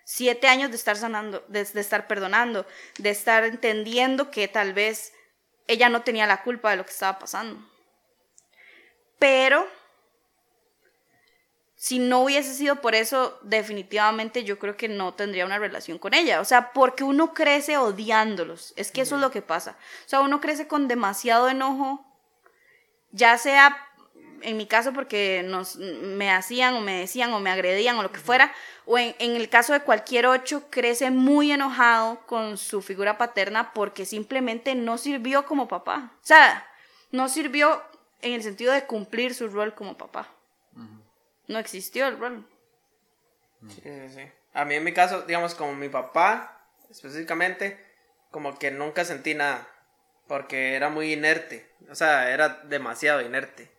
siete 0.07 0.47
años 0.47 0.71
de 0.71 0.77
estar 0.77 0.97
sanando, 0.97 1.45
de, 1.49 1.61
estar 1.61 2.07
perdonando, 2.07 2.65
de 2.97 3.11
estar 3.11 3.43
entendiendo 3.43 4.31
que 4.31 4.47
tal 4.47 4.73
vez 4.73 5.13
ella 5.67 5.89
no 5.89 6.03
tenía 6.03 6.27
la 6.27 6.43
culpa 6.43 6.71
de 6.71 6.77
lo 6.77 6.85
que 6.85 6.93
estaba 6.93 7.19
pasando. 7.19 7.59
Pero 9.19 9.67
si 11.77 11.99
no 11.99 12.21
hubiese 12.23 12.55
sido 12.55 12.81
por 12.81 12.95
eso, 12.95 13.39
definitivamente 13.43 14.45
yo 14.45 14.59
creo 14.59 14.77
que 14.77 14.89
no 14.89 15.15
tendría 15.15 15.47
una 15.47 15.59
relación 15.59 15.99
con 15.99 16.15
ella. 16.15 16.41
O 16.41 16.45
sea, 16.45 16.73
porque 16.73 17.05
uno 17.05 17.35
crece 17.35 17.77
odiándolos. 17.77 18.73
Es 18.77 18.91
que 18.91 19.03
eso 19.03 19.17
es 19.17 19.21
lo 19.21 19.31
que 19.31 19.43
pasa. 19.43 19.77
O 20.05 20.09
sea, 20.09 20.21
uno 20.21 20.41
crece 20.41 20.67
con 20.67 20.89
demasiado 20.89 21.49
enojo, 21.49 22.05
ya 23.13 23.39
sea 23.39 23.77
en 24.43 24.57
mi 24.57 24.67
caso 24.67 24.93
porque 24.93 25.43
nos, 25.45 25.77
me 25.77 26.31
hacían 26.31 26.75
o 26.75 26.81
me 26.81 27.01
decían 27.01 27.33
o 27.33 27.41
me 27.41 27.51
agredían 27.51 27.99
o 27.99 28.03
lo 28.03 28.13
que 28.13 28.19
fuera, 28.19 28.53
o 28.85 28.99
en, 28.99 29.15
el 29.19 29.49
caso 29.49 29.73
de 29.73 29.81
cualquier 29.81 30.27
ocho, 30.27 30.69
crece 30.71 31.11
muy 31.11 31.53
enojado 31.53 32.21
con 32.27 32.57
su 32.57 32.83
figura 32.83 33.19
paterna 33.19 33.73
porque 33.73 34.05
simplemente 34.05 34.75
no 34.75 34.99
sirvió 34.99 35.45
como 35.47 35.69
papá. 35.69 36.13
O 36.23 36.27
sea, 36.27 36.67
no 37.11 37.29
sirvió 37.29 37.83
en 38.23 38.33
el 38.33 38.43
sentido 38.43 38.73
de 38.73 38.87
cumplir 38.87 39.35
su 39.35 39.49
rol 39.49 39.75
como 39.75 39.97
papá. 39.97 40.29
No 41.49 41.59
existió 41.59 42.09
el 42.09 42.19
rol. 42.19 42.49
Sí, 43.69 43.83
sí, 43.83 44.09
sí. 44.15 44.23
A 44.53 44.65
mí 44.65 44.75
en 44.75 44.85
mi 44.85 44.93
caso, 44.93 45.23
digamos, 45.23 45.55
como 45.55 45.75
mi 45.75 45.89
papá, 45.89 46.67
específicamente, 46.91 47.79
como 48.31 48.59
que 48.59 48.71
nunca 48.71 49.05
sentí 49.05 49.35
nada, 49.35 49.69
porque 50.27 50.75
era 50.75 50.89
muy 50.89 51.13
inerte, 51.13 51.71
o 51.91 51.95
sea, 51.95 52.31
era 52.31 52.49
demasiado 52.65 53.21
inerte, 53.21 53.71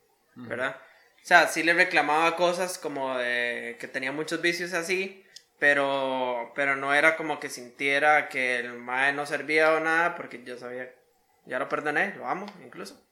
¿verdad? 0.45 0.77
O 1.23 1.27
sea, 1.27 1.47
sí 1.47 1.63
le 1.63 1.73
reclamaba 1.73 2.35
cosas 2.35 2.77
como 2.77 3.17
de 3.17 3.77
que 3.79 3.87
tenía 3.87 4.11
muchos 4.11 4.41
vicios 4.41 4.73
así, 4.73 5.25
pero, 5.59 6.53
pero 6.55 6.75
no 6.75 6.93
era 6.93 7.17
como 7.17 7.39
que 7.39 7.49
sintiera 7.49 8.29
que 8.29 8.59
el 8.59 8.73
mae 8.73 9.13
no 9.13 9.25
servía 9.25 9.73
o 9.73 9.79
nada, 9.79 10.15
porque 10.15 10.43
yo 10.43 10.57
sabía, 10.57 10.93
ya 11.45 11.59
lo 11.59 11.67
perdoné, 11.67 12.15
lo 12.15 12.27
amo 12.27 12.45
incluso, 12.63 13.05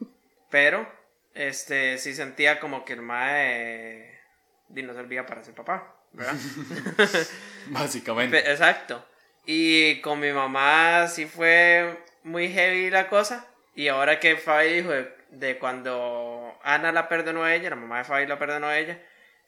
pero, 0.50 0.90
este, 1.34 1.98
sí 1.98 2.14
sentía 2.14 2.60
como 2.60 2.84
que 2.84 2.92
el 2.92 3.02
mae 3.02 4.20
no 4.68 4.94
servía 4.94 5.26
para 5.26 5.44
ser 5.44 5.54
papá, 5.54 5.94
¿verdad? 6.12 6.34
Básicamente. 7.68 8.50
Exacto. 8.50 9.06
Y 9.44 10.00
con 10.00 10.20
mi 10.20 10.32
mamá 10.32 11.08
sí 11.08 11.26
fue 11.26 11.98
muy 12.22 12.48
heavy 12.48 12.90
la 12.90 13.08
cosa. 13.08 13.46
Y 13.74 13.88
ahora 13.88 14.20
que 14.20 14.36
Fabi 14.36 14.74
dijo 14.74 14.92
de, 15.32 15.58
cuando 15.58 16.56
Ana 16.62 16.92
la 16.92 17.08
perdonó 17.08 17.44
a 17.44 17.54
ella, 17.54 17.70
la 17.70 17.76
mamá 17.76 17.98
de 17.98 18.04
Fabi 18.04 18.26
la 18.26 18.38
perdonó 18.38 18.68
a 18.68 18.78
ella, 18.78 18.98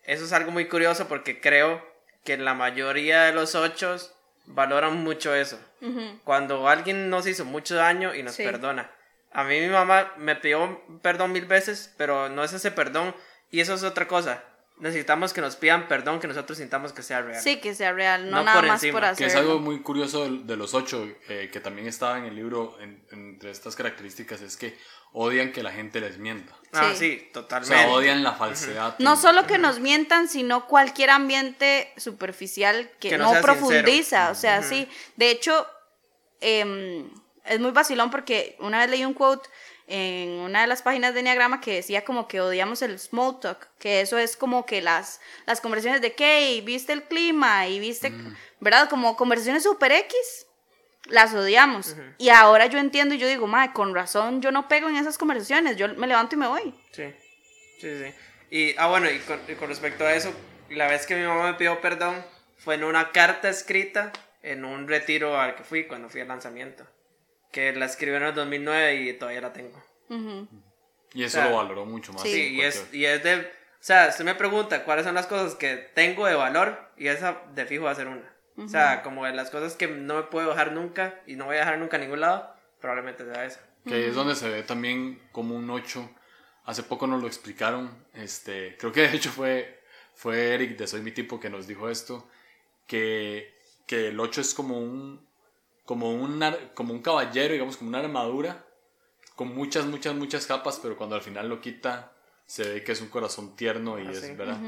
eso 0.02 0.24
es 0.24 0.32
algo 0.32 0.50
muy 0.50 0.66
curioso 0.66 1.06
porque 1.08 1.40
creo 1.40 1.86
que 2.24 2.36
la 2.36 2.54
mayoría 2.54 3.24
de 3.24 3.32
los 3.32 3.54
ocho 3.54 3.96
valoran 4.46 5.02
mucho 5.02 5.34
eso. 5.34 5.58
Cuando 6.24 6.68
alguien 6.68 7.10
nos 7.10 7.26
hizo 7.26 7.44
mucho 7.44 7.74
daño 7.76 8.14
y 8.14 8.22
nos 8.22 8.34
Sí. 8.34 8.44
perdona. 8.44 8.90
A 9.32 9.44
mí 9.44 9.60
mi 9.60 9.68
mamá 9.68 10.12
me 10.16 10.36
pidió 10.36 10.82
perdón 11.02 11.32
mil 11.32 11.44
veces, 11.46 11.92
pero 11.96 12.28
no 12.28 12.44
es 12.44 12.52
ese 12.52 12.70
perdón. 12.70 13.14
Y 13.50 13.60
eso 13.60 13.74
es 13.74 13.82
otra 13.82 14.06
cosa. 14.08 14.42
Necesitamos 14.78 15.32
que 15.32 15.40
nos 15.40 15.54
pidan 15.54 15.86
perdón, 15.86 16.18
que 16.18 16.26
nosotros 16.26 16.58
sintamos 16.58 16.92
que 16.92 17.02
sea 17.02 17.22
real. 17.22 17.40
Sí, 17.40 17.60
que 17.60 17.74
sea 17.76 17.92
real, 17.92 18.28
no, 18.28 18.38
No 18.38 18.44
nada 18.44 18.58
por 18.60 18.68
más 18.68 18.82
encima, 18.82 19.00
por 19.00 19.10
que 19.10 19.16
Que 19.16 19.24
hacerlo. 19.26 19.42
es 19.42 19.48
algo 19.48 19.60
muy 19.60 19.80
curioso 19.82 20.24
de, 20.24 20.38
de 20.42 20.56
los 20.56 20.74
ocho, 20.74 21.06
eh, 21.28 21.48
que 21.52 21.60
también 21.60 21.86
estaba 21.86 22.18
en 22.18 22.24
el 22.24 22.34
libro, 22.34 22.76
en- 22.80 23.04
entre 23.12 23.52
estas 23.52 23.76
características, 23.76 24.40
es 24.42 24.56
que 24.56 24.76
odian 25.12 25.52
que 25.52 25.62
la 25.62 25.70
gente 25.70 26.00
les 26.00 26.18
mienta. 26.18 26.56
Ah, 26.72 26.90
Sí. 26.92 26.96
sí, 26.98 27.26
O 27.30 27.32
totalmente. 27.34 27.76
sea, 27.76 27.88
odian 27.88 28.24
la 28.24 28.32
falsedad. 28.32 28.96
No 28.98 29.16
solo 29.16 29.46
que 29.46 29.58
nos 29.58 29.78
mientan, 29.78 30.28
sino 30.28 30.66
cualquier 30.66 31.10
ambiente 31.10 31.92
superficial 31.96 32.90
que, 32.98 33.10
Que 33.10 33.18
no 33.18 33.32
no, 33.32 33.40
profundiza. 33.40 34.26
sincero. 34.26 34.32
O 34.32 34.34
sea, 34.34 34.62
sí. 34.64 34.88
De 35.14 35.30
hecho, 35.30 35.68
em, 36.40 37.08
es 37.44 37.60
muy 37.60 37.70
vacilón 37.70 38.10
porque 38.10 38.56
una 38.58 38.78
vez 38.80 38.90
leí 38.90 39.04
un 39.04 39.14
quote 39.14 39.48
en 39.86 40.30
una 40.30 40.62
de 40.62 40.66
las 40.66 40.82
páginas 40.82 41.12
de 41.12 41.20
Enneagrama 41.20 41.60
que 41.60 41.74
decía 41.74 42.04
como 42.04 42.26
que 42.26 42.40
odiamos 42.40 42.80
el 42.82 42.98
small 42.98 43.38
talk, 43.40 43.68
que 43.78 44.00
eso 44.00 44.18
es 44.18 44.36
como 44.36 44.64
que 44.64 44.80
las, 44.80 45.20
las 45.46 45.60
conversaciones 45.60 46.00
de 46.00 46.14
que 46.14 46.62
viste 46.64 46.92
el 46.92 47.02
clima 47.04 47.66
y 47.68 47.78
viste, 47.78 48.12
¿verdad? 48.60 48.88
Como 48.88 49.16
conversaciones 49.16 49.62
super 49.62 49.92
X, 49.92 50.46
las 51.06 51.34
odiamos. 51.34 51.96
Y 52.18 52.30
ahora 52.30 52.66
yo 52.66 52.78
entiendo 52.78 53.14
y 53.14 53.18
yo 53.18 53.28
digo, 53.28 53.46
madre, 53.46 53.72
con 53.74 53.94
razón 53.94 54.40
yo 54.40 54.50
no 54.50 54.68
pego 54.68 54.88
en 54.88 54.96
esas 54.96 55.18
conversaciones, 55.18 55.76
yo 55.76 55.88
me 55.94 56.06
levanto 56.06 56.34
y 56.34 56.38
me 56.38 56.48
voy. 56.48 56.74
Sí, 56.92 57.12
sí, 57.80 57.98
sí. 57.98 58.14
Y, 58.50 58.74
ah, 58.78 58.86
bueno, 58.88 59.10
y 59.10 59.18
con, 59.20 59.40
y 59.48 59.54
con 59.54 59.68
respecto 59.68 60.06
a 60.06 60.14
eso, 60.14 60.32
la 60.70 60.86
vez 60.86 61.06
que 61.06 61.16
mi 61.16 61.26
mamá 61.26 61.52
me 61.52 61.54
pidió 61.54 61.80
perdón 61.80 62.24
fue 62.56 62.76
en 62.76 62.84
una 62.84 63.12
carta 63.12 63.50
escrita 63.50 64.12
en 64.42 64.64
un 64.64 64.88
retiro 64.88 65.38
al 65.38 65.56
que 65.56 65.64
fui 65.64 65.84
cuando 65.84 66.08
fui 66.08 66.20
al 66.20 66.28
lanzamiento. 66.28 66.86
Que 67.54 67.72
la 67.72 67.84
escribió 67.84 68.16
en 68.16 68.24
el 68.24 68.34
2009 68.34 68.94
y 68.96 69.12
todavía 69.12 69.40
la 69.40 69.52
tengo. 69.52 69.80
Ujú. 70.08 70.48
Y 71.12 71.22
eso 71.22 71.38
o 71.38 71.40
sea, 71.42 71.50
lo 71.50 71.56
valoró 71.58 71.86
mucho 71.86 72.12
más. 72.12 72.22
Sí. 72.22 72.32
Sí, 72.32 72.54
y 72.56 72.60
es, 72.62 72.88
y 72.92 73.04
es 73.04 73.22
de. 73.22 73.36
O 73.36 73.86
sea, 73.86 74.08
usted 74.08 74.24
me 74.24 74.34
pregunta 74.34 74.82
cuáles 74.84 75.04
son 75.04 75.14
las 75.14 75.28
cosas 75.28 75.54
que 75.54 75.76
tengo 75.76 76.26
de 76.26 76.34
valor 76.34 76.90
y 76.96 77.06
esa 77.06 77.42
de 77.54 77.64
fijo 77.64 77.84
va 77.84 77.92
a 77.92 77.94
ser 77.94 78.08
una. 78.08 78.34
O 78.56 78.66
sea, 78.66 79.02
como 79.02 79.24
de 79.24 79.32
las 79.32 79.50
cosas 79.50 79.76
que 79.76 79.86
no 79.86 80.16
me 80.16 80.22
puedo 80.24 80.50
dejar 80.50 80.72
nunca 80.72 81.22
y 81.28 81.36
no 81.36 81.44
voy 81.44 81.54
a 81.54 81.60
dejar 81.60 81.78
nunca 81.78 81.96
a 81.96 82.00
ningún 82.00 82.20
lado, 82.20 82.52
probablemente 82.80 83.24
sea 83.24 83.44
esa. 83.44 83.60
Que 83.86 83.94
ahí 83.94 84.02
es 84.04 84.16
donde 84.16 84.34
se 84.34 84.48
ve 84.48 84.64
también 84.64 85.22
como 85.30 85.54
un 85.54 85.70
8. 85.70 86.10
Hace 86.64 86.82
poco 86.82 87.06
nos 87.06 87.22
lo 87.22 87.28
explicaron. 87.28 88.04
Este, 88.14 88.76
creo 88.78 88.90
que 88.90 89.08
de 89.08 89.16
hecho 89.16 89.30
fue, 89.30 89.80
fue 90.14 90.54
Eric 90.54 90.76
de 90.76 90.88
Soy 90.88 91.02
mi 91.02 91.12
tipo 91.12 91.38
que 91.38 91.50
nos 91.50 91.68
dijo 91.68 91.88
esto. 91.88 92.28
Que, 92.88 93.54
que 93.86 94.08
el 94.08 94.18
8 94.18 94.40
es 94.40 94.54
como 94.54 94.80
un, 94.80 95.24
como, 95.84 96.12
un, 96.12 96.42
como 96.74 96.92
un 96.94 97.02
caballero, 97.02 97.52
digamos, 97.52 97.76
como 97.76 97.88
una 97.90 98.00
armadura. 98.00 98.64
Con 99.36 99.54
muchas, 99.54 99.86
muchas, 99.86 100.14
muchas 100.14 100.46
capas, 100.46 100.78
pero 100.82 100.96
cuando 100.96 101.16
al 101.16 101.22
final 101.22 101.48
lo 101.48 101.60
quita, 101.60 102.12
se 102.46 102.62
ve 102.68 102.84
que 102.84 102.92
es 102.92 103.00
un 103.00 103.08
corazón 103.08 103.56
tierno 103.56 103.98
y 103.98 104.06
Ah, 104.06 104.10
es, 104.12 104.20
sí. 104.20 104.32
¿verdad? 104.34 104.58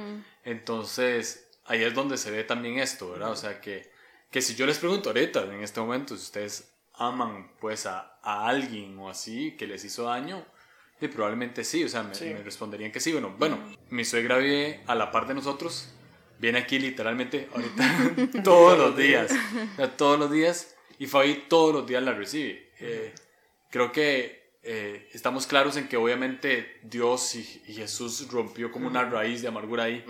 Entonces, 0.45 1.49
ahí 1.67 1.83
es 1.83 1.95
donde 1.95 2.17
se 2.17 2.31
ve 2.31 2.45
también 2.45 2.79
esto, 2.79 3.11
¿verdad? 3.11 3.31
O 3.31 3.37
sea, 3.37 3.61
que, 3.61 3.91
que 4.31 4.41
si 4.43 4.55
yo 4.55 4.67
les 4.67 4.79
pregunto 4.79 5.11
ahorita, 5.11 5.43
en 5.45 5.63
este 5.63 5.81
momento, 5.81 6.17
si 6.17 6.23
ustedes 6.23 6.73
aman 6.95 7.53
pues 7.61 7.85
a, 7.87 8.19
a 8.23 8.49
alguien 8.49 8.99
o 8.99 9.11
así 9.11 9.57
que 9.57 9.67
les 9.67 9.85
hizo 9.85 10.05
daño, 10.05 10.45
y 11.01 11.09
probablemente 11.09 11.63
sí, 11.63 11.85
o 11.85 11.89
sea, 11.89 12.03
me, 12.03 12.15
Sí. 12.15 12.25
me 12.27 12.43
responderían 12.43 12.91
que 12.91 13.01
sí. 13.01 13.13
Bueno, 13.13 13.35
bueno, 13.39 13.59
mi 13.91 14.05
suegra 14.05 14.39
vive 14.39 14.83
a 14.87 14.95
la 14.95 15.11
par 15.13 15.27
de 15.29 15.35
nosotros, 15.35 15.91
viene 16.39 16.59
aquí 16.61 16.79
literalmente 16.79 17.49
ahorita 17.55 18.43
todos 18.45 18.79
los 18.79 18.97
días, 18.97 19.31
o 19.75 19.77
sea, 19.77 19.97
todos 19.97 20.19
los 20.19 20.31
días, 20.31 20.75
y 20.99 21.07
Fabi 21.07 21.45
todos 21.49 21.75
los 21.75 21.87
días 21.87 22.03
la 22.03 22.13
recibe. 22.13 22.71
Eh, 22.81 23.13
creo 23.71 23.93
que 23.93 24.51
eh, 24.63 25.09
estamos 25.13 25.47
claros 25.47 25.77
en 25.77 25.89
que 25.89 25.97
obviamente 25.97 26.79
Dios 26.83 27.35
y, 27.35 27.63
y 27.69 27.75
Jesús 27.75 28.29
rompió 28.31 28.73
como 28.73 28.89
una 28.89 29.05
raíz 29.05 29.43
de 29.43 29.49
amargura 29.49 29.85
ahí, 29.85 30.05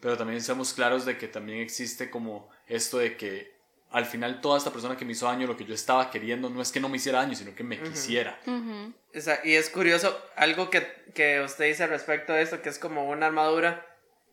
pero 0.00 0.16
también 0.16 0.38
estamos 0.38 0.72
claros 0.72 1.04
de 1.04 1.18
que 1.18 1.28
también 1.28 1.60
existe 1.60 2.10
como 2.10 2.48
esto 2.66 2.98
de 2.98 3.16
que 3.16 3.58
al 3.90 4.04
final 4.04 4.40
toda 4.40 4.58
esta 4.58 4.70
persona 4.70 4.96
que 4.96 5.04
me 5.04 5.12
hizo 5.12 5.26
daño, 5.26 5.46
lo 5.46 5.56
que 5.56 5.64
yo 5.64 5.74
estaba 5.74 6.10
queriendo, 6.10 6.50
no 6.50 6.60
es 6.60 6.72
que 6.72 6.80
no 6.80 6.88
me 6.88 6.98
hiciera 6.98 7.20
daño, 7.20 7.34
sino 7.34 7.54
que 7.54 7.64
me 7.64 7.80
quisiera. 7.80 8.38
Ujú. 8.46 8.92
O 9.14 9.20
sea, 9.20 9.40
y 9.44 9.54
es 9.54 9.70
curioso, 9.70 10.18
algo 10.36 10.68
que, 10.68 10.86
que 11.14 11.40
usted 11.40 11.66
dice 11.66 11.86
respecto 11.86 12.32
de 12.32 12.42
esto, 12.42 12.60
que 12.60 12.68
es 12.68 12.78
como 12.78 13.08
una 13.08 13.26
armadura, 13.26 13.86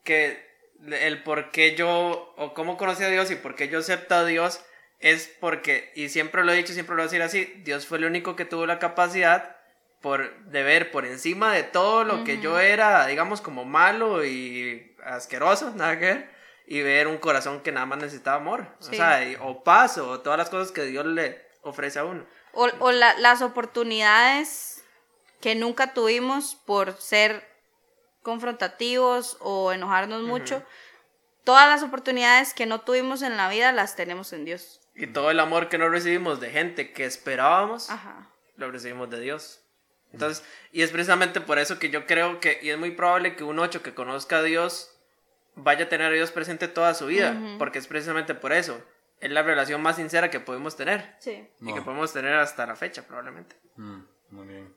que 0.03 0.45
el 0.86 1.24
por 1.24 1.51
qué 1.51 1.76
yo, 1.76 2.34
o 2.38 2.53
cómo 2.53 2.78
conocí 2.78 3.03
a 3.03 3.10
Dios 3.10 3.32
y 3.32 3.36
por 3.36 3.56
qué 3.56 3.70
yo 3.70 3.80
acepto 3.80 4.16
a 4.16 4.26
Dios, 4.26 4.62
es 5.00 5.28
porque, 5.39 5.91
y 5.96 6.10
siempre 6.10 6.43
lo 6.43 6.52
he 6.52 6.56
dicho, 6.56 6.74
siempre 6.74 6.96
lo 6.96 7.02
voy 7.02 7.08
a 7.08 7.12
decir 7.12 7.22
así, 7.22 7.46
Dios 7.64 7.86
fue 7.86 7.98
el 7.98 8.06
único 8.06 8.36
que 8.36 8.46
tuvo 8.46 8.66
la 8.66 8.80
capacidad 8.80 9.56
por, 10.02 10.43
de 10.46 10.64
ver 10.64 10.91
por 10.91 11.06
encima 11.06 11.54
de 11.54 11.64
todo 11.64 12.04
lo 12.04 12.24
que 12.24 12.39
yo 12.39 12.60
era, 12.60 13.06
digamos, 13.08 13.41
como 13.41 13.66
malo 13.66 14.24
y 14.26 14.96
asqueroso, 15.04 15.72
nada 15.76 15.98
que 16.00 16.06
ver, 16.06 16.36
y 16.68 16.82
ver 16.82 17.08
un 17.08 17.18
corazón 17.18 17.62
que 17.62 17.72
nada 17.72 17.86
más 17.86 18.00
necesitaba 18.00 18.38
amor, 18.38 18.68
o 18.80 18.84
sea, 18.84 19.24
y- 19.24 19.36
o 19.41 19.64
paz, 19.64 19.98
o 19.98 20.20
todas 20.22 20.38
las 20.38 20.50
cosas 20.50 20.72
que 20.72 20.84
Dios 20.86 21.06
le 21.06 21.43
ofrece 21.62 22.00
a 22.00 22.06
uno. 22.06 22.26
O, 22.54 22.68
o 22.80 22.91
la- 22.91 23.18
las 23.20 23.41
oportunidades 23.41 24.84
que 25.41 25.56
nunca 25.56 25.93
tuvimos 25.93 26.56
por 26.56 26.93
ser 27.00 27.46
confrontativos 28.22 29.38
o 29.39 29.72
enojarnos 29.72 30.24
mucho. 30.24 30.64
Todas 31.43 31.68
las 31.70 31.84
oportunidades 31.84 32.54
que 32.54 32.66
no 32.66 32.82
tuvimos 32.82 33.22
en 33.22 33.38
la 33.38 33.50
vida 33.50 33.72
las 33.72 33.96
tenemos 33.96 34.34
en 34.34 34.46
Dios. 34.46 34.82
Y 34.96 35.08
todo 35.08 35.30
el 35.32 35.39
amor 35.39 35.68
que 35.70 35.78
no 35.78 35.89
recibimos 35.89 36.39
de 36.39 36.50
gente 36.52 36.93
que 36.93 37.06
esperábamos, 37.06 37.89
Ajá. 37.89 38.30
lo 38.58 38.72
recibimos 38.72 39.10
de 39.10 39.20
Dios. 39.20 39.62
Entonces, 40.14 40.46
y 40.72 40.82
es 40.82 40.91
precisamente 40.91 41.41
por 41.41 41.60
eso 41.60 41.78
que 41.80 41.89
yo 41.89 42.06
creo 42.06 42.39
que, 42.39 42.60
y 42.62 42.70
es 42.70 42.78
muy 42.78 42.91
probable 42.91 43.36
que 43.36 43.43
un 43.43 43.60
ocho 43.60 43.84
que 43.84 43.93
conozca 43.93 44.38
a 44.38 44.43
Dios 44.43 44.91
vaya 45.56 45.86
a 45.86 45.89
tener 45.89 46.08
a 46.12 46.16
Dios 46.16 46.32
presente 46.32 46.68
toda 46.70 46.93
su 46.93 47.08
vida, 47.08 47.38
porque 47.58 47.80
es 47.80 47.88
precisamente 47.88 48.34
por 48.34 48.54
eso. 48.54 48.82
Es 49.20 49.32
la 49.32 49.41
relación 49.43 49.82
más 49.82 49.96
sincera 49.98 50.30
que 50.30 50.39
podemos 50.39 50.76
tener 50.78 51.16
Sí. 51.20 51.46
y 51.62 51.74
que 51.74 51.82
podemos 51.82 52.14
tener 52.14 52.34
hasta 52.36 52.66
la 52.66 52.76
fecha, 52.76 53.06
probablemente. 53.06 53.56
Mm, 53.76 54.00
muy 54.32 54.48
bien. 54.48 54.74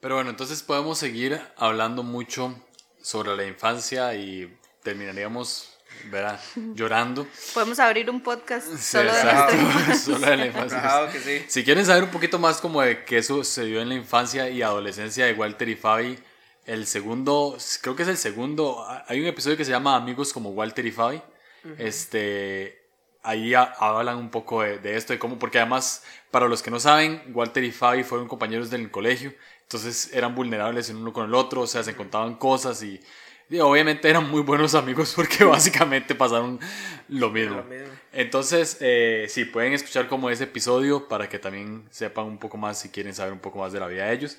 Pero 0.00 0.16
bueno, 0.16 0.30
entonces 0.30 0.62
podemos 0.64 0.98
seguir 0.98 1.40
hablando 1.56 2.02
mucho 2.02 2.60
sobre 3.00 3.36
la 3.36 3.44
infancia 3.44 4.14
y 4.14 4.56
terminaríamos, 4.82 5.71
¿verdad? 6.10 6.40
Llorando. 6.74 7.26
Podemos 7.54 7.78
abrir 7.78 8.08
un 8.10 8.20
podcast 8.20 8.66
Sí, 8.68 8.76
solo 8.98 9.12
de 9.14 9.24
nuestra 9.24 9.94
Solo 9.98 10.26
de 10.26 10.36
la 10.36 10.46
infancia. 10.46 10.80
Claro 10.80 11.12
que 11.12 11.18
sí. 11.20 11.44
Si 11.48 11.64
quieren 11.64 11.84
saber 11.86 12.04
un 12.04 12.10
poquito 12.10 12.38
más 12.38 12.60
como 12.60 12.80
de 12.82 13.04
qué 13.04 13.22
sucedió 13.22 13.80
en 13.80 13.88
la 13.88 13.94
infancia 13.94 14.48
y 14.48 14.62
adolescencia 14.62 15.26
de 15.26 15.32
Walter 15.34 15.68
y 15.68 15.76
Fabi, 15.76 16.18
el 16.66 16.86
segundo, 16.86 17.56
creo 17.80 17.96
que 17.96 18.02
es 18.04 18.08
el 18.08 18.16
segundo, 18.18 18.86
hay 19.08 19.20
un 19.20 19.26
episodio 19.26 19.56
que 19.56 19.64
se 19.64 19.70
llama 19.72 19.96
Amigos 19.96 20.32
como 20.32 20.50
Walter 20.50 20.86
y 20.86 20.92
Fabi. 20.92 21.20
Este, 21.78 22.80
ahí 23.22 23.54
ha- 23.54 23.74
hablan 23.78 24.16
un 24.18 24.30
poco 24.30 24.62
de, 24.62 24.78
de 24.78 24.96
esto, 24.96 25.12
de 25.12 25.18
cómo, 25.18 25.38
porque 25.38 25.58
además, 25.58 26.02
para 26.30 26.48
los 26.48 26.62
que 26.62 26.70
no 26.70 26.80
saben, 26.80 27.22
Walter 27.34 27.62
y 27.64 27.72
Fabi 27.72 28.04
fueron 28.04 28.28
compañeros 28.28 28.70
del 28.70 28.90
colegio, 28.90 29.34
entonces 29.62 30.10
eran 30.12 30.34
vulnerables 30.34 30.88
el 30.90 30.96
uno 30.96 31.12
con 31.12 31.26
el 31.26 31.34
otro, 31.34 31.62
o 31.62 31.66
sea, 31.66 31.82
se 31.82 31.94
contaban 31.96 32.34
cosas 32.36 32.82
y, 32.82 33.00
y 33.54 33.60
obviamente 33.60 34.08
eran 34.08 34.30
muy 34.30 34.42
buenos 34.42 34.74
amigos 34.74 35.12
porque 35.16 35.44
básicamente 35.44 36.14
pasaron 36.14 36.58
lo 37.08 37.30
mismo. 37.30 37.56
Lo 37.56 37.64
mismo. 37.64 37.88
Entonces, 38.12 38.78
eh, 38.80 39.26
sí, 39.28 39.44
pueden 39.44 39.72
escuchar 39.72 40.08
como 40.08 40.30
ese 40.30 40.44
episodio 40.44 41.08
para 41.08 41.28
que 41.28 41.38
también 41.38 41.86
sepan 41.90 42.24
un 42.26 42.38
poco 42.38 42.56
más 42.56 42.80
si 42.80 42.88
quieren 42.90 43.14
saber 43.14 43.32
un 43.32 43.38
poco 43.40 43.58
más 43.58 43.72
de 43.72 43.80
la 43.80 43.86
vida 43.86 44.06
de 44.06 44.14
ellos. 44.14 44.36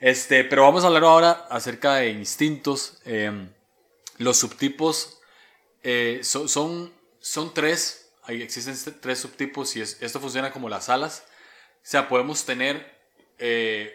Este, 0.00 0.44
pero 0.44 0.62
vamos 0.62 0.84
a 0.84 0.88
hablar 0.88 1.04
ahora 1.04 1.30
acerca 1.50 1.96
de 1.96 2.10
instintos. 2.10 3.00
Eh, 3.04 3.48
los 4.18 4.36
subtipos 4.38 5.20
eh, 5.82 6.20
so- 6.22 6.48
son, 6.48 6.92
son 7.20 7.54
tres, 7.54 8.10
ahí 8.24 8.42
existen 8.42 8.74
este- 8.74 8.90
tres 8.92 9.18
subtipos 9.20 9.74
y 9.76 9.80
es- 9.80 9.96
esto 10.00 10.20
funciona 10.20 10.50
como 10.52 10.68
las 10.68 10.88
alas. 10.88 11.24
O 11.76 11.80
sea, 11.90 12.08
podemos 12.08 12.44
tener, 12.44 12.96
eh, 13.38 13.94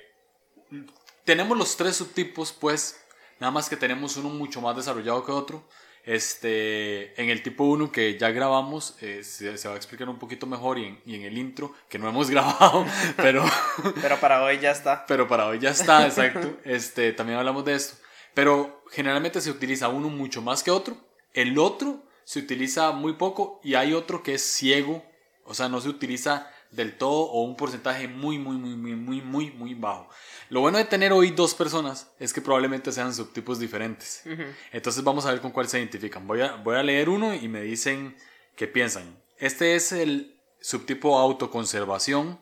tenemos 1.26 1.58
los 1.58 1.78
tres 1.78 1.96
subtipos, 1.98 2.52
pues, 2.52 3.00
nada 3.44 3.52
más 3.52 3.68
que 3.68 3.76
tenemos 3.76 4.16
uno 4.16 4.30
mucho 4.30 4.62
más 4.62 4.74
desarrollado 4.74 5.26
que 5.26 5.34
otro. 5.34 5.68
Este, 6.06 7.22
en 7.22 7.30
el 7.30 7.44
tipo 7.44 7.66
1 7.66 7.92
que 7.92 8.18
ya 8.18 8.30
grabamos, 8.32 8.96
eh, 9.02 9.22
se, 9.26 9.58
se 9.58 9.68
va 9.68 9.74
a 9.74 9.78
explicar 9.78 10.08
un 10.08 10.18
poquito 10.18 10.48
mejor 10.48 10.80
y 10.80 10.86
en, 10.86 11.02
y 11.06 11.16
en 11.16 11.24
el 11.24 11.38
intro, 11.38 11.74
que 11.90 12.00
no 12.00 12.08
hemos 12.08 12.30
grabado, 12.32 12.86
pero... 13.18 13.44
Pero 14.02 14.18
para 14.22 14.42
hoy 14.44 14.60
ya 14.60 14.72
está. 14.72 15.06
Pero 15.08 15.28
para 15.28 15.48
hoy 15.48 15.60
ya 15.60 15.72
está, 15.72 16.08
exacto. 16.08 16.58
Este, 16.64 17.12
también 17.12 17.38
hablamos 17.38 17.66
de 17.66 17.76
esto. 17.76 17.98
Pero 18.34 18.82
generalmente 18.92 19.42
se 19.42 19.52
utiliza 19.52 19.90
uno 19.90 20.08
mucho 20.08 20.42
más 20.42 20.64
que 20.64 20.72
otro. 20.72 20.96
El 21.34 21.60
otro 21.60 22.02
se 22.24 22.40
utiliza 22.40 22.94
muy 22.94 23.14
poco 23.14 23.60
y 23.62 23.76
hay 23.76 23.94
otro 23.94 24.24
que 24.24 24.36
es 24.36 24.42
ciego. 24.42 25.04
O 25.44 25.54
sea, 25.54 25.68
no 25.68 25.82
se 25.82 25.90
utiliza 25.90 26.50
del 26.76 26.98
todo 26.98 27.24
o 27.32 27.44
un 27.44 27.56
porcentaje 27.56 28.08
muy, 28.08 28.38
muy, 28.38 28.58
muy, 28.58 28.76
muy, 28.76 28.96
muy, 28.96 29.22
muy, 29.22 29.52
muy 29.52 29.74
bajo. 29.74 30.10
Lo 30.50 30.62
bueno 30.62 30.78
de 30.78 30.86
tener 30.86 31.14
hoy 31.14 31.32
dos 31.32 31.54
personas 31.54 32.12
es 32.20 32.34
que 32.34 32.42
probablemente 32.42 32.92
sean 32.92 33.14
subtipos 33.14 33.60
diferentes. 33.60 34.24
Entonces 34.72 35.04
vamos 35.04 35.26
a 35.26 35.32
ver 35.32 35.42
con 35.42 35.52
cuál 35.52 35.68
se 35.68 35.80
identifican. 35.80 36.28
Voy 36.28 36.42
a, 36.42 36.56
voy 36.56 36.76
a 36.76 36.84
leer 36.84 37.10
uno 37.10 37.34
y 37.34 37.48
me 37.48 37.62
dicen 37.62 38.16
qué 38.56 38.68
piensan. 38.68 39.18
Este 39.38 39.76
es 39.76 39.92
el 39.92 40.40
subtipo 40.62 41.18
autoconservación 41.18 42.40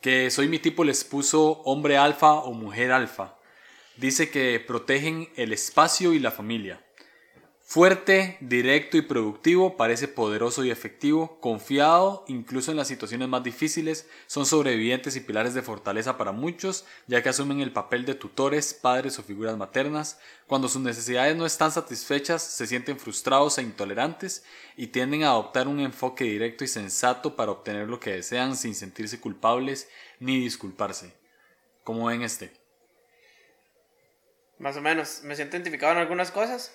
que 0.00 0.30
soy 0.30 0.48
mi 0.48 0.58
tipo 0.58 0.84
les 0.84 1.02
puso 1.02 1.62
hombre 1.62 1.96
alfa 1.96 2.34
o 2.34 2.52
mujer 2.52 2.92
alfa. 2.92 3.38
Dice 3.96 4.30
que 4.30 4.60
protegen 4.60 5.30
el 5.36 5.52
espacio 5.52 6.12
y 6.12 6.18
la 6.18 6.30
familia. 6.30 6.83
Fuerte, 7.66 8.36
directo 8.42 8.98
y 8.98 9.02
productivo, 9.02 9.78
parece 9.78 10.06
poderoso 10.06 10.64
y 10.64 10.70
efectivo, 10.70 11.40
confiado 11.40 12.22
incluso 12.28 12.70
en 12.70 12.76
las 12.76 12.86
situaciones 12.86 13.26
más 13.26 13.42
difíciles, 13.42 14.06
son 14.26 14.44
sobrevivientes 14.44 15.16
y 15.16 15.20
pilares 15.20 15.54
de 15.54 15.62
fortaleza 15.62 16.18
para 16.18 16.30
muchos, 16.30 16.84
ya 17.06 17.22
que 17.22 17.30
asumen 17.30 17.62
el 17.62 17.72
papel 17.72 18.04
de 18.04 18.14
tutores, 18.14 18.74
padres 18.74 19.18
o 19.18 19.22
figuras 19.22 19.56
maternas. 19.56 20.20
Cuando 20.46 20.68
sus 20.68 20.82
necesidades 20.82 21.36
no 21.36 21.46
están 21.46 21.72
satisfechas, 21.72 22.42
se 22.42 22.66
sienten 22.66 22.98
frustrados 22.98 23.56
e 23.56 23.62
intolerantes 23.62 24.44
y 24.76 24.88
tienden 24.88 25.24
a 25.24 25.30
adoptar 25.30 25.66
un 25.66 25.80
enfoque 25.80 26.24
directo 26.24 26.64
y 26.64 26.68
sensato 26.68 27.34
para 27.34 27.52
obtener 27.52 27.88
lo 27.88 27.98
que 27.98 28.12
desean 28.12 28.56
sin 28.56 28.74
sentirse 28.74 29.20
culpables 29.20 29.88
ni 30.20 30.38
disculparse. 30.38 31.14
¿Cómo 31.82 32.06
ven 32.06 32.22
este? 32.22 32.52
Más 34.58 34.76
o 34.76 34.82
menos. 34.82 35.22
Me 35.24 35.34
siento 35.34 35.56
identificado 35.56 35.92
en 35.92 35.98
algunas 35.98 36.30
cosas. 36.30 36.70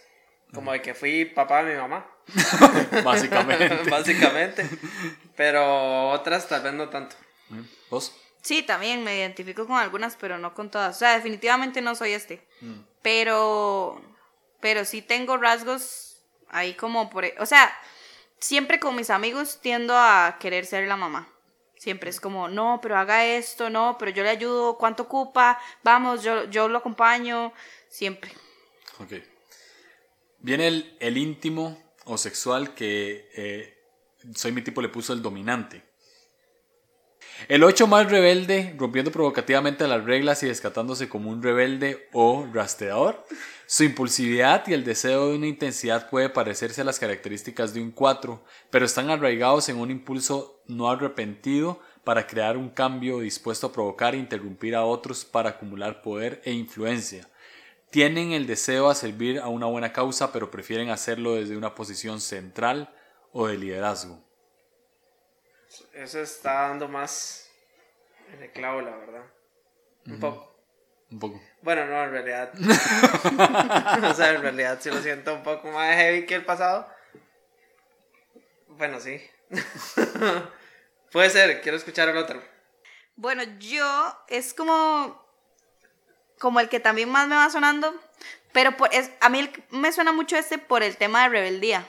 Como 0.54 0.72
de 0.72 0.82
que 0.82 0.94
fui 0.94 1.26
papá 1.26 1.64
de 1.64 1.74
mi 1.76 1.80
mamá. 1.80 2.06
Básicamente. 3.04 3.78
Básicamente. 3.90 4.70
Pero 5.36 6.10
otras 6.10 6.48
tal 6.48 6.64
vez 6.64 6.74
no 6.74 6.90
tanto. 6.90 7.16
¿Vos? 7.90 8.16
Sí, 8.42 8.64
también 8.64 9.04
me 9.04 9.18
identifico 9.18 9.68
con 9.68 9.78
algunas, 9.78 10.16
pero 10.16 10.38
no 10.38 10.54
con 10.54 10.72
todas. 10.72 10.96
O 10.96 11.00
sea, 11.00 11.16
definitivamente 11.16 11.82
no 11.82 11.96
soy 11.96 12.14
este. 12.14 12.48
Pero, 13.02 14.02
pero 14.60 14.86
sí 14.86 15.02
tengo 15.02 15.38
rasgos 15.38 16.22
ahí 16.50 16.74
como 16.74 17.10
por... 17.10 17.26
e, 17.26 17.36
O 17.40 17.46
sea, 17.46 17.72
siempre 18.40 18.80
con 18.80 18.96
mis 18.96 19.10
amigos 19.10 19.60
tiendo 19.62 19.96
a 19.96 20.38
querer 20.40 20.66
ser 20.66 20.88
la 20.88 20.96
mamá. 20.96 21.28
Siempre 21.78 22.10
es 22.10 22.20
como, 22.20 22.50
no, 22.50 22.80
pero 22.82 22.98
haga 22.98 23.24
esto, 23.26 23.70
no, 23.70 23.98
pero 23.98 24.12
yo 24.12 24.24
le 24.24 24.30
ayudo, 24.30 24.78
¿cuánto 24.78 25.04
ocupa? 25.04 25.58
Vamos, 25.84 26.24
yo, 26.24 26.44
yo 26.50 26.68
lo 26.68 26.80
acompaño, 26.80 27.54
siempre. 27.88 28.32
Ok. 29.00 29.14
Viene 30.42 30.68
el, 30.68 30.98
el 31.00 31.18
íntimo 31.18 31.78
o 32.06 32.18
sexual 32.18 32.74
que 32.74 33.30
eh, 33.36 33.78
soy 34.36 34.52
mi 34.52 34.62
tipo 34.62 34.82
le 34.82 34.90
puso 34.90 35.14
el 35.14 35.22
dominante. 35.22 35.84
El 37.48 37.64
8 37.64 37.88
más 37.88 38.10
rebelde, 38.10 38.76
rompiendo 38.78 39.12
provocativamente 39.12 39.88
las 39.88 40.04
reglas 40.04 40.44
y 40.44 40.48
descatándose 40.48 41.08
como 41.08 41.30
un 41.30 41.42
rebelde 41.42 42.10
o 42.12 42.46
rastreador. 42.52 43.26
Su 43.66 43.86
impulsividad 43.86 44.68
y 44.68 44.74
el 44.74 44.84
deseo 44.84 45.30
de 45.30 45.38
una 45.38 45.48
intensidad 45.48 46.10
puede 46.10 46.30
parecerse 46.30 46.82
a 46.82 46.84
las 46.84 47.00
características 47.00 47.74
de 47.74 47.82
un 47.82 47.92
4, 47.92 48.44
pero 48.70 48.86
están 48.86 49.10
arraigados 49.10 49.70
en 49.70 49.78
un 49.78 49.90
impulso 49.90 50.62
no 50.68 50.90
arrepentido 50.90 51.80
para 52.04 52.28
crear 52.28 52.58
un 52.58 52.70
cambio 52.70 53.20
dispuesto 53.20 53.68
a 53.68 53.72
provocar 53.72 54.16
e 54.16 54.18
interrumpir 54.18 54.76
a 54.76 54.84
otros 54.84 55.24
para 55.24 55.52
acumular 55.52 56.02
poder 56.02 56.42
e 56.44 56.52
influencia. 56.52 57.29
Tienen 57.90 58.34
el 58.34 58.46
deseo 58.46 58.90
a 58.90 58.96
servir 58.96 59.40
a 59.40 59.48
una 59.48 59.66
buena 59.66 59.92
causa, 59.92 60.32
pero 60.32 60.52
prefieren 60.52 60.90
hacerlo 60.90 61.36
desde 61.36 61.58
una 61.58 61.74
posición 61.74 62.22
central 62.22 62.94
o 63.32 63.48
de 63.48 63.58
liderazgo. 63.58 64.24
Eso 65.94 66.20
está 66.22 66.70
dando 66.70 66.88
más 66.88 67.50
en 68.34 68.44
el 68.44 68.52
clavo, 68.52 68.82
la 68.82 68.96
verdad. 68.96 69.26
Un 70.06 70.20
poco. 70.20 70.56
Un 71.12 71.20
poco. 71.20 71.42
Bueno, 71.62 71.86
no, 71.88 72.04
en 72.04 72.12
realidad. 72.12 72.54
o 74.10 74.14
sea, 74.14 74.34
en 74.34 74.42
realidad 74.42 74.78
sí 74.80 74.90
lo 74.92 75.02
siento 75.02 75.34
un 75.34 75.44
poco 75.44 75.72
más 75.72 75.96
heavy 75.96 76.26
que 76.26 76.36
el 76.36 76.46
pasado. 76.46 76.88
Bueno, 78.68 79.00
sí. 79.00 79.20
Puede 81.12 81.30
ser, 81.32 81.62
quiero 81.62 81.78
escuchar 81.78 82.10
el 82.10 82.18
otro. 82.18 82.42
Bueno, 83.16 83.44
yo 83.60 84.24
es 84.28 84.54
como 84.54 85.29
como 86.40 86.60
el 86.60 86.70
que 86.70 86.80
también 86.80 87.10
más 87.10 87.28
me 87.28 87.36
va 87.36 87.50
sonando, 87.52 87.94
pero 88.52 88.76
por, 88.78 88.92
es, 88.94 89.12
a 89.22 89.30
mí 89.30 89.40
el- 89.40 89.64
me 89.70 89.92
suena 89.92 90.12
mucho 90.12 90.36
este 90.38 90.58
por 90.58 90.82
el 90.82 90.98
tema 90.98 91.24
de 91.24 91.30
rebeldía. 91.30 91.86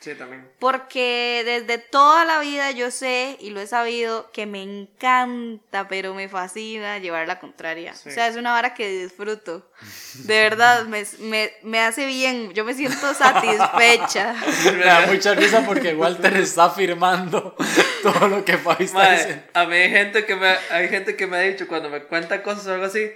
Sí, 0.00 0.14
también. 0.14 0.46
Porque 0.58 1.42
desde 1.46 1.78
toda 1.78 2.26
la 2.26 2.38
vida 2.40 2.70
yo 2.72 2.90
sé 2.90 3.38
y 3.40 3.48
lo 3.48 3.60
he 3.62 3.66
sabido 3.66 4.30
que 4.32 4.44
me 4.44 4.60
encanta, 4.62 5.88
pero 5.88 6.12
me 6.12 6.28
fascina 6.28 6.98
llevar 6.98 7.26
la 7.26 7.40
contraria. 7.40 7.94
Sí. 7.94 8.10
O 8.10 8.12
sea, 8.12 8.26
es 8.28 8.36
una 8.36 8.52
vara 8.52 8.74
que 8.74 8.86
disfruto. 8.86 9.66
De 10.14 10.40
verdad, 10.40 10.84
me, 10.84 11.04
me, 11.20 11.52
me 11.62 11.80
hace 11.80 12.04
bien. 12.04 12.52
Yo 12.52 12.66
me 12.66 12.74
siento 12.74 13.14
satisfecha. 13.14 14.34
Me 14.74 14.84
da 14.84 15.06
mucha 15.06 15.34
risa 15.34 15.64
porque 15.64 15.94
Walter 15.94 16.36
está 16.36 16.64
afirmando 16.66 17.56
todo 18.02 18.28
lo 18.28 18.44
que 18.44 18.58
Fabi 18.58 18.84
está 18.84 19.10
diciendo. 19.12 19.42
a 19.54 19.64
mí 19.64 19.76
hay 19.76 19.90
gente 19.90 20.26
que 20.26 20.36
me 20.36 20.48
hay 20.70 20.88
gente 20.88 21.16
que 21.16 21.26
me 21.26 21.36
ha 21.38 21.40
dicho 21.40 21.66
cuando 21.66 21.88
me 21.88 22.02
cuenta 22.02 22.42
cosas 22.42 22.66
o 22.66 22.74
algo 22.74 22.86
así. 22.86 23.10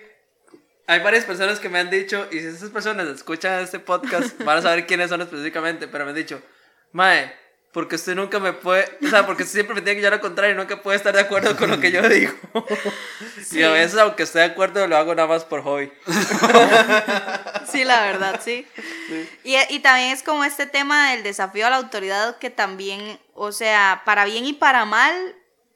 Hay 0.88 1.00
varias 1.00 1.26
personas 1.26 1.60
que 1.60 1.68
me 1.68 1.78
han 1.78 1.90
dicho, 1.90 2.26
y 2.30 2.38
si 2.40 2.46
esas 2.46 2.70
personas 2.70 3.06
escuchan 3.08 3.62
este 3.62 3.78
podcast, 3.78 4.42
van 4.42 4.56
a 4.56 4.62
saber 4.62 4.86
quiénes 4.88 5.10
son 5.10 5.20
específicamente, 5.20 5.86
pero 5.86 6.06
me 6.06 6.12
han 6.12 6.16
dicho, 6.16 6.40
Mae, 6.92 7.30
porque 7.72 7.96
usted 7.96 8.14
nunca 8.14 8.38
me 8.38 8.54
puede, 8.54 8.88
o 9.04 9.10
sea, 9.10 9.26
porque 9.26 9.42
usted 9.42 9.56
siempre 9.56 9.74
me 9.74 9.82
tiene 9.82 9.96
que 9.96 10.00
llevar 10.00 10.14
al 10.14 10.20
contrario 10.22 10.54
y 10.54 10.56
nunca 10.56 10.80
puede 10.80 10.96
estar 10.96 11.14
de 11.14 11.20
acuerdo 11.20 11.54
con 11.58 11.68
lo 11.68 11.78
que 11.78 11.92
yo 11.92 12.08
digo. 12.08 12.32
Y 13.52 13.62
a 13.62 13.70
veces, 13.70 13.98
aunque 13.98 14.22
esté 14.22 14.38
de 14.38 14.46
acuerdo, 14.46 14.86
lo 14.86 14.96
hago 14.96 15.14
nada 15.14 15.28
más 15.28 15.44
por 15.44 15.62
hobby. 15.62 15.92
Sí, 17.70 17.84
la 17.84 18.00
verdad, 18.06 18.40
sí. 18.42 18.66
Y, 19.44 19.56
y 19.68 19.80
también 19.80 20.12
es 20.12 20.22
como 20.22 20.42
este 20.42 20.66
tema 20.66 21.10
del 21.10 21.22
desafío 21.22 21.66
a 21.66 21.70
la 21.70 21.76
autoridad 21.76 22.38
que 22.38 22.48
también, 22.48 23.20
o 23.34 23.52
sea, 23.52 24.00
para 24.06 24.24
bien 24.24 24.46
y 24.46 24.54
para 24.54 24.86
mal, 24.86 25.12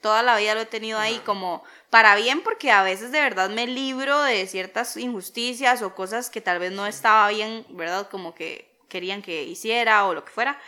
toda 0.03 0.23
la 0.23 0.37
vida 0.37 0.55
lo 0.55 0.61
he 0.61 0.67
tenido 0.67 0.99
ahí 0.99 1.19
como 1.25 1.65
para 1.89 2.15
bien 2.17 2.43
porque 2.43 2.71
a 2.71 2.83
veces 2.83 3.13
de 3.13 3.21
verdad 3.21 3.49
me 3.49 3.67
libro 3.67 4.21
de 4.23 4.47
ciertas 4.47 4.97
injusticias 4.99 5.81
o 5.81 5.95
cosas 5.95 6.29
que 6.29 6.43
tal 6.43 6.59
vez 6.59 6.73
no 6.73 6.87
estaba 6.87 7.29
bien, 7.29 7.65
¿verdad? 7.71 8.09
Como 8.11 8.35
que 8.35 8.71
querían 8.89 9.23
que 9.23 9.45
hiciera 9.45 10.05
o 10.07 10.15
lo 10.15 10.25
que 10.25 10.33
fuera. 10.33 10.61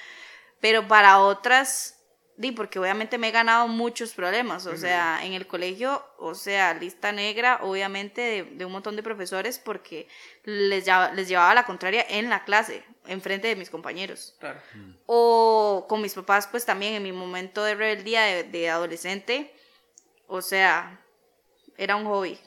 Pero 0.60 0.88
para 0.88 1.18
otras, 1.18 2.02
di, 2.36 2.52
porque 2.52 2.78
obviamente 2.78 3.18
me 3.18 3.28
he 3.28 3.32
ganado 3.32 3.68
muchos 3.68 4.14
problemas, 4.14 4.64
o 4.64 4.76
sea, 4.78 5.20
en 5.22 5.34
el 5.34 5.46
colegio, 5.46 6.02
o 6.18 6.34
sea, 6.34 6.72
lista 6.72 7.12
negra, 7.12 7.58
obviamente, 7.62 8.22
de, 8.22 8.42
de 8.44 8.64
un 8.64 8.72
montón 8.72 8.96
de 8.96 9.02
profesores 9.02 9.58
porque 9.58 10.08
les, 10.44 10.86
les 11.14 11.28
llevaba 11.28 11.54
la 11.54 11.66
contraria 11.66 12.06
en 12.08 12.30
la 12.30 12.44
clase, 12.44 12.82
enfrente 13.06 13.48
de 13.48 13.56
mis 13.56 13.70
compañeros. 13.70 14.34
Claro. 14.40 14.60
O 15.06 15.86
con 15.88 16.00
mis 16.00 16.14
papás, 16.14 16.46
pues 16.46 16.64
también 16.64 16.94
en 16.94 17.02
mi 17.02 17.12
momento 17.12 17.62
de 17.64 17.74
rebeldía 17.74 18.22
de, 18.22 18.44
de 18.44 18.70
adolescente, 18.70 19.54
o 20.26 20.40
sea, 20.42 21.00
era 21.76 21.96
un 21.96 22.04
hobby, 22.06 22.38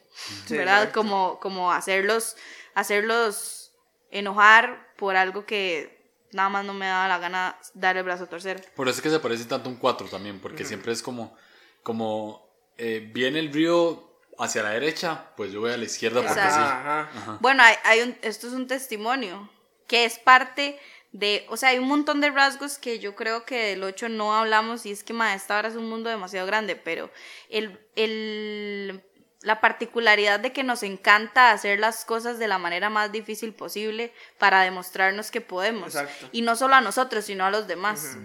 Sí, 0.45 0.57
¿verdad? 0.57 0.79
correcto. 0.79 0.99
Como, 0.99 1.39
como 1.39 1.71
hacerlos, 1.71 2.35
hacerlos 2.73 3.71
enojar 4.09 4.93
por 4.97 5.15
algo 5.15 5.45
que 5.45 5.95
nada 6.31 6.49
más 6.49 6.65
no 6.65 6.73
me 6.73 6.87
daba 6.87 7.07
la 7.07 7.19
gana 7.19 7.57
dar 7.73 7.97
el 7.97 8.03
brazo 8.03 8.23
a 8.23 8.27
torcer. 8.27 8.65
Por 8.75 8.87
eso 8.87 8.97
es 8.97 9.01
que 9.03 9.09
se 9.09 9.19
parece 9.19 9.45
tanto 9.45 9.69
un 9.69 9.75
4 9.75 10.07
también, 10.07 10.39
porque 10.39 10.65
siempre 10.65 10.91
es 10.91 11.01
como, 11.03 11.35
como 11.83 12.47
eh, 12.77 13.07
viene 13.13 13.39
el 13.39 13.53
río 13.53 14.03
hacia 14.39 14.63
la 14.63 14.69
derecha, 14.71 15.31
pues 15.35 15.51
yo 15.51 15.61
voy 15.61 15.71
a 15.71 15.77
la 15.77 15.85
izquierda 15.85 16.21
porque 16.21 16.33
Exacto. 16.33 16.55
sí. 16.55 16.61
Ajá, 16.61 17.01
ajá. 17.15 17.37
Bueno, 17.41 17.63
hay, 17.63 17.75
hay 17.83 18.01
un, 18.01 18.17
esto 18.21 18.47
es 18.47 18.53
un 18.53 18.67
testimonio 18.67 19.49
que 19.87 20.05
es 20.05 20.19
parte 20.19 20.77
de, 21.11 21.45
o 21.49 21.57
sea, 21.57 21.69
hay 21.69 21.79
un 21.79 21.87
montón 21.87 22.21
de 22.21 22.29
rasgos 22.29 22.77
que 22.77 22.99
yo 22.99 23.15
creo 23.15 23.45
que 23.45 23.69
del 23.69 23.83
8 23.83 24.09
no 24.09 24.35
hablamos 24.35 24.85
y 24.85 24.91
es 24.91 25.03
que 25.03 25.13
ma, 25.13 25.33
esta 25.33 25.57
hora 25.57 25.69
es 25.69 25.75
un 25.75 25.89
mundo 25.89 26.09
demasiado 26.09 26.45
grande, 26.45 26.75
pero 26.75 27.09
el, 27.49 27.79
el, 27.95 29.03
la 29.41 29.61
particularidad 29.61 30.39
de 30.39 30.51
que 30.51 30.63
nos 30.63 30.83
encanta 30.83 31.51
hacer 31.51 31.79
las 31.79 32.05
cosas 32.05 32.37
de 32.39 32.47
la 32.47 32.57
manera 32.57 32.89
más 32.89 33.11
difícil 33.11 33.53
posible 33.53 34.13
para 34.37 34.61
demostrarnos 34.61 35.31
que 35.31 35.41
podemos. 35.41 35.95
Exacto. 35.95 36.29
Y 36.31 36.41
no 36.41 36.55
solo 36.55 36.75
a 36.75 36.81
nosotros, 36.81 37.25
sino 37.25 37.45
a 37.45 37.51
los 37.51 37.67
demás. 37.67 38.17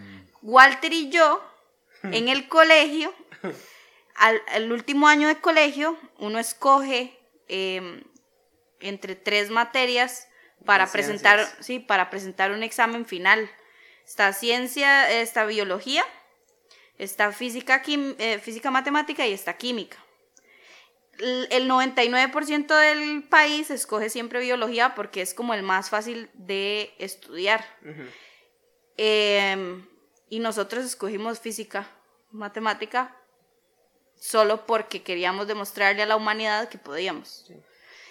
Walter 0.42 0.92
y 0.92 1.08
yo, 1.08 1.42
en 2.02 2.28
el 2.28 2.48
colegio, 2.48 3.14
al, 4.16 4.42
el 4.54 4.72
último 4.72 5.06
año 5.06 5.28
de 5.28 5.40
colegio, 5.40 5.96
uno 6.18 6.38
escoge 6.38 7.16
eh, 7.48 8.02
entre 8.80 9.14
tres 9.14 9.50
materias 9.50 10.26
para 10.64 10.86
presentar, 10.90 11.38
ciencias. 11.38 11.66
sí, 11.66 11.78
para 11.78 12.10
presentar 12.10 12.50
un 12.52 12.62
examen 12.62 13.06
final. 13.06 13.50
Está 14.06 14.32
ciencia, 14.32 15.10
está 15.20 15.44
biología, 15.46 16.04
está 16.98 17.32
física, 17.32 17.82
quim- 17.82 18.14
eh, 18.18 18.38
física 18.38 18.70
matemática 18.70 19.26
y 19.26 19.32
está 19.32 19.56
química. 19.56 19.96
El 21.18 21.68
99% 21.68 22.74
del 22.76 23.22
país 23.24 23.70
escoge 23.70 24.08
siempre 24.10 24.40
biología 24.40 24.94
porque 24.94 25.20
es 25.22 25.34
como 25.34 25.54
el 25.54 25.62
más 25.62 25.90
fácil 25.90 26.30
de 26.34 26.94
estudiar. 26.98 27.64
Em, 28.96 29.86
y 30.28 30.38
nosotros 30.40 30.84
escogimos 30.84 31.38
física, 31.38 31.86
matemática, 32.30 33.16
solo 34.18 34.66
porque 34.66 35.02
queríamos 35.02 35.46
demostrarle 35.46 36.02
a 36.02 36.06
la 36.06 36.16
humanidad 36.16 36.68
que 36.68 36.78
podíamos. 36.78 37.46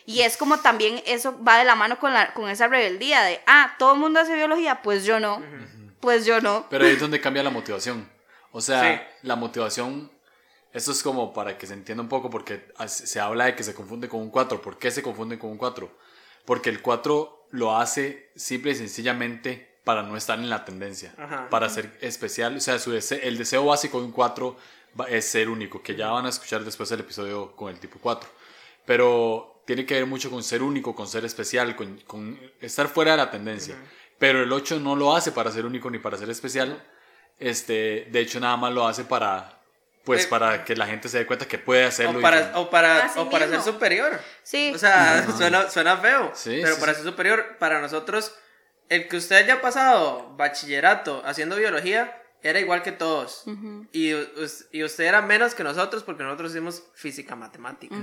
Y 0.05 0.21
es 0.21 0.35
como 0.37 0.59
también 0.59 1.01
eso 1.05 1.41
va 1.43 1.57
de 1.57 1.63
la 1.65 1.75
mano 1.75 1.99
con, 1.99 2.13
la, 2.13 2.33
con 2.33 2.49
esa 2.49 2.67
rebeldía 2.67 3.21
de, 3.23 3.39
ah, 3.47 3.75
todo 3.77 3.93
el 3.93 3.99
mundo 3.99 4.19
hace 4.19 4.35
biología, 4.35 4.81
pues 4.81 5.05
yo 5.05 5.19
no, 5.19 5.41
pues 5.99 6.25
yo 6.25 6.41
no. 6.41 6.65
Pero 6.69 6.85
ahí 6.85 6.93
es 6.93 6.99
donde 6.99 7.21
cambia 7.21 7.43
la 7.43 7.49
motivación. 7.51 8.09
O 8.51 8.61
sea, 8.61 8.81
Sí. 8.97 9.27
la 9.27 9.35
motivación, 9.35 10.11
esto 10.73 10.91
es 10.91 11.03
como 11.03 11.33
para 11.33 11.57
que 11.57 11.67
se 11.67 11.73
entienda 11.73 12.01
un 12.01 12.09
poco, 12.09 12.29
porque 12.29 12.71
se 12.87 13.19
habla 13.19 13.45
de 13.45 13.55
que 13.55 13.63
se 13.63 13.73
confunde 13.73 14.09
con 14.09 14.19
un 14.21 14.29
4. 14.31 14.61
¿Por 14.61 14.77
qué 14.77 14.89
se 14.91 15.03
confunde 15.03 15.37
con 15.39 15.51
un 15.51 15.57
4? 15.57 15.89
Porque 16.45 16.69
el 16.69 16.81
4 16.81 17.47
lo 17.51 17.77
hace 17.77 18.31
simple 18.35 18.71
y 18.71 18.75
sencillamente 18.75 19.69
para 19.83 20.03
no 20.03 20.17
estar 20.17 20.37
en 20.39 20.49
la 20.49 20.65
tendencia, 20.65 21.13
Ajá. 21.17 21.49
para 21.49 21.69
ser 21.69 21.97
especial. 22.01 22.57
O 22.57 22.59
sea, 22.59 22.77
su 22.79 22.91
dese- 22.91 23.19
el 23.23 23.37
deseo 23.37 23.65
básico 23.65 23.99
de 23.99 24.05
un 24.05 24.11
4 24.11 24.57
va- 24.99 25.05
es 25.09 25.25
ser 25.29 25.49
único, 25.49 25.81
que 25.81 25.95
ya 25.95 26.09
van 26.09 26.25
a 26.25 26.29
escuchar 26.29 26.63
después 26.63 26.89
del 26.89 26.99
episodio 27.01 27.55
con 27.55 27.69
el 27.69 27.79
tipo 27.79 27.99
4. 28.01 28.29
Pero 28.85 29.50
tiene 29.65 29.85
que 29.85 29.93
ver 29.95 30.05
mucho 30.05 30.29
con 30.29 30.43
ser 30.43 30.61
único, 30.63 30.95
con 30.95 31.07
ser 31.07 31.23
especial, 31.25 31.75
con, 31.75 31.97
con 32.01 32.39
estar 32.61 32.87
fuera 32.87 33.11
de 33.11 33.17
la 33.17 33.31
tendencia. 33.31 33.75
Pero 34.19 34.43
el 34.43 34.51
8 34.51 34.79
no 34.79 34.95
lo 34.95 35.15
hace 35.15 35.31
para 35.31 35.51
ser 35.51 35.65
único 35.65 35.89
ni 35.89 35.97
para 35.99 36.17
ser 36.17 36.29
especial. 36.29 36.83
Este, 37.39 38.07
de 38.11 38.19
hecho, 38.19 38.39
nada 38.39 38.55
más 38.57 38.71
lo 38.73 38.87
hace 38.87 39.03
para, 39.03 39.59
pues, 40.03 40.25
Eh, 40.25 40.27
para 40.27 40.63
que 40.63 40.75
la 40.75 40.85
gente 40.85 41.09
se 41.09 41.19
dé 41.19 41.25
cuenta 41.25 41.47
que 41.47 41.57
puede 41.57 41.85
hacerlo. 41.85 42.17
O 42.17 42.19
y 42.19 42.21
para, 42.21 42.51
que- 42.51 42.57
o 42.59 42.69
para, 42.69 43.05
Así 43.05 43.19
o 43.19 43.29
para 43.29 43.47
ser 43.47 43.61
superior. 43.61 44.19
Sí. 44.43 44.71
O 44.75 44.77
sea, 44.77 45.25
suena, 45.37 45.69
suena 45.69 45.97
feo. 45.97 46.31
Sí, 46.35 46.59
pero 46.61 46.75
sí, 46.75 46.79
para 46.79 46.93
sí. 46.93 47.01
ser 47.01 47.09
superior, 47.09 47.57
para 47.57 47.81
nosotros, 47.81 48.35
el 48.89 49.07
que 49.07 49.17
usted 49.17 49.37
haya 49.37 49.61
pasado 49.61 50.35
bachillerato 50.37 51.23
haciendo 51.25 51.55
biología 51.55 52.20
era 52.43 52.59
igual 52.59 52.81
que 52.81 52.91
todos. 52.91 53.43
y, 53.91 54.11
y 54.71 54.83
usted 54.83 55.03
era 55.03 55.21
menos 55.21 55.53
que 55.53 55.63
nosotros 55.63 56.03
porque 56.03 56.23
nosotros 56.23 56.51
hicimos 56.51 56.83
física 56.93 57.35
matemática. 57.35 57.95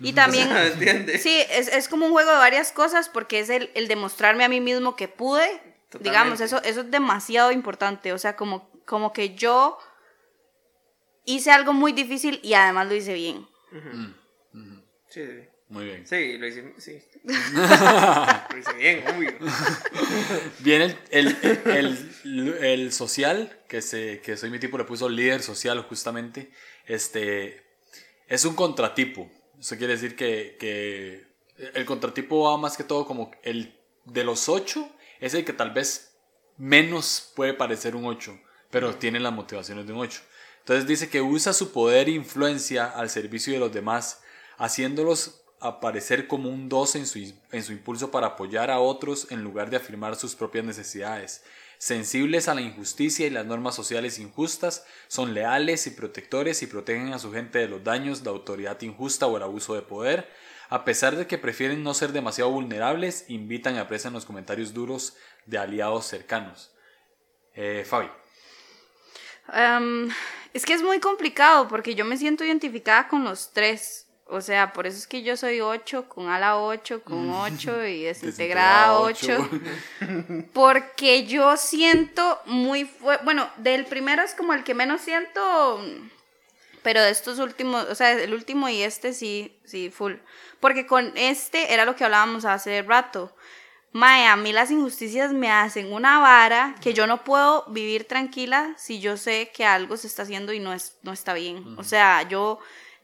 Y 0.00 0.12
también, 0.12 0.48
sí, 1.18 1.44
es, 1.50 1.68
es 1.68 1.88
como 1.88 2.06
un 2.06 2.12
juego 2.12 2.30
de 2.30 2.38
varias 2.38 2.72
cosas 2.72 3.08
porque 3.08 3.40
es 3.40 3.50
el, 3.50 3.70
el 3.74 3.88
demostrarme 3.88 4.44
a 4.44 4.48
mí 4.48 4.60
mismo 4.60 4.96
que 4.96 5.08
pude. 5.08 5.46
Totalmente. 5.88 6.10
Digamos, 6.10 6.40
eso, 6.40 6.62
eso 6.64 6.80
es 6.80 6.90
demasiado 6.90 7.50
importante. 7.52 8.12
O 8.12 8.18
sea, 8.18 8.36
como, 8.36 8.70
como 8.84 9.12
que 9.12 9.34
yo 9.34 9.78
hice 11.24 11.50
algo 11.50 11.72
muy 11.72 11.92
difícil 11.92 12.40
y 12.42 12.54
además 12.54 12.88
lo 12.88 12.94
hice 12.94 13.14
bien. 13.14 13.46
Sí, 15.08 15.24
sí. 15.24 15.47
Muy 15.68 15.84
bien. 15.84 16.06
Sí, 16.06 16.38
lo 16.38 16.46
hice, 16.46 16.72
sí. 16.78 16.98
lo 17.24 18.58
hice 18.58 18.72
bien, 18.74 19.04
obvio. 19.06 19.32
Viene 20.60 20.96
el, 21.10 21.36
el, 21.40 22.10
el, 22.24 22.54
el 22.64 22.92
social, 22.92 23.58
que, 23.68 23.82
se, 23.82 24.20
que 24.22 24.38
soy 24.38 24.50
mi 24.50 24.58
tipo, 24.58 24.78
le 24.78 24.84
puso 24.84 25.08
líder 25.08 25.42
social 25.42 25.80
justamente. 25.82 26.50
Este, 26.86 27.62
es 28.28 28.44
un 28.46 28.54
contratipo. 28.54 29.30
Eso 29.60 29.76
quiere 29.76 29.94
decir 29.94 30.16
que, 30.16 30.56
que 30.58 31.26
el 31.74 31.84
contratipo 31.84 32.44
va 32.44 32.56
más 32.56 32.76
que 32.76 32.84
todo 32.84 33.04
como 33.04 33.30
el 33.42 33.78
de 34.04 34.24
los 34.24 34.48
ocho, 34.48 34.88
es 35.20 35.34
el 35.34 35.44
que 35.44 35.52
tal 35.52 35.72
vez 35.72 36.16
menos 36.56 37.32
puede 37.34 37.54
parecer 37.54 37.94
un 37.94 38.06
8, 38.06 38.38
pero 38.70 38.96
tiene 38.96 39.20
las 39.20 39.32
motivaciones 39.32 39.86
de 39.86 39.92
un 39.92 40.00
8. 40.00 40.20
Entonces 40.60 40.86
dice 40.86 41.08
que 41.08 41.20
usa 41.20 41.52
su 41.52 41.72
poder 41.72 42.08
e 42.08 42.12
influencia 42.12 42.86
al 42.86 43.10
servicio 43.10 43.52
de 43.52 43.58
los 43.58 43.72
demás, 43.72 44.22
haciéndolos 44.56 45.42
aparecer 45.60 46.26
como 46.26 46.48
un 46.48 46.68
2 46.68 46.96
en 46.96 47.06
su, 47.06 47.18
en 47.52 47.62
su 47.62 47.72
impulso 47.72 48.10
para 48.10 48.28
apoyar 48.28 48.70
a 48.70 48.78
otros 48.78 49.30
en 49.30 49.42
lugar 49.42 49.70
de 49.70 49.76
afirmar 49.76 50.16
sus 50.16 50.34
propias 50.34 50.64
necesidades. 50.64 51.42
Sensibles 51.78 52.48
a 52.48 52.54
la 52.54 52.60
injusticia 52.60 53.26
y 53.26 53.30
las 53.30 53.46
normas 53.46 53.74
sociales 53.76 54.18
injustas, 54.18 54.84
son 55.06 55.32
leales 55.32 55.86
y 55.86 55.90
protectores 55.90 56.62
y 56.62 56.66
protegen 56.66 57.12
a 57.12 57.20
su 57.20 57.32
gente 57.32 57.60
de 57.60 57.68
los 57.68 57.84
daños, 57.84 58.24
la 58.24 58.32
autoridad 58.32 58.80
injusta 58.82 59.26
o 59.26 59.36
el 59.36 59.44
abuso 59.44 59.74
de 59.74 59.82
poder. 59.82 60.28
A 60.70 60.84
pesar 60.84 61.16
de 61.16 61.26
que 61.26 61.38
prefieren 61.38 61.82
no 61.84 61.94
ser 61.94 62.12
demasiado 62.12 62.50
vulnerables, 62.50 63.24
invitan 63.28 63.76
y 63.76 63.78
aprecian 63.78 64.12
los 64.12 64.26
comentarios 64.26 64.74
duros 64.74 65.16
de 65.46 65.58
aliados 65.58 66.04
cercanos. 66.06 66.72
Eh, 67.54 67.84
Fabi. 67.86 68.10
Am, 69.46 70.10
es 70.52 70.66
que 70.66 70.74
es 70.74 70.82
muy 70.82 70.98
complicado 70.98 71.68
porque 71.68 71.94
yo 71.94 72.04
me 72.04 72.16
siento 72.16 72.44
identificada 72.44 73.08
con 73.08 73.24
los 73.24 73.52
tres. 73.52 74.07
O 74.30 74.42
sea, 74.42 74.74
por 74.74 74.86
eso 74.86 74.98
es 74.98 75.06
que 75.06 75.22
yo 75.22 75.38
soy 75.38 75.60
8, 75.62 76.06
con 76.08 76.28
ala 76.28 76.58
8, 76.58 77.02
con 77.02 77.30
8 77.30 77.86
y 77.86 78.02
desintegrada 78.04 78.98
8. 78.98 79.48
Porque 80.52 81.24
yo 81.26 81.56
siento 81.56 82.38
muy 82.44 82.84
fuerte. 82.84 83.24
Bueno, 83.24 83.48
del 83.56 83.86
primero 83.86 84.22
es 84.22 84.34
como 84.34 84.52
el 84.52 84.64
que 84.64 84.74
menos 84.74 85.00
siento. 85.00 85.82
Pero 86.82 87.02
de 87.02 87.10
estos 87.10 87.38
últimos, 87.38 87.86
o 87.86 87.94
sea, 87.94 88.12
el 88.12 88.34
último 88.34 88.68
y 88.68 88.82
este 88.82 89.14
sí, 89.14 89.58
sí, 89.64 89.90
full. 89.90 90.14
Porque 90.60 90.86
con 90.86 91.16
este 91.16 91.72
era 91.72 91.86
lo 91.86 91.96
que 91.96 92.04
hablábamos 92.04 92.44
hace 92.44 92.82
rato. 92.82 93.34
Mae, 93.92 94.26
a 94.26 94.36
mí 94.36 94.52
las 94.52 94.70
injusticias 94.70 95.32
me 95.32 95.50
hacen 95.50 95.90
una 95.92 96.18
vara 96.18 96.74
que 96.82 96.92
yo 96.92 97.06
no 97.06 97.24
puedo 97.24 97.64
vivir 97.68 98.06
tranquila 98.06 98.74
si 98.76 99.00
yo 99.00 99.16
sé 99.16 99.50
que 99.54 99.64
algo 99.64 99.96
se 99.96 100.06
está 100.06 100.22
haciendo 100.22 100.52
y 100.52 100.60
no, 100.60 100.74
es, 100.74 100.98
no 101.02 101.12
está 101.12 101.32
bien. 101.32 101.78
O 101.78 101.84
sea, 101.84 102.28
yo 102.28 102.58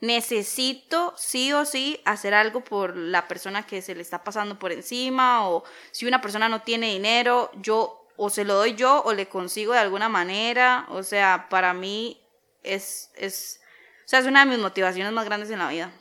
necesito 0.04 1.14
sí 1.16 1.52
o 1.52 1.64
sí 1.64 2.00
hacer 2.04 2.34
algo 2.34 2.62
por 2.62 2.96
la 2.96 3.26
persona 3.26 3.66
que 3.66 3.82
se 3.82 3.94
le 3.94 4.02
está 4.02 4.22
pasando 4.22 4.58
por 4.58 4.70
encima 4.72 5.48
o 5.48 5.64
si 5.90 6.06
una 6.06 6.20
persona 6.20 6.48
no 6.48 6.62
tiene 6.62 6.92
dinero, 6.92 7.50
yo 7.56 8.06
o 8.16 8.30
se 8.30 8.44
lo 8.44 8.54
doy 8.54 8.74
yo 8.74 9.02
o 9.02 9.12
le 9.12 9.26
consigo 9.26 9.72
de 9.72 9.80
alguna 9.80 10.08
manera. 10.08 10.86
O 10.90 11.02
sea, 11.02 11.48
para 11.48 11.74
mí 11.74 12.20
es, 12.62 13.10
es, 13.16 13.60
o 14.04 14.08
sea, 14.08 14.20
es 14.20 14.26
una 14.26 14.44
de 14.44 14.50
mis 14.50 14.58
motivaciones 14.58 15.12
más 15.12 15.24
grandes 15.24 15.50
en 15.50 15.58
la 15.58 15.68
vida. 15.68 15.92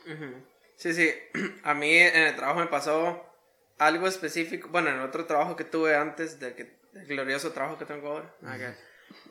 Sí, 0.76 0.92
sí. 0.92 1.12
A 1.64 1.74
mí 1.74 1.96
en 1.96 2.22
el 2.22 2.36
trabajo 2.36 2.60
me 2.60 2.66
pasó 2.66 3.24
algo 3.78 4.06
específico. 4.06 4.68
Bueno, 4.68 4.90
en 4.90 5.00
otro 5.00 5.26
trabajo 5.26 5.56
que 5.56 5.64
tuve 5.64 5.96
antes 5.96 6.38
del, 6.38 6.54
que, 6.54 6.76
del 6.92 7.06
glorioso 7.06 7.52
trabajo 7.52 7.78
que 7.78 7.86
tengo 7.86 8.08
ahora. 8.08 8.34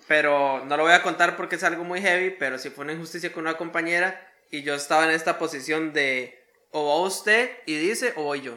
Pero 0.08 0.66
no 0.66 0.78
lo 0.78 0.84
voy 0.84 0.94
a 0.94 1.04
contar 1.04 1.38
porque 1.38 1.56
es 1.56 1.64
algo 1.64 1.84
muy 1.84 2.02
heavy. 2.02 2.32
Pero 2.32 2.58
sí 2.58 2.70
fue 2.70 2.84
una 2.84 2.94
injusticia 2.94 3.32
con 3.32 3.44
una 3.44 3.56
compañera. 3.56 4.33
Y 4.54 4.62
yo 4.62 4.76
estaba 4.76 5.06
en 5.06 5.10
esta 5.10 5.40
posición 5.40 5.94
de 5.94 6.40
o 6.70 6.86
va 6.86 7.08
usted 7.08 7.58
y 7.66 7.76
dice 7.76 8.14
o 8.18 8.22
voy 8.22 8.42
yo. 8.42 8.54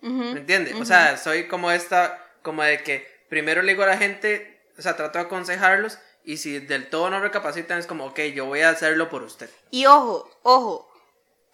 ¿Me 0.00 0.32
entiende? 0.32 0.74
O 0.74 0.84
sea, 0.84 1.16
soy 1.18 1.46
como 1.46 1.70
esta, 1.70 2.32
como 2.42 2.64
de 2.64 2.82
que 2.82 3.06
primero 3.28 3.62
le 3.62 3.70
digo 3.70 3.84
a 3.84 3.86
la 3.86 3.96
gente, 3.96 4.60
o 4.76 4.82
sea, 4.82 4.96
trato 4.96 5.20
de 5.20 5.26
aconsejarlos. 5.26 5.98
Y 6.24 6.38
si 6.38 6.58
del 6.58 6.90
todo 6.90 7.10
no 7.10 7.20
recapacitan, 7.20 7.78
es 7.78 7.86
como, 7.86 8.06
ok, 8.06 8.18
yo 8.34 8.46
voy 8.46 8.62
a 8.62 8.70
hacerlo 8.70 9.08
por 9.08 9.22
usted. 9.22 9.48
Y 9.70 9.86
ojo, 9.86 10.28
ojo, 10.42 10.92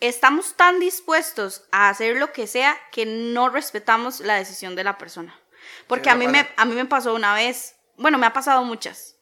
estamos 0.00 0.54
tan 0.54 0.80
dispuestos 0.80 1.64
a 1.70 1.90
hacer 1.90 2.16
lo 2.16 2.32
que 2.32 2.46
sea 2.46 2.78
que 2.92 3.04
no 3.04 3.50
respetamos 3.50 4.20
la 4.20 4.36
decisión 4.36 4.74
de 4.74 4.84
la 4.84 4.96
persona. 4.96 5.38
Porque 5.86 6.04
Sí, 6.04 6.08
a, 6.08 6.14
mí 6.14 6.28
me, 6.28 6.48
a 6.56 6.64
mí 6.64 6.74
me 6.74 6.86
pasó 6.86 7.12
una 7.12 7.34
vez, 7.34 7.76
bueno, 7.98 8.16
me 8.16 8.24
ha 8.24 8.32
pasado 8.32 8.64
muchas, 8.64 9.15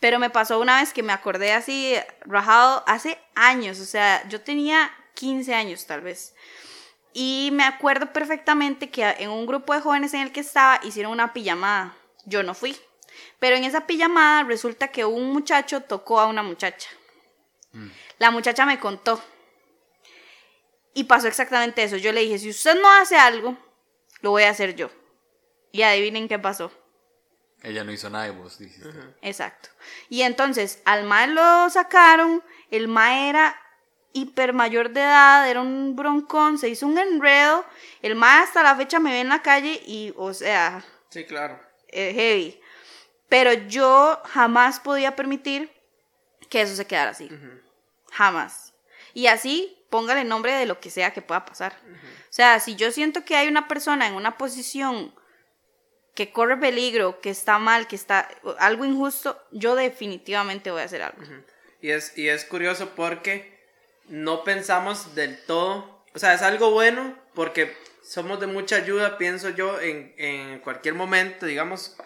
pero 0.00 0.18
me 0.18 0.30
pasó 0.30 0.60
una 0.60 0.80
vez 0.80 0.92
que 0.92 1.02
me 1.02 1.12
acordé 1.12 1.52
así, 1.52 1.94
rajado, 2.20 2.84
hace 2.86 3.18
años, 3.34 3.80
o 3.80 3.84
sea, 3.84 4.26
yo 4.28 4.40
tenía 4.40 4.90
15 5.14 5.54
años 5.54 5.86
tal 5.86 6.02
vez. 6.02 6.34
Y 7.18 7.48
me 7.52 7.64
acuerdo 7.64 8.12
perfectamente 8.12 8.90
que 8.90 9.02
en 9.02 9.30
un 9.30 9.46
grupo 9.46 9.72
de 9.72 9.80
jóvenes 9.80 10.12
en 10.12 10.20
el 10.20 10.32
que 10.32 10.40
estaba 10.40 10.80
hicieron 10.84 11.12
una 11.12 11.32
pijamada. 11.32 11.96
Yo 12.26 12.42
no 12.42 12.52
fui. 12.52 12.76
Pero 13.38 13.56
en 13.56 13.64
esa 13.64 13.86
pijamada 13.86 14.42
resulta 14.42 14.88
que 14.88 15.06
un 15.06 15.32
muchacho 15.32 15.80
tocó 15.80 16.20
a 16.20 16.26
una 16.26 16.42
muchacha. 16.42 16.90
La 18.18 18.30
muchacha 18.30 18.66
me 18.66 18.78
contó. 18.78 19.18
Y 20.92 21.04
pasó 21.04 21.26
exactamente 21.26 21.82
eso. 21.82 21.96
Yo 21.96 22.12
le 22.12 22.20
dije, 22.20 22.38
si 22.38 22.50
usted 22.50 22.78
no 22.80 22.90
hace 22.90 23.16
algo, 23.16 23.56
lo 24.20 24.30
voy 24.30 24.42
a 24.42 24.50
hacer 24.50 24.74
yo. 24.76 24.90
Y 25.72 25.82
adivinen 25.82 26.28
qué 26.28 26.38
pasó. 26.38 26.70
Ella 27.66 27.82
no 27.82 27.90
hizo 27.90 28.08
nada 28.08 28.28
y 28.28 28.30
vos 28.30 28.58
dijiste. 28.58 28.88
Exacto. 29.22 29.70
Y 30.08 30.22
entonces 30.22 30.80
al 30.84 31.02
mae 31.04 31.26
lo 31.26 31.68
sacaron, 31.68 32.42
el 32.70 32.86
mae 32.86 33.28
era 33.28 33.60
hiper 34.12 34.52
mayor 34.52 34.90
de 34.90 35.00
edad, 35.00 35.50
era 35.50 35.60
un 35.60 35.96
broncón, 35.96 36.58
se 36.58 36.68
hizo 36.68 36.86
un 36.86 36.96
enredo. 36.96 37.64
El 38.02 38.14
mae 38.14 38.44
hasta 38.44 38.62
la 38.62 38.76
fecha 38.76 39.00
me 39.00 39.10
ve 39.10 39.20
en 39.20 39.28
la 39.28 39.42
calle 39.42 39.82
y, 39.84 40.14
o 40.16 40.32
sea, 40.32 40.84
Sí, 41.10 41.24
claro. 41.24 41.60
eh, 41.88 42.12
heavy. 42.14 42.60
Pero 43.28 43.52
yo 43.52 44.20
jamás 44.26 44.78
podía 44.78 45.16
permitir 45.16 45.70
que 46.48 46.60
eso 46.62 46.76
se 46.76 46.86
quedara 46.86 47.10
así. 47.10 47.28
Jamás. 48.12 48.74
Y 49.12 49.26
así, 49.26 49.76
póngale 49.90 50.22
nombre 50.22 50.52
de 50.52 50.66
lo 50.66 50.78
que 50.78 50.90
sea 50.90 51.12
que 51.12 51.20
pueda 51.20 51.44
pasar. 51.44 51.76
O 52.30 52.32
sea, 52.36 52.60
si 52.60 52.76
yo 52.76 52.92
siento 52.92 53.24
que 53.24 53.34
hay 53.34 53.48
una 53.48 53.66
persona 53.66 54.06
en 54.06 54.14
una 54.14 54.38
posición 54.38 55.12
que 56.16 56.32
corre 56.32 56.56
peligro, 56.56 57.20
que 57.20 57.30
está 57.30 57.58
mal, 57.58 57.86
que 57.86 57.94
está 57.94 58.28
algo 58.58 58.84
injusto, 58.84 59.40
yo 59.52 59.76
definitivamente 59.76 60.72
voy 60.72 60.80
a 60.80 60.84
hacer 60.86 61.02
algo. 61.02 61.22
Y 61.80 61.90
es, 61.90 62.16
y 62.18 62.28
es 62.28 62.44
curioso 62.44 62.90
porque 62.96 63.56
no 64.08 64.42
pensamos 64.42 65.14
del 65.14 65.38
todo, 65.44 66.02
o 66.14 66.18
sea, 66.18 66.34
es 66.34 66.42
algo 66.42 66.70
bueno 66.72 67.16
porque 67.34 67.76
somos 68.02 68.40
de 68.40 68.46
mucha 68.46 68.76
ayuda, 68.76 69.18
pienso 69.18 69.50
yo, 69.50 69.80
en, 69.80 70.14
en 70.16 70.58
cualquier 70.60 70.94
momento, 70.94 71.46
digamos, 71.46 71.96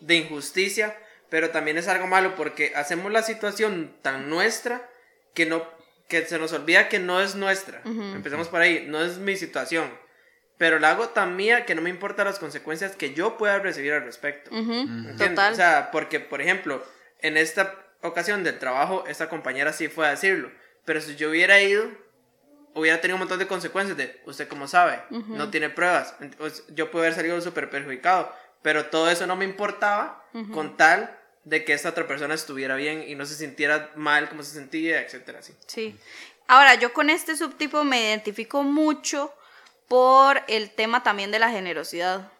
de 0.00 0.16
injusticia, 0.16 0.96
pero 1.28 1.50
también 1.50 1.76
es 1.76 1.88
algo 1.88 2.06
malo 2.06 2.34
porque 2.36 2.72
hacemos 2.74 3.12
la 3.12 3.22
situación 3.22 3.94
tan 4.02 4.30
nuestra 4.30 4.88
que 5.34 5.46
no 5.46 5.78
que 6.08 6.24
se 6.24 6.38
nos 6.38 6.54
olvida 6.54 6.88
que 6.88 6.98
no 6.98 7.20
es 7.20 7.34
nuestra. 7.34 7.82
Empecemos 7.84 8.48
por 8.48 8.62
ahí, 8.62 8.86
no 8.88 9.02
es 9.02 9.18
mi 9.18 9.36
situación, 9.36 9.92
pero 10.58 10.80
la 10.80 10.90
hago 10.90 11.10
tan 11.10 11.36
mía 11.36 11.64
que 11.64 11.76
no 11.76 11.82
me 11.82 11.88
importan 11.88 12.26
las 12.26 12.40
consecuencias 12.40 12.96
que 12.96 13.14
yo 13.14 13.38
pueda 13.38 13.60
recibir 13.60 13.92
al 13.92 14.04
respecto. 14.04 14.50
¿Entiendes? 14.50 15.16
Total. 15.16 15.52
O 15.52 15.56
sea, 15.56 15.90
porque, 15.92 16.18
por 16.18 16.42
ejemplo, 16.42 16.84
en 17.20 17.36
esta 17.36 17.76
ocasión 18.02 18.42
del 18.42 18.58
trabajo, 18.58 19.04
esta 19.06 19.28
compañera 19.28 19.72
sí 19.72 19.86
fue 19.88 20.06
a 20.06 20.10
decirlo. 20.10 20.50
Pero 20.84 21.00
si 21.00 21.14
yo 21.14 21.30
hubiera 21.30 21.62
ido, 21.62 21.88
hubiera 22.74 23.00
tenido 23.00 23.14
un 23.14 23.20
montón 23.20 23.38
de 23.38 23.46
consecuencias 23.46 23.96
de, 23.96 24.20
usted 24.26 24.48
como 24.48 24.66
sabe, 24.66 25.00
no 25.10 25.48
tiene 25.48 25.70
pruebas. 25.70 26.16
Entonces, 26.20 26.64
yo 26.74 26.90
puedo 26.90 27.04
haber 27.04 27.14
salido 27.14 27.40
súper 27.40 27.70
perjudicado. 27.70 28.34
Pero 28.60 28.86
todo 28.86 29.08
eso 29.08 29.28
no 29.28 29.36
me 29.36 29.44
importaba 29.44 30.24
con 30.52 30.76
tal 30.76 31.16
de 31.44 31.64
que 31.64 31.72
esta 31.72 31.90
otra 31.90 32.08
persona 32.08 32.34
estuviera 32.34 32.74
bien 32.74 33.04
y 33.06 33.14
no 33.14 33.24
se 33.26 33.34
sintiera 33.34 33.92
mal 33.94 34.28
como 34.28 34.42
se 34.42 34.54
sentía, 34.54 35.00
etcétera, 35.00 35.38
así. 35.38 35.54
Sí. 35.68 35.96
Ahora, 36.48 36.74
yo 36.74 36.92
con 36.92 37.10
este 37.10 37.36
subtipo 37.36 37.84
me 37.84 38.08
identifico 38.08 38.64
mucho 38.64 39.32
por 39.88 40.42
el 40.48 40.70
tema 40.70 41.02
también 41.02 41.30
de 41.30 41.38
la 41.38 41.50
generosidad. 41.50 42.30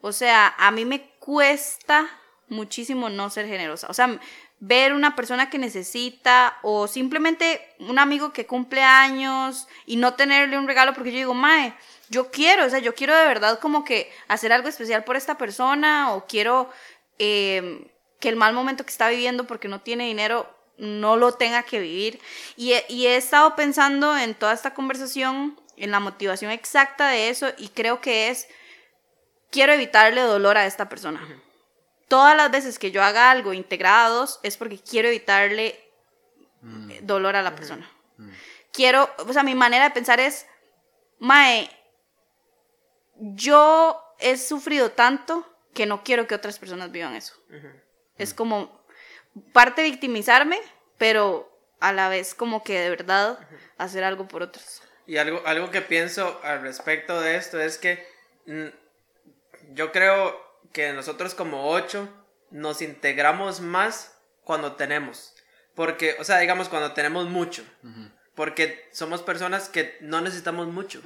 O 0.00 0.12
sea, 0.12 0.54
a 0.58 0.70
mí 0.70 0.84
me 0.84 1.10
cuesta 1.18 2.08
muchísimo 2.48 3.08
no 3.08 3.30
ser 3.30 3.46
generosa. 3.46 3.86
O 3.88 3.94
sea, 3.94 4.18
ver 4.58 4.94
una 4.94 5.14
persona 5.14 5.50
que 5.50 5.58
necesita 5.58 6.58
o 6.62 6.88
simplemente 6.88 7.74
un 7.78 7.98
amigo 7.98 8.32
que 8.32 8.46
cumple 8.46 8.82
años 8.82 9.68
y 9.84 9.96
no 9.96 10.14
tenerle 10.14 10.58
un 10.58 10.66
regalo 10.66 10.94
porque 10.94 11.12
yo 11.12 11.18
digo, 11.18 11.34
mae, 11.34 11.74
yo 12.08 12.30
quiero, 12.30 12.64
o 12.64 12.70
sea, 12.70 12.78
yo 12.78 12.94
quiero 12.94 13.14
de 13.14 13.26
verdad 13.26 13.58
como 13.58 13.84
que 13.84 14.10
hacer 14.28 14.52
algo 14.52 14.68
especial 14.68 15.04
por 15.04 15.16
esta 15.16 15.36
persona 15.36 16.14
o 16.14 16.26
quiero 16.26 16.70
eh, 17.18 17.90
que 18.18 18.28
el 18.28 18.36
mal 18.36 18.54
momento 18.54 18.84
que 18.84 18.90
está 18.90 19.08
viviendo 19.08 19.46
porque 19.46 19.68
no 19.68 19.80
tiene 19.80 20.06
dinero 20.06 20.50
no 20.78 21.16
lo 21.16 21.32
tenga 21.32 21.62
que 21.62 21.80
vivir. 21.80 22.20
Y 22.56 22.72
he, 22.72 22.86
y 22.88 23.06
he 23.06 23.16
estado 23.16 23.56
pensando 23.56 24.16
en 24.16 24.34
toda 24.34 24.52
esta 24.52 24.74
conversación, 24.74 25.58
en 25.76 25.90
la 25.90 26.00
motivación 26.00 26.50
exacta 26.50 27.08
de 27.08 27.28
eso 27.28 27.48
y 27.58 27.68
creo 27.68 28.00
que 28.00 28.28
es, 28.28 28.48
quiero 29.50 29.72
evitarle 29.72 30.20
dolor 30.22 30.56
a 30.56 30.66
esta 30.66 30.88
persona. 30.88 31.20
Todas 32.08 32.36
las 32.36 32.50
veces 32.50 32.78
que 32.78 32.90
yo 32.90 33.02
haga 33.02 33.30
algo 33.30 33.52
integrados 33.52 34.40
es 34.42 34.56
porque 34.56 34.78
quiero 34.78 35.08
evitarle 35.08 35.80
eh, 36.90 37.00
dolor 37.02 37.36
a 37.36 37.42
la 37.42 37.54
persona. 37.54 37.90
Quiero, 38.72 39.10
o 39.18 39.32
sea, 39.32 39.42
mi 39.42 39.54
manera 39.54 39.84
de 39.84 39.90
pensar 39.90 40.20
es, 40.20 40.46
Mae, 41.18 41.70
yo 43.14 44.02
he 44.18 44.36
sufrido 44.36 44.90
tanto 44.92 45.46
que 45.74 45.86
no 45.86 46.04
quiero 46.04 46.26
que 46.26 46.34
otras 46.34 46.58
personas 46.58 46.90
vivan 46.90 47.14
eso. 47.14 47.34
Es 48.16 48.34
como 48.34 48.84
parte 49.52 49.82
victimizarme, 49.82 50.58
pero 50.98 51.52
a 51.80 51.92
la 51.92 52.08
vez 52.08 52.34
como 52.34 52.62
que 52.62 52.80
de 52.80 52.90
verdad 52.90 53.38
hacer 53.78 54.04
algo 54.04 54.28
por 54.28 54.42
otros. 54.42 54.82
Y 55.06 55.16
algo, 55.18 55.42
algo 55.46 55.70
que 55.70 55.82
pienso 55.82 56.40
al 56.42 56.62
respecto 56.62 57.20
de 57.20 57.36
esto 57.36 57.60
es 57.60 57.78
que 57.78 58.06
mm, 58.46 58.66
yo 59.74 59.92
creo 59.92 60.40
que 60.72 60.92
nosotros 60.92 61.34
como 61.34 61.68
ocho 61.70 62.08
nos 62.50 62.82
integramos 62.82 63.60
más 63.60 64.16
cuando 64.42 64.72
tenemos. 64.74 65.34
Porque, 65.74 66.16
o 66.18 66.24
sea, 66.24 66.38
digamos, 66.38 66.68
cuando 66.68 66.92
tenemos 66.92 67.26
mucho. 67.28 67.62
Porque 68.34 68.86
somos 68.92 69.22
personas 69.22 69.68
que 69.70 69.96
no 70.00 70.20
necesitamos 70.20 70.66
mucho. 70.68 71.02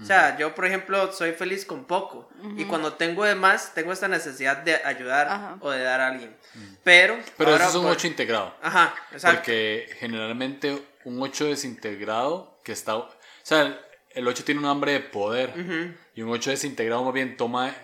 O 0.00 0.04
sea, 0.04 0.36
yo, 0.38 0.54
por 0.54 0.64
ejemplo, 0.66 1.12
soy 1.12 1.32
feliz 1.32 1.64
con 1.64 1.84
poco. 1.84 2.28
Y 2.56 2.64
cuando 2.64 2.94
tengo 2.94 3.24
de 3.24 3.34
más, 3.34 3.74
tengo 3.74 3.92
esta 3.92 4.08
necesidad 4.08 4.58
de 4.58 4.76
ayudar 4.84 5.28
Ajá. 5.28 5.56
o 5.60 5.70
de 5.70 5.82
dar 5.82 6.00
a 6.00 6.08
alguien. 6.08 6.36
Pero... 6.84 7.18
Pero 7.36 7.50
ahora 7.52 7.64
eso 7.64 7.70
es 7.70 7.76
un 7.76 7.82
por- 7.84 7.92
8 7.92 8.06
integrado. 8.08 8.54
Ajá, 8.62 8.94
exacto. 9.12 9.36
Porque 9.38 9.88
generalmente 9.98 10.80
un 11.04 11.20
8 11.22 11.46
desintegrado 11.46 12.58
que 12.64 12.72
está... 12.72 12.94
O 13.48 13.54
sea, 13.54 13.80
el 14.10 14.28
8 14.28 14.44
tiene 14.44 14.60
un 14.60 14.66
hambre 14.66 14.92
de 14.92 15.00
poder. 15.00 15.54
Y 16.14 16.20
un 16.20 16.28
8 16.30 16.50
desintegrado 16.50 17.02
más 17.02 17.14
bien 17.14 17.38
toma 17.38 17.74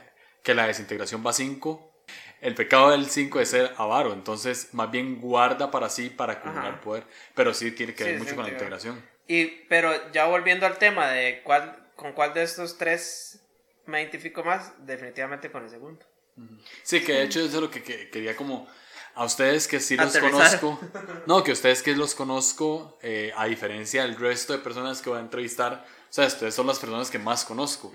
que 0.43 0.53
la 0.55 0.67
desintegración 0.67 1.25
va 1.25 1.31
a 1.31 1.33
5. 1.33 1.91
El 2.43 2.55
pecado 2.55 2.91
del 2.91 3.07
5 3.07 3.41
es 3.41 3.49
ser 3.49 3.73
avaro. 3.79 4.13
Entonces, 4.13 4.75
más 4.75 4.91
bien 4.91 5.23
guarda 5.23 5.71
para 5.71 5.89
sí 5.89 6.11
para 6.11 6.35
acumular 6.35 6.73
Ajá. 6.73 6.81
poder. 6.83 7.05
Pero 7.35 7.55
sí 7.55 7.71
tiene 7.71 7.95
que 7.95 8.05
ver 8.05 8.13
Sí, 8.17 8.19
mucho 8.23 8.37
con 8.37 8.45
la 8.45 8.51
integración. 8.51 9.03
Y, 9.27 9.47
pero 9.71 10.13
ya 10.13 10.27
volviendo 10.27 10.67
al 10.67 10.77
tema 10.77 11.09
de 11.09 11.41
cuál, 11.45 11.91
con 11.97 12.13
cuál 12.13 12.35
de 12.35 12.43
estos 12.43 12.77
tres 12.77 13.41
me 13.87 14.03
identifico 14.03 14.45
más, 14.45 14.75
definitivamente 14.87 15.51
con 15.51 15.65
el 15.65 15.71
segundo. 15.71 16.05
Sí, 16.83 17.03
que 17.03 17.13
de 17.15 17.23
hecho 17.23 17.39
eso 17.41 17.49
es 17.57 17.63
lo 17.63 17.71
que, 17.71 17.83
que- 17.83 18.11
quería 18.11 18.37
como 18.37 18.69
a 19.15 19.25
ustedes 19.25 19.69
que 19.69 19.81
sí 19.81 19.97
los 19.97 20.15
Aterrizar. 20.15 20.61
conozco. 20.61 20.81
No, 21.27 21.45
que 21.45 21.53
ustedes 21.53 21.83
que 21.83 21.95
los 21.95 22.15
conozco, 22.15 22.99
eh, 23.03 23.33
a 23.37 23.47
diferencia 23.47 24.03
del 24.03 24.17
resto 24.17 24.53
de 24.53 24.59
personas 24.59 25.01
que 25.01 25.11
voy 25.11 25.19
a 25.19 25.23
entrevistar, 25.23 25.85
o 25.87 26.13
sea, 26.13 26.27
ustedes 26.27 26.55
son 26.55 26.67
las 26.67 26.79
personas 26.79 27.11
que 27.11 27.19
más 27.19 27.45
conozco. 27.45 27.93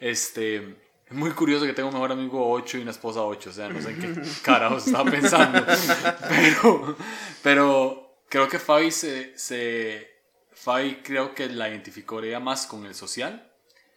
Este, 0.00 0.56
es 0.56 1.12
muy 1.12 1.30
curioso 1.30 1.64
que 1.64 1.72
tengo 1.72 1.88
un 1.88 1.94
mejor 1.94 2.12
amigo 2.12 2.50
8 2.50 2.78
y 2.78 2.82
una 2.82 2.90
esposa 2.90 3.22
8, 3.22 3.50
o 3.50 3.52
sea, 3.52 3.68
no 3.68 3.80
sé 3.80 3.90
en 3.90 4.00
qué 4.00 4.22
carajos 4.42 4.86
estaba 4.86 5.10
pensando. 5.10 5.64
Pero, 6.28 6.96
pero 7.42 8.18
creo 8.28 8.48
que 8.48 8.58
Fabi 8.58 8.90
se, 8.90 9.36
se, 9.38 10.06
Fabi 10.52 10.96
creo 11.02 11.34
que 11.34 11.48
la 11.48 11.68
identificaría 11.68 12.40
más 12.40 12.66
con 12.66 12.84
el 12.84 12.94
social 12.94 13.50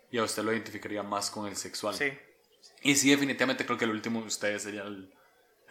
y 0.10 0.18
a 0.20 0.24
usted 0.24 0.44
lo 0.44 0.54
identificaría 0.54 1.04
más 1.04 1.30
con 1.30 1.48
el 1.48 1.56
sexual. 1.58 1.96
Sí. 1.96 2.12
Y 2.84 2.96
sí, 2.96 3.10
definitivamente 3.10 3.66
creo 3.66 3.78
que 3.78 3.86
el 3.86 3.92
último 3.92 4.22
de 4.22 4.28
ustedes 4.28 4.64
sería 4.64 4.84
el, 4.84 5.14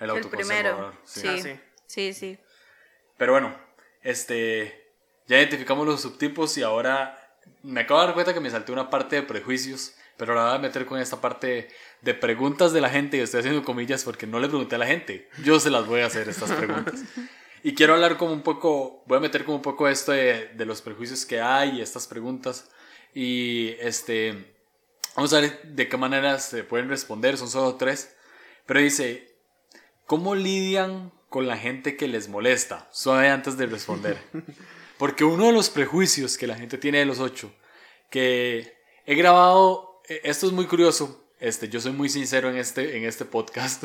el 0.00 0.10
El 0.10 0.26
primero. 0.28 0.92
sí. 1.04 1.20
Sí. 1.20 1.28
Ah, 1.28 1.38
sí. 1.42 1.60
Sí, 1.86 2.12
sí. 2.14 2.38
Pero 3.16 3.32
bueno, 3.32 3.54
este, 4.02 4.92
ya 5.26 5.38
identificamos 5.38 5.86
los 5.86 6.00
subtipos 6.00 6.56
y 6.56 6.62
ahora 6.62 7.36
me 7.62 7.80
acabo 7.82 8.00
de 8.00 8.06
dar 8.06 8.14
cuenta 8.14 8.34
que 8.34 8.40
me 8.40 8.50
salté 8.50 8.72
una 8.72 8.90
parte 8.90 9.16
de 9.16 9.22
prejuicios, 9.22 9.94
pero 10.16 10.34
la 10.34 10.44
voy 10.44 10.54
a 10.54 10.58
meter 10.58 10.86
con 10.86 11.00
esta 11.00 11.20
parte 11.20 11.68
de 12.00 12.14
preguntas 12.14 12.72
de 12.72 12.80
la 12.80 12.88
gente 12.90 13.16
y 13.16 13.20
estoy 13.20 13.40
haciendo 13.40 13.62
comillas 13.64 14.04
porque 14.04 14.26
no 14.26 14.38
le 14.38 14.48
pregunté 14.48 14.76
a 14.76 14.78
la 14.78 14.86
gente. 14.86 15.28
Yo 15.42 15.58
se 15.60 15.70
las 15.70 15.86
voy 15.86 16.00
a 16.00 16.06
hacer 16.06 16.28
estas 16.28 16.52
preguntas. 16.52 17.00
Y 17.62 17.74
quiero 17.74 17.92
hablar 17.92 18.16
como 18.16 18.32
un 18.32 18.40
poco, 18.40 19.02
voy 19.06 19.18
a 19.18 19.20
meter 19.20 19.44
como 19.44 19.56
un 19.56 19.62
poco 19.62 19.86
esto 19.86 20.12
de, 20.12 20.48
de 20.54 20.64
los 20.64 20.80
prejuicios 20.80 21.26
que 21.26 21.42
hay 21.42 21.76
y 21.76 21.80
estas 21.82 22.06
preguntas. 22.06 22.70
Y 23.12 23.74
este, 23.80 24.54
vamos 25.14 25.34
a 25.34 25.40
ver 25.40 25.60
de 25.64 25.86
qué 25.86 25.96
manera 25.98 26.38
se 26.38 26.64
pueden 26.64 26.88
responder, 26.88 27.36
son 27.36 27.50
solo 27.50 27.74
tres. 27.74 28.16
Pero 28.64 28.80
dice, 28.80 29.29
¿cómo 30.10 30.34
lidian 30.34 31.12
con 31.28 31.46
la 31.46 31.56
gente 31.56 31.96
que 31.96 32.08
les 32.08 32.28
molesta? 32.28 32.88
Suave 32.90 33.28
antes 33.28 33.56
de 33.56 33.66
responder. 33.66 34.18
Porque 34.98 35.22
uno 35.22 35.46
de 35.46 35.52
los 35.52 35.70
prejuicios 35.70 36.36
que 36.36 36.48
la 36.48 36.56
gente 36.56 36.78
tiene 36.78 36.98
de 36.98 37.04
los 37.04 37.20
ocho, 37.20 37.54
que 38.10 38.74
he 39.06 39.14
grabado, 39.14 40.02
eh, 40.08 40.20
esto 40.24 40.48
es 40.48 40.52
muy 40.52 40.66
curioso, 40.66 41.24
este, 41.38 41.68
yo 41.68 41.80
soy 41.80 41.92
muy 41.92 42.08
sincero 42.08 42.50
en 42.50 42.56
este, 42.56 42.96
en 42.96 43.04
este 43.04 43.24
podcast. 43.24 43.84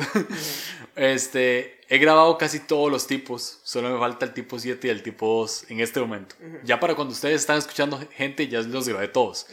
este, 0.96 1.80
he 1.88 1.98
grabado 1.98 2.36
casi 2.38 2.58
todos 2.58 2.90
los 2.90 3.06
tipos, 3.06 3.60
solo 3.62 3.88
me 3.90 3.98
falta 4.00 4.26
el 4.26 4.34
tipo 4.34 4.58
7 4.58 4.84
y 4.84 4.90
el 4.90 5.04
tipo 5.04 5.28
2 5.42 5.70
en 5.70 5.78
este 5.78 6.00
momento. 6.00 6.34
Ya 6.64 6.80
para 6.80 6.96
cuando 6.96 7.14
ustedes 7.14 7.42
están 7.42 7.58
escuchando 7.58 8.00
gente, 8.10 8.48
ya 8.48 8.62
los 8.62 8.88
grabé 8.88 9.06
todos. 9.06 9.46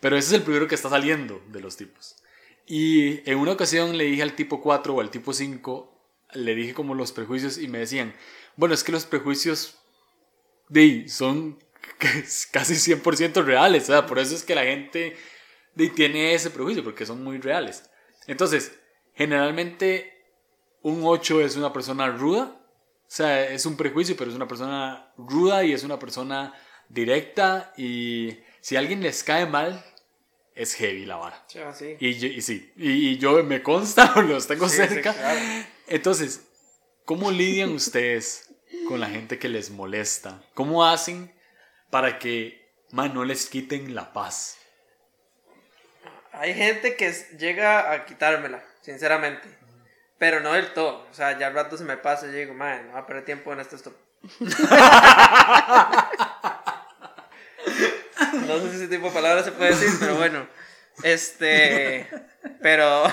Pero 0.00 0.16
ese 0.16 0.30
es 0.30 0.32
el 0.34 0.42
primero 0.42 0.66
que 0.66 0.74
está 0.74 0.90
saliendo 0.90 1.40
de 1.46 1.60
los 1.60 1.76
tipos. 1.76 2.16
Y 2.66 3.20
en 3.30 3.38
una 3.38 3.52
ocasión 3.52 3.96
le 3.96 4.02
dije 4.02 4.22
al 4.22 4.34
tipo 4.34 4.60
4 4.60 4.96
o 4.96 5.00
al 5.00 5.10
tipo 5.10 5.32
5, 5.32 5.94
le 6.34 6.54
dije 6.54 6.74
como 6.74 6.94
los 6.94 7.12
prejuicios 7.12 7.58
y 7.58 7.68
me 7.68 7.78
decían, 7.78 8.14
bueno, 8.56 8.74
es 8.74 8.84
que 8.84 8.92
los 8.92 9.06
prejuicios 9.06 9.78
de, 10.68 11.08
son 11.08 11.58
casi 12.52 12.74
100% 12.74 13.44
reales, 13.44 13.86
sea, 13.86 14.06
por 14.06 14.18
eso 14.18 14.34
es 14.34 14.42
que 14.44 14.54
la 14.54 14.64
gente 14.64 15.16
de, 15.74 15.88
tiene 15.90 16.34
ese 16.34 16.50
prejuicio, 16.50 16.84
porque 16.84 17.06
son 17.06 17.22
muy 17.24 17.38
reales. 17.38 17.88
Entonces, 18.26 18.78
generalmente 19.14 20.12
un 20.82 21.00
8 21.04 21.40
es 21.40 21.56
una 21.56 21.72
persona 21.72 22.08
ruda, 22.08 22.54
o 22.54 23.10
sea, 23.10 23.48
es 23.48 23.64
un 23.64 23.76
prejuicio, 23.76 24.16
pero 24.16 24.30
es 24.30 24.36
una 24.36 24.48
persona 24.48 25.12
ruda 25.16 25.64
y 25.64 25.72
es 25.72 25.82
una 25.82 25.98
persona 25.98 26.52
directa 26.88 27.72
y 27.76 28.38
si 28.60 28.76
a 28.76 28.80
alguien 28.80 29.02
les 29.02 29.22
cae 29.24 29.46
mal, 29.46 29.82
es 30.54 30.74
heavy 30.74 31.06
la 31.06 31.16
vara. 31.16 31.44
Sí, 31.48 31.58
así. 31.60 31.96
Y, 32.00 32.14
yo- 32.18 32.26
y 32.28 32.42
sí, 32.42 32.72
y, 32.76 32.90
y 33.10 33.18
yo 33.18 33.42
me 33.44 33.62
consta, 33.62 34.20
los 34.28 34.46
tengo 34.46 34.68
sí, 34.68 34.76
cerca. 34.76 35.14
claro. 35.14 35.40
Entonces, 35.88 36.42
¿cómo 37.06 37.30
lidian 37.30 37.70
ustedes 37.70 38.54
con 38.86 39.00
la 39.00 39.08
gente 39.08 39.38
que 39.38 39.48
les 39.48 39.70
molesta? 39.70 40.42
¿Cómo 40.52 40.84
hacen 40.86 41.34
para 41.90 42.18
que, 42.18 42.70
man, 42.92 43.14
no 43.14 43.24
les 43.24 43.48
quiten 43.48 43.94
la 43.94 44.12
paz? 44.12 44.58
Hay 46.32 46.52
gente 46.54 46.94
que 46.94 47.10
llega 47.38 47.90
a 47.90 48.04
quitármela, 48.04 48.62
sinceramente. 48.82 49.48
Pero 50.18 50.40
no 50.40 50.52
del 50.52 50.74
todo. 50.74 51.06
O 51.10 51.14
sea, 51.14 51.38
ya 51.38 51.46
al 51.46 51.54
rato 51.54 51.78
se 51.78 51.84
me 51.84 51.96
pasa 51.96 52.26
y 52.26 52.32
digo, 52.32 52.52
madre, 52.52 52.84
no 52.84 52.92
voy 52.92 53.00
a 53.00 53.06
perder 53.06 53.24
tiempo 53.24 53.52
en 53.52 53.60
esto. 53.60 53.76
esto". 53.76 53.94
no 58.46 58.58
sé 58.58 58.70
si 58.70 58.76
ese 58.76 58.88
tipo 58.88 59.06
de 59.06 59.14
palabras 59.14 59.46
se 59.46 59.52
puede 59.52 59.70
decir, 59.70 59.88
pero 59.98 60.16
bueno. 60.16 60.46
Este. 61.02 62.06
Pero. 62.60 63.04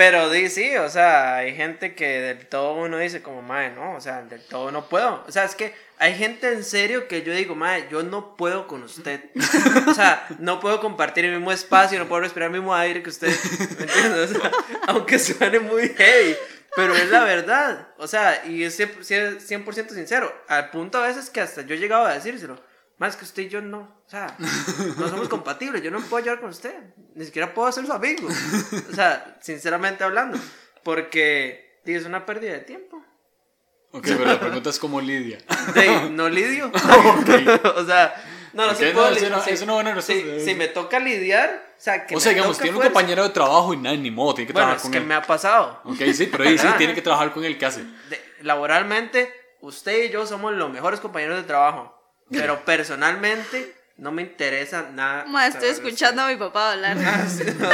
Pero 0.00 0.30
di 0.30 0.48
sí, 0.48 0.78
o 0.78 0.88
sea, 0.88 1.36
hay 1.36 1.54
gente 1.54 1.94
que 1.94 2.22
del 2.22 2.46
todo 2.46 2.72
uno 2.72 2.96
dice 2.96 3.20
como, 3.20 3.42
madre, 3.42 3.72
no, 3.72 3.96
o 3.96 4.00
sea, 4.00 4.22
del 4.22 4.40
todo 4.40 4.70
no 4.70 4.88
puedo. 4.88 5.22
O 5.28 5.30
sea, 5.30 5.44
es 5.44 5.54
que 5.54 5.74
hay 5.98 6.14
gente 6.14 6.50
en 6.50 6.64
serio 6.64 7.06
que 7.06 7.20
yo 7.20 7.34
digo, 7.34 7.54
madre, 7.54 7.86
yo 7.90 8.02
no 8.02 8.34
puedo 8.34 8.66
con 8.66 8.82
usted. 8.82 9.20
O 9.86 9.92
sea, 9.92 10.26
no 10.38 10.58
puedo 10.58 10.80
compartir 10.80 11.26
el 11.26 11.32
mismo 11.32 11.52
espacio, 11.52 11.98
no 11.98 12.08
puedo 12.08 12.22
respirar 12.22 12.46
el 12.46 12.54
mismo 12.54 12.74
aire 12.74 13.02
que 13.02 13.10
usted. 13.10 13.28
¿Me 13.28 13.84
entiendes? 13.84 14.30
O 14.30 14.40
sea, 14.40 14.50
aunque 14.86 15.18
suene 15.18 15.58
muy 15.58 15.90
heavy, 15.90 16.34
pero 16.74 16.94
es 16.94 17.10
la 17.10 17.22
verdad. 17.24 17.88
O 17.98 18.06
sea, 18.06 18.46
y 18.46 18.64
es 18.64 18.80
100%, 18.80 19.36
100% 19.38 19.90
sincero. 19.90 20.34
Al 20.48 20.70
punto 20.70 20.96
a 20.96 21.08
veces 21.08 21.28
que 21.28 21.42
hasta 21.42 21.60
yo 21.60 21.74
he 21.74 21.92
a 21.92 22.14
decírselo. 22.14 22.58
Más 23.00 23.16
que 23.16 23.24
usted 23.24 23.42
y 23.44 23.48
yo 23.48 23.60
no. 23.60 23.80
O 24.06 24.08
sea, 24.10 24.36
no 24.98 25.08
somos 25.08 25.28
compatibles. 25.28 25.82
Yo 25.82 25.90
no 25.90 26.00
puedo 26.02 26.22
llevar 26.22 26.40
con 26.40 26.50
usted. 26.50 26.74
Ni 27.16 27.24
siquiera 27.24 27.52
puedo 27.52 27.72
ser 27.72 27.84
su 27.86 27.92
amigo. 27.92 28.28
O 28.28 28.94
sea, 28.94 29.38
sinceramente 29.40 30.04
hablando. 30.04 30.38
Porque 30.84 31.80
es 31.84 32.04
una 32.04 32.26
pérdida 32.26 32.52
de 32.52 32.60
tiempo. 32.60 33.02
Ok, 33.92 34.04
pero 34.04 34.24
la 34.26 34.38
pregunta 34.38 34.70
es 34.70 34.78
cómo 34.78 35.00
lidia. 35.00 35.38
No 36.10 36.28
lidio. 36.28 36.70
Ok. 36.74 37.64
o 37.76 37.84
sea, 37.86 38.14
no, 38.52 38.66
no 38.66 38.72
Ok, 38.72 38.78
sí 38.78 38.84
no, 38.84 38.92
puedo 38.92 39.08
es 39.10 39.20
li- 39.22 39.26
una- 39.28 39.40
sí, 39.40 39.50
es 39.50 39.62
una 39.62 39.72
buena 39.72 40.00
sí, 40.02 40.14
respuesta. 40.14 40.44
si 40.44 40.54
me 40.54 40.68
toca 40.68 40.98
lidiar, 41.00 41.74
o 41.78 41.80
sea, 41.80 42.06
que 42.06 42.14
O 42.16 42.20
sea, 42.20 42.32
digamos, 42.32 42.58
tiene 42.58 42.76
un 42.76 42.82
compañero 42.82 43.22
de 43.22 43.30
trabajo 43.30 43.72
y 43.74 43.76
nada, 43.78 43.96
ni 43.96 44.10
modo, 44.10 44.34
tiene 44.34 44.46
que 44.48 44.52
Bueno, 44.52 44.66
trabajar 44.66 44.76
es 44.76 44.82
con 44.82 44.92
que 44.92 44.98
él. 44.98 45.06
me 45.06 45.14
ha 45.14 45.22
pasado. 45.22 45.80
Ok, 45.84 45.96
sí, 46.14 46.26
pero 46.30 46.44
ahí 46.44 46.58
sí, 46.58 46.66
tiene 46.78 46.94
que 46.94 47.02
trabajar 47.02 47.32
con 47.32 47.44
él, 47.44 47.56
¿qué 47.58 47.66
hace? 47.66 47.82
De- 48.08 48.20
laboralmente, 48.42 49.32
usted 49.60 50.04
y 50.04 50.10
yo 50.10 50.26
somos 50.26 50.52
los 50.52 50.70
mejores 50.70 51.00
compañeros 51.00 51.36
de 51.38 51.42
trabajo. 51.44 51.96
Pero 52.30 52.64
personalmente, 52.64 53.74
no 53.96 54.12
me 54.12 54.22
interesa 54.22 54.88
nada. 54.92 55.24
Ma, 55.26 55.46
estoy 55.46 55.68
escuchando 55.68 56.22
a 56.22 56.28
mi 56.28 56.36
papá 56.36 56.72
hablar. 56.72 56.96
Ah, 57.04 57.26
sí, 57.28 57.44
no, 57.58 57.70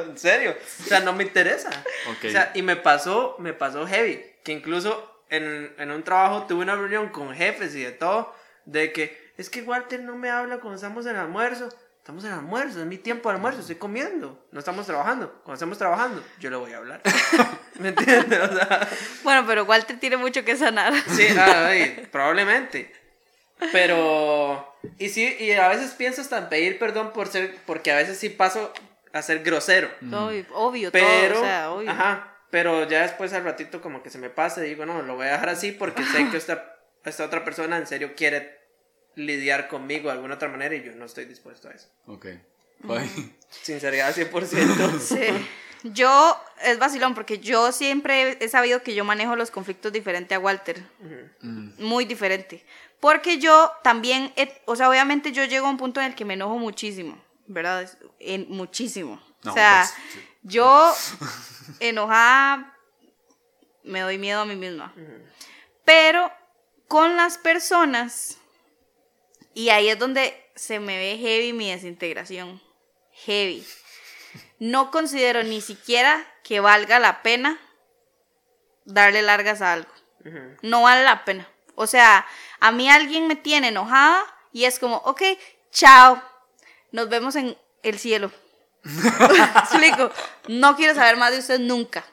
en 0.00 0.18
serio. 0.18 0.56
O 0.80 0.84
sea, 0.84 1.00
no 1.00 1.12
me 1.12 1.24
interesa. 1.24 1.70
Ok. 2.10 2.24
O 2.26 2.30
sea, 2.30 2.50
y 2.54 2.62
me 2.62 2.76
pasó, 2.76 3.36
me 3.38 3.52
pasó 3.52 3.86
heavy. 3.86 4.22
Que 4.44 4.52
incluso 4.52 5.22
en, 5.30 5.74
en 5.78 5.90
un 5.90 6.02
trabajo 6.02 6.46
tuve 6.46 6.62
una 6.62 6.74
reunión 6.76 7.08
con 7.08 7.34
jefes 7.34 7.74
y 7.74 7.82
de 7.82 7.92
todo. 7.92 8.34
De 8.64 8.92
que 8.92 9.32
es 9.36 9.50
que 9.50 9.62
Walter 9.62 10.00
no 10.00 10.16
me 10.16 10.30
habla 10.30 10.58
cuando 10.58 10.76
estamos 10.76 11.06
en 11.06 11.12
el 11.12 11.22
almuerzo. 11.22 11.68
Estamos 11.98 12.22
en 12.22 12.30
el 12.30 12.38
almuerzo, 12.38 12.78
es 12.78 12.86
mi 12.86 12.98
tiempo 12.98 13.28
de 13.28 13.34
almuerzo, 13.34 13.60
estoy 13.62 13.74
comiendo. 13.76 14.46
No 14.52 14.60
estamos 14.60 14.86
trabajando. 14.86 15.28
Cuando 15.42 15.54
estamos 15.54 15.76
trabajando, 15.76 16.22
yo 16.38 16.50
le 16.50 16.56
voy 16.56 16.72
a 16.72 16.76
hablar. 16.76 17.00
¿Me 17.80 17.88
entiendes? 17.88 18.40
O 18.48 18.54
sea, 18.54 18.88
Bueno, 19.24 19.44
pero 19.44 19.64
Walter 19.64 19.98
tiene 19.98 20.16
mucho 20.16 20.44
que 20.44 20.56
sanar. 20.56 20.92
Sí, 21.08 21.26
ah, 21.36 21.66
ay, 21.66 22.08
probablemente. 22.12 22.94
Pero. 23.72 24.74
Y 24.98 25.08
sí, 25.08 25.36
y 25.38 25.52
a 25.52 25.68
veces 25.68 25.92
pienso 25.92 26.20
hasta 26.20 26.38
en 26.38 26.48
pedir 26.48 26.78
perdón 26.78 27.12
por 27.12 27.28
ser. 27.28 27.54
Porque 27.66 27.92
a 27.92 27.96
veces 27.96 28.18
sí 28.18 28.28
paso 28.28 28.72
a 29.12 29.22
ser 29.22 29.42
grosero. 29.42 29.90
Obvio, 30.12 30.44
obvio 30.52 30.92
Pero. 30.92 31.34
todo, 31.34 31.42
o 31.42 31.44
sea, 31.44 31.70
obvio. 31.70 31.90
Ajá. 31.90 32.32
Pero 32.50 32.88
ya 32.88 33.02
después 33.02 33.32
al 33.32 33.44
ratito 33.44 33.80
como 33.80 34.02
que 34.02 34.10
se 34.10 34.18
me 34.18 34.30
pasa 34.30 34.64
y 34.64 34.68
digo, 34.68 34.86
no, 34.86 35.02
lo 35.02 35.16
voy 35.16 35.26
a 35.26 35.32
dejar 35.32 35.48
así 35.48 35.72
porque 35.72 36.04
sé 36.04 36.30
que 36.30 36.36
esta, 36.36 36.76
esta 37.04 37.24
otra 37.24 37.44
persona 37.44 37.76
en 37.76 37.86
serio 37.86 38.14
quiere 38.16 38.60
lidiar 39.16 39.68
conmigo 39.68 40.08
de 40.08 40.12
alguna 40.12 40.34
otra 40.36 40.48
manera 40.48 40.74
y 40.74 40.84
yo 40.84 40.92
no 40.92 41.06
estoy 41.06 41.24
dispuesto 41.24 41.68
a 41.68 41.72
eso. 41.72 41.88
Ok. 42.06 42.26
Ay. 42.88 43.36
Sinceridad 43.50 44.14
100%. 44.14 44.98
Sí. 45.00 45.48
Yo, 45.92 46.40
es 46.64 46.78
vacilón, 46.78 47.14
porque 47.14 47.38
yo 47.38 47.70
siempre 47.70 48.38
he 48.40 48.48
sabido 48.48 48.82
que 48.82 48.94
yo 48.94 49.04
manejo 49.04 49.36
los 49.36 49.50
conflictos 49.50 49.92
diferente 49.92 50.34
a 50.34 50.38
Walter. 50.38 50.82
Mm. 51.42 51.82
Muy 51.84 52.04
diferente. 52.04 52.64
Porque 53.00 53.38
yo 53.38 53.72
también, 53.82 54.32
he- 54.36 54.62
o 54.66 54.74
sea, 54.76 54.88
obviamente 54.88 55.32
yo 55.32 55.44
llego 55.44 55.66
a 55.66 55.70
un 55.70 55.76
punto 55.76 56.00
en 56.00 56.06
el 56.06 56.14
que 56.14 56.24
me 56.24 56.34
enojo 56.34 56.58
muchísimo, 56.58 57.22
¿verdad? 57.46 57.88
En- 58.18 58.46
muchísimo. 58.48 59.20
No, 59.44 59.52
o 59.52 59.54
sea, 59.54 59.86
pues, 59.86 60.12
sí. 60.12 60.20
yo 60.42 60.94
enojada 61.80 62.76
me 63.84 64.00
doy 64.00 64.18
miedo 64.18 64.40
a 64.40 64.44
mí 64.44 64.56
misma. 64.56 64.92
Pero 65.84 66.32
con 66.88 67.16
las 67.16 67.38
personas, 67.38 68.38
y 69.54 69.68
ahí 69.70 69.88
es 69.88 69.98
donde 69.98 70.42
se 70.56 70.80
me 70.80 70.96
ve 70.98 71.18
heavy 71.18 71.52
mi 71.52 71.70
desintegración. 71.70 72.60
Heavy. 73.12 73.64
No 74.58 74.90
considero 74.90 75.42
ni 75.42 75.60
siquiera 75.60 76.26
que 76.42 76.60
valga 76.60 76.98
la 76.98 77.22
pena 77.22 77.58
darle 78.84 79.22
largas 79.22 79.60
a 79.62 79.72
algo. 79.74 79.90
No 80.62 80.82
vale 80.82 81.04
la 81.04 81.24
pena. 81.24 81.48
O 81.76 81.86
sea, 81.86 82.26
a 82.60 82.72
mí 82.72 82.88
alguien 82.88 83.26
me 83.26 83.36
tiene 83.36 83.68
enojada 83.68 84.22
y 84.52 84.64
es 84.64 84.78
como, 84.78 84.96
ok, 84.98 85.22
chao, 85.70 86.22
nos 86.92 87.08
vemos 87.08 87.36
en 87.36 87.56
el 87.82 87.98
cielo. 87.98 88.30
Explico, 89.58 90.10
no 90.48 90.76
quiero 90.76 90.94
saber 90.94 91.16
más 91.16 91.32
de 91.32 91.38
usted 91.38 91.58
nunca. 91.58 92.04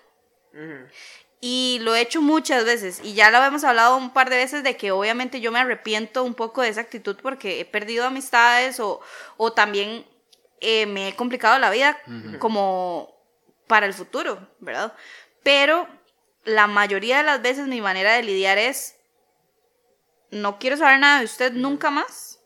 Y 1.42 1.80
lo 1.82 1.96
he 1.96 2.02
hecho 2.02 2.22
muchas 2.22 2.64
veces 2.64 3.02
y 3.04 3.16
ya 3.16 3.32
lo 3.32 3.44
hemos 3.44 3.64
hablado 3.64 3.98
un 3.98 4.14
par 4.14 4.30
de 4.30 4.38
veces 4.38 4.64
de 4.64 4.78
que 4.78 4.92
obviamente 4.92 5.42
yo 5.42 5.52
me 5.52 5.60
arrepiento 5.60 6.24
un 6.24 6.36
poco 6.36 6.62
de 6.62 6.70
esa 6.70 6.82
actitud 6.82 7.18
porque 7.22 7.60
he 7.60 7.66
perdido 7.66 8.06
amistades 8.06 8.80
o, 8.80 9.02
o 9.38 9.52
también 9.52 10.06
eh, 10.62 10.86
me 10.86 11.10
he 11.10 11.16
complicado 11.16 11.60
la 11.60 11.70
vida 11.70 11.98
como 12.40 13.14
para 13.68 13.86
el 13.86 13.94
futuro, 13.94 14.48
¿verdad? 14.60 14.94
Pero 15.44 15.88
la 16.46 16.68
mayoría 16.68 17.18
de 17.18 17.24
las 17.24 17.42
veces 17.42 17.68
mi 17.68 17.82
manera 17.82 18.14
de 18.14 18.24
lidiar 18.24 18.58
es 18.58 18.96
no 20.34 20.60
quiero 20.60 20.78
saber 20.78 21.00
nada 21.00 21.20
de 21.20 21.26
usted 21.26 21.54
nunca 21.54 21.90
más 21.90 22.40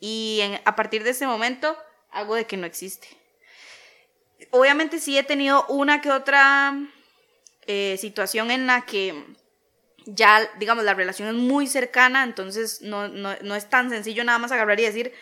y 0.00 0.40
en- 0.42 0.60
a 0.64 0.76
partir 0.76 1.02
de 1.04 1.10
ese 1.10 1.26
momento 1.26 1.76
hago 2.10 2.34
de 2.34 2.46
que 2.46 2.56
no 2.56 2.66
existe. 2.66 3.08
Obviamente 4.50 4.98
sí 4.98 5.16
he 5.16 5.22
tenido 5.22 5.64
una 5.68 6.00
que 6.00 6.10
otra 6.10 6.74
eh, 7.66 7.96
situación 8.00 8.50
en 8.50 8.66
la 8.66 8.82
que 8.84 9.24
ya, 10.04 10.50
digamos, 10.58 10.82
la 10.84 10.94
relación 10.94 11.28
es 11.28 11.34
muy 11.34 11.68
cercana, 11.68 12.24
entonces 12.24 12.82
no, 12.82 13.06
no, 13.08 13.36
no 13.40 13.54
es 13.54 13.70
tan 13.70 13.88
sencillo 13.88 14.24
nada 14.24 14.38
más 14.38 14.50
agarrar 14.50 14.80
y 14.80 14.84
decir, 14.84 15.12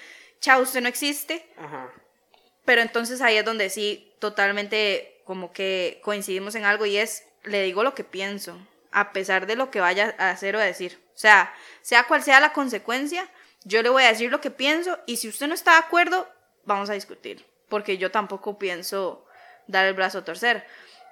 chao, 0.40 0.62
usted 0.62 0.80
no 0.80 0.88
existe, 0.88 1.46
Ajá. 1.58 1.92
pero 2.64 2.80
entonces 2.80 3.20
ahí 3.20 3.36
es 3.36 3.44
donde 3.44 3.68
sí 3.68 4.10
totalmente 4.20 5.20
como 5.26 5.52
que 5.52 6.00
coincidimos 6.02 6.54
en 6.54 6.64
algo 6.64 6.86
y 6.86 6.96
es, 6.96 7.24
le 7.44 7.62
digo 7.62 7.84
lo 7.84 7.94
que 7.94 8.04
pienso, 8.04 8.58
a 8.90 9.12
pesar 9.12 9.46
de 9.46 9.54
lo 9.54 9.70
que 9.70 9.80
vaya 9.80 10.14
a 10.18 10.30
hacer 10.30 10.56
o 10.56 10.60
a 10.60 10.64
decir. 10.64 10.98
O 11.20 11.26
sea, 11.28 11.52
sea 11.82 12.04
cual 12.04 12.22
sea 12.22 12.40
la 12.40 12.54
consecuencia, 12.54 13.28
yo 13.64 13.82
le 13.82 13.90
voy 13.90 14.04
a 14.04 14.08
decir 14.08 14.30
lo 14.30 14.40
que 14.40 14.50
pienso 14.50 14.98
y 15.04 15.18
si 15.18 15.28
usted 15.28 15.48
no 15.48 15.54
está 15.54 15.72
de 15.72 15.80
acuerdo, 15.80 16.26
vamos 16.64 16.88
a 16.88 16.94
discutir, 16.94 17.44
porque 17.68 17.98
yo 17.98 18.10
tampoco 18.10 18.58
pienso 18.58 19.26
dar 19.66 19.84
el 19.84 19.92
brazo 19.92 20.16
a 20.16 20.24
torcer. 20.24 20.66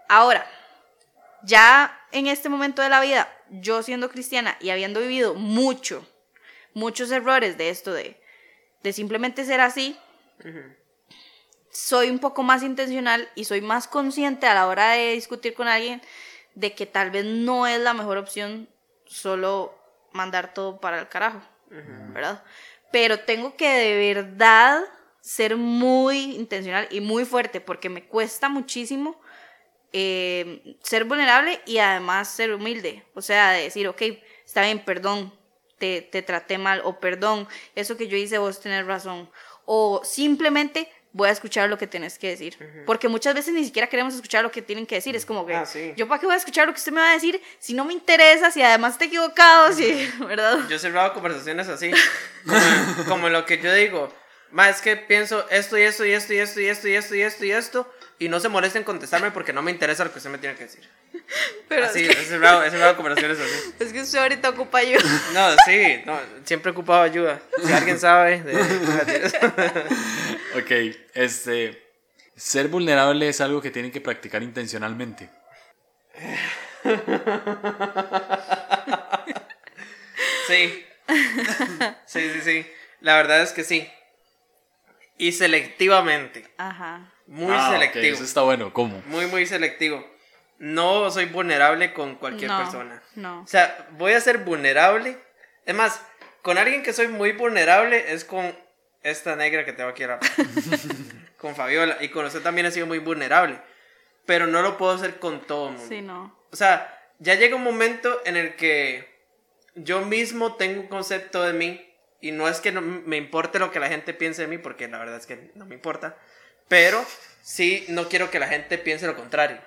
Ahora, 0.08 0.50
ya 1.42 2.06
en 2.10 2.26
este 2.26 2.48
momento 2.48 2.80
de 2.80 2.88
la 2.88 3.02
vida, 3.02 3.30
yo 3.50 3.82
siendo 3.82 4.08
cristiana 4.08 4.56
y 4.60 4.70
habiendo 4.70 5.00
vivido 5.00 5.34
mucho, 5.34 6.08
muchos 6.72 7.10
errores 7.10 7.58
de 7.58 7.68
esto 7.68 7.92
de, 7.92 8.18
de 8.82 8.94
simplemente 8.94 9.44
ser 9.44 9.60
así, 9.60 9.94
soy 11.70 12.08
un 12.08 12.18
poco 12.18 12.42
más 12.42 12.62
intencional 12.62 13.28
y 13.34 13.44
soy 13.44 13.60
más 13.60 13.86
consciente 13.86 14.46
a 14.46 14.54
la 14.54 14.68
hora 14.68 14.92
de 14.92 15.12
discutir 15.12 15.52
con 15.52 15.68
alguien 15.68 16.00
de 16.54 16.74
que 16.74 16.86
tal 16.86 17.10
vez 17.10 17.26
no 17.26 17.66
es 17.66 17.78
la 17.78 17.92
mejor 17.92 18.16
opción 18.16 18.70
solo 19.04 19.77
mandar 20.12 20.54
todo 20.54 20.80
para 20.80 20.98
el 21.00 21.08
carajo, 21.08 21.40
¿verdad? 22.12 22.42
Pero 22.90 23.20
tengo 23.20 23.56
que 23.56 23.68
de 23.68 24.14
verdad 24.14 24.82
ser 25.20 25.56
muy 25.56 26.36
intencional 26.36 26.88
y 26.90 27.00
muy 27.00 27.24
fuerte 27.24 27.60
porque 27.60 27.88
me 27.88 28.04
cuesta 28.04 28.48
muchísimo 28.48 29.20
eh, 29.92 30.76
ser 30.82 31.04
vulnerable 31.04 31.60
y 31.66 31.78
además 31.78 32.28
ser 32.28 32.52
humilde. 32.52 33.04
O 33.14 33.22
sea, 33.22 33.52
de 33.52 33.64
decir, 33.64 33.88
ok, 33.88 34.02
está 34.44 34.62
bien, 34.62 34.84
perdón, 34.84 35.32
te, 35.78 36.02
te 36.02 36.22
traté 36.22 36.58
mal, 36.58 36.82
o 36.84 36.98
perdón, 36.98 37.46
eso 37.74 37.96
que 37.96 38.08
yo 38.08 38.16
hice 38.16 38.38
vos 38.38 38.60
tenés 38.60 38.86
razón. 38.86 39.30
O 39.64 40.02
simplemente 40.04 40.90
voy 41.18 41.28
a 41.28 41.32
escuchar 41.32 41.68
lo 41.68 41.76
que 41.76 41.88
tienes 41.88 42.16
que 42.16 42.28
decir. 42.28 42.56
Porque 42.86 43.08
muchas 43.08 43.34
veces 43.34 43.52
ni 43.52 43.64
siquiera 43.64 43.88
queremos 43.88 44.14
escuchar 44.14 44.44
lo 44.44 44.52
que 44.52 44.62
tienen 44.62 44.86
que 44.86 44.94
decir. 44.94 45.16
Es 45.16 45.26
como 45.26 45.44
que, 45.44 45.52
Ah, 45.54 45.66
sí. 45.66 45.92
¿yo 45.96 46.06
para 46.06 46.20
qué 46.20 46.26
voy 46.26 46.34
a 46.36 46.38
escuchar 46.38 46.66
lo 46.68 46.72
que 46.72 46.78
usted 46.78 46.92
me 46.92 47.00
va 47.00 47.10
a 47.10 47.14
decir 47.14 47.42
si 47.58 47.74
no 47.74 47.84
me 47.84 47.92
interesa, 47.92 48.52
si 48.52 48.62
además 48.62 48.92
está 48.92 49.06
equivocado, 49.06 49.72
si, 49.72 50.08
¿verdad? 50.20 50.60
Yo 50.68 50.76
he 50.76 50.78
cerrado 50.78 51.12
conversaciones 51.14 51.66
así, 51.68 51.90
como, 52.46 53.04
como 53.08 53.28
lo 53.28 53.44
que 53.44 53.58
yo 53.58 53.74
digo, 53.74 54.14
más 54.52 54.76
es 54.76 54.82
que 54.82 54.96
pienso 54.96 55.44
esto 55.50 55.76
y 55.76 55.82
esto 55.82 56.04
y 56.04 56.12
esto 56.12 56.32
y 56.32 56.38
esto 56.38 56.60
y 56.60 56.66
esto 56.68 56.88
y 56.88 56.94
esto 56.94 57.14
y 57.16 57.20
esto 57.22 57.44
y 57.44 57.50
esto 57.50 57.94
y 58.18 58.28
no 58.28 58.40
se 58.40 58.48
molesten 58.48 58.80
en 58.80 58.84
contestarme 58.84 59.30
porque 59.30 59.52
no 59.52 59.62
me 59.62 59.70
interesa 59.70 60.04
lo 60.04 60.12
que 60.12 60.18
usted 60.18 60.30
me 60.30 60.38
tiene 60.38 60.56
que 60.56 60.64
decir. 60.64 60.88
Pero 61.68 61.86
así, 61.86 62.04
es, 62.04 62.16
que, 62.16 62.96
conversaciones 62.96 63.38
así. 63.38 63.74
es 63.78 63.92
que 63.92 64.02
usted 64.02 64.18
ahorita 64.18 64.48
ocupa 64.50 64.78
ayuda. 64.78 65.02
No, 65.32 65.50
sí, 65.66 66.02
no, 66.04 66.18
siempre 66.44 66.70
he 66.70 66.72
ocupado 66.72 67.02
ayuda. 67.02 67.40
Si 67.64 67.72
alguien 67.72 67.98
sabe, 67.98 68.42
de, 68.42 68.54
Ok, 70.58 70.70
este. 71.14 71.84
Ser 72.34 72.68
vulnerable 72.68 73.28
es 73.28 73.40
algo 73.40 73.60
que 73.60 73.72
tienen 73.72 73.90
que 73.90 74.00
practicar 74.00 74.44
intencionalmente. 74.44 75.28
sí. 80.46 80.86
Sí, 82.06 82.30
sí, 82.32 82.40
sí. 82.42 82.66
La 83.00 83.16
verdad 83.16 83.42
es 83.42 83.52
que 83.52 83.64
sí. 83.64 83.90
Y 85.18 85.32
selectivamente. 85.32 86.48
Ajá. 86.58 87.12
Muy 87.28 87.54
Ah, 87.54 87.70
selectivo. 87.72 88.14
eso 88.14 88.24
está 88.24 88.40
bueno. 88.42 88.72
¿Cómo? 88.72 89.02
Muy, 89.06 89.26
muy 89.26 89.46
selectivo. 89.46 90.04
No 90.58 91.10
soy 91.10 91.26
vulnerable 91.26 91.92
con 91.92 92.16
cualquier 92.16 92.50
no, 92.50 92.58
persona. 92.58 93.02
No. 93.14 93.42
O 93.42 93.46
sea, 93.46 93.86
voy 93.92 94.12
a 94.12 94.20
ser 94.20 94.38
vulnerable. 94.38 95.16
Es 95.66 95.74
más, 95.74 96.00
con 96.42 96.58
alguien 96.58 96.82
que 96.82 96.92
soy 96.92 97.08
muy 97.08 97.32
vulnerable 97.32 98.12
es 98.12 98.24
con 98.24 98.56
esta 99.02 99.36
negra 99.36 99.64
que 99.64 99.72
tengo 99.72 99.90
aquí 99.90 100.02
a 100.02 100.08
la 100.08 100.18
con 101.36 101.54
Fabiola. 101.54 101.98
Y 102.00 102.08
con 102.08 102.24
usted 102.24 102.40
también 102.40 102.66
he 102.66 102.70
sido 102.72 102.86
muy 102.86 102.98
vulnerable. 102.98 103.60
Pero 104.26 104.46
no 104.46 104.62
lo 104.62 104.76
puedo 104.78 104.92
hacer 104.92 105.18
con 105.18 105.46
todo 105.46 105.68
el 105.68 105.74
mundo. 105.74 105.88
Sí, 105.88 106.00
no. 106.02 106.36
O 106.50 106.56
sea, 106.56 106.98
ya 107.18 107.34
llega 107.34 107.56
un 107.56 107.62
momento 107.62 108.20
en 108.24 108.36
el 108.36 108.56
que 108.56 109.06
yo 109.74 110.00
mismo 110.00 110.56
tengo 110.56 110.80
un 110.80 110.88
concepto 110.88 111.42
de 111.44 111.52
mí. 111.52 111.84
Y 112.20 112.32
no 112.32 112.48
es 112.48 112.60
que 112.60 112.72
no 112.72 112.80
me 112.80 113.16
importe 113.16 113.60
lo 113.60 113.70
que 113.70 113.78
la 113.78 113.88
gente 113.88 114.12
piense 114.12 114.42
de 114.42 114.48
mí, 114.48 114.58
porque 114.58 114.88
la 114.88 114.98
verdad 114.98 115.18
es 115.18 115.26
que 115.26 115.52
no 115.54 115.66
me 115.66 115.76
importa. 115.76 116.16
Pero 116.68 117.04
sí 117.42 117.84
no 117.88 118.08
quiero 118.08 118.30
que 118.30 118.38
la 118.38 118.48
gente 118.48 118.78
piense 118.78 119.06
lo 119.06 119.16
contrario. 119.16 119.58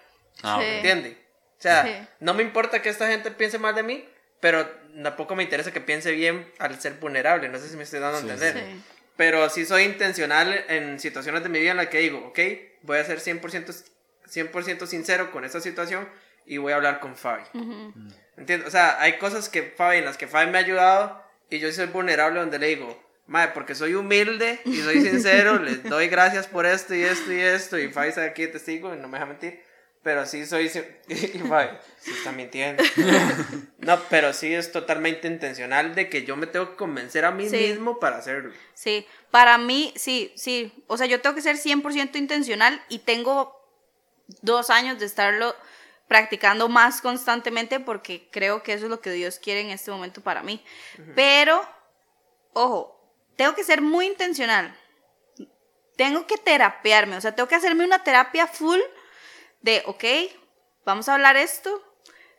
Ah. 0.43 0.57
Sí. 0.59 0.65
¿Entiende? 0.67 1.17
O 1.57 1.61
sea, 1.61 1.83
Sí. 1.85 2.07
no 2.19 2.33
me 2.33 2.43
importa 2.43 2.81
que 2.81 2.89
esta 2.89 3.07
gente 3.07 3.29
piense 3.31 3.59
mal 3.59 3.75
de 3.75 3.83
mí, 3.83 4.07
pero 4.39 4.67
tampoco 5.03 5.35
me 5.35 5.43
interesa 5.43 5.71
que 5.71 5.81
piense 5.81 6.11
bien 6.11 6.51
al 6.59 6.79
ser 6.81 6.93
vulnerable. 6.93 7.49
No 7.49 7.59
sé 7.59 7.67
si 7.69 7.77
me 7.77 7.83
estoy 7.83 7.99
dando 7.99 8.17
a 8.17 8.21
Sí, 8.21 8.29
entender. 8.29 8.55
Sí. 8.63 8.81
Pero 9.17 9.49
sí 9.49 9.65
soy 9.65 9.83
intencional 9.83 10.65
en 10.67 10.99
situaciones 10.99 11.43
de 11.43 11.49
mi 11.49 11.59
vida 11.59 11.71
en 11.71 11.77
las 11.77 11.87
que 11.87 11.99
digo, 11.99 12.19
ok, 12.27 12.39
voy 12.81 12.97
a 12.97 13.03
ser 13.05 13.19
100%, 13.19 13.73
100 14.25 14.87
sincero 14.87 15.31
con 15.31 15.45
esta 15.45 15.61
situación 15.61 16.09
y 16.45 16.57
voy 16.57 16.73
a 16.73 16.77
hablar 16.77 16.99
con 16.99 17.15
Fabi. 17.15 17.43
¿Entiendes? 18.37 18.67
O 18.67 18.71
sea, 18.71 18.99
hay 18.99 19.17
cosas 19.19 19.49
que 19.49 19.61
Fabi, 19.63 19.97
en 19.97 20.05
las 20.05 20.17
que 20.17 20.27
Fabi 20.27 20.49
me 20.49 20.57
ha 20.57 20.61
ayudado 20.61 21.23
y 21.49 21.59
yo 21.59 21.71
soy 21.71 21.85
vulnerable 21.87 22.39
donde 22.39 22.57
le 22.57 22.67
digo, 22.67 22.99
Madre, 23.27 23.51
porque 23.53 23.75
soy 23.75 23.93
humilde 23.95 24.59
y 24.65 24.77
soy 24.81 25.01
sincero, 25.01 25.57
les 25.59 25.83
doy 25.83 26.07
gracias 26.07 26.47
por 26.47 26.65
esto 26.65 26.93
y 26.95 27.01
esto 27.03 27.31
y 27.31 27.39
esto. 27.39 27.77
Y 27.79 27.89
Fabi 27.89 28.09
está 28.09 28.23
aquí 28.23 28.47
testigo 28.47 28.93
y 28.93 28.97
no 28.97 29.07
me 29.07 29.17
deja 29.17 29.25
mentir. 29.25 29.63
Pero 30.03 30.25
sí 30.25 30.45
soy. 30.47 30.67
si- 30.67 30.79
Y 31.07 31.17
sí 31.99 32.11
está 32.17 32.31
mintiendo. 32.31 32.83
No, 33.77 33.99
pero 34.09 34.31
sí 34.33 34.53
es 34.53 34.71
totalmente 34.71 35.27
intencional 35.27 35.95
de 35.95 36.07
que 36.09 36.23
yo 36.23 36.35
me 36.35 36.45
tengo 36.47 36.69
que 36.71 36.75
convencer 36.75 37.25
a 37.25 37.31
mí 37.31 37.49
Sí. 37.49 37.57
mismo 37.57 37.99
para 37.99 38.17
hacerlo. 38.17 38.53
Sí, 38.75 39.07
para 39.31 39.57
mí, 39.57 39.91
sí, 39.95 40.31
sí. 40.35 40.71
O 40.87 40.97
sea, 40.97 41.07
yo 41.07 41.19
tengo 41.21 41.35
que 41.35 41.41
ser 41.41 41.57
100% 41.57 42.15
intencional 42.17 42.83
y 42.89 42.99
tengo 42.99 43.59
dos 44.41 44.69
años 44.69 44.99
de 44.99 45.05
estarlo 45.07 45.55
practicando 46.07 46.69
más 46.69 47.01
constantemente 47.01 47.79
porque 47.79 48.27
creo 48.31 48.61
que 48.61 48.73
eso 48.73 48.85
es 48.85 48.89
lo 48.91 49.01
que 49.01 49.09
Dios 49.11 49.39
quiere 49.39 49.61
en 49.61 49.69
este 49.71 49.89
momento 49.89 50.21
para 50.21 50.43
mí. 50.43 50.63
Pero, 51.15 51.61
ojo, 52.53 53.00
tengo 53.41 53.55
que 53.55 53.63
ser 53.63 53.81
muy 53.81 54.05
intencional. 54.05 54.71
Tengo 55.95 56.27
que 56.27 56.37
terapearme, 56.37 57.17
o 57.17 57.21
sea, 57.21 57.33
tengo 57.33 57.49
que 57.49 57.55
hacerme 57.55 57.83
una 57.83 58.03
terapia 58.03 58.45
full 58.45 58.79
de, 59.61 59.81
ok, 59.87 60.03
vamos 60.85 61.09
a 61.09 61.15
hablar 61.15 61.37
esto 61.37 61.81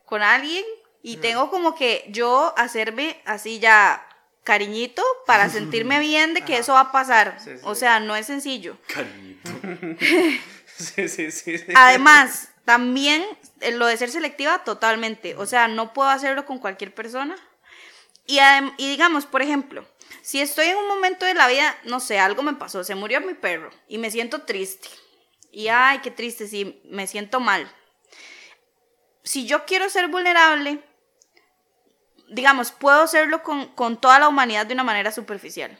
con 0.04 0.22
alguien 0.22 0.64
y 1.02 1.16
tengo 1.16 1.50
como 1.50 1.74
que 1.74 2.04
yo 2.10 2.54
hacerme 2.56 3.20
así 3.24 3.58
ya 3.58 4.06
cariñito 4.44 5.02
para 5.26 5.48
sentirme 5.48 5.98
bien 5.98 6.34
de 6.34 6.42
que 6.42 6.58
eso 6.58 6.74
va 6.74 6.80
a 6.82 6.92
pasar. 6.92 7.36
Sí, 7.40 7.50
sí, 7.56 7.60
o 7.64 7.74
sea, 7.74 7.98
no 7.98 8.14
es 8.14 8.26
sencillo. 8.26 8.78
Cariñito. 8.86 9.50
Sí, 10.76 11.08
sí, 11.08 11.32
sí. 11.32 11.58
sí. 11.58 11.72
Además, 11.74 12.50
también 12.64 13.24
eh, 13.60 13.72
lo 13.72 13.86
de 13.86 13.96
ser 13.96 14.12
selectiva, 14.12 14.62
totalmente. 14.62 15.34
O 15.34 15.46
sea, 15.46 15.66
no 15.66 15.92
puedo 15.94 16.10
hacerlo 16.10 16.46
con 16.46 16.60
cualquier 16.60 16.94
persona. 16.94 17.34
Y, 18.24 18.38
y 18.76 18.88
digamos, 18.88 19.26
por 19.26 19.42
ejemplo, 19.42 19.84
si 20.20 20.40
estoy 20.40 20.66
en 20.66 20.76
un 20.76 20.88
momento 20.88 21.24
de 21.24 21.34
la 21.34 21.48
vida, 21.48 21.76
no 21.84 22.00
sé, 22.00 22.18
algo 22.18 22.42
me 22.42 22.54
pasó, 22.54 22.84
se 22.84 22.94
murió 22.94 23.20
mi 23.20 23.34
perro 23.34 23.70
y 23.88 23.98
me 23.98 24.10
siento 24.10 24.42
triste. 24.42 24.88
Y 25.50 25.68
ay, 25.68 26.00
qué 26.00 26.10
triste, 26.10 26.46
sí, 26.46 26.80
me 26.84 27.06
siento 27.06 27.40
mal. 27.40 27.70
Si 29.22 29.46
yo 29.46 29.64
quiero 29.64 29.88
ser 29.88 30.08
vulnerable, 30.08 30.82
digamos, 32.32 32.72
puedo 32.72 33.02
hacerlo 33.02 33.42
con, 33.42 33.66
con 33.74 34.00
toda 34.00 34.18
la 34.18 34.28
humanidad 34.28 34.66
de 34.66 34.74
una 34.74 34.84
manera 34.84 35.12
superficial. 35.12 35.78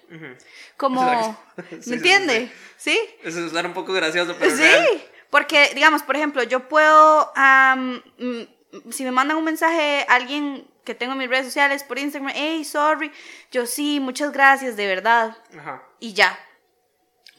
Como, 0.77 1.37
Sí, 1.81 1.91
¿me 1.91 1.97
entiende? 1.97 2.53
¿Sí? 2.77 2.99
Eso 3.23 3.47
es 3.47 3.53
un 3.53 3.75
poco 3.75 3.93
gracioso, 3.93 4.37
pero. 4.39 4.55
Sí, 4.55 4.63
real. 4.63 4.87
porque, 5.31 5.73
digamos, 5.75 6.03
por 6.03 6.17
ejemplo, 6.17 6.43
yo 6.43 6.69
puedo, 6.69 7.33
mm, 7.35 8.43
si 8.91 9.05
me 9.05 9.11
mandan 9.11 9.37
un 9.37 9.45
mensaje 9.45 10.05
a 10.09 10.15
alguien 10.15 10.67
que 10.85 10.95
tengo 10.95 11.13
en 11.13 11.19
mis 11.19 11.29
redes 11.29 11.47
sociales 11.47 11.85
por 11.85 11.99
Instagram, 11.99 12.33
hey, 12.35 12.65
sorry, 12.65 13.13
yo 13.51 13.67
sí, 13.67 14.01
muchas 14.01 14.33
gracias, 14.33 14.77
de 14.77 14.87
verdad, 14.87 15.37
Ajá. 15.59 15.83
y 16.01 16.13
ya. 16.15 16.39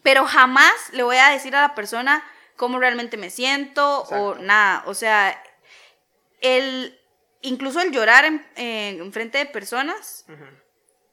Pero 0.02 0.26
jamás 0.26 0.74
le 0.92 1.04
voy 1.04 1.18
a 1.18 1.30
decir 1.30 1.56
a 1.56 1.62
la 1.62 1.76
persona 1.76 2.24
cómo 2.56 2.80
realmente 2.80 3.18
me 3.18 3.30
siento 3.30 4.04
o 4.04 4.36
nada. 4.36 4.84
O 4.86 4.94
sea, 4.94 5.42
el, 6.42 7.00
incluso 7.42 7.82
el 7.82 7.92
llorar 7.92 8.26
en, 8.26 8.46
en 8.56 9.12
frente 9.14 9.38
de 9.38 9.46
personas, 9.46 10.26
Ujú. 10.28 10.46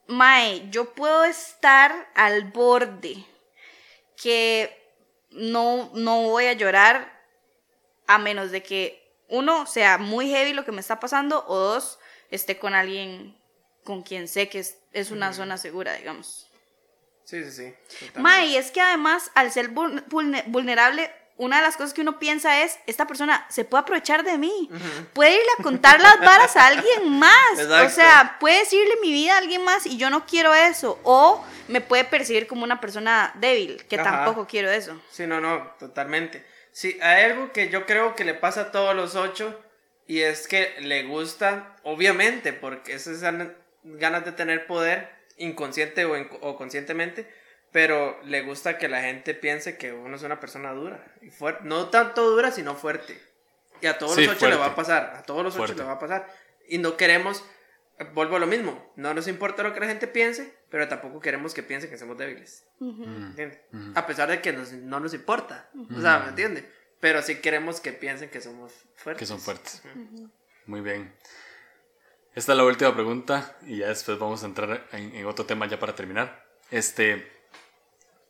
Mae, 0.09 0.69
yo 0.71 0.93
puedo 0.93 1.25
estar 1.25 2.11
al 2.17 2.51
borde 2.51 3.25
que 4.21 4.77
no, 5.31 5.89
no 5.95 6.23
voy 6.23 6.47
a 6.47 6.53
llorar 6.55 7.23
a 8.09 8.19
menos 8.19 8.51
de 8.51 8.61
que 8.61 9.00
uno 9.31 9.67
sea 9.67 9.97
muy 9.99 10.29
heavy 10.29 10.53
lo 10.53 10.65
que 10.65 10.73
me 10.73 10.81
está 10.81 11.01
pasando 11.01 11.45
o 11.49 11.57
dos 11.57 11.99
esté 12.31 12.59
con 12.59 12.75
alguien 12.75 13.37
con 13.85 14.03
quien 14.03 14.29
sé 14.29 14.49
que 14.49 14.59
es, 14.61 14.77
es 14.93 15.11
una 15.11 15.33
zona 15.33 15.57
segura, 15.57 15.95
digamos. 15.95 16.47
Sí, 17.25 17.43
sí, 17.45 17.51
sí. 17.51 17.75
totalmente. 18.07 18.21
Mae, 18.21 18.57
es 18.59 18.71
que 18.71 18.81
además 18.81 19.31
al 19.35 19.51
ser 19.53 19.71
vul- 19.73 20.05
vulne- 20.09 20.45
vulnerable, 20.47 21.11
una 21.37 21.57
de 21.57 21.63
las 21.63 21.77
cosas 21.77 21.95
que 21.95 22.03
uno 22.03 22.19
piensa 22.19 22.63
es, 22.63 22.79
esta 22.87 23.07
persona 23.07 23.47
se 23.49 23.65
puede 23.65 23.83
aprovechar 23.83 24.25
de 24.25 24.37
mí, 24.37 24.69
puede 25.15 25.31
irle 25.31 25.47
a 25.59 25.63
contar 25.63 25.99
las 26.01 26.19
varas 26.21 26.55
a 26.57 26.67
alguien 26.67 27.09
más, 27.19 27.57
o 27.57 27.61
Exacto. 27.63 27.95
sea, 27.95 28.37
puede 28.39 28.59
decirle 28.59 28.95
mi 29.01 29.11
vida 29.13 29.35
a 29.37 29.39
alguien 29.39 29.63
más 29.65 29.87
y 29.87 29.97
yo 29.97 30.11
no 30.11 30.27
quiero 30.27 30.53
eso, 30.55 30.99
o 31.05 31.43
me 31.69 31.81
puede 31.81 32.05
percibir 32.05 32.47
como 32.47 32.65
una 32.65 32.81
persona 32.81 33.33
débil, 33.37 33.87
que 33.87 33.97
Ajá. 33.99 34.11
tampoco 34.25 34.47
quiero 34.47 34.71
eso. 34.71 35.01
Sí, 35.11 35.27
no, 35.27 35.41
no, 35.41 35.71
totalmente. 35.79 36.45
Sí, 36.73 36.99
hay 37.03 37.25
algo 37.25 37.53
que 37.53 37.69
yo 37.69 37.87
creo 37.87 38.15
que 38.15 38.25
le 38.25 38.35
pasa 38.35 38.61
a 38.63 38.71
todos 38.73 38.95
los 38.95 39.17
ocho 39.17 39.59
y 40.07 40.21
es 40.21 40.47
que 40.49 40.75
le 40.81 41.05
gusta, 41.05 41.77
obviamente, 41.83 42.53
porque 42.53 42.95
esas 42.95 43.21
ganas 43.83 44.25
de 44.25 44.33
tener 44.33 44.67
poder, 44.67 45.11
inconsciente 45.37 46.05
o, 46.05 46.17
inc- 46.17 46.39
o 46.41 46.57
conscientemente, 46.57 47.33
pero 47.73 48.21
le 48.25 48.43
gusta 48.43 48.79
que 48.79 48.89
la 48.89 49.03
gente 49.03 49.35
piense 49.35 49.77
que 49.79 49.93
uno 49.93 50.17
es 50.17 50.23
una 50.23 50.41
persona 50.41 50.73
dura 50.73 51.05
y 51.23 51.31
fuerte. 51.31 51.63
No 51.65 51.89
tanto 51.89 52.29
dura, 52.31 52.51
sino 52.51 52.75
fuerte. 52.75 53.21
Y 53.81 53.87
a 53.87 53.97
todos 53.99 54.15
Sí, 54.17 54.27
los 54.27 54.37
ocho 54.37 54.49
le 54.49 54.57
va 54.57 54.67
a 54.67 54.75
pasar, 54.75 55.15
a 55.17 55.23
todos 55.23 55.43
los 55.45 55.55
ocho 55.57 55.75
le 55.75 55.85
va 55.85 55.93
a 55.93 55.99
pasar. 55.99 56.29
Y 56.69 56.79
no 56.79 56.97
queremos, 56.97 57.45
vuelvo 58.13 58.37
a 58.37 58.41
lo 58.41 58.47
mismo, 58.47 58.93
no 58.97 59.15
nos 59.15 59.27
importa 59.29 59.63
lo 59.63 59.73
que 59.73 59.81
la 59.81 59.87
gente 59.87 60.07
piense, 60.07 60.55
pero 60.71 60.89
tampoco 60.89 61.21
queremos 61.21 61.53
que 61.55 61.63
piense 61.63 61.89
que 61.91 61.99
somos 61.99 62.17
débiles. 62.17 62.65
¿Entiendes? 62.81 63.59
A 63.95 64.07
pesar 64.07 64.29
de 64.31 64.41
que 64.41 64.53
nos- 64.53 64.73
no 64.73 65.01
nos 65.01 65.13
importa. 65.15 65.69
O 65.97 66.01
sea, 66.01 66.21
¿me 66.21 66.29
entiendes? 66.31 66.65
Pero 67.01 67.23
sí 67.23 67.37
queremos 67.41 67.81
que 67.81 67.93
piensen 67.93 68.31
que 68.31 68.41
somos 68.41 68.73
fuertes. 68.97 69.19
Que 69.21 69.27
son 69.27 69.41
fuertes. 69.41 69.83
Muy 70.67 70.81
bien. 70.81 71.13
Esta 72.35 72.53
es 72.53 72.57
la 72.59 72.65
última 72.65 72.95
pregunta 72.95 73.57
y 73.67 73.79
ya 73.79 73.89
después 73.89 74.19
vamos 74.19 74.43
a 74.45 74.47
entrar 74.47 74.87
en, 74.93 75.15
en 75.17 75.27
otro 75.27 75.45
tema 75.47 75.67
ya 75.67 75.79
para 75.81 75.95
terminar. 75.95 76.47
Este. 76.71 77.31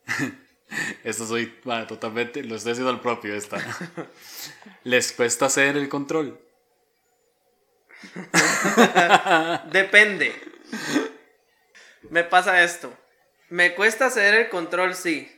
Esto 1.05 1.27
soy 1.27 1.59
ah, 1.67 1.85
totalmente. 1.87 2.43
Lo 2.45 2.55
estoy 2.57 2.73
haciendo 2.73 2.91
al 2.91 3.01
propio 3.01 3.35
esta. 3.35 3.59
¿Les 4.85 5.13
cuesta 5.13 5.47
hacer 5.47 5.77
el 5.77 5.89
control? 5.89 6.41
Depende. 9.73 10.35
Me 12.09 12.25
pasa 12.25 12.63
esto. 12.63 12.93
Me 13.49 13.75
cuesta 13.75 14.11
ceder 14.11 14.35
el 14.35 14.49
control, 14.49 14.95
sí. 14.95 15.31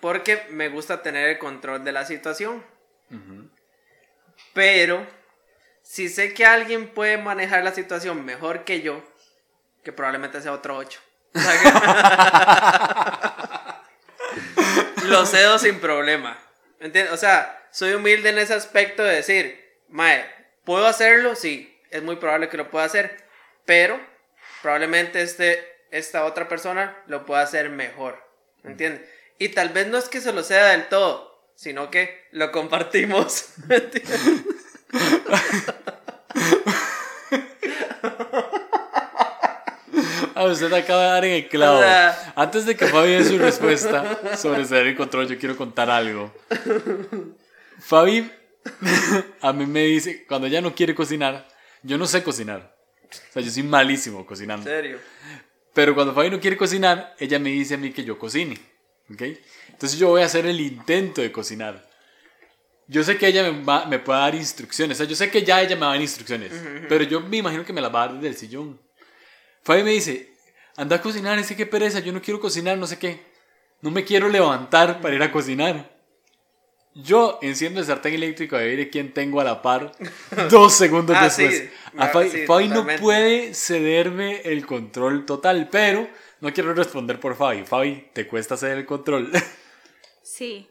porque 0.00 0.46
me 0.50 0.68
gusta 0.68 1.02
tener 1.02 1.28
el 1.28 1.38
control 1.38 1.84
de 1.84 1.92
la 1.92 2.04
situación. 2.04 2.64
Pero 4.52 5.06
si 5.82 6.08
sé 6.08 6.34
que 6.34 6.44
alguien 6.44 6.88
puede 6.88 7.18
manejar 7.18 7.62
la 7.62 7.72
situación 7.72 8.24
mejor 8.24 8.64
que 8.64 8.80
yo, 8.80 9.02
que 9.84 9.92
probablemente 9.92 10.40
sea 10.40 10.52
otro 10.52 10.76
8. 10.76 11.00
Lo 15.04 15.24
cedo 15.26 15.58
sin 15.58 15.78
problema. 15.80 16.38
¿Entiendes? 16.80 17.12
O 17.12 17.16
sea, 17.16 17.68
soy 17.70 17.92
humilde 17.92 18.30
en 18.30 18.38
ese 18.38 18.54
aspecto 18.54 19.04
de 19.04 19.16
decir, 19.16 19.64
Mae, 19.88 20.24
¿puedo 20.64 20.86
hacerlo? 20.86 21.36
Sí, 21.36 21.78
es 21.90 22.02
muy 22.02 22.16
probable 22.16 22.48
que 22.48 22.56
lo 22.56 22.70
pueda 22.70 22.84
hacer, 22.84 23.24
pero 23.64 24.00
probablemente 24.66 25.22
este, 25.22 25.64
esta 25.92 26.24
otra 26.24 26.48
persona 26.48 27.00
lo 27.06 27.24
pueda 27.24 27.40
hacer 27.42 27.70
mejor. 27.70 28.18
¿Me 28.64 28.72
entiendes? 28.72 29.08
Y 29.38 29.50
tal 29.50 29.68
vez 29.68 29.86
no 29.86 29.96
es 29.96 30.08
que 30.08 30.20
se 30.20 30.32
lo 30.32 30.42
sea 30.42 30.70
del 30.72 30.88
todo, 30.88 31.52
sino 31.54 31.88
que 31.88 32.26
lo 32.32 32.50
compartimos. 32.50 33.50
¿Me 33.68 33.76
entiendes? 33.76 34.20
Ah, 40.34 40.44
usted 40.44 40.70
acaba 40.74 41.02
de 41.04 41.08
dar 41.08 41.24
en 41.24 41.32
el 41.32 41.48
clavo. 41.48 41.78
O 41.78 41.82
sea- 41.82 42.32
Antes 42.36 42.66
de 42.66 42.76
que 42.76 42.86
Fabi 42.88 43.12
dé 43.12 43.24
su 43.24 43.38
respuesta 43.38 44.36
sobre 44.36 44.66
ceder 44.66 44.88
el 44.88 44.96
control, 44.96 45.26
yo 45.28 45.38
quiero 45.38 45.56
contar 45.56 45.88
algo. 45.88 46.30
Fabi 47.78 48.30
a 49.40 49.52
mí 49.54 49.64
me 49.64 49.84
dice, 49.84 50.26
cuando 50.26 50.46
ella 50.46 50.60
no 50.60 50.74
quiere 50.74 50.94
cocinar, 50.94 51.48
yo 51.82 51.96
no 51.96 52.04
sé 52.06 52.22
cocinar. 52.22 52.75
O 53.30 53.32
sea, 53.32 53.42
yo 53.42 53.50
soy 53.50 53.62
malísimo 53.62 54.20
En 54.20 54.24
cocinando. 54.24 54.64
serio. 54.64 54.98
Pero 55.74 55.94
cuando 55.94 56.14
Fabi 56.14 56.30
no 56.30 56.40
quiere 56.40 56.56
cocinar, 56.56 57.14
ella 57.18 57.38
me 57.38 57.50
dice 57.50 57.74
a 57.74 57.78
mí 57.78 57.92
que 57.92 58.04
yo 58.04 58.18
cocine. 58.18 58.58
¿Ok? 59.12 59.22
Entonces 59.70 59.98
yo 59.98 60.08
voy 60.08 60.22
a 60.22 60.26
hacer 60.26 60.46
el 60.46 60.60
intento 60.60 61.20
de 61.20 61.30
cocinar. 61.30 61.86
Yo 62.88 63.02
sé 63.04 63.18
que 63.18 63.26
ella 63.26 63.42
me, 63.50 63.62
va- 63.64 63.86
me 63.86 63.98
puede 63.98 64.18
dar 64.20 64.34
instrucciones. 64.34 64.96
O 64.96 64.98
sea, 64.98 65.06
yo 65.06 65.16
sé 65.16 65.30
que 65.30 65.42
ya 65.42 65.60
ella 65.60 65.74
me 65.76 65.82
va 65.82 65.88
a 65.88 65.90
dar 65.94 66.00
instrucciones. 66.00 66.52
Pero 66.88 67.04
yo 67.04 67.20
me 67.20 67.36
imagino 67.38 67.64
que 67.64 67.72
me 67.72 67.80
las 67.80 67.94
va 67.94 68.04
a 68.04 68.06
dar 68.08 68.14
desde 68.16 68.28
el 68.28 68.36
sillón. 68.36 68.80
Fabi 69.64 69.82
me 69.82 69.90
dice, 69.90 70.32
anda 70.76 70.96
a 70.96 71.02
cocinar, 71.02 71.38
ese 71.38 71.56
que 71.56 71.66
pereza, 71.66 71.98
yo 72.00 72.12
no 72.12 72.22
quiero 72.22 72.40
cocinar, 72.40 72.78
no 72.78 72.86
sé 72.86 72.98
qué. 72.98 73.20
No 73.82 73.90
me 73.90 74.04
quiero 74.04 74.28
levantar 74.28 75.00
para 75.00 75.14
ir 75.14 75.22
a 75.22 75.30
cocinar. 75.32 75.95
Yo 76.98 77.38
enciendo 77.42 77.80
el 77.80 77.86
sartén 77.86 78.14
eléctrico 78.14 78.56
a 78.56 78.60
ver 78.60 78.88
quién 78.90 79.12
tengo 79.12 79.40
a 79.40 79.44
la 79.44 79.60
par 79.60 79.92
dos 80.50 80.72
segundos 80.74 81.14
Ah, 81.20 81.24
después. 81.24 81.58
sí. 81.58 81.70
A 81.98 82.04
Ah, 82.04 82.08
Fabi, 82.08 82.30
sí, 82.30 82.46
Fabi 82.46 82.68
no 82.68 82.86
puede 82.98 83.54
cederme 83.54 84.40
el 84.44 84.64
control 84.66 85.26
total, 85.26 85.68
pero 85.70 86.08
no 86.40 86.52
quiero 86.52 86.72
responder 86.74 87.20
por 87.20 87.36
Fabi. 87.36 87.64
Fabi, 87.64 88.08
te 88.12 88.26
cuesta 88.26 88.56
ceder 88.56 88.78
el 88.78 88.86
control. 88.86 89.30
Sí. 90.22 90.68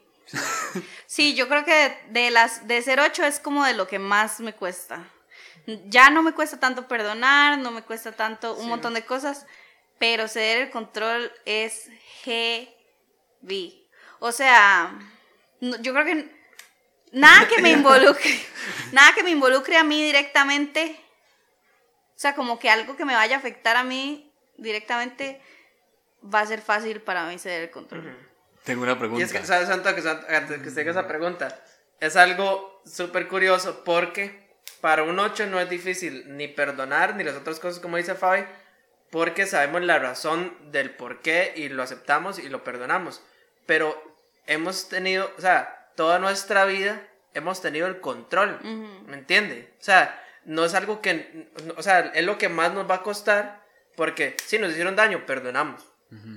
Sí, 1.06 1.34
yo 1.34 1.48
creo 1.48 1.64
que 1.64 1.96
de 2.10 2.30
las 2.30 2.66
de 2.68 2.82
ser 2.82 3.00
8 3.00 3.24
es 3.24 3.40
como 3.40 3.64
de 3.64 3.72
lo 3.74 3.86
que 3.88 3.98
más 3.98 4.38
me 4.40 4.52
cuesta. 4.52 5.08
Ya 5.86 6.10
no 6.10 6.22
me 6.22 6.32
cuesta 6.32 6.60
tanto 6.60 6.86
perdonar, 6.86 7.58
no 7.58 7.70
me 7.70 7.82
cuesta 7.82 8.12
tanto 8.12 8.54
un 8.54 8.68
montón 8.68 8.92
de 8.94 9.04
cosas, 9.04 9.46
pero 9.98 10.28
ceder 10.28 10.58
el 10.62 10.70
control 10.70 11.32
es 11.46 11.88
heavy. 12.24 13.86
O 14.18 14.30
sea, 14.30 14.92
no- 15.60 15.80
yo 15.80 15.92
creo 15.92 16.04
que 16.04 16.28
nada 17.12 17.48
que 17.48 17.60
me 17.62 17.70
involucre, 17.72 18.40
nada 18.92 19.14
que 19.14 19.22
me 19.22 19.30
involucre 19.30 19.76
a 19.76 19.84
mí 19.84 20.02
directamente, 20.02 20.98
o 22.10 22.18
sea, 22.18 22.34
como 22.34 22.58
que 22.58 22.70
algo 22.70 22.96
que 22.96 23.04
me 23.04 23.14
vaya 23.14 23.36
a 23.36 23.38
afectar 23.38 23.76
a 23.76 23.84
mí 23.84 24.32
directamente 24.56 25.40
va 26.22 26.40
a 26.40 26.46
ser 26.46 26.60
fácil 26.62 27.00
para 27.02 27.26
mí 27.26 27.38
ceder 27.38 27.62
el 27.64 27.70
control. 27.70 28.16
Tengo 28.64 28.82
una 28.82 28.92
Y 28.92 28.96
pregunta. 28.96 29.24
es 29.24 29.32
que, 29.32 29.44
¿sabes, 29.44 29.68
Santo? 29.68 29.94
Que, 29.94 30.02
Santo- 30.02 30.26
antes 30.28 30.60
que 30.60 30.68
usted 30.68 30.82
haga 30.82 30.90
esa 30.92 31.06
pregunta, 31.08 31.62
es 32.00 32.16
algo 32.16 32.82
súper 32.84 33.28
curioso 33.28 33.84
porque 33.84 34.46
para 34.80 35.02
un 35.04 35.18
8 35.18 35.46
no 35.46 35.60
es 35.60 35.68
difícil 35.70 36.36
ni 36.36 36.48
perdonar 36.48 37.14
ni 37.14 37.22
las 37.24 37.36
otras 37.36 37.60
cosas, 37.60 37.80
como 37.80 37.96
dice 37.96 38.14
Fabi, 38.14 38.44
porque 39.10 39.46
sabemos 39.46 39.82
la 39.82 39.98
razón 39.98 40.56
del 40.72 40.90
por 40.90 41.20
qué 41.20 41.52
y 41.54 41.68
lo 41.68 41.82
aceptamos 41.82 42.38
y 42.40 42.48
lo 42.48 42.64
perdonamos. 42.64 43.22
Pero 43.66 44.15
hemos 44.46 44.88
tenido, 44.88 45.30
o 45.36 45.40
sea, 45.40 45.90
toda 45.96 46.18
nuestra 46.18 46.64
vida 46.64 47.02
hemos 47.34 47.60
tenido 47.60 47.86
el 47.86 48.00
control, 48.00 48.58
¿me 49.06 49.16
entiende? 49.16 49.74
O 49.80 49.84
sea, 49.84 50.22
no 50.44 50.64
es 50.64 50.74
algo 50.74 51.00
que, 51.00 51.50
o 51.76 51.82
sea, 51.82 52.00
es 52.14 52.24
lo 52.24 52.38
que 52.38 52.48
más 52.48 52.72
nos 52.72 52.88
va 52.88 52.96
a 52.96 53.02
costar 53.02 53.64
porque 53.96 54.36
si 54.44 54.58
nos 54.58 54.70
hicieron 54.72 54.96
daño, 54.96 55.26
perdonamos, 55.26 55.84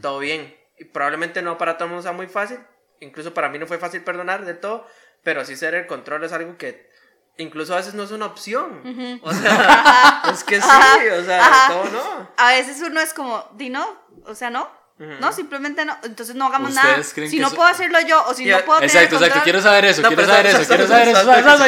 todo 0.02 0.19
bien. 0.19 0.57
Y 0.77 0.86
probablemente 0.86 1.41
no 1.41 1.57
para 1.57 1.77
todo 1.77 1.86
el 1.86 1.90
mundo 1.91 2.03
sea 2.03 2.14
muy 2.14 2.27
fácil, 2.27 2.60
incluso 3.02 3.34
para 3.34 3.49
mí 3.49 3.60
no 3.60 3.68
fue 3.68 3.77
fácil 3.77 4.03
perdonar 4.03 4.45
de 4.45 4.53
todo, 4.53 4.88
pero 5.23 5.44
sí 5.45 5.56
ser 5.56 5.76
el 5.76 5.88
control 5.88 6.23
es 6.23 6.31
algo 6.31 6.57
que 6.57 6.90
incluso 7.38 7.73
a 7.73 7.77
veces 7.77 7.94
no 7.94 8.03
es 8.03 8.11
una 8.11 8.26
opción. 8.26 9.19
O 9.22 9.34
sea, 9.34 10.23
es 10.34 10.44
que 10.44 10.61
sí, 10.61 11.07
o 11.11 11.23
sea, 11.23 11.45
Ajá. 11.45 11.73
todo 11.73 11.86
no. 11.86 12.30
A 12.38 12.52
veces 12.52 12.81
uno 12.81 12.99
es 12.99 13.14
como, 13.14 13.48
di 13.53 13.69
no, 13.69 13.98
o 14.26 14.36
sea, 14.36 14.49
no. 14.49 14.69
No, 15.00 15.32
simplemente 15.32 15.86
no. 15.86 15.98
Entonces 16.04 16.36
no 16.36 16.48
hagamos 16.48 16.72
¿Ustedes 16.76 17.16
nada. 17.18 17.30
Si 17.30 17.40
no 17.40 17.48
eso- 17.48 17.56
puedo 17.56 17.70
hacerlo 17.70 18.00
yo 18.02 18.22
o 18.28 18.34
si 18.34 18.46
no 18.46 18.60
puedo 18.66 18.80
tener 18.82 18.96
Exacto, 18.96 19.18
el 19.18 19.24
exacto. 19.24 19.44
Quiero 19.46 19.62
saber 19.62 19.86
eso, 19.86 20.02
No, 20.02 20.08
quiero 20.10 20.26
saber 20.26 20.52
sa- 20.52 20.60
eso, 20.62 20.68
quiero 20.68 20.84
sa- 20.84 20.88
saber 20.90 21.08
eso. 21.08 21.20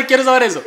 Quiero 0.08 0.24
saber 0.24 0.44
eso. 0.44 0.64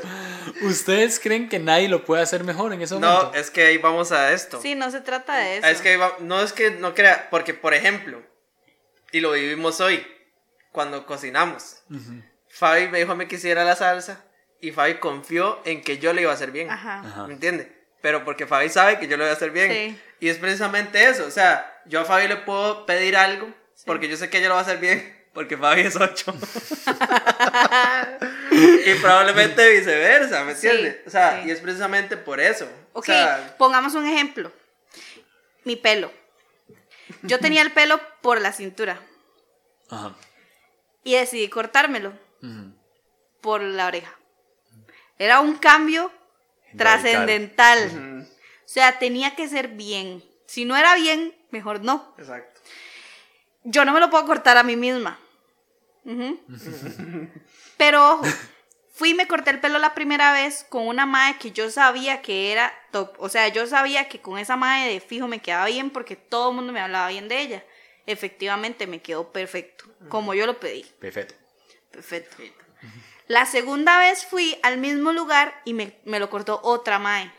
¿Ustedes 0.62 1.20
creen 1.20 1.48
que 1.48 1.58
nadie 1.58 1.88
lo 1.88 2.04
puede 2.04 2.22
hacer 2.22 2.42
mejor 2.44 2.72
en 2.72 2.80
ese 2.80 2.94
momento? 2.94 3.32
No, 3.32 3.34
es 3.38 3.50
que 3.50 3.66
ahí 3.66 3.78
vamos 3.78 4.12
a 4.12 4.32
esto. 4.32 4.60
Sí, 4.62 4.74
no 4.74 4.90
se 4.90 5.00
trata 5.02 5.36
de 5.36 5.58
eso. 5.58 5.66
Es 5.66 5.80
que 5.82 5.96
va- 5.98 6.16
no 6.20 6.40
es 6.40 6.52
que 6.54 6.70
no 6.70 6.94
crea, 6.94 7.28
porque 7.30 7.52
por 7.54 7.74
ejemplo, 7.74 8.22
y 9.12 9.20
lo 9.20 9.32
vivimos 9.32 9.80
hoy, 9.80 10.06
cuando 10.72 11.04
cocinamos, 11.06 11.82
Fabi 12.48 12.88
me 12.88 12.98
dijo 13.00 13.12
a 13.12 13.14
mí 13.14 13.26
que 13.26 13.34
hiciera 13.36 13.64
la 13.64 13.76
salsa 13.76 14.24
y 14.60 14.70
Fabi 14.72 14.94
confió 14.94 15.60
en 15.64 15.82
que 15.82 15.98
yo 15.98 16.12
le 16.12 16.22
iba 16.22 16.30
a 16.30 16.34
hacer 16.34 16.50
bien. 16.50 16.70
Ajá. 16.70 17.00
Ajá. 17.00 17.26
¿Me 17.26 17.34
entiende? 17.34 17.73
Pero 18.04 18.22
porque 18.22 18.46
Fabi 18.46 18.68
sabe 18.68 18.98
que 18.98 19.08
yo 19.08 19.16
le 19.16 19.24
voy 19.24 19.30
a 19.30 19.32
hacer 19.32 19.50
bien. 19.50 19.72
Sí. 19.72 19.98
Y 20.20 20.28
es 20.28 20.36
precisamente 20.36 21.08
eso. 21.08 21.24
O 21.24 21.30
sea, 21.30 21.80
yo 21.86 22.02
a 22.02 22.04
Fabi 22.04 22.28
le 22.28 22.36
puedo 22.36 22.84
pedir 22.84 23.16
algo 23.16 23.48
porque 23.86 24.10
yo 24.10 24.16
sé 24.18 24.28
que 24.28 24.36
ella 24.36 24.48
lo 24.48 24.56
va 24.56 24.60
a 24.60 24.64
hacer 24.64 24.76
bien. 24.76 25.24
Porque 25.32 25.56
Fabi 25.56 25.80
es 25.80 25.96
8. 25.96 26.34
y 28.50 28.94
probablemente 29.00 29.70
viceversa, 29.70 30.44
¿me 30.44 30.54
Sí, 30.54 30.68
entiendes? 30.68 30.98
o 31.06 31.10
sea, 31.10 31.40
sí. 31.42 31.48
y 31.48 31.50
es 31.50 31.60
precisamente 31.60 32.18
por 32.18 32.40
eso. 32.40 32.66
O 32.92 32.98
Ok, 32.98 33.06
sea, 33.06 33.54
pongamos 33.56 33.94
un 33.94 34.06
ejemplo. 34.06 34.52
Mi 35.64 35.76
pelo. 35.76 36.12
Yo 37.22 37.38
tenía 37.40 37.62
el 37.62 37.72
pelo 37.72 37.98
por 38.20 38.38
la 38.40 38.52
cintura 38.52 39.00
Ajá. 39.90 40.14
y 41.04 41.14
decidí 41.16 41.48
cortármelo 41.48 42.12
por 43.40 43.62
la 43.62 43.86
oreja. 43.86 44.14
Era 45.18 45.40
un 45.40 45.56
cambio 45.56 46.12
Trascendental. 46.76 48.26
O 48.64 48.68
sea, 48.68 48.98
tenía 48.98 49.34
que 49.36 49.48
ser 49.48 49.68
bien. 49.68 50.22
Si 50.46 50.64
no 50.64 50.76
era 50.76 50.94
bien, 50.94 51.34
mejor 51.50 51.82
no. 51.82 52.14
exacto. 52.18 52.60
Yo 53.64 53.84
no 53.84 53.92
me 53.92 54.00
lo 54.00 54.10
puedo 54.10 54.26
cortar 54.26 54.58
a 54.58 54.62
mí 54.62 54.76
misma. 54.76 55.18
Pero 57.78 58.12
ojo, 58.12 58.26
fui 58.92 59.10
y 59.10 59.14
me 59.14 59.26
corté 59.26 59.50
el 59.50 59.60
pelo 59.60 59.78
la 59.78 59.94
primera 59.94 60.32
vez 60.32 60.66
con 60.68 60.86
una 60.86 61.06
madre 61.06 61.38
que 61.38 61.50
yo 61.50 61.70
sabía 61.70 62.20
que 62.20 62.52
era 62.52 62.72
top. 62.90 63.14
O 63.18 63.28
sea, 63.28 63.48
yo 63.48 63.66
sabía 63.66 64.08
que 64.08 64.20
con 64.20 64.38
esa 64.38 64.56
madre 64.56 64.92
de 64.92 65.00
fijo 65.00 65.28
me 65.28 65.40
quedaba 65.40 65.66
bien 65.66 65.90
porque 65.90 66.14
todo 66.14 66.50
el 66.50 66.56
mundo 66.56 66.72
me 66.72 66.80
hablaba 66.80 67.08
bien 67.08 67.28
de 67.28 67.40
ella. 67.40 67.64
Efectivamente, 68.06 68.86
me 68.86 69.00
quedó 69.00 69.32
perfecto, 69.32 69.86
como 70.10 70.34
yo 70.34 70.44
lo 70.44 70.60
pedí. 70.60 70.84
Perfecto. 70.98 71.34
Perfecto. 71.90 72.36
La 73.26 73.46
segunda 73.46 73.98
vez 73.98 74.26
fui 74.26 74.58
al 74.62 74.78
mismo 74.78 75.12
lugar 75.12 75.60
y 75.64 75.74
me, 75.74 75.98
me 76.04 76.18
lo 76.18 76.28
cortó 76.28 76.60
otra 76.62 76.98
mae. 76.98 77.32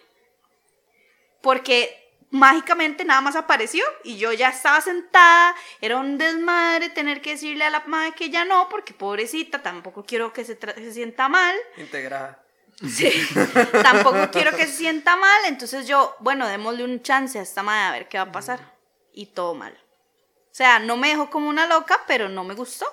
Porque 1.41 2.05
mágicamente 2.31 3.05
nada 3.05 3.21
más 3.21 3.35
apareció 3.35 3.83
y 4.03 4.17
yo 4.17 4.33
ya 4.33 4.49
estaba 4.49 4.81
sentada. 4.81 5.55
Era 5.81 5.97
un 5.97 6.17
desmadre 6.17 6.89
tener 6.89 7.21
que 7.21 7.31
decirle 7.31 7.63
a 7.63 7.69
la 7.69 7.83
mae 7.85 8.13
que 8.13 8.29
ya 8.29 8.45
no, 8.45 8.67
porque 8.69 8.93
pobrecita, 8.93 9.61
tampoco 9.61 10.05
quiero 10.05 10.33
que 10.33 10.43
se, 10.43 10.57
se 10.57 10.93
sienta 10.93 11.29
mal. 11.29 11.55
Integrada. 11.77 12.41
Sí, 12.81 13.09
tampoco 13.83 14.29
quiero 14.31 14.51
que 14.55 14.65
se 14.65 14.73
sienta 14.73 15.15
mal. 15.15 15.45
Entonces 15.45 15.87
yo, 15.87 16.15
bueno, 16.19 16.47
démosle 16.47 16.83
un 16.83 17.01
chance 17.01 17.39
a 17.39 17.41
esta 17.41 17.63
madre 17.63 17.87
a 17.87 17.91
ver 17.91 18.09
qué 18.09 18.17
va 18.17 18.25
a 18.25 18.31
pasar. 18.31 18.73
Y 19.13 19.27
todo 19.27 19.55
mal. 19.55 19.73
O 19.73 20.57
sea, 20.57 20.79
no 20.79 20.97
me 20.97 21.09
dejó 21.09 21.29
como 21.29 21.49
una 21.49 21.67
loca, 21.67 22.01
pero 22.07 22.27
no 22.27 22.43
me 22.43 22.53
gustó. 22.53 22.85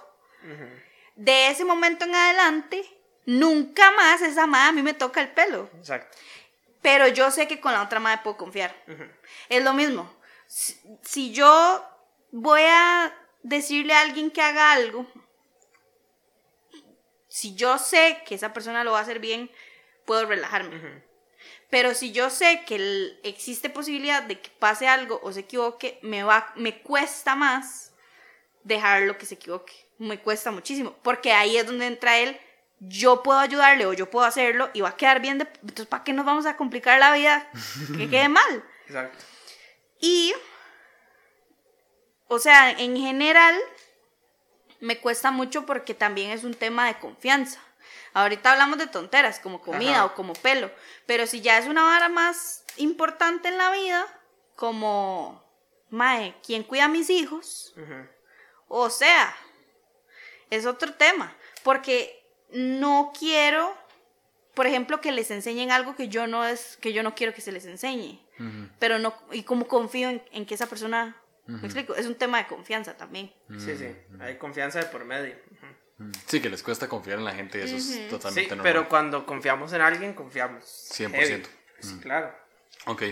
De 1.16 1.48
ese 1.48 1.64
momento 1.64 2.04
en 2.04 2.14
adelante, 2.14 2.84
nunca 3.26 3.90
más 3.92 4.22
esa 4.22 4.46
madre 4.46 4.68
a 4.70 4.72
mí 4.72 4.82
me 4.82 4.94
toca 4.94 5.20
el 5.20 5.30
pelo. 5.30 5.70
Exacto. 5.78 6.16
Pero 6.80 7.06
yo 7.08 7.30
sé 7.30 7.46
que 7.46 7.60
con 7.60 7.72
la 7.72 7.82
otra 7.82 8.00
madre 8.00 8.20
puedo 8.24 8.36
confiar. 8.36 8.74
Es 9.48 9.62
lo 9.62 9.72
mismo. 9.72 10.12
Si, 10.46 10.76
si 11.02 11.32
yo 11.32 11.84
voy 12.32 12.62
a 12.66 13.14
decirle 13.42 13.94
a 13.94 14.00
alguien 14.00 14.30
que 14.30 14.42
haga 14.42 14.72
algo, 14.72 15.06
si 17.28 17.54
yo 17.54 17.78
sé 17.78 18.22
que 18.26 18.34
esa 18.34 18.52
persona 18.52 18.84
lo 18.84 18.92
va 18.92 18.98
a 18.98 19.02
hacer 19.02 19.18
bien, 19.18 19.50
puedo 20.04 20.26
relajarme. 20.26 21.02
Pero 21.70 21.94
si 21.94 22.12
yo 22.12 22.28
sé 22.30 22.64
que 22.66 22.74
el- 22.76 23.20
existe 23.22 23.70
posibilidad 23.70 24.22
de 24.22 24.40
que 24.40 24.50
pase 24.50 24.86
algo 24.88 25.20
o 25.22 25.32
se 25.32 25.40
equivoque, 25.40 25.98
me, 26.02 26.22
va, 26.22 26.52
me 26.56 26.82
cuesta 26.82 27.34
más 27.34 27.92
dejarlo 28.64 29.16
que 29.16 29.26
se 29.26 29.34
equivoque. 29.36 29.72
Me 30.02 30.18
cuesta 30.18 30.50
muchísimo, 30.50 30.94
porque 31.02 31.32
ahí 31.32 31.56
es 31.56 31.66
donde 31.66 31.86
entra 31.86 32.18
él, 32.18 32.38
yo 32.80 33.22
puedo 33.22 33.38
ayudarle 33.38 33.86
o 33.86 33.92
yo 33.92 34.10
puedo 34.10 34.26
hacerlo 34.26 34.68
y 34.74 34.80
va 34.80 34.90
a 34.90 34.96
quedar 34.96 35.20
bien, 35.20 35.38
de, 35.38 35.44
entonces 35.62 35.86
¿para 35.86 36.02
qué 36.02 36.12
nos 36.12 36.26
vamos 36.26 36.46
a 36.46 36.56
complicar 36.56 36.98
la 36.98 37.12
vida 37.12 37.48
que 37.96 38.10
quede 38.10 38.28
mal? 38.28 38.64
Exacto. 38.86 39.24
Y, 40.00 40.34
o 42.26 42.38
sea, 42.38 42.70
en 42.72 42.96
general, 42.96 43.56
me 44.80 44.98
cuesta 44.98 45.30
mucho 45.30 45.64
porque 45.64 45.94
también 45.94 46.32
es 46.32 46.42
un 46.42 46.54
tema 46.54 46.86
de 46.86 46.98
confianza. 46.98 47.60
Ahorita 48.14 48.52
hablamos 48.52 48.78
de 48.78 48.88
tonteras, 48.88 49.38
como 49.38 49.60
comida 49.62 49.98
Ajá. 49.98 50.04
o 50.06 50.14
como 50.14 50.32
pelo, 50.34 50.70
pero 51.06 51.26
si 51.26 51.40
ya 51.40 51.58
es 51.58 51.66
una 51.66 51.84
vara 51.84 52.08
más 52.08 52.64
importante 52.76 53.48
en 53.48 53.58
la 53.58 53.70
vida, 53.70 54.04
como, 54.56 55.42
mae, 55.88 56.34
¿quién 56.44 56.64
cuida 56.64 56.86
a 56.86 56.88
mis 56.88 57.10
hijos? 57.10 57.74
O 58.66 58.90
sea, 58.90 59.34
es 60.56 60.66
otro 60.66 60.92
tema, 60.94 61.34
porque 61.62 62.24
no 62.52 63.12
quiero, 63.18 63.74
por 64.54 64.66
ejemplo, 64.66 65.00
que 65.00 65.12
les 65.12 65.30
enseñen 65.30 65.70
algo 65.70 65.96
que 65.96 66.08
yo 66.08 66.26
no 66.26 66.44
es, 66.46 66.76
que 66.80 66.92
yo 66.92 67.02
no 67.02 67.14
quiero 67.14 67.32
que 67.34 67.40
se 67.40 67.52
les 67.52 67.64
enseñe, 67.66 68.20
pero 68.78 68.98
no, 68.98 69.14
y 69.32 69.44
como 69.44 69.66
confío 69.66 70.08
en, 70.10 70.22
en 70.32 70.44
que 70.46 70.54
esa 70.54 70.66
persona, 70.66 71.16
me 71.46 71.64
explico, 71.64 71.94
es 71.94 72.06
un 72.06 72.14
tema 72.16 72.38
de 72.38 72.46
confianza 72.46 72.96
también. 72.96 73.32
Sí, 73.58 73.76
sí. 73.76 73.96
Hay 74.20 74.36
confianza 74.36 74.78
de 74.80 74.86
por 74.86 75.04
medio. 75.04 75.34
Ujú. 75.52 76.10
Sí, 76.26 76.40
que 76.40 76.50
les 76.50 76.62
cuesta 76.62 76.88
confiar 76.88 77.18
en 77.18 77.24
la 77.24 77.32
gente 77.32 77.58
y 77.58 77.62
eso 77.62 77.76
es 77.76 77.84
Sí, 77.84 78.06
totalmente 78.10 78.48
normal. 78.56 78.64
pero 78.64 78.88
cuando 78.88 79.24
confiamos 79.24 79.72
en 79.72 79.80
alguien, 79.82 80.14
confiamos. 80.14 80.64
100%. 80.64 81.10
heavy. 81.12 81.42
Sí, 81.80 81.98
claro. 82.00 82.34
Ok. 82.86 83.02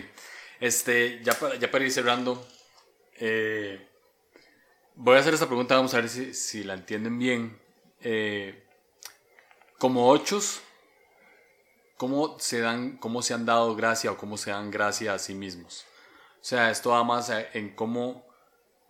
Este, 0.59 1.21
ya 1.23 1.33
para, 1.35 1.55
ya 1.55 1.71
para 1.71 1.85
ir 1.85 1.93
cerrando, 1.93 2.47
eh, 3.15 3.89
voy 4.97 5.17
a 5.17 5.21
hacer 5.21 5.35
esta 5.35 5.47
pregunta, 5.47 5.77
vamos 5.77 5.95
a 5.95 5.99
ver 5.99 6.09
si, 6.09 6.35
si 6.35 6.65
la 6.65 6.75
entienden 6.75 7.19
bien. 7.19 7.61
Eh, 8.01 8.65
como 9.79 10.09
ochos, 10.09 10.61
¿cómo 11.97 12.39
se, 12.39 12.61
dan, 12.61 12.97
¿cómo 12.99 13.23
se 13.23 13.35
han 13.35 13.47
dado 13.47 13.75
gracia 13.77 14.13
o 14.13 14.17
cómo 14.17 14.37
se 14.37 14.51
dan 14.51 14.71
gracia 14.71 15.15
a 15.15 15.19
sí 15.19 15.35
mismos? 15.35 15.87
O 16.41 16.45
sea, 16.45 16.71
esto 16.71 16.91
va 16.91 17.05
más 17.05 17.31
en 17.53 17.75
cómo, 17.75 18.27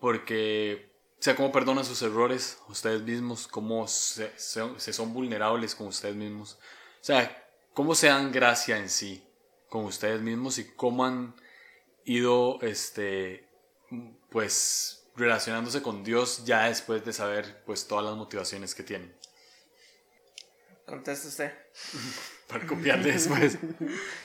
porque, 0.01 0.93
o 1.19 1.23
sea, 1.23 1.35
cómo 1.37 1.51
perdonan 1.53 1.85
sus 1.85 2.03
errores 2.03 2.59
ustedes 2.69 3.03
mismos, 3.03 3.49
cómo 3.49 3.87
se, 3.89 4.33
se- 4.39 4.79
se 4.79 4.93
son 4.93 5.13
vulnerables 5.13 5.75
con 5.75 5.89
ustedes 5.89 6.15
mismos. 6.15 6.55
O 7.01 7.05
sea, 7.05 7.45
cómo 7.75 7.95
se 7.95 8.09
dan 8.09 8.31
gracia 8.33 8.77
en 8.79 8.89
sí 8.89 9.25
con 9.69 9.85
ustedes 9.85 10.21
mismos 10.21 10.59
y 10.59 10.65
cómo 10.75 11.05
han 11.05 11.35
ido, 12.05 12.59
este, 12.63 13.49
pues, 14.31 15.00
relacionándose 15.21 15.83
con 15.83 16.03
Dios 16.03 16.45
ya 16.45 16.69
después 16.69 17.05
de 17.05 17.13
saber, 17.13 17.63
pues, 17.65 17.87
todas 17.87 18.05
las 18.05 18.17
motivaciones 18.17 18.75
que 18.75 18.83
tienen. 18.83 19.15
Contesta 20.87 21.29
usted. 21.29 21.53
Para 22.49 22.67
copiarle 22.67 23.13
después. 23.13 23.59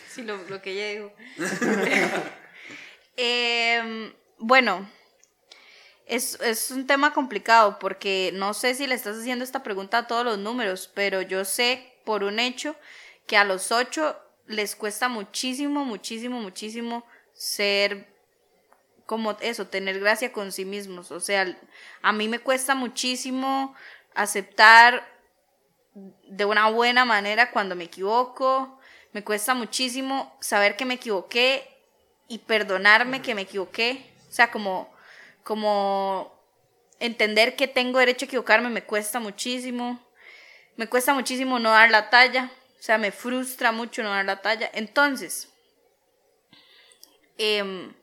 Sí, 0.10 0.22
lo, 0.22 0.38
lo 0.48 0.62
que 0.62 0.72
ella 0.72 1.02
dijo. 1.02 1.14
Em, 3.18 4.14
bueno, 4.40 4.90
es, 6.06 6.40
es 6.42 6.72
un 6.72 6.88
tema 6.88 7.14
complicado 7.14 7.80
porque 7.80 8.32
no 8.34 8.54
sé 8.54 8.76
si 8.76 8.88
le 8.88 8.96
estás 8.96 9.18
haciendo 9.18 9.44
esta 9.44 9.64
pregunta 9.64 10.00
a 10.00 10.08
todos 10.08 10.24
los 10.24 10.38
números, 10.38 10.90
pero 10.94 11.22
yo 11.22 11.44
sé 11.46 11.94
por 12.06 12.24
un 12.24 12.40
hecho 12.40 12.76
que 13.28 13.38
a 13.38 13.44
los 13.44 13.72
ocho 13.72 14.18
les 14.48 14.76
cuesta 14.76 15.10
muchísimo, 15.10 15.86
muchísimo, 15.86 16.40
muchísimo 16.40 17.06
ser 17.34 18.15
como 19.06 19.38
eso, 19.40 19.68
tener 19.68 20.00
gracia 20.00 20.32
con 20.32 20.52
sí 20.52 20.66
mismos. 20.66 21.12
O 21.12 21.20
sea, 21.20 21.56
a 22.02 22.12
mí 22.12 22.28
me 22.28 22.40
cuesta 22.40 22.76
muchísimo 22.76 23.76
aceptar 24.14 25.08
de 25.94 26.46
una 26.46 26.70
buena 26.70 27.06
manera 27.06 27.52
cuando 27.52 27.76
me 27.76 27.86
equivoco. 27.86 28.80
Me 29.14 29.24
cuesta 29.24 29.54
muchísimo 29.54 30.36
saber 30.42 30.76
que 30.76 30.86
me 30.86 30.96
equivoqué 30.96 31.68
y 32.28 32.40
perdonarme 32.40 33.22
que 33.22 33.36
me 33.36 33.44
equivoqué. 33.44 34.12
O 34.28 34.32
sea, 34.32 34.52
como, 34.52 34.94
como 35.44 36.34
entender 37.00 37.56
que 37.56 37.68
tengo 37.68 38.00
derecho 38.00 38.26
a 38.26 38.28
equivocarme 38.28 38.70
me 38.70 38.84
cuesta 38.84 39.20
muchísimo. 39.20 40.04
Me 40.76 40.88
cuesta 40.88 41.14
muchísimo 41.14 41.60
no 41.60 41.70
dar 41.70 41.92
la 41.92 42.10
talla. 42.10 42.52
O 42.80 42.82
sea, 42.82 42.98
me 42.98 43.12
frustra 43.12 43.72
mucho 43.72 44.04
no 44.04 44.10
dar 44.10 44.26
la 44.26 44.42
talla. 44.42 44.70
Entonces, 44.74 45.50
em, 47.38 47.94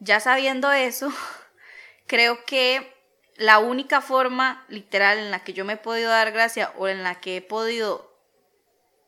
ya 0.00 0.18
sabiendo 0.20 0.72
eso, 0.72 1.12
creo 2.06 2.44
que 2.44 2.94
la 3.36 3.58
única 3.58 4.00
forma 4.00 4.66
literal 4.68 5.18
en 5.18 5.30
la 5.30 5.44
que 5.44 5.52
yo 5.52 5.64
me 5.64 5.74
he 5.74 5.78
podido 5.78 6.10
dar 6.10 6.32
gracia 6.32 6.74
o 6.76 6.88
en 6.88 7.02
la 7.02 7.20
que 7.20 7.38
he 7.38 7.42
podido 7.42 8.10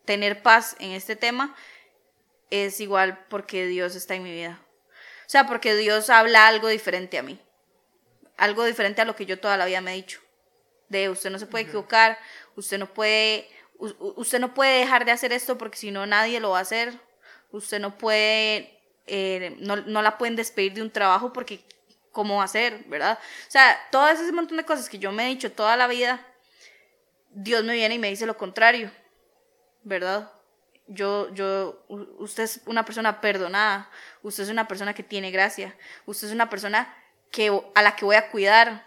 tener 0.04 0.42
paz 0.42 0.76
en 0.78 0.92
este 0.92 1.16
tema 1.16 1.54
es 2.50 2.80
igual 2.80 3.26
porque 3.28 3.66
Dios 3.66 3.94
está 3.94 4.14
en 4.14 4.22
mi 4.22 4.32
vida. 4.32 4.60
O 5.26 5.30
sea, 5.32 5.46
porque 5.46 5.74
Dios 5.74 6.10
habla 6.10 6.46
algo 6.46 6.68
diferente 6.68 7.18
a 7.18 7.22
mí. 7.22 7.40
Algo 8.36 8.64
diferente 8.64 9.00
a 9.00 9.04
lo 9.04 9.16
que 9.16 9.24
yo 9.24 9.40
toda 9.40 9.56
la 9.56 9.64
vida 9.64 9.80
me 9.80 9.92
he 9.92 9.96
dicho. 9.96 10.20
De 10.88 11.08
usted 11.08 11.30
no 11.30 11.38
se 11.38 11.46
puede 11.46 11.64
equivocar, 11.64 12.18
usted 12.54 12.78
no 12.78 12.92
puede, 12.92 13.48
usted 13.78 14.40
no 14.40 14.52
puede 14.52 14.80
dejar 14.80 15.06
de 15.06 15.12
hacer 15.12 15.32
esto 15.32 15.56
porque 15.56 15.78
si 15.78 15.90
no 15.90 16.04
nadie 16.04 16.40
lo 16.40 16.50
va 16.50 16.58
a 16.58 16.62
hacer. 16.62 16.92
Usted 17.50 17.80
no 17.80 17.96
puede, 17.96 18.81
eh, 19.06 19.56
no, 19.60 19.76
no 19.76 20.02
la 20.02 20.18
pueden 20.18 20.36
despedir 20.36 20.74
de 20.74 20.82
un 20.82 20.90
trabajo 20.90 21.32
porque 21.32 21.64
cómo 22.12 22.46
ser, 22.46 22.84
¿verdad? 22.84 23.18
O 23.48 23.50
sea, 23.50 23.78
todo 23.90 24.08
ese 24.08 24.30
montón 24.32 24.58
de 24.58 24.64
cosas 24.64 24.88
que 24.88 24.98
yo 24.98 25.10
me 25.10 25.24
he 25.24 25.28
dicho 25.28 25.50
toda 25.50 25.76
la 25.76 25.88
vida, 25.88 26.24
Dios 27.30 27.64
me 27.64 27.72
viene 27.72 27.96
y 27.96 27.98
me 27.98 28.10
dice 28.10 28.26
lo 28.26 28.36
contrario, 28.36 28.92
¿verdad? 29.82 30.30
Yo, 30.86 31.32
yo, 31.32 31.84
usted 31.88 32.44
es 32.44 32.60
una 32.66 32.84
persona 32.84 33.20
perdonada, 33.20 33.90
usted 34.22 34.44
es 34.44 34.50
una 34.50 34.68
persona 34.68 34.94
que 34.94 35.02
tiene 35.02 35.30
gracia, 35.30 35.76
usted 36.04 36.28
es 36.28 36.34
una 36.34 36.50
persona 36.50 36.94
que, 37.30 37.62
a 37.74 37.82
la 37.82 37.96
que 37.96 38.04
voy 38.04 38.16
a 38.16 38.30
cuidar, 38.30 38.86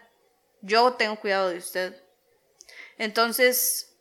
yo 0.62 0.94
tengo 0.94 1.16
cuidado 1.20 1.50
de 1.50 1.58
usted. 1.58 2.04
Entonces, 2.98 3.98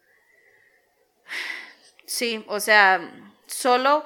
sí, 2.06 2.44
o 2.46 2.60
sea, 2.60 3.32
solo, 3.46 4.04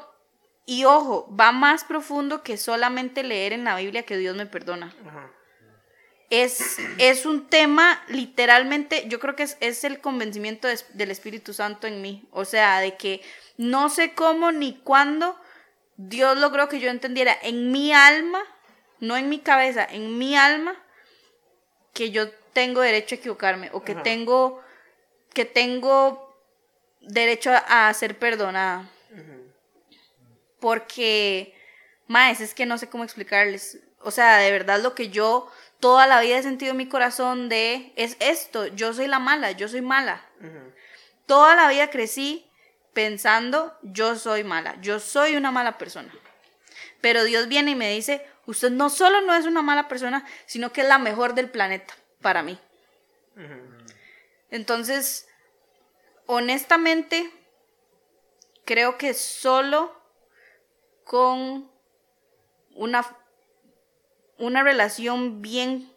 y 0.70 0.84
ojo, 0.84 1.34
va 1.34 1.50
más 1.50 1.82
profundo 1.82 2.42
que 2.42 2.58
solamente 2.58 3.22
leer 3.22 3.54
en 3.54 3.64
la 3.64 3.74
Biblia 3.76 4.02
que 4.02 4.18
Dios 4.18 4.36
me 4.36 4.44
perdona 4.44 4.94
Ajá. 5.06 5.32
es, 6.28 6.76
es 6.98 7.24
un 7.24 7.48
tema 7.48 8.02
literalmente, 8.08 9.08
yo 9.08 9.18
creo 9.18 9.34
que 9.34 9.44
es, 9.44 9.56
es 9.60 9.82
el 9.84 9.98
convencimiento 10.00 10.68
del 10.68 11.10
Espíritu 11.10 11.54
Santo 11.54 11.86
en 11.86 12.02
mí. 12.02 12.28
O 12.32 12.44
sea, 12.44 12.80
de 12.80 12.98
que 12.98 13.22
no 13.56 13.88
sé 13.88 14.12
cómo 14.12 14.52
ni 14.52 14.74
cuándo 14.74 15.40
Dios 15.96 16.36
logró 16.36 16.68
que 16.68 16.80
yo 16.80 16.90
entendiera 16.90 17.34
en 17.40 17.72
mi 17.72 17.94
alma, 17.94 18.42
no 19.00 19.16
en 19.16 19.30
mi 19.30 19.38
cabeza, 19.38 19.86
en 19.90 20.18
mi 20.18 20.36
alma, 20.36 20.76
que 21.94 22.10
yo 22.10 22.30
tengo 22.52 22.82
derecho 22.82 23.14
a 23.14 23.18
equivocarme 23.18 23.70
o 23.72 23.82
que 23.82 23.92
Ajá. 23.92 24.02
tengo, 24.02 24.62
que 25.32 25.46
tengo 25.46 26.36
derecho 27.00 27.52
a, 27.52 27.88
a 27.88 27.94
ser 27.94 28.18
perdonada. 28.18 28.86
Porque, 30.60 31.54
más, 32.06 32.40
es 32.40 32.54
que 32.54 32.66
no 32.66 32.78
sé 32.78 32.88
cómo 32.88 33.04
explicarles. 33.04 33.80
O 34.00 34.10
sea, 34.10 34.38
de 34.38 34.50
verdad 34.50 34.80
lo 34.80 34.94
que 34.94 35.08
yo 35.08 35.50
toda 35.80 36.06
la 36.06 36.20
vida 36.20 36.38
he 36.38 36.42
sentido 36.42 36.72
en 36.72 36.76
mi 36.76 36.88
corazón 36.88 37.48
de 37.48 37.92
es 37.96 38.16
esto, 38.20 38.66
yo 38.66 38.92
soy 38.92 39.06
la 39.06 39.18
mala, 39.18 39.52
yo 39.52 39.68
soy 39.68 39.80
mala. 39.80 40.24
Toda 41.26 41.54
la 41.54 41.68
vida 41.68 41.90
crecí 41.90 42.48
pensando, 42.92 43.76
yo 43.82 44.16
soy 44.16 44.44
mala, 44.44 44.80
yo 44.80 44.98
soy 44.98 45.36
una 45.36 45.50
mala 45.50 45.78
persona. 45.78 46.12
Pero 47.00 47.24
Dios 47.24 47.48
viene 47.48 47.72
y 47.72 47.76
me 47.76 47.92
dice, 47.92 48.26
usted 48.46 48.70
no 48.70 48.90
solo 48.90 49.20
no 49.20 49.34
es 49.34 49.46
una 49.46 49.62
mala 49.62 49.88
persona, 49.88 50.24
sino 50.46 50.72
que 50.72 50.80
es 50.80 50.88
la 50.88 50.98
mejor 50.98 51.34
del 51.34 51.50
planeta 51.50 51.94
para 52.20 52.42
mí. 52.42 52.58
Entonces, 54.50 55.28
honestamente, 56.26 57.30
creo 58.64 58.98
que 58.98 59.14
solo 59.14 59.97
con 61.08 61.70
una, 62.74 63.02
una 64.36 64.62
relación 64.62 65.40
bien 65.40 65.90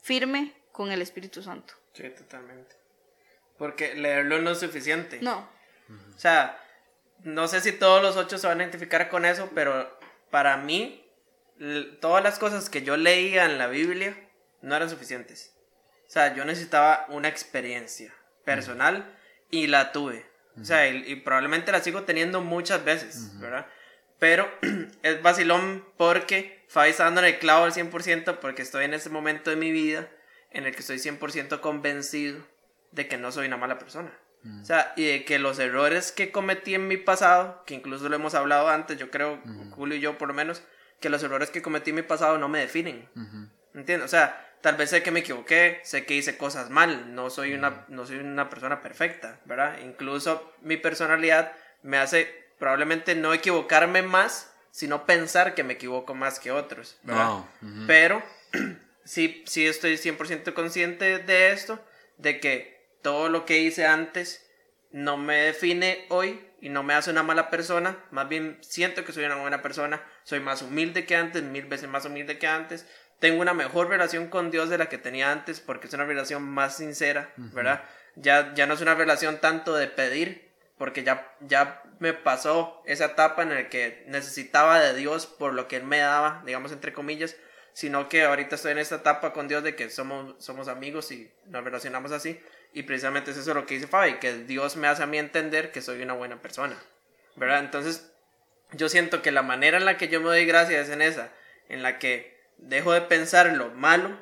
firme 0.00 0.54
con 0.72 0.90
el 0.90 1.02
Espíritu 1.02 1.42
Santo. 1.42 1.74
Sí, 1.92 2.08
totalmente. 2.08 2.74
Porque 3.58 3.94
leerlo 3.94 4.40
no 4.40 4.52
es 4.52 4.60
suficiente. 4.60 5.18
No, 5.20 5.46
O 6.16 6.18
sea, 6.18 6.58
no 7.22 7.48
sé 7.48 7.60
si 7.60 7.72
todos 7.72 8.00
los 8.00 8.16
ocho 8.16 8.38
se 8.38 8.46
van 8.46 8.60
a 8.60 8.62
identificar 8.62 9.10
con 9.10 9.26
eso, 9.26 9.50
pero 9.54 10.00
para 10.30 10.56
mí, 10.56 11.06
todas 12.00 12.24
las 12.24 12.38
cosas 12.38 12.70
que 12.70 12.82
yo 12.82 12.96
leía 12.96 13.44
en 13.44 13.58
la 13.58 13.66
Biblia 13.66 14.16
no 14.62 14.74
eran 14.74 14.88
suficientes. 14.88 15.54
O 16.06 16.10
sea, 16.10 16.34
yo 16.34 16.46
necesitaba 16.46 17.04
una 17.10 17.28
experiencia 17.28 18.14
personal 18.46 19.18
y 19.50 19.66
la 19.66 19.92
tuve. 19.92 20.24
O 20.58 20.64
sea, 20.64 20.88
y, 20.88 21.12
y 21.12 21.16
probablemente 21.16 21.72
la 21.72 21.82
sigo 21.82 22.04
teniendo 22.04 22.40
muchas 22.40 22.82
veces, 22.86 23.38
¿verdad? 23.38 23.66
Pero 24.18 24.50
es 25.02 25.22
vacilón 25.22 25.84
porque 25.96 26.64
Fabi 26.68 26.90
está 26.90 27.04
dando 27.04 27.20
en 27.20 27.26
el 27.26 27.38
clavo 27.38 27.64
al 27.64 27.72
100% 27.72 28.38
porque 28.38 28.62
estoy 28.62 28.84
en 28.84 28.94
ese 28.94 29.10
momento 29.10 29.50
de 29.50 29.56
mi 29.56 29.72
vida 29.72 30.08
en 30.50 30.66
el 30.66 30.74
que 30.74 30.80
estoy 30.80 30.96
100% 30.96 31.60
convencido 31.60 32.44
de 32.92 33.06
que 33.06 33.18
no 33.18 33.32
soy 33.32 33.46
una 33.46 33.56
mala 33.56 33.78
persona. 33.78 34.12
O 34.62 34.64
sea, 34.64 34.94
y 34.96 35.04
de 35.04 35.24
que 35.24 35.38
los 35.38 35.58
errores 35.58 36.10
que 36.10 36.30
cometí 36.30 36.74
en 36.74 36.88
mi 36.88 36.96
pasado, 36.96 37.62
que 37.66 37.74
incluso 37.74 38.08
lo 38.08 38.16
hemos 38.16 38.34
hablado 38.34 38.68
antes, 38.68 38.96
yo 38.96 39.10
creo, 39.10 39.42
Julio 39.72 39.96
y 39.96 40.00
yo 40.00 40.16
por 40.16 40.28
lo 40.28 40.32
menos, 40.32 40.62
que 41.00 41.10
los 41.10 41.22
errores 41.22 41.50
que 41.50 41.60
cometí 41.60 41.90
en 41.90 41.96
mi 41.96 42.02
pasado 42.02 42.38
no 42.38 42.48
me 42.48 42.60
definen. 42.60 43.08
¿Entiendes? 43.74 44.06
O 44.06 44.08
sea, 44.08 44.48
tal 44.62 44.76
vez 44.76 44.90
sé 44.90 45.02
que 45.02 45.10
me 45.10 45.20
equivoqué, 45.20 45.80
sé 45.84 46.06
que 46.06 46.14
hice 46.14 46.38
cosas 46.38 46.70
mal, 46.70 47.14
no 47.14 47.30
soy 47.30 47.52
una, 47.52 47.84
no 47.88 48.06
soy 48.06 48.18
una 48.18 48.48
persona 48.48 48.80
perfecta, 48.80 49.40
¿verdad? 49.44 49.80
Incluso 49.84 50.54
mi 50.62 50.76
personalidad 50.76 51.52
me 51.82 51.98
hace 51.98 52.47
probablemente 52.58 53.14
no 53.14 53.32
equivocarme 53.34 54.02
más, 54.02 54.52
sino 54.70 55.06
pensar 55.06 55.54
que 55.54 55.64
me 55.64 55.74
equivoco 55.74 56.14
más 56.14 56.38
que 56.38 56.52
otros, 56.52 56.98
¿verdad? 57.02 57.44
Pero 57.86 58.22
sí, 59.04 59.42
sí 59.46 59.66
estoy 59.66 59.94
100% 59.94 60.54
consciente 60.54 61.18
de 61.18 61.52
esto, 61.52 61.84
de 62.16 62.40
que 62.40 62.78
todo 63.02 63.28
lo 63.28 63.44
que 63.44 63.60
hice 63.60 63.86
antes 63.86 64.46
no 64.90 65.16
me 65.16 65.36
define 65.36 66.06
hoy 66.08 66.44
y 66.60 66.68
no 66.68 66.82
me 66.82 66.94
hace 66.94 67.10
una 67.10 67.22
mala 67.22 67.50
persona, 67.50 68.04
más 68.10 68.28
bien 68.28 68.58
siento 68.60 69.04
que 69.04 69.12
soy 69.12 69.24
una 69.24 69.36
buena 69.36 69.62
persona, 69.62 70.02
soy 70.24 70.40
más 70.40 70.62
humilde 70.62 71.06
que 71.06 71.16
antes, 71.16 71.42
mil 71.42 71.66
veces 71.66 71.88
más 71.88 72.04
humilde 72.04 72.38
que 72.38 72.46
antes, 72.46 72.86
tengo 73.20 73.40
una 73.40 73.54
mejor 73.54 73.88
relación 73.88 74.28
con 74.28 74.50
Dios 74.50 74.68
de 74.70 74.78
la 74.78 74.88
que 74.88 74.98
tenía 74.98 75.30
antes 75.32 75.60
porque 75.60 75.86
es 75.88 75.94
una 75.94 76.04
relación 76.04 76.42
más 76.42 76.76
sincera, 76.76 77.32
¿verdad? 77.36 77.84
Ya, 78.16 78.54
ya 78.54 78.66
no 78.66 78.74
es 78.74 78.80
una 78.80 78.94
relación 78.94 79.38
tanto 79.38 79.74
de 79.74 79.86
pedir, 79.86 80.47
porque 80.78 81.02
ya, 81.02 81.30
ya 81.40 81.82
me 81.98 82.14
pasó 82.14 82.82
esa 82.86 83.06
etapa 83.06 83.42
en 83.42 83.50
la 83.50 83.68
que 83.68 84.04
necesitaba 84.06 84.80
de 84.80 84.94
Dios 84.94 85.26
por 85.26 85.52
lo 85.52 85.68
que 85.68 85.76
Él 85.76 85.84
me 85.84 85.98
daba, 85.98 86.42
digamos 86.46 86.72
entre 86.72 86.92
comillas, 86.92 87.36
sino 87.72 88.08
que 88.08 88.24
ahorita 88.24 88.56
estoy 88.56 88.72
en 88.72 88.78
esta 88.78 88.96
etapa 88.96 89.32
con 89.32 89.48
Dios 89.48 89.62
de 89.62 89.76
que 89.76 89.90
somos, 89.90 90.34
somos 90.38 90.68
amigos 90.68 91.12
y 91.12 91.30
nos 91.46 91.62
relacionamos 91.64 92.12
así. 92.12 92.40
Y 92.72 92.82
precisamente 92.82 93.30
es 93.30 93.36
eso 93.36 93.54
lo 93.54 93.66
que 93.66 93.74
dice 93.74 93.86
Fabi, 93.86 94.14
que 94.14 94.34
Dios 94.44 94.76
me 94.76 94.88
hace 94.88 95.02
a 95.02 95.06
mí 95.06 95.18
entender 95.18 95.72
que 95.72 95.82
soy 95.82 96.02
una 96.02 96.14
buena 96.14 96.40
persona. 96.40 96.76
¿Verdad? 97.36 97.60
Entonces, 97.60 98.10
yo 98.72 98.88
siento 98.88 99.22
que 99.22 99.30
la 99.30 99.42
manera 99.42 99.78
en 99.78 99.84
la 99.84 99.96
que 99.96 100.08
yo 100.08 100.20
me 100.20 100.26
doy 100.26 100.44
gracias 100.44 100.88
es 100.88 100.92
en 100.92 101.02
esa, 101.02 101.30
en 101.68 101.82
la 101.82 101.98
que 101.98 102.38
dejo 102.58 102.92
de 102.92 103.00
pensar 103.02 103.46
lo 103.56 103.70
malo 103.70 104.18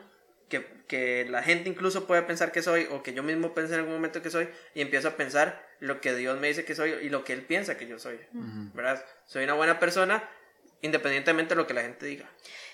que, 0.86 1.26
la 1.28 1.42
gente 1.42 1.68
incluso 1.68 2.06
puede 2.06 2.22
pensar 2.22 2.52
que 2.52 2.62
soy 2.62 2.86
o 2.90 3.02
que 3.02 3.12
yo 3.12 3.22
mismo 3.22 3.54
pensé 3.54 3.74
en 3.74 3.80
algún 3.80 3.94
momento 3.94 4.22
que 4.22 4.30
soy 4.30 4.48
y 4.74 4.80
empiezo 4.80 5.08
a 5.08 5.16
pensar 5.16 5.66
lo 5.80 6.00
que 6.00 6.14
Dios 6.14 6.38
me 6.38 6.48
dice 6.48 6.64
que 6.64 6.74
soy 6.74 6.90
y 7.02 7.08
lo 7.08 7.24
que 7.24 7.32
Él 7.32 7.42
piensa 7.42 7.76
que 7.76 7.86
yo 7.86 7.98
soy. 7.98 8.18
¿Verdad? 8.32 9.04
Soy 9.26 9.44
una 9.44 9.54
buena 9.54 9.78
persona 9.78 10.28
independientemente 10.82 11.54
de 11.54 11.60
lo 11.60 11.66
que 11.66 11.74
la 11.74 11.82
gente 11.82 12.06
diga. 12.06 12.28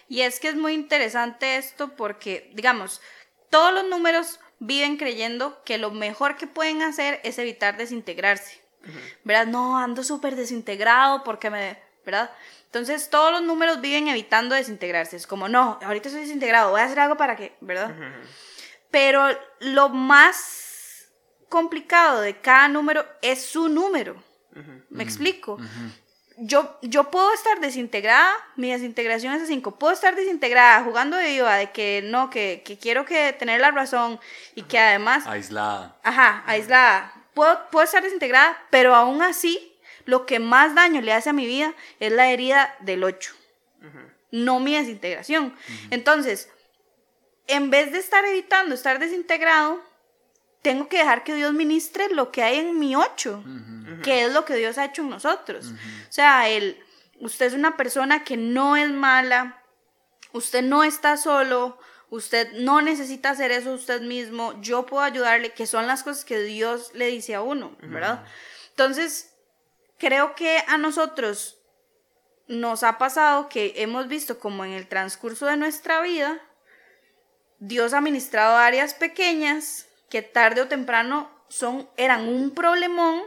Y 0.09 0.23
es 0.23 0.41
que 0.41 0.49
es 0.49 0.57
muy 0.57 0.75
interesante 0.75 1.57
esto 1.57 1.97
porque, 1.97 2.51
digamos, 2.55 3.01
todos 3.51 3.73
los 3.73 3.89
números 3.89 4.41
viven 4.59 4.97
creyendo 4.97 5.63
que 5.65 5.79
lo 5.79 5.91
mejor 5.91 6.37
que 6.37 6.47
pueden 6.47 6.83
hacer 6.83 7.21
es 7.25 7.39
evitar 7.39 7.77
desintegrarse. 7.77 8.61
¿Verdad? 9.25 9.47
No, 9.47 9.79
ando 9.79 10.03
súper 10.03 10.37
desintegrado 10.37 11.23
porque 11.25 11.51
me... 11.51 11.79
¿Verdad? 12.05 12.31
Entonces 12.73 13.11
todos 13.11 13.31
los 13.31 13.43
números 13.43 13.83
viven 13.83 14.09
evitando 14.09 14.55
desintegrarse. 14.55 15.15
Es 15.17 15.27
como, 15.27 15.47
no, 15.47 15.79
ahorita 15.83 16.09
estoy 16.09 16.23
desintegrado, 16.23 16.71
voy 16.71 16.81
a 16.81 16.85
hacer 16.85 17.01
algo 17.01 17.19
para 17.19 17.37
que, 17.37 17.55
¿verdad? 17.61 17.95
Pero 18.91 19.27
lo 19.61 19.91
más 19.91 21.11
complicado 21.51 22.23
de 22.23 22.41
cada 22.41 22.69
número 22.69 23.05
es 23.21 23.45
su 23.45 23.69
número. 23.69 24.17
¿Me 24.89 25.03
explico? 25.03 25.59
yo, 26.39 26.79
yo 26.81 27.11
puedo 27.11 27.31
estar 27.35 27.61
desintegrada, 27.61 28.33
mi 28.57 28.73
desintegración 28.73 29.35
es 29.35 29.43
a 29.43 29.47
5, 29.47 29.79
puedo 29.79 29.93
estar 29.93 30.17
desintegrada 30.17 30.83
jugando 30.83 31.19
de 31.19 31.29
viva, 31.29 31.57
de 31.57 31.73
que 31.73 32.03
no, 32.05 32.31
que, 32.31 32.63
que 32.65 32.79
quiero 32.79 33.05
que 33.05 33.35
tener 33.35 33.61
la 33.61 33.71
razón 33.71 34.19
y 34.55 34.63
que 34.63 34.79
además... 34.79 35.27
Aislada. 35.27 35.97
Ajá, 36.03 36.43
aislada. 36.47 37.13
Puedo, 37.35 37.69
puedo 37.71 37.85
estar 37.85 38.03
desintegrada, 38.03 38.57
pero 38.71 38.95
aún 38.95 39.21
así, 39.21 39.72
lo 40.05 40.27
que 40.27 40.39
más 40.39 40.75
daño 40.75 41.01
le 41.01 41.13
hace 41.13 41.31
a 41.31 41.35
mi 41.35 41.47
vida 41.47 41.75
es 42.01 42.13
la 42.13 42.31
herida 42.31 42.75
del 42.81 43.05
8, 43.05 43.35
no 44.31 44.61
mi 44.61 44.77
desintegración. 44.77 45.55
Entonces, 45.91 46.51
en 47.47 47.71
vez 47.71 47.93
de 47.93 47.99
estar 47.99 48.25
evitando 48.25 48.75
estar 48.75 48.99
desintegrado, 48.99 49.81
tengo 50.63 50.89
que 50.89 50.99
dejar 50.99 51.25
que 51.25 51.35
Dios 51.35 51.53
ministre 51.53 52.09
lo 52.11 52.31
que 52.31 52.43
hay 52.43 52.59
en 52.59 52.79
mi 52.79 52.95
8 52.95 53.45
que 54.03 54.25
es 54.25 54.33
lo 54.33 54.45
que 54.45 54.57
Dios 54.57 54.79
ha 54.79 54.87
hecho 54.87 55.03
en 55.03 55.11
nosotros. 55.11 55.67
O 55.67 56.13
sea, 56.13 56.49
el, 56.49 56.83
usted 57.21 57.47
es 57.47 57.55
una 57.55 57.77
persona 57.77 58.25
que 58.25 58.37
no 58.37 58.77
es 58.77 58.91
mala, 58.91 59.63
usted 60.33 60.63
no 60.63 60.85
está 60.85 61.17
solo, 61.17 61.79
usted 62.11 62.53
no 62.55 62.83
necesita 62.83 63.31
hacer 63.31 63.51
eso 63.51 63.73
usted 63.73 64.03
mismo, 64.03 64.61
yo 64.61 64.87
puedo 64.87 65.03
ayudarle, 65.03 65.53
que 65.53 65.67
son 65.67 65.87
las 65.87 66.03
cosas 66.03 66.25
que 66.25 66.41
Dios 66.41 66.91
le 66.95 67.07
dice 67.07 67.35
a 67.35 67.43
uno, 67.43 67.77
¿verdad? 67.81 68.25
Entonces, 68.71 69.32
creo 70.03 70.35
que 70.35 70.59
a 70.67 70.79
nosotros 70.79 71.61
nos 72.49 72.83
ha 72.83 72.99
pasado 72.99 73.49
que 73.49 73.75
hemos 73.77 74.09
visto 74.09 74.41
como 74.41 74.65
en 74.65 74.73
el 74.73 74.89
transcurso 74.89 75.47
de 75.47 75.57
nuestra 75.57 76.01
vida, 76.01 76.43
Dios 77.61 77.93
ha 77.93 78.01
ministrado 78.01 78.57
áreas 78.57 78.95
pequeñas 78.95 79.87
que 80.11 80.21
tarde 80.21 80.63
o 80.63 80.67
temprano 80.67 81.31
son, 81.49 81.89
eran 81.97 82.27
un 82.27 82.51
problemón 82.51 83.23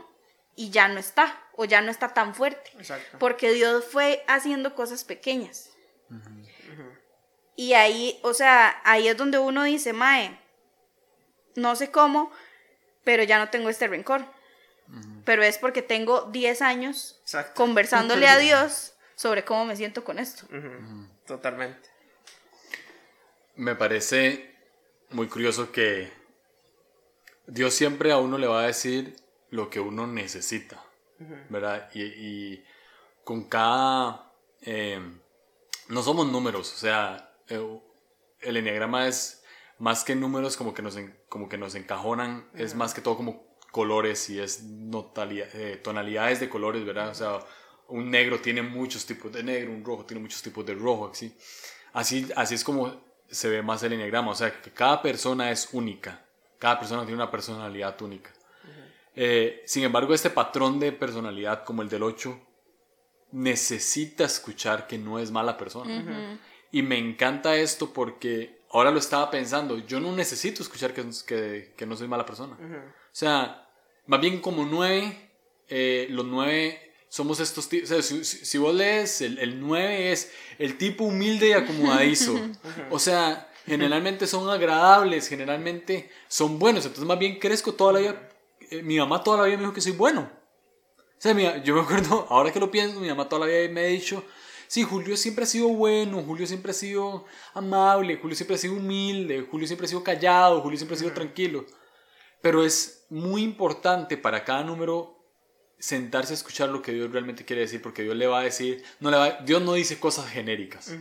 y 0.58 0.70
ya 0.70 0.90
no 0.90 1.00
está, 1.00 1.42
o 1.54 1.64
ya 1.64 1.80
no 1.80 1.90
está 1.92 2.14
tan 2.14 2.36
fuerte. 2.36 2.72
Porque 3.20 3.54
Dios 3.54 3.86
fue 3.86 4.26
haciendo 4.28 4.76
cosas 4.76 5.06
pequeñas. 5.06 5.70
Y 7.56 7.72
ahí, 7.72 8.20
o 8.22 8.34
sea, 8.34 8.82
ahí 8.84 9.08
es 9.08 9.16
donde 9.16 9.38
uno 9.40 9.64
dice, 9.64 9.94
Mae, 9.94 10.38
no 11.56 11.78
sé 11.78 11.90
cómo, 11.90 12.34
pero 13.06 13.24
ya 13.24 13.40
no 13.40 13.50
tengo 13.50 13.70
este 13.70 13.88
rencor. 13.88 14.35
Pero 15.26 15.44
es 15.44 15.58
porque 15.58 15.82
tengo 15.82 16.30
10 16.32 16.62
años 16.62 17.22
conversándole 17.56 18.28
a 18.28 18.38
Dios 18.38 18.94
sobre 19.16 19.44
cómo 19.44 19.66
me 19.66 19.76
siento 19.76 20.04
con 20.04 20.20
esto. 20.20 20.46
Totalmente. 21.26 21.90
Me 23.56 23.76
parece 23.76 24.56
muy 25.10 25.28
curioso 25.28 25.72
que 25.72 26.12
Dios 27.48 27.74
siempre 27.74 28.12
a 28.12 28.18
uno 28.18 28.38
le 28.38 28.48
va 28.48 28.62
a 28.64 28.68
decir 28.68 29.16
lo 29.50 29.70
que 29.70 29.80
uno 29.80 30.08
necesita, 30.08 30.84
¿verdad? 31.50 31.90
Y, 31.94 32.64
con 33.24 33.50
cada... 33.50 34.32
Eh, 34.62 35.00
no 35.88 36.02
somos 36.02 36.28
números, 36.28 36.74
o 36.74 36.78
sea, 36.78 37.32
eh, 37.48 37.80
el 38.42 38.58
enneagrama 38.58 39.08
es 39.08 39.44
más 39.78 40.04
que 40.04 40.16
números 40.16 40.58
como 40.58 40.74
que 40.74 40.82
nos, 40.82 40.98
como 41.30 41.50
que 41.50 41.58
nos 41.58 41.76
encajonan, 41.76 42.50
es 42.56 42.76
más 42.76 42.94
que 42.94 43.02
todo 43.02 43.18
como 43.18 43.45
colores 43.76 44.30
y 44.30 44.40
es 44.40 44.64
eh, 44.64 45.82
tonalidades 45.84 46.40
de 46.40 46.48
colores, 46.48 46.86
¿verdad? 46.86 47.10
O 47.10 47.14
sea, 47.14 47.40
un 47.90 48.10
negro 48.10 48.40
tiene 48.40 48.62
muchos 48.62 49.06
tipos 49.06 49.34
de 49.34 49.44
negro, 49.44 49.74
un 49.74 49.84
rojo 49.84 50.06
tiene 50.06 50.22
muchos 50.22 50.42
tipos 50.42 50.66
de 50.66 50.74
rojo, 50.76 51.12
¿sí? 51.14 51.36
Así, 51.92 52.26
así 52.38 52.56
es 52.56 52.64
como 52.64 53.04
se 53.28 53.50
ve 53.50 53.62
más 53.62 53.84
el 53.84 53.92
enneagrama, 53.92 54.32
o 54.32 54.36
sea, 54.36 54.62
que 54.62 54.72
cada 54.72 55.02
persona 55.02 55.52
es 55.52 55.68
única, 55.74 56.24
cada 56.58 56.80
persona 56.80 57.02
tiene 57.02 57.16
una 57.16 57.30
personalidad 57.30 58.02
única. 58.02 58.32
Eh, 59.14 59.62
sin 59.66 59.84
embargo, 59.84 60.14
este 60.14 60.30
patrón 60.30 60.80
de 60.80 60.94
personalidad 60.94 61.66
como 61.66 61.82
el 61.82 61.90
del 61.90 62.04
8 62.04 62.40
necesita 63.34 64.24
escuchar 64.24 64.88
que 64.88 64.98
no 64.98 65.20
es 65.20 65.32
mala 65.32 65.58
persona. 65.58 66.40
Y 66.72 66.82
me 66.82 66.98
encanta 66.98 67.58
esto 67.58 67.92
porque 67.92 68.62
ahora 68.72 68.90
lo 68.92 69.00
estaba 69.00 69.30
pensando, 69.30 69.80
yo 69.80 70.00
no 70.00 70.14
necesito 70.14 70.64
escuchar 70.64 70.94
que, 70.94 71.06
que, 71.28 71.74
que 71.76 71.86
no 71.86 71.98
soy 71.98 72.08
mala 72.08 72.26
persona. 72.26 72.56
O 72.58 73.18
sea, 73.18 73.65
más 74.08 74.22
bien 74.22 74.40
como 74.42 74.66
9, 74.66 75.30
eh, 75.70 76.08
los 76.10 76.26
9 76.26 76.82
somos 77.10 77.40
estos 77.40 77.70
tipos, 77.70 77.92
o 77.92 78.02
sea, 78.02 78.24
si, 78.24 78.58
vos 78.58 78.76
lees, 78.76 79.22
el, 79.22 79.40
el 79.40 79.60
9 79.62 80.12
es 80.12 80.32
el 80.60 80.78
tipo 80.78 81.06
humilde 81.06 81.50
y 81.50 81.54
acomodadizo. 81.54 82.40
o 82.92 83.00
sea, 83.00 83.50
generalmente 83.66 84.28
son 84.28 84.50
agradables, 84.50 85.28
generalmente 85.28 86.10
son 86.28 86.60
buenos. 86.60 86.86
Entonces, 86.86 87.08
más 87.08 87.20
bien 87.20 87.40
crezco 87.40 87.74
toda 87.74 87.94
la 87.94 88.00
vida 88.00 88.30
eh, 88.72 88.82
mi 88.82 88.98
mamá 88.98 89.24
toda 89.24 89.38
la 89.38 89.44
vida 89.46 89.58
me 89.58 89.64
dijo 89.64 89.74
que 89.74 89.82
soy 89.82 89.92
bueno. 89.92 90.30
O 90.98 91.22
sea, 91.22 91.64
yo 91.64 91.76
me 91.76 91.82
acuerdo, 91.82 92.26
ahora 92.30 92.52
que 92.52 92.60
lo 92.60 92.72
pienso, 92.72 93.00
mi 93.00 93.08
mamá 93.08 93.28
toda 93.30 93.46
la 93.46 93.52
vida 93.52 93.70
me 93.72 93.82
ha 93.82 93.86
dicho, 93.86 94.24
sí, 94.68 94.84
Julio 94.84 95.16
siempre 95.18 95.44
ha 95.44 95.48
sido 95.48 95.70
bueno, 95.70 96.22
Julio 96.24 96.46
siempre 96.48 96.72
ha 96.72 96.74
sido 96.74 97.26
amable, 97.54 98.18
Julio 98.18 98.36
siempre 98.36 98.56
ha 98.56 98.60
sido 98.60 98.74
humilde, 98.74 99.48
Julio 99.50 99.68
siempre 99.68 99.86
ha 99.86 99.90
sido 99.90 100.04
callado, 100.04 100.62
Julio 100.62 100.78
siempre 100.78 100.96
ha 100.96 101.00
sido 101.00 101.14
tranquilo. 101.14 101.66
Pero 102.46 102.64
es 102.64 103.08
muy 103.10 103.42
importante 103.42 104.18
para 104.18 104.44
cada 104.44 104.64
número 104.64 105.18
sentarse 105.80 106.32
a 106.32 106.36
escuchar 106.36 106.70
lo 106.70 106.80
que 106.84 106.92
Dios 106.92 107.12
realmente 107.12 107.44
quiere 107.44 107.64
decir, 107.64 107.82
porque 107.82 108.04
Dios 108.04 108.16
le 108.16 108.28
va 108.28 108.42
a 108.42 108.44
decir, 108.44 108.84
no 109.00 109.10
le 109.10 109.18
va, 109.18 109.32
Dios 109.42 109.64
no 109.64 109.74
dice 109.74 110.00
cosas 110.00 110.30
genéricas, 110.30 110.94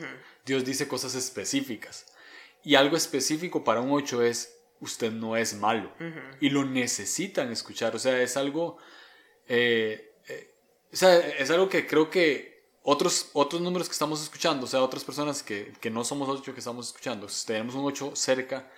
Dios 0.47 0.65
dice 0.65 0.89
cosas 0.89 1.15
específicas. 1.15 2.07
Y 2.63 2.77
algo 2.77 2.97
específico 2.97 3.63
para 3.63 3.83
un 3.83 3.93
8 3.93 4.23
es, 4.23 4.57
usted 4.81 5.13
no 5.13 5.37
es 5.37 5.53
malo. 5.53 5.93
Y 6.41 6.49
lo 6.49 6.65
necesitan 6.65 7.53
escuchar. 7.53 7.95
O 7.95 7.99
sea, 7.99 8.23
es 8.23 8.39
algo... 8.39 8.79
Eh, 9.47 10.15
eh, 10.27 10.55
o 10.91 10.97
sea, 10.97 11.15
es 11.19 11.51
algo 11.51 11.69
que 11.69 11.87
creo 11.87 12.09
que 12.09 12.71
otros, 12.85 13.29
otros 13.35 13.61
números 13.61 13.87
que 13.87 13.93
estamos 13.93 14.23
escuchando, 14.23 14.65
o 14.65 14.67
sea, 14.67 14.83
otras 14.83 15.05
personas 15.05 15.43
que, 15.43 15.75
que 15.79 15.91
no 15.91 16.05
somos 16.05 16.27
ocho 16.27 16.55
que 16.55 16.61
estamos 16.61 16.87
escuchando, 16.87 17.29
si 17.29 17.47
tenemos 17.47 17.75
un 17.75 17.85
8 17.85 18.13
cerca, 18.17 18.71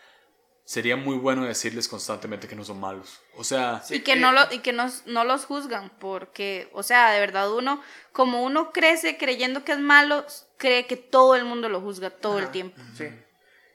sería 0.66 0.96
muy 0.96 1.16
bueno 1.16 1.44
decirles 1.44 1.86
constantemente 1.86 2.48
que 2.48 2.56
no 2.56 2.64
son 2.64 2.80
malos. 2.80 3.20
O 3.36 3.44
sea, 3.44 3.82
y 3.88 4.00
que, 4.00 4.16
no, 4.16 4.32
lo, 4.32 4.52
y 4.52 4.58
que 4.58 4.72
no, 4.72 4.92
no, 5.06 5.22
los 5.22 5.46
juzgan, 5.46 5.90
porque, 6.00 6.68
o 6.72 6.82
sea, 6.82 7.12
de 7.12 7.20
verdad 7.20 7.50
uno, 7.52 7.80
como 8.12 8.42
uno 8.42 8.72
crece 8.72 9.16
creyendo 9.16 9.64
que 9.64 9.72
es 9.72 9.78
malo, 9.78 10.26
cree 10.58 10.86
que 10.86 10.96
todo 10.96 11.36
el 11.36 11.44
mundo 11.44 11.68
lo 11.68 11.80
juzga 11.80 12.10
todo 12.10 12.40
el 12.40 12.50
tiempo. 12.50 12.82
Sí. 12.96 13.08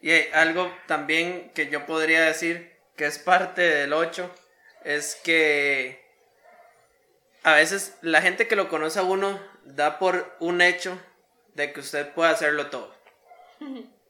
Y 0.02 0.12
hay 0.12 0.28
algo 0.34 0.70
también 0.86 1.52
que 1.56 1.70
yo 1.70 1.86
podría 1.86 2.24
decir 2.24 2.78
que 2.98 3.06
es 3.06 3.18
parte 3.20 3.62
del 3.62 3.94
8, 3.94 4.30
es 4.84 5.16
que 5.16 6.06
a 7.44 7.54
veces 7.54 7.96
la 8.02 8.22
gente 8.22 8.50
que 8.50 8.58
lo 8.58 8.68
conoce 8.68 9.00
a 9.00 9.04
uno 9.04 9.40
da 9.64 9.98
por 9.98 10.36
un 10.42 10.60
hecho 10.62 11.00
de 11.54 11.72
que 11.72 11.80
usted 11.80 12.14
puede 12.14 12.32
hacerlo 12.32 12.68
todo. 12.68 12.94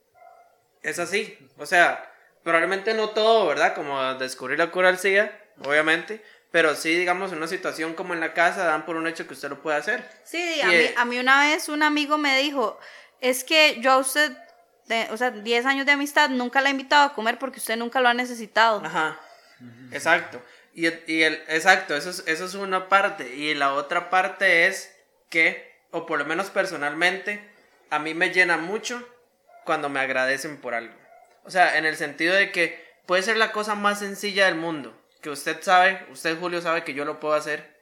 Es 0.84 0.98
así, 0.98 1.38
o 1.60 1.68
sea, 1.68 2.11
probablemente 2.44 2.94
no 2.94 3.10
todo, 3.10 3.48
¿verdad? 3.48 3.74
Como 3.76 4.16
descubrir 4.16 4.58
la 4.58 4.72
cura 4.72 4.90
al 4.90 4.98
SIDA, 4.98 5.32
obviamente. 5.64 6.24
Pero 6.52 6.76
sí, 6.76 6.96
digamos, 6.96 7.32
en 7.32 7.38
una 7.38 7.48
situación 7.48 7.94
como 7.94 8.14
en 8.14 8.20
la 8.20 8.34
casa, 8.34 8.66
dan 8.66 8.86
por 8.86 8.98
un 8.98 9.08
hecho 9.08 9.26
que 9.26 9.34
usted 9.34 9.50
lo 9.50 9.62
puede 9.62 9.78
hacer. 9.78 10.06
Sí, 10.26 10.60
a, 10.62 10.68
mí, 10.68 10.74
eh, 10.74 10.94
a 10.98 11.06
mí 11.06 11.18
una 11.18 11.48
vez 11.48 11.70
un 11.70 11.82
amigo 11.82 12.18
me 12.18 12.38
dijo, 12.38 12.78
es 13.22 13.46
que 13.46 13.80
yo 13.80 13.92
a 13.94 13.98
usted, 13.98 14.36
o 15.12 15.18
sea, 15.18 15.32
10 15.32 15.66
años 15.66 15.86
de 15.86 15.94
amistad, 15.94 16.30
nunca 16.30 16.60
la 16.60 16.68
he 16.68 16.72
invitado 16.72 17.06
a 17.06 17.14
comer 17.14 17.40
porque 17.40 17.60
usted 17.60 17.78
nunca 17.78 18.02
lo 18.02 18.10
ha 18.10 18.14
necesitado. 18.14 18.82
Ajá, 18.84 19.18
exacto. 19.92 20.42
Y, 20.74 20.88
y 21.10 21.24
el, 21.24 21.36
exacto, 21.48 21.96
eso 21.96 22.10
es, 22.10 22.24
eso 22.28 22.46
es 22.46 22.54
una 22.56 22.90
parte. 22.90 23.34
Y 23.34 23.54
la 23.54 23.74
otra 23.74 24.10
parte 24.10 24.68
es 24.68 24.94
que, 25.30 25.74
o 25.92 26.06
por 26.06 26.20
lo 26.20 26.26
menos 26.26 26.50
personalmente, 26.50 27.50
a 27.90 28.00
mí 28.00 28.14
me 28.14 28.34
llena 28.34 28.58
mucho 28.58 29.08
cuando 29.64 29.88
me 29.88 30.02
agradecen 30.02 30.58
por 30.58 30.74
algo. 30.74 31.01
O 31.44 31.50
sea, 31.50 31.78
en 31.78 31.86
el 31.86 31.96
sentido 31.96 32.36
de 32.36 32.52
que 32.52 32.84
puede 33.06 33.24
ser 33.24 33.38
la 33.38 33.52
cosa 33.52 33.76
más 33.76 34.00
sencilla 34.00 34.46
del 34.46 34.56
mundo, 34.56 34.98
que 35.22 35.30
usted 35.30 35.62
sabe, 35.62 36.06
usted 36.12 36.38
Julio 36.40 36.62
sabe 36.62 36.84
que 36.84 36.94
yo 36.94 37.06
lo 37.06 37.20
puedo 37.20 37.34
hacer, 37.34 37.78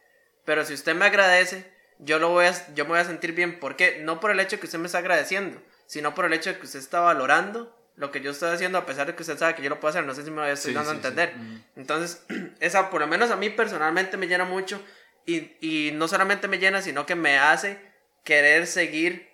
pero 0.45 0.65
si 0.65 0.73
usted 0.73 0.95
me 0.95 1.05
agradece, 1.05 1.71
yo, 1.99 2.19
lo 2.19 2.29
voy 2.29 2.45
a, 2.45 2.73
yo 2.73 2.85
me 2.85 2.91
voy 2.91 2.99
a 2.99 3.05
sentir 3.05 3.33
bien. 3.33 3.59
¿Por 3.59 3.75
qué? 3.75 3.99
No 4.01 4.19
por 4.19 4.31
el 4.31 4.39
hecho 4.39 4.55
de 4.55 4.59
que 4.61 4.65
usted 4.65 4.79
me 4.79 4.87
está 4.87 4.99
agradeciendo, 4.99 5.61
sino 5.85 6.15
por 6.15 6.25
el 6.25 6.33
hecho 6.33 6.51
de 6.51 6.57
que 6.57 6.65
usted 6.65 6.79
está 6.79 7.01
valorando 7.01 7.75
lo 7.95 8.11
que 8.11 8.21
yo 8.21 8.31
estoy 8.31 8.51
haciendo 8.51 8.77
a 8.77 8.85
pesar 8.85 9.07
de 9.07 9.15
que 9.15 9.23
usted 9.23 9.37
sabe 9.37 9.55
que 9.55 9.61
yo 9.61 9.69
lo 9.69 9.81
puedo 9.81 9.89
hacer. 9.89 10.05
No 10.05 10.15
sé 10.15 10.23
si 10.23 10.31
me 10.31 10.49
estoy 10.49 10.73
dando 10.73 10.91
a 10.91 10.95
entender. 10.95 11.33
Entonces, 11.75 12.23
esa 12.61 12.89
por 12.89 13.01
lo 13.01 13.07
menos 13.07 13.29
a 13.29 13.35
mí 13.35 13.49
personalmente 13.49 14.15
me 14.15 14.27
llena 14.27 14.45
mucho 14.45 14.81
y, 15.25 15.57
y 15.59 15.91
no 15.91 16.07
solamente 16.07 16.47
me 16.47 16.57
llena, 16.59 16.81
sino 16.81 17.05
que 17.05 17.15
me 17.15 17.37
hace 17.37 17.77
querer 18.23 18.67
seguir 18.67 19.28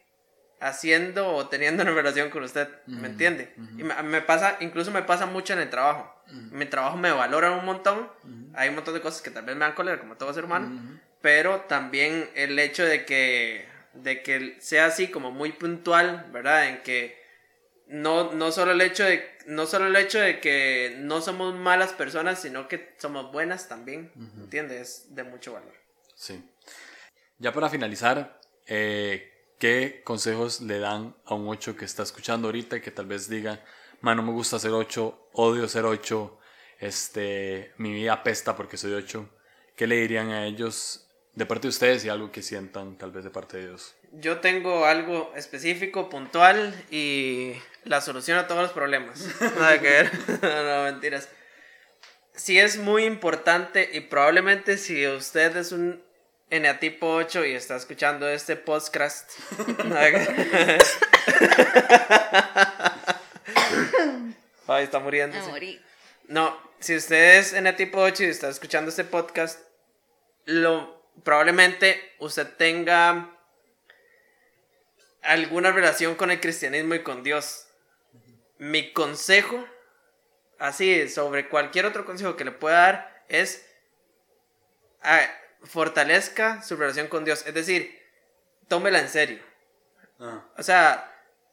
haciendo 0.65 1.27
o 1.27 1.47
teniendo 1.47 1.83
una 1.83 1.91
relación 1.91 2.31
con 2.31 2.43
usted, 2.43 2.67
¿me 2.87 3.07
entiende? 3.07 3.53
Y 3.77 3.83
me, 3.83 4.21
pasa, 4.21 4.57
incluso 4.61 4.91
me 4.91 5.03
pasa 5.03 5.27
mucho 5.27 5.53
en 5.53 5.59
el 5.59 5.69
trabajo. 5.69 6.11
Mi 6.27 6.65
trabajo 6.65 6.97
me 6.97 7.11
valora 7.11 7.51
un 7.51 7.65
montón, 7.65 8.09
hay 8.55 8.69
un 8.69 8.75
montón 8.75 8.95
de 8.95 9.01
cosas 9.01 9.21
que 9.21 9.29
tal 9.29 9.45
vez 9.45 9.55
me 9.55 9.63
dan 9.63 9.73
cólera, 9.73 9.99
como 9.99 10.17
todo 10.17 10.33
ser 10.33 10.45
humano, 10.45 10.99
pero 11.21 11.61
también 11.61 12.27
el 12.33 12.57
hecho 12.57 12.83
de 12.83 13.05
que, 13.05 13.67
de 13.93 14.23
que 14.23 14.57
sea 14.59 14.87
así 14.87 15.09
como 15.09 15.31
muy 15.31 15.51
puntual, 15.51 16.29
¿verdad? 16.31 16.67
En 16.67 16.81
que 16.81 17.23
no, 17.87 18.33
no, 18.33 18.51
solo 18.51 18.71
el 18.71 18.81
hecho 18.81 19.03
de, 19.03 19.23
no 19.45 19.67
solo 19.67 19.85
el 19.85 19.95
hecho 19.95 20.19
de 20.19 20.39
que 20.39 20.95
no 20.97 21.21
somos 21.21 21.53
malas 21.53 21.93
personas, 21.93 22.41
sino 22.41 22.67
que 22.67 22.95
somos 22.97 23.31
buenas 23.31 23.67
también, 23.67 24.11
¿me 24.15 24.45
entiendes? 24.45 24.81
Es 24.81 25.15
de 25.15 25.23
mucho 25.23 25.53
valor. 25.53 25.73
Sí. 26.15 26.43
Ya 27.37 27.53
para 27.53 27.69
finalizar, 27.69 28.39
eh, 28.65 29.34
¿Qué 29.59 30.01
consejos 30.03 30.61
le 30.61 30.79
dan 30.79 31.15
a 31.25 31.33
un 31.33 31.47
8 31.47 31.77
que 31.77 31.85
está 31.85 32.03
escuchando 32.03 32.49
ahorita 32.49 32.77
y 32.77 32.81
que 32.81 32.91
tal 32.91 33.05
vez 33.05 33.29
diga, 33.29 33.63
man, 34.01 34.17
no 34.17 34.23
me 34.23 34.31
gusta 34.31 34.59
ser 34.59 34.71
8, 34.71 35.29
odio 35.33 35.67
ser 35.69 35.85
8, 35.85 36.39
este, 36.79 37.73
mi 37.77 37.93
vida 37.93 38.13
apesta 38.13 38.55
porque 38.55 38.77
soy 38.77 38.93
8? 38.93 39.29
¿Qué 39.75 39.87
le 39.87 39.95
dirían 39.95 40.31
a 40.31 40.45
ellos 40.45 41.07
de 41.33 41.45
parte 41.45 41.63
de 41.63 41.69
ustedes 41.69 42.03
y 42.05 42.09
algo 42.09 42.31
que 42.31 42.41
sientan 42.41 42.97
tal 42.97 43.11
vez 43.11 43.23
de 43.23 43.29
parte 43.29 43.57
de 43.57 43.63
ellos? 43.63 43.95
Yo 44.11 44.39
tengo 44.39 44.85
algo 44.85 45.33
específico, 45.35 46.09
puntual 46.09 46.73
y 46.91 47.53
la 47.83 48.01
solución 48.01 48.37
a 48.37 48.47
todos 48.47 48.61
los 48.61 48.71
problemas. 48.71 49.25
Nada 49.41 49.79
que 49.79 49.89
ver, 49.89 50.11
no 50.41 50.83
mentiras. 50.83 51.29
Sí 52.33 52.59
es 52.59 52.77
muy 52.77 53.05
importante 53.05 53.89
y 53.93 54.01
probablemente 54.01 54.77
si 54.77 55.07
usted 55.07 55.55
es 55.55 55.71
un 55.71 56.04
Eneatipo 56.55 57.13
8 57.15 57.45
y 57.45 57.53
está 57.53 57.75
escuchando 57.75 58.29
este 58.29 58.55
podcast. 58.55 59.29
Ay, 64.67 64.85
está 64.85 64.99
muriendo. 64.99 65.37
No, 66.29 66.57
si 66.79 66.95
usted 66.95 67.39
es 67.39 67.51
Eneatipo 67.51 67.99
8 67.99 68.23
y 68.23 68.27
está 68.27 68.47
escuchando 68.47 68.87
este 68.89 69.03
podcast, 69.03 69.59
lo, 70.45 71.05
probablemente 71.23 72.13
usted 72.19 72.47
tenga 72.55 73.37
alguna 75.23 75.73
relación 75.73 76.15
con 76.15 76.31
el 76.31 76.39
cristianismo 76.39 76.95
y 76.95 77.03
con 77.03 77.21
Dios. 77.21 77.67
Mi 78.59 78.93
consejo, 78.93 79.67
así, 80.57 81.09
sobre 81.09 81.49
cualquier 81.49 81.85
otro 81.85 82.05
consejo 82.05 82.37
que 82.37 82.45
le 82.45 82.51
pueda 82.51 82.77
dar, 82.77 83.25
es 83.27 83.65
fortalezca 85.65 86.61
su 86.61 86.75
relación 86.75 87.07
con 87.07 87.25
Dios. 87.25 87.43
Es 87.45 87.53
decir, 87.53 87.99
tómela 88.67 88.99
en 88.99 89.09
serio. 89.09 89.39
Ah. 90.19 90.45
O 90.57 90.63
sea, 90.63 91.11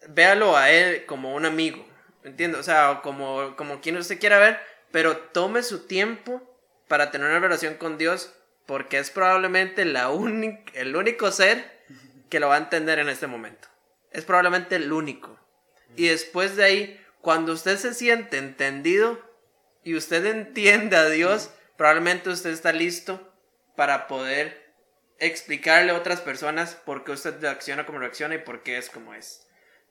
véalo 0.09 0.57
a 0.57 0.71
él 0.71 1.07
como 1.07 1.35
un 1.35 1.47
amigo. 1.47 1.87
¿Entiendes? 2.25 2.61
O 2.61 2.63
sea, 2.63 3.01
como, 3.03 3.57
como 3.57 3.81
quien 3.81 3.97
usted 3.97 4.21
quiera 4.21 4.39
ver, 4.39 4.61
pero 4.93 5.17
tome 5.17 5.63
su 5.63 5.87
tiempo 5.87 6.41
para 6.87 7.11
tener 7.11 7.29
una 7.29 7.41
relación 7.41 7.75
con 7.75 7.99
Dios 7.99 8.33
porque 8.67 8.99
es 8.99 9.11
probablemente 9.11 9.85
la 9.85 10.11
el 10.75 10.97
único 10.97 11.31
ser 11.33 11.83
que 12.29 12.39
lo 12.39 12.49
va 12.49 12.55
a 12.55 12.59
entender 12.59 12.99
en 12.99 13.09
este 13.09 13.27
momento. 13.27 13.69
Es 14.11 14.25
probablemente 14.25 14.77
el 14.77 14.93
único. 14.93 15.39
Y 15.97 16.09
después 16.09 16.57
de 16.57 16.65
ahí, 16.65 17.01
cuando 17.21 17.53
usted 17.53 17.77
se 17.77 17.93
siente 17.93 18.39
entendido 18.39 19.21
y 19.83 19.97
usted 19.97 20.25
entiende 20.27 20.97
a 20.97 21.09
Dios, 21.09 21.51
probablemente 21.77 22.31
usted 22.31 22.51
está 22.51 22.73
listo 22.73 23.32
para 23.77 24.07
poder 24.07 24.62
explicarle 25.19 25.93
a 25.93 25.97
otras 25.97 26.20
personas 26.20 26.74
por 26.74 27.05
qué 27.05 27.12
usted 27.12 27.40
reacciona 27.40 27.86
como 27.86 27.99
reacciona 27.99 28.35
y 28.35 28.39
por 28.39 28.62
qué 28.62 28.78
es 28.78 28.90
como 28.90 29.15
es. 29.15 29.47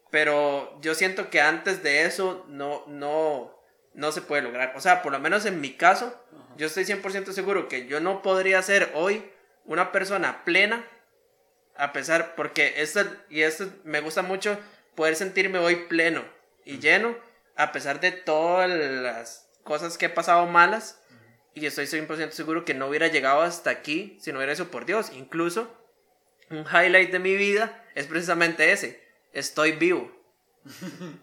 Pero 0.09 0.77
yo 0.81 0.93
siento 0.93 1.29
que 1.29 1.39
antes 1.39 1.83
de 1.83 2.03
eso 2.05 2.45
no, 2.49 2.83
no, 2.87 3.57
no 3.93 4.11
se 4.11 4.21
puede 4.21 4.41
lograr. 4.41 4.73
O 4.75 4.81
sea, 4.81 5.01
por 5.01 5.13
lo 5.13 5.19
menos 5.19 5.45
en 5.45 5.61
mi 5.61 5.73
caso, 5.73 6.13
yo 6.57 6.67
estoy 6.67 6.83
100% 6.83 7.31
seguro 7.31 7.69
que 7.69 7.87
yo 7.87 8.01
no 8.01 8.21
podría 8.21 8.61
ser 8.61 8.91
hoy 8.93 9.23
una 9.65 9.91
persona 9.91 10.43
plena, 10.43 10.85
a 11.77 11.93
pesar, 11.93 12.35
porque 12.35 12.81
esto, 12.81 13.01
y 13.29 13.41
esto 13.41 13.71
me 13.85 14.01
gusta 14.01 14.21
mucho, 14.21 14.59
poder 14.95 15.15
sentirme 15.15 15.59
hoy 15.59 15.75
pleno 15.87 16.23
y 16.65 16.79
lleno, 16.79 17.15
a 17.55 17.71
pesar 17.71 18.01
de 18.01 18.11
todas 18.11 18.69
las 18.69 19.49
cosas 19.63 19.97
que 19.97 20.07
he 20.07 20.09
pasado 20.09 20.45
malas, 20.45 21.00
y 21.53 21.65
estoy 21.65 21.85
100% 21.85 22.31
seguro 22.31 22.65
que 22.65 22.73
no 22.73 22.87
hubiera 22.87 23.07
llegado 23.07 23.41
hasta 23.41 23.69
aquí 23.69 24.17
si 24.21 24.31
no 24.31 24.39
hubiera 24.39 24.53
eso 24.53 24.69
por 24.69 24.85
Dios. 24.85 25.11
Incluso 25.13 25.75
un 26.49 26.65
highlight 26.65 27.11
de 27.11 27.19
mi 27.19 27.35
vida 27.35 27.85
es 27.95 28.07
precisamente 28.07 28.71
ese. 28.71 29.01
Estoy 29.33 29.73
vivo. 29.73 30.11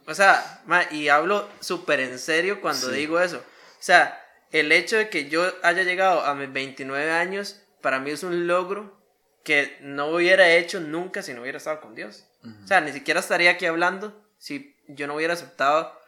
O 0.07 0.15
sea, 0.15 0.63
y 0.91 1.09
hablo 1.09 1.49
súper 1.61 2.01
en 2.01 2.19
serio 2.19 2.61
cuando 2.61 2.91
digo 2.91 3.21
eso. 3.21 3.39
O 3.39 3.83
sea, 3.83 4.25
el 4.51 4.73
hecho 4.73 4.97
de 4.97 5.09
que 5.09 5.29
yo 5.29 5.53
haya 5.63 5.83
llegado 5.83 6.23
a 6.23 6.35
mis 6.35 6.53
29 6.53 7.11
años, 7.11 7.63
para 7.81 8.01
mí 8.01 8.11
es 8.11 8.23
un 8.23 8.47
logro 8.47 8.99
que 9.45 9.79
no 9.81 10.09
hubiera 10.09 10.51
hecho 10.51 10.81
nunca 10.81 11.23
si 11.23 11.33
no 11.33 11.43
hubiera 11.43 11.59
estado 11.59 11.81
con 11.81 11.95
Dios. 11.95 12.27
O 12.65 12.67
sea, 12.67 12.81
ni 12.81 12.93
siquiera 12.93 13.21
estaría 13.21 13.53
aquí 13.53 13.67
hablando 13.67 14.25
si 14.39 14.77
yo 14.89 15.07
no 15.07 15.17
hubiera 15.17 15.35
aceptado 15.35 15.99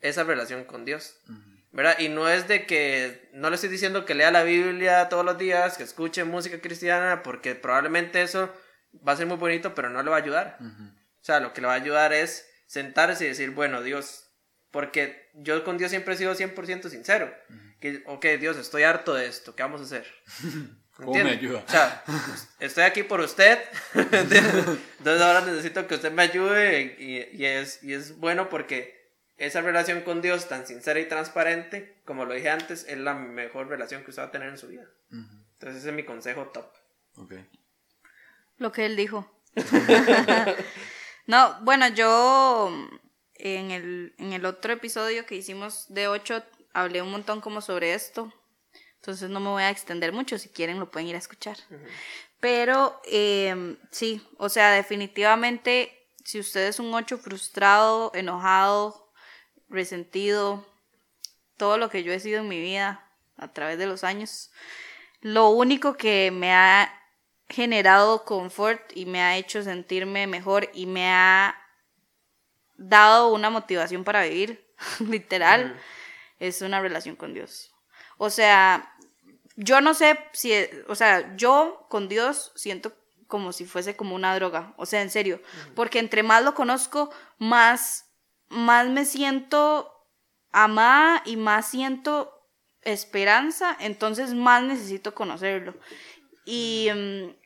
esa 0.00 0.24
relación 0.24 0.64
con 0.64 0.84
Dios. 0.84 1.16
¿Verdad? 1.72 1.98
Y 1.98 2.08
no 2.08 2.28
es 2.28 2.48
de 2.48 2.66
que, 2.66 3.28
no 3.32 3.48
le 3.48 3.56
estoy 3.56 3.70
diciendo 3.70 4.04
que 4.04 4.14
lea 4.14 4.30
la 4.30 4.42
Biblia 4.42 5.08
todos 5.08 5.24
los 5.24 5.38
días, 5.38 5.76
que 5.76 5.82
escuche 5.82 6.24
música 6.24 6.60
cristiana, 6.60 7.22
porque 7.22 7.54
probablemente 7.54 8.22
eso 8.22 8.52
va 9.06 9.12
a 9.12 9.16
ser 9.16 9.26
muy 9.26 9.38
bonito, 9.38 9.74
pero 9.74 9.90
no 9.90 10.02
le 10.02 10.10
va 10.10 10.16
a 10.16 10.20
ayudar. 10.20 10.58
O 10.60 11.24
sea, 11.24 11.40
lo 11.40 11.52
que 11.52 11.60
le 11.60 11.66
va 11.66 11.72
a 11.72 11.76
ayudar 11.76 12.12
es 12.12 12.46
sentarse 12.66 13.24
y 13.24 13.28
decir, 13.28 13.50
bueno, 13.50 13.82
Dios, 13.82 14.30
porque 14.70 15.30
yo 15.34 15.64
con 15.64 15.78
Dios 15.78 15.90
siempre 15.90 16.14
he 16.14 16.18
sido 16.18 16.34
100% 16.34 16.88
sincero. 16.90 17.34
Que, 17.80 18.02
ok, 18.06 18.24
Dios, 18.38 18.56
estoy 18.58 18.82
harto 18.82 19.14
de 19.14 19.26
esto, 19.26 19.56
¿qué 19.56 19.62
vamos 19.62 19.80
a 19.80 19.84
hacer? 19.84 20.06
¿Cómo 20.96 21.14
me 21.14 21.30
ayuda? 21.30 21.64
O 21.66 21.70
sea, 21.70 22.04
estoy 22.60 22.84
aquí 22.84 23.02
por 23.02 23.20
usted, 23.20 23.58
entonces 23.94 25.22
ahora 25.22 25.40
necesito 25.40 25.86
que 25.86 25.94
usted 25.94 26.12
me 26.12 26.22
ayude 26.22 26.96
y, 26.98 27.44
es, 27.46 27.82
y 27.82 27.94
es 27.94 28.18
bueno 28.18 28.50
porque 28.50 29.01
esa 29.46 29.60
relación 29.60 30.02
con 30.02 30.22
Dios 30.22 30.48
tan 30.48 30.66
sincera 30.66 31.00
y 31.00 31.08
transparente, 31.08 32.00
como 32.04 32.24
lo 32.24 32.34
dije 32.34 32.48
antes, 32.48 32.86
es 32.88 32.98
la 32.98 33.14
mejor 33.14 33.68
relación 33.68 34.04
que 34.04 34.10
usted 34.10 34.22
va 34.22 34.28
a 34.28 34.30
tener 34.30 34.48
en 34.48 34.58
su 34.58 34.68
vida. 34.68 34.86
Entonces 35.10 35.80
ese 35.80 35.88
es 35.88 35.94
mi 35.94 36.04
consejo 36.04 36.46
top. 36.48 36.66
Lo 38.58 38.70
que 38.70 38.86
él 38.86 38.94
dijo. 38.94 39.28
no, 41.26 41.58
bueno, 41.62 41.88
yo 41.88 42.72
en 43.34 43.72
el, 43.72 44.14
en 44.18 44.32
el 44.32 44.44
otro 44.46 44.72
episodio 44.72 45.26
que 45.26 45.34
hicimos 45.34 45.86
de 45.88 46.06
8 46.06 46.44
hablé 46.72 47.02
un 47.02 47.10
montón 47.10 47.40
como 47.40 47.60
sobre 47.60 47.94
esto. 47.94 48.32
Entonces 48.96 49.28
no 49.28 49.40
me 49.40 49.48
voy 49.48 49.64
a 49.64 49.70
extender 49.70 50.12
mucho, 50.12 50.38
si 50.38 50.48
quieren 50.48 50.78
lo 50.78 50.90
pueden 50.90 51.08
ir 51.08 51.16
a 51.16 51.18
escuchar. 51.18 51.56
Pero 52.38 53.00
em, 53.04 53.76
sí, 53.90 54.24
o 54.38 54.48
sea, 54.48 54.70
definitivamente 54.70 55.98
si 56.24 56.38
usted 56.38 56.68
es 56.68 56.78
un 56.78 56.94
8 56.94 57.18
frustrado, 57.18 58.12
enojado, 58.14 59.01
resentido, 59.72 60.64
todo 61.56 61.78
lo 61.78 61.90
que 61.90 62.02
yo 62.02 62.12
he 62.12 62.20
sido 62.20 62.40
en 62.40 62.48
mi 62.48 62.60
vida 62.60 63.08
a 63.36 63.52
través 63.52 63.78
de 63.78 63.86
los 63.86 64.04
años, 64.04 64.50
lo 65.20 65.48
único 65.48 65.96
que 65.96 66.30
me 66.30 66.52
ha 66.52 66.92
generado 67.48 68.24
confort 68.24 68.96
y 68.96 69.06
me 69.06 69.22
ha 69.22 69.36
hecho 69.36 69.62
sentirme 69.62 70.26
mejor 70.26 70.70
y 70.72 70.86
me 70.86 71.08
ha 71.08 71.56
dado 72.76 73.32
una 73.32 73.50
motivación 73.50 74.04
para 74.04 74.24
vivir, 74.24 74.66
literal, 75.00 75.78
es 76.38 76.62
una 76.62 76.80
relación 76.80 77.16
con 77.16 77.34
Dios. 77.34 77.72
O 78.18 78.30
sea, 78.30 78.94
yo 79.56 79.80
no 79.80 79.94
sé 79.94 80.18
si, 80.32 80.52
o 80.88 80.94
sea, 80.94 81.36
yo 81.36 81.86
con 81.88 82.08
Dios 82.08 82.52
siento 82.54 82.92
como 83.26 83.52
si 83.52 83.64
fuese 83.64 83.96
como 83.96 84.14
una 84.14 84.34
droga, 84.34 84.74
o 84.76 84.84
sea, 84.84 85.00
en 85.00 85.10
serio, 85.10 85.40
porque 85.74 85.98
entre 85.98 86.22
más 86.22 86.44
lo 86.44 86.54
conozco, 86.54 87.10
más, 87.38 88.11
más 88.52 88.88
me 88.88 89.04
siento 89.04 89.90
amada 90.52 91.22
y 91.24 91.36
más 91.36 91.70
siento 91.70 92.48
esperanza, 92.82 93.76
entonces 93.80 94.34
más 94.34 94.62
necesito 94.62 95.14
conocerlo. 95.14 95.74
Y 96.44 96.88
mm, 96.94 97.36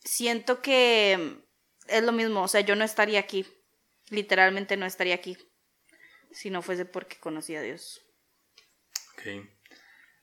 siento 0.00 0.62
que 0.62 1.44
es 1.86 2.02
lo 2.02 2.12
mismo, 2.12 2.42
o 2.42 2.48
sea, 2.48 2.62
yo 2.62 2.74
no 2.76 2.84
estaría 2.84 3.20
aquí, 3.20 3.46
literalmente 4.08 4.76
no 4.76 4.86
estaría 4.86 5.14
aquí, 5.14 5.36
si 6.32 6.50
no 6.50 6.62
fuese 6.62 6.84
porque 6.84 7.18
conocí 7.18 7.54
a 7.56 7.62
Dios. 7.62 8.00
Ok. 9.12 9.48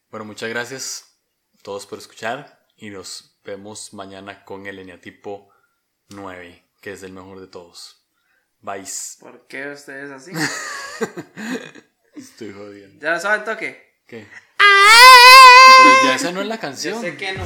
Bueno, 0.09 0.25
muchas 0.25 0.49
gracias 0.49 1.21
a 1.59 1.63
todos 1.63 1.85
por 1.85 1.99
escuchar 1.99 2.67
y 2.75 2.89
nos 2.89 3.39
vemos 3.43 3.93
mañana 3.93 4.43
con 4.45 4.65
el 4.65 4.79
eneatipo 4.79 5.51
9, 6.09 6.63
que 6.81 6.93
es 6.93 7.03
el 7.03 7.11
mejor 7.11 7.39
de 7.39 7.47
todos. 7.47 8.04
Bye. 8.65 8.83
¿Por 9.19 9.45
qué 9.45 9.67
ustedes 9.67 10.09
así? 10.09 10.31
Estoy 12.15 12.51
jodiendo. 12.51 12.99
¿Ya 12.99 13.11
lo 13.11 13.19
saben 13.19 13.43
toque? 13.45 14.01
¿Qué? 14.07 14.25
Pero 14.57 16.03
ya 16.03 16.15
esa 16.15 16.31
no 16.31 16.41
es 16.41 16.47
la 16.47 16.55
Yo 16.55 16.61
canción. 16.61 16.99
sé 16.99 17.15
que 17.15 17.33
no. 17.33 17.45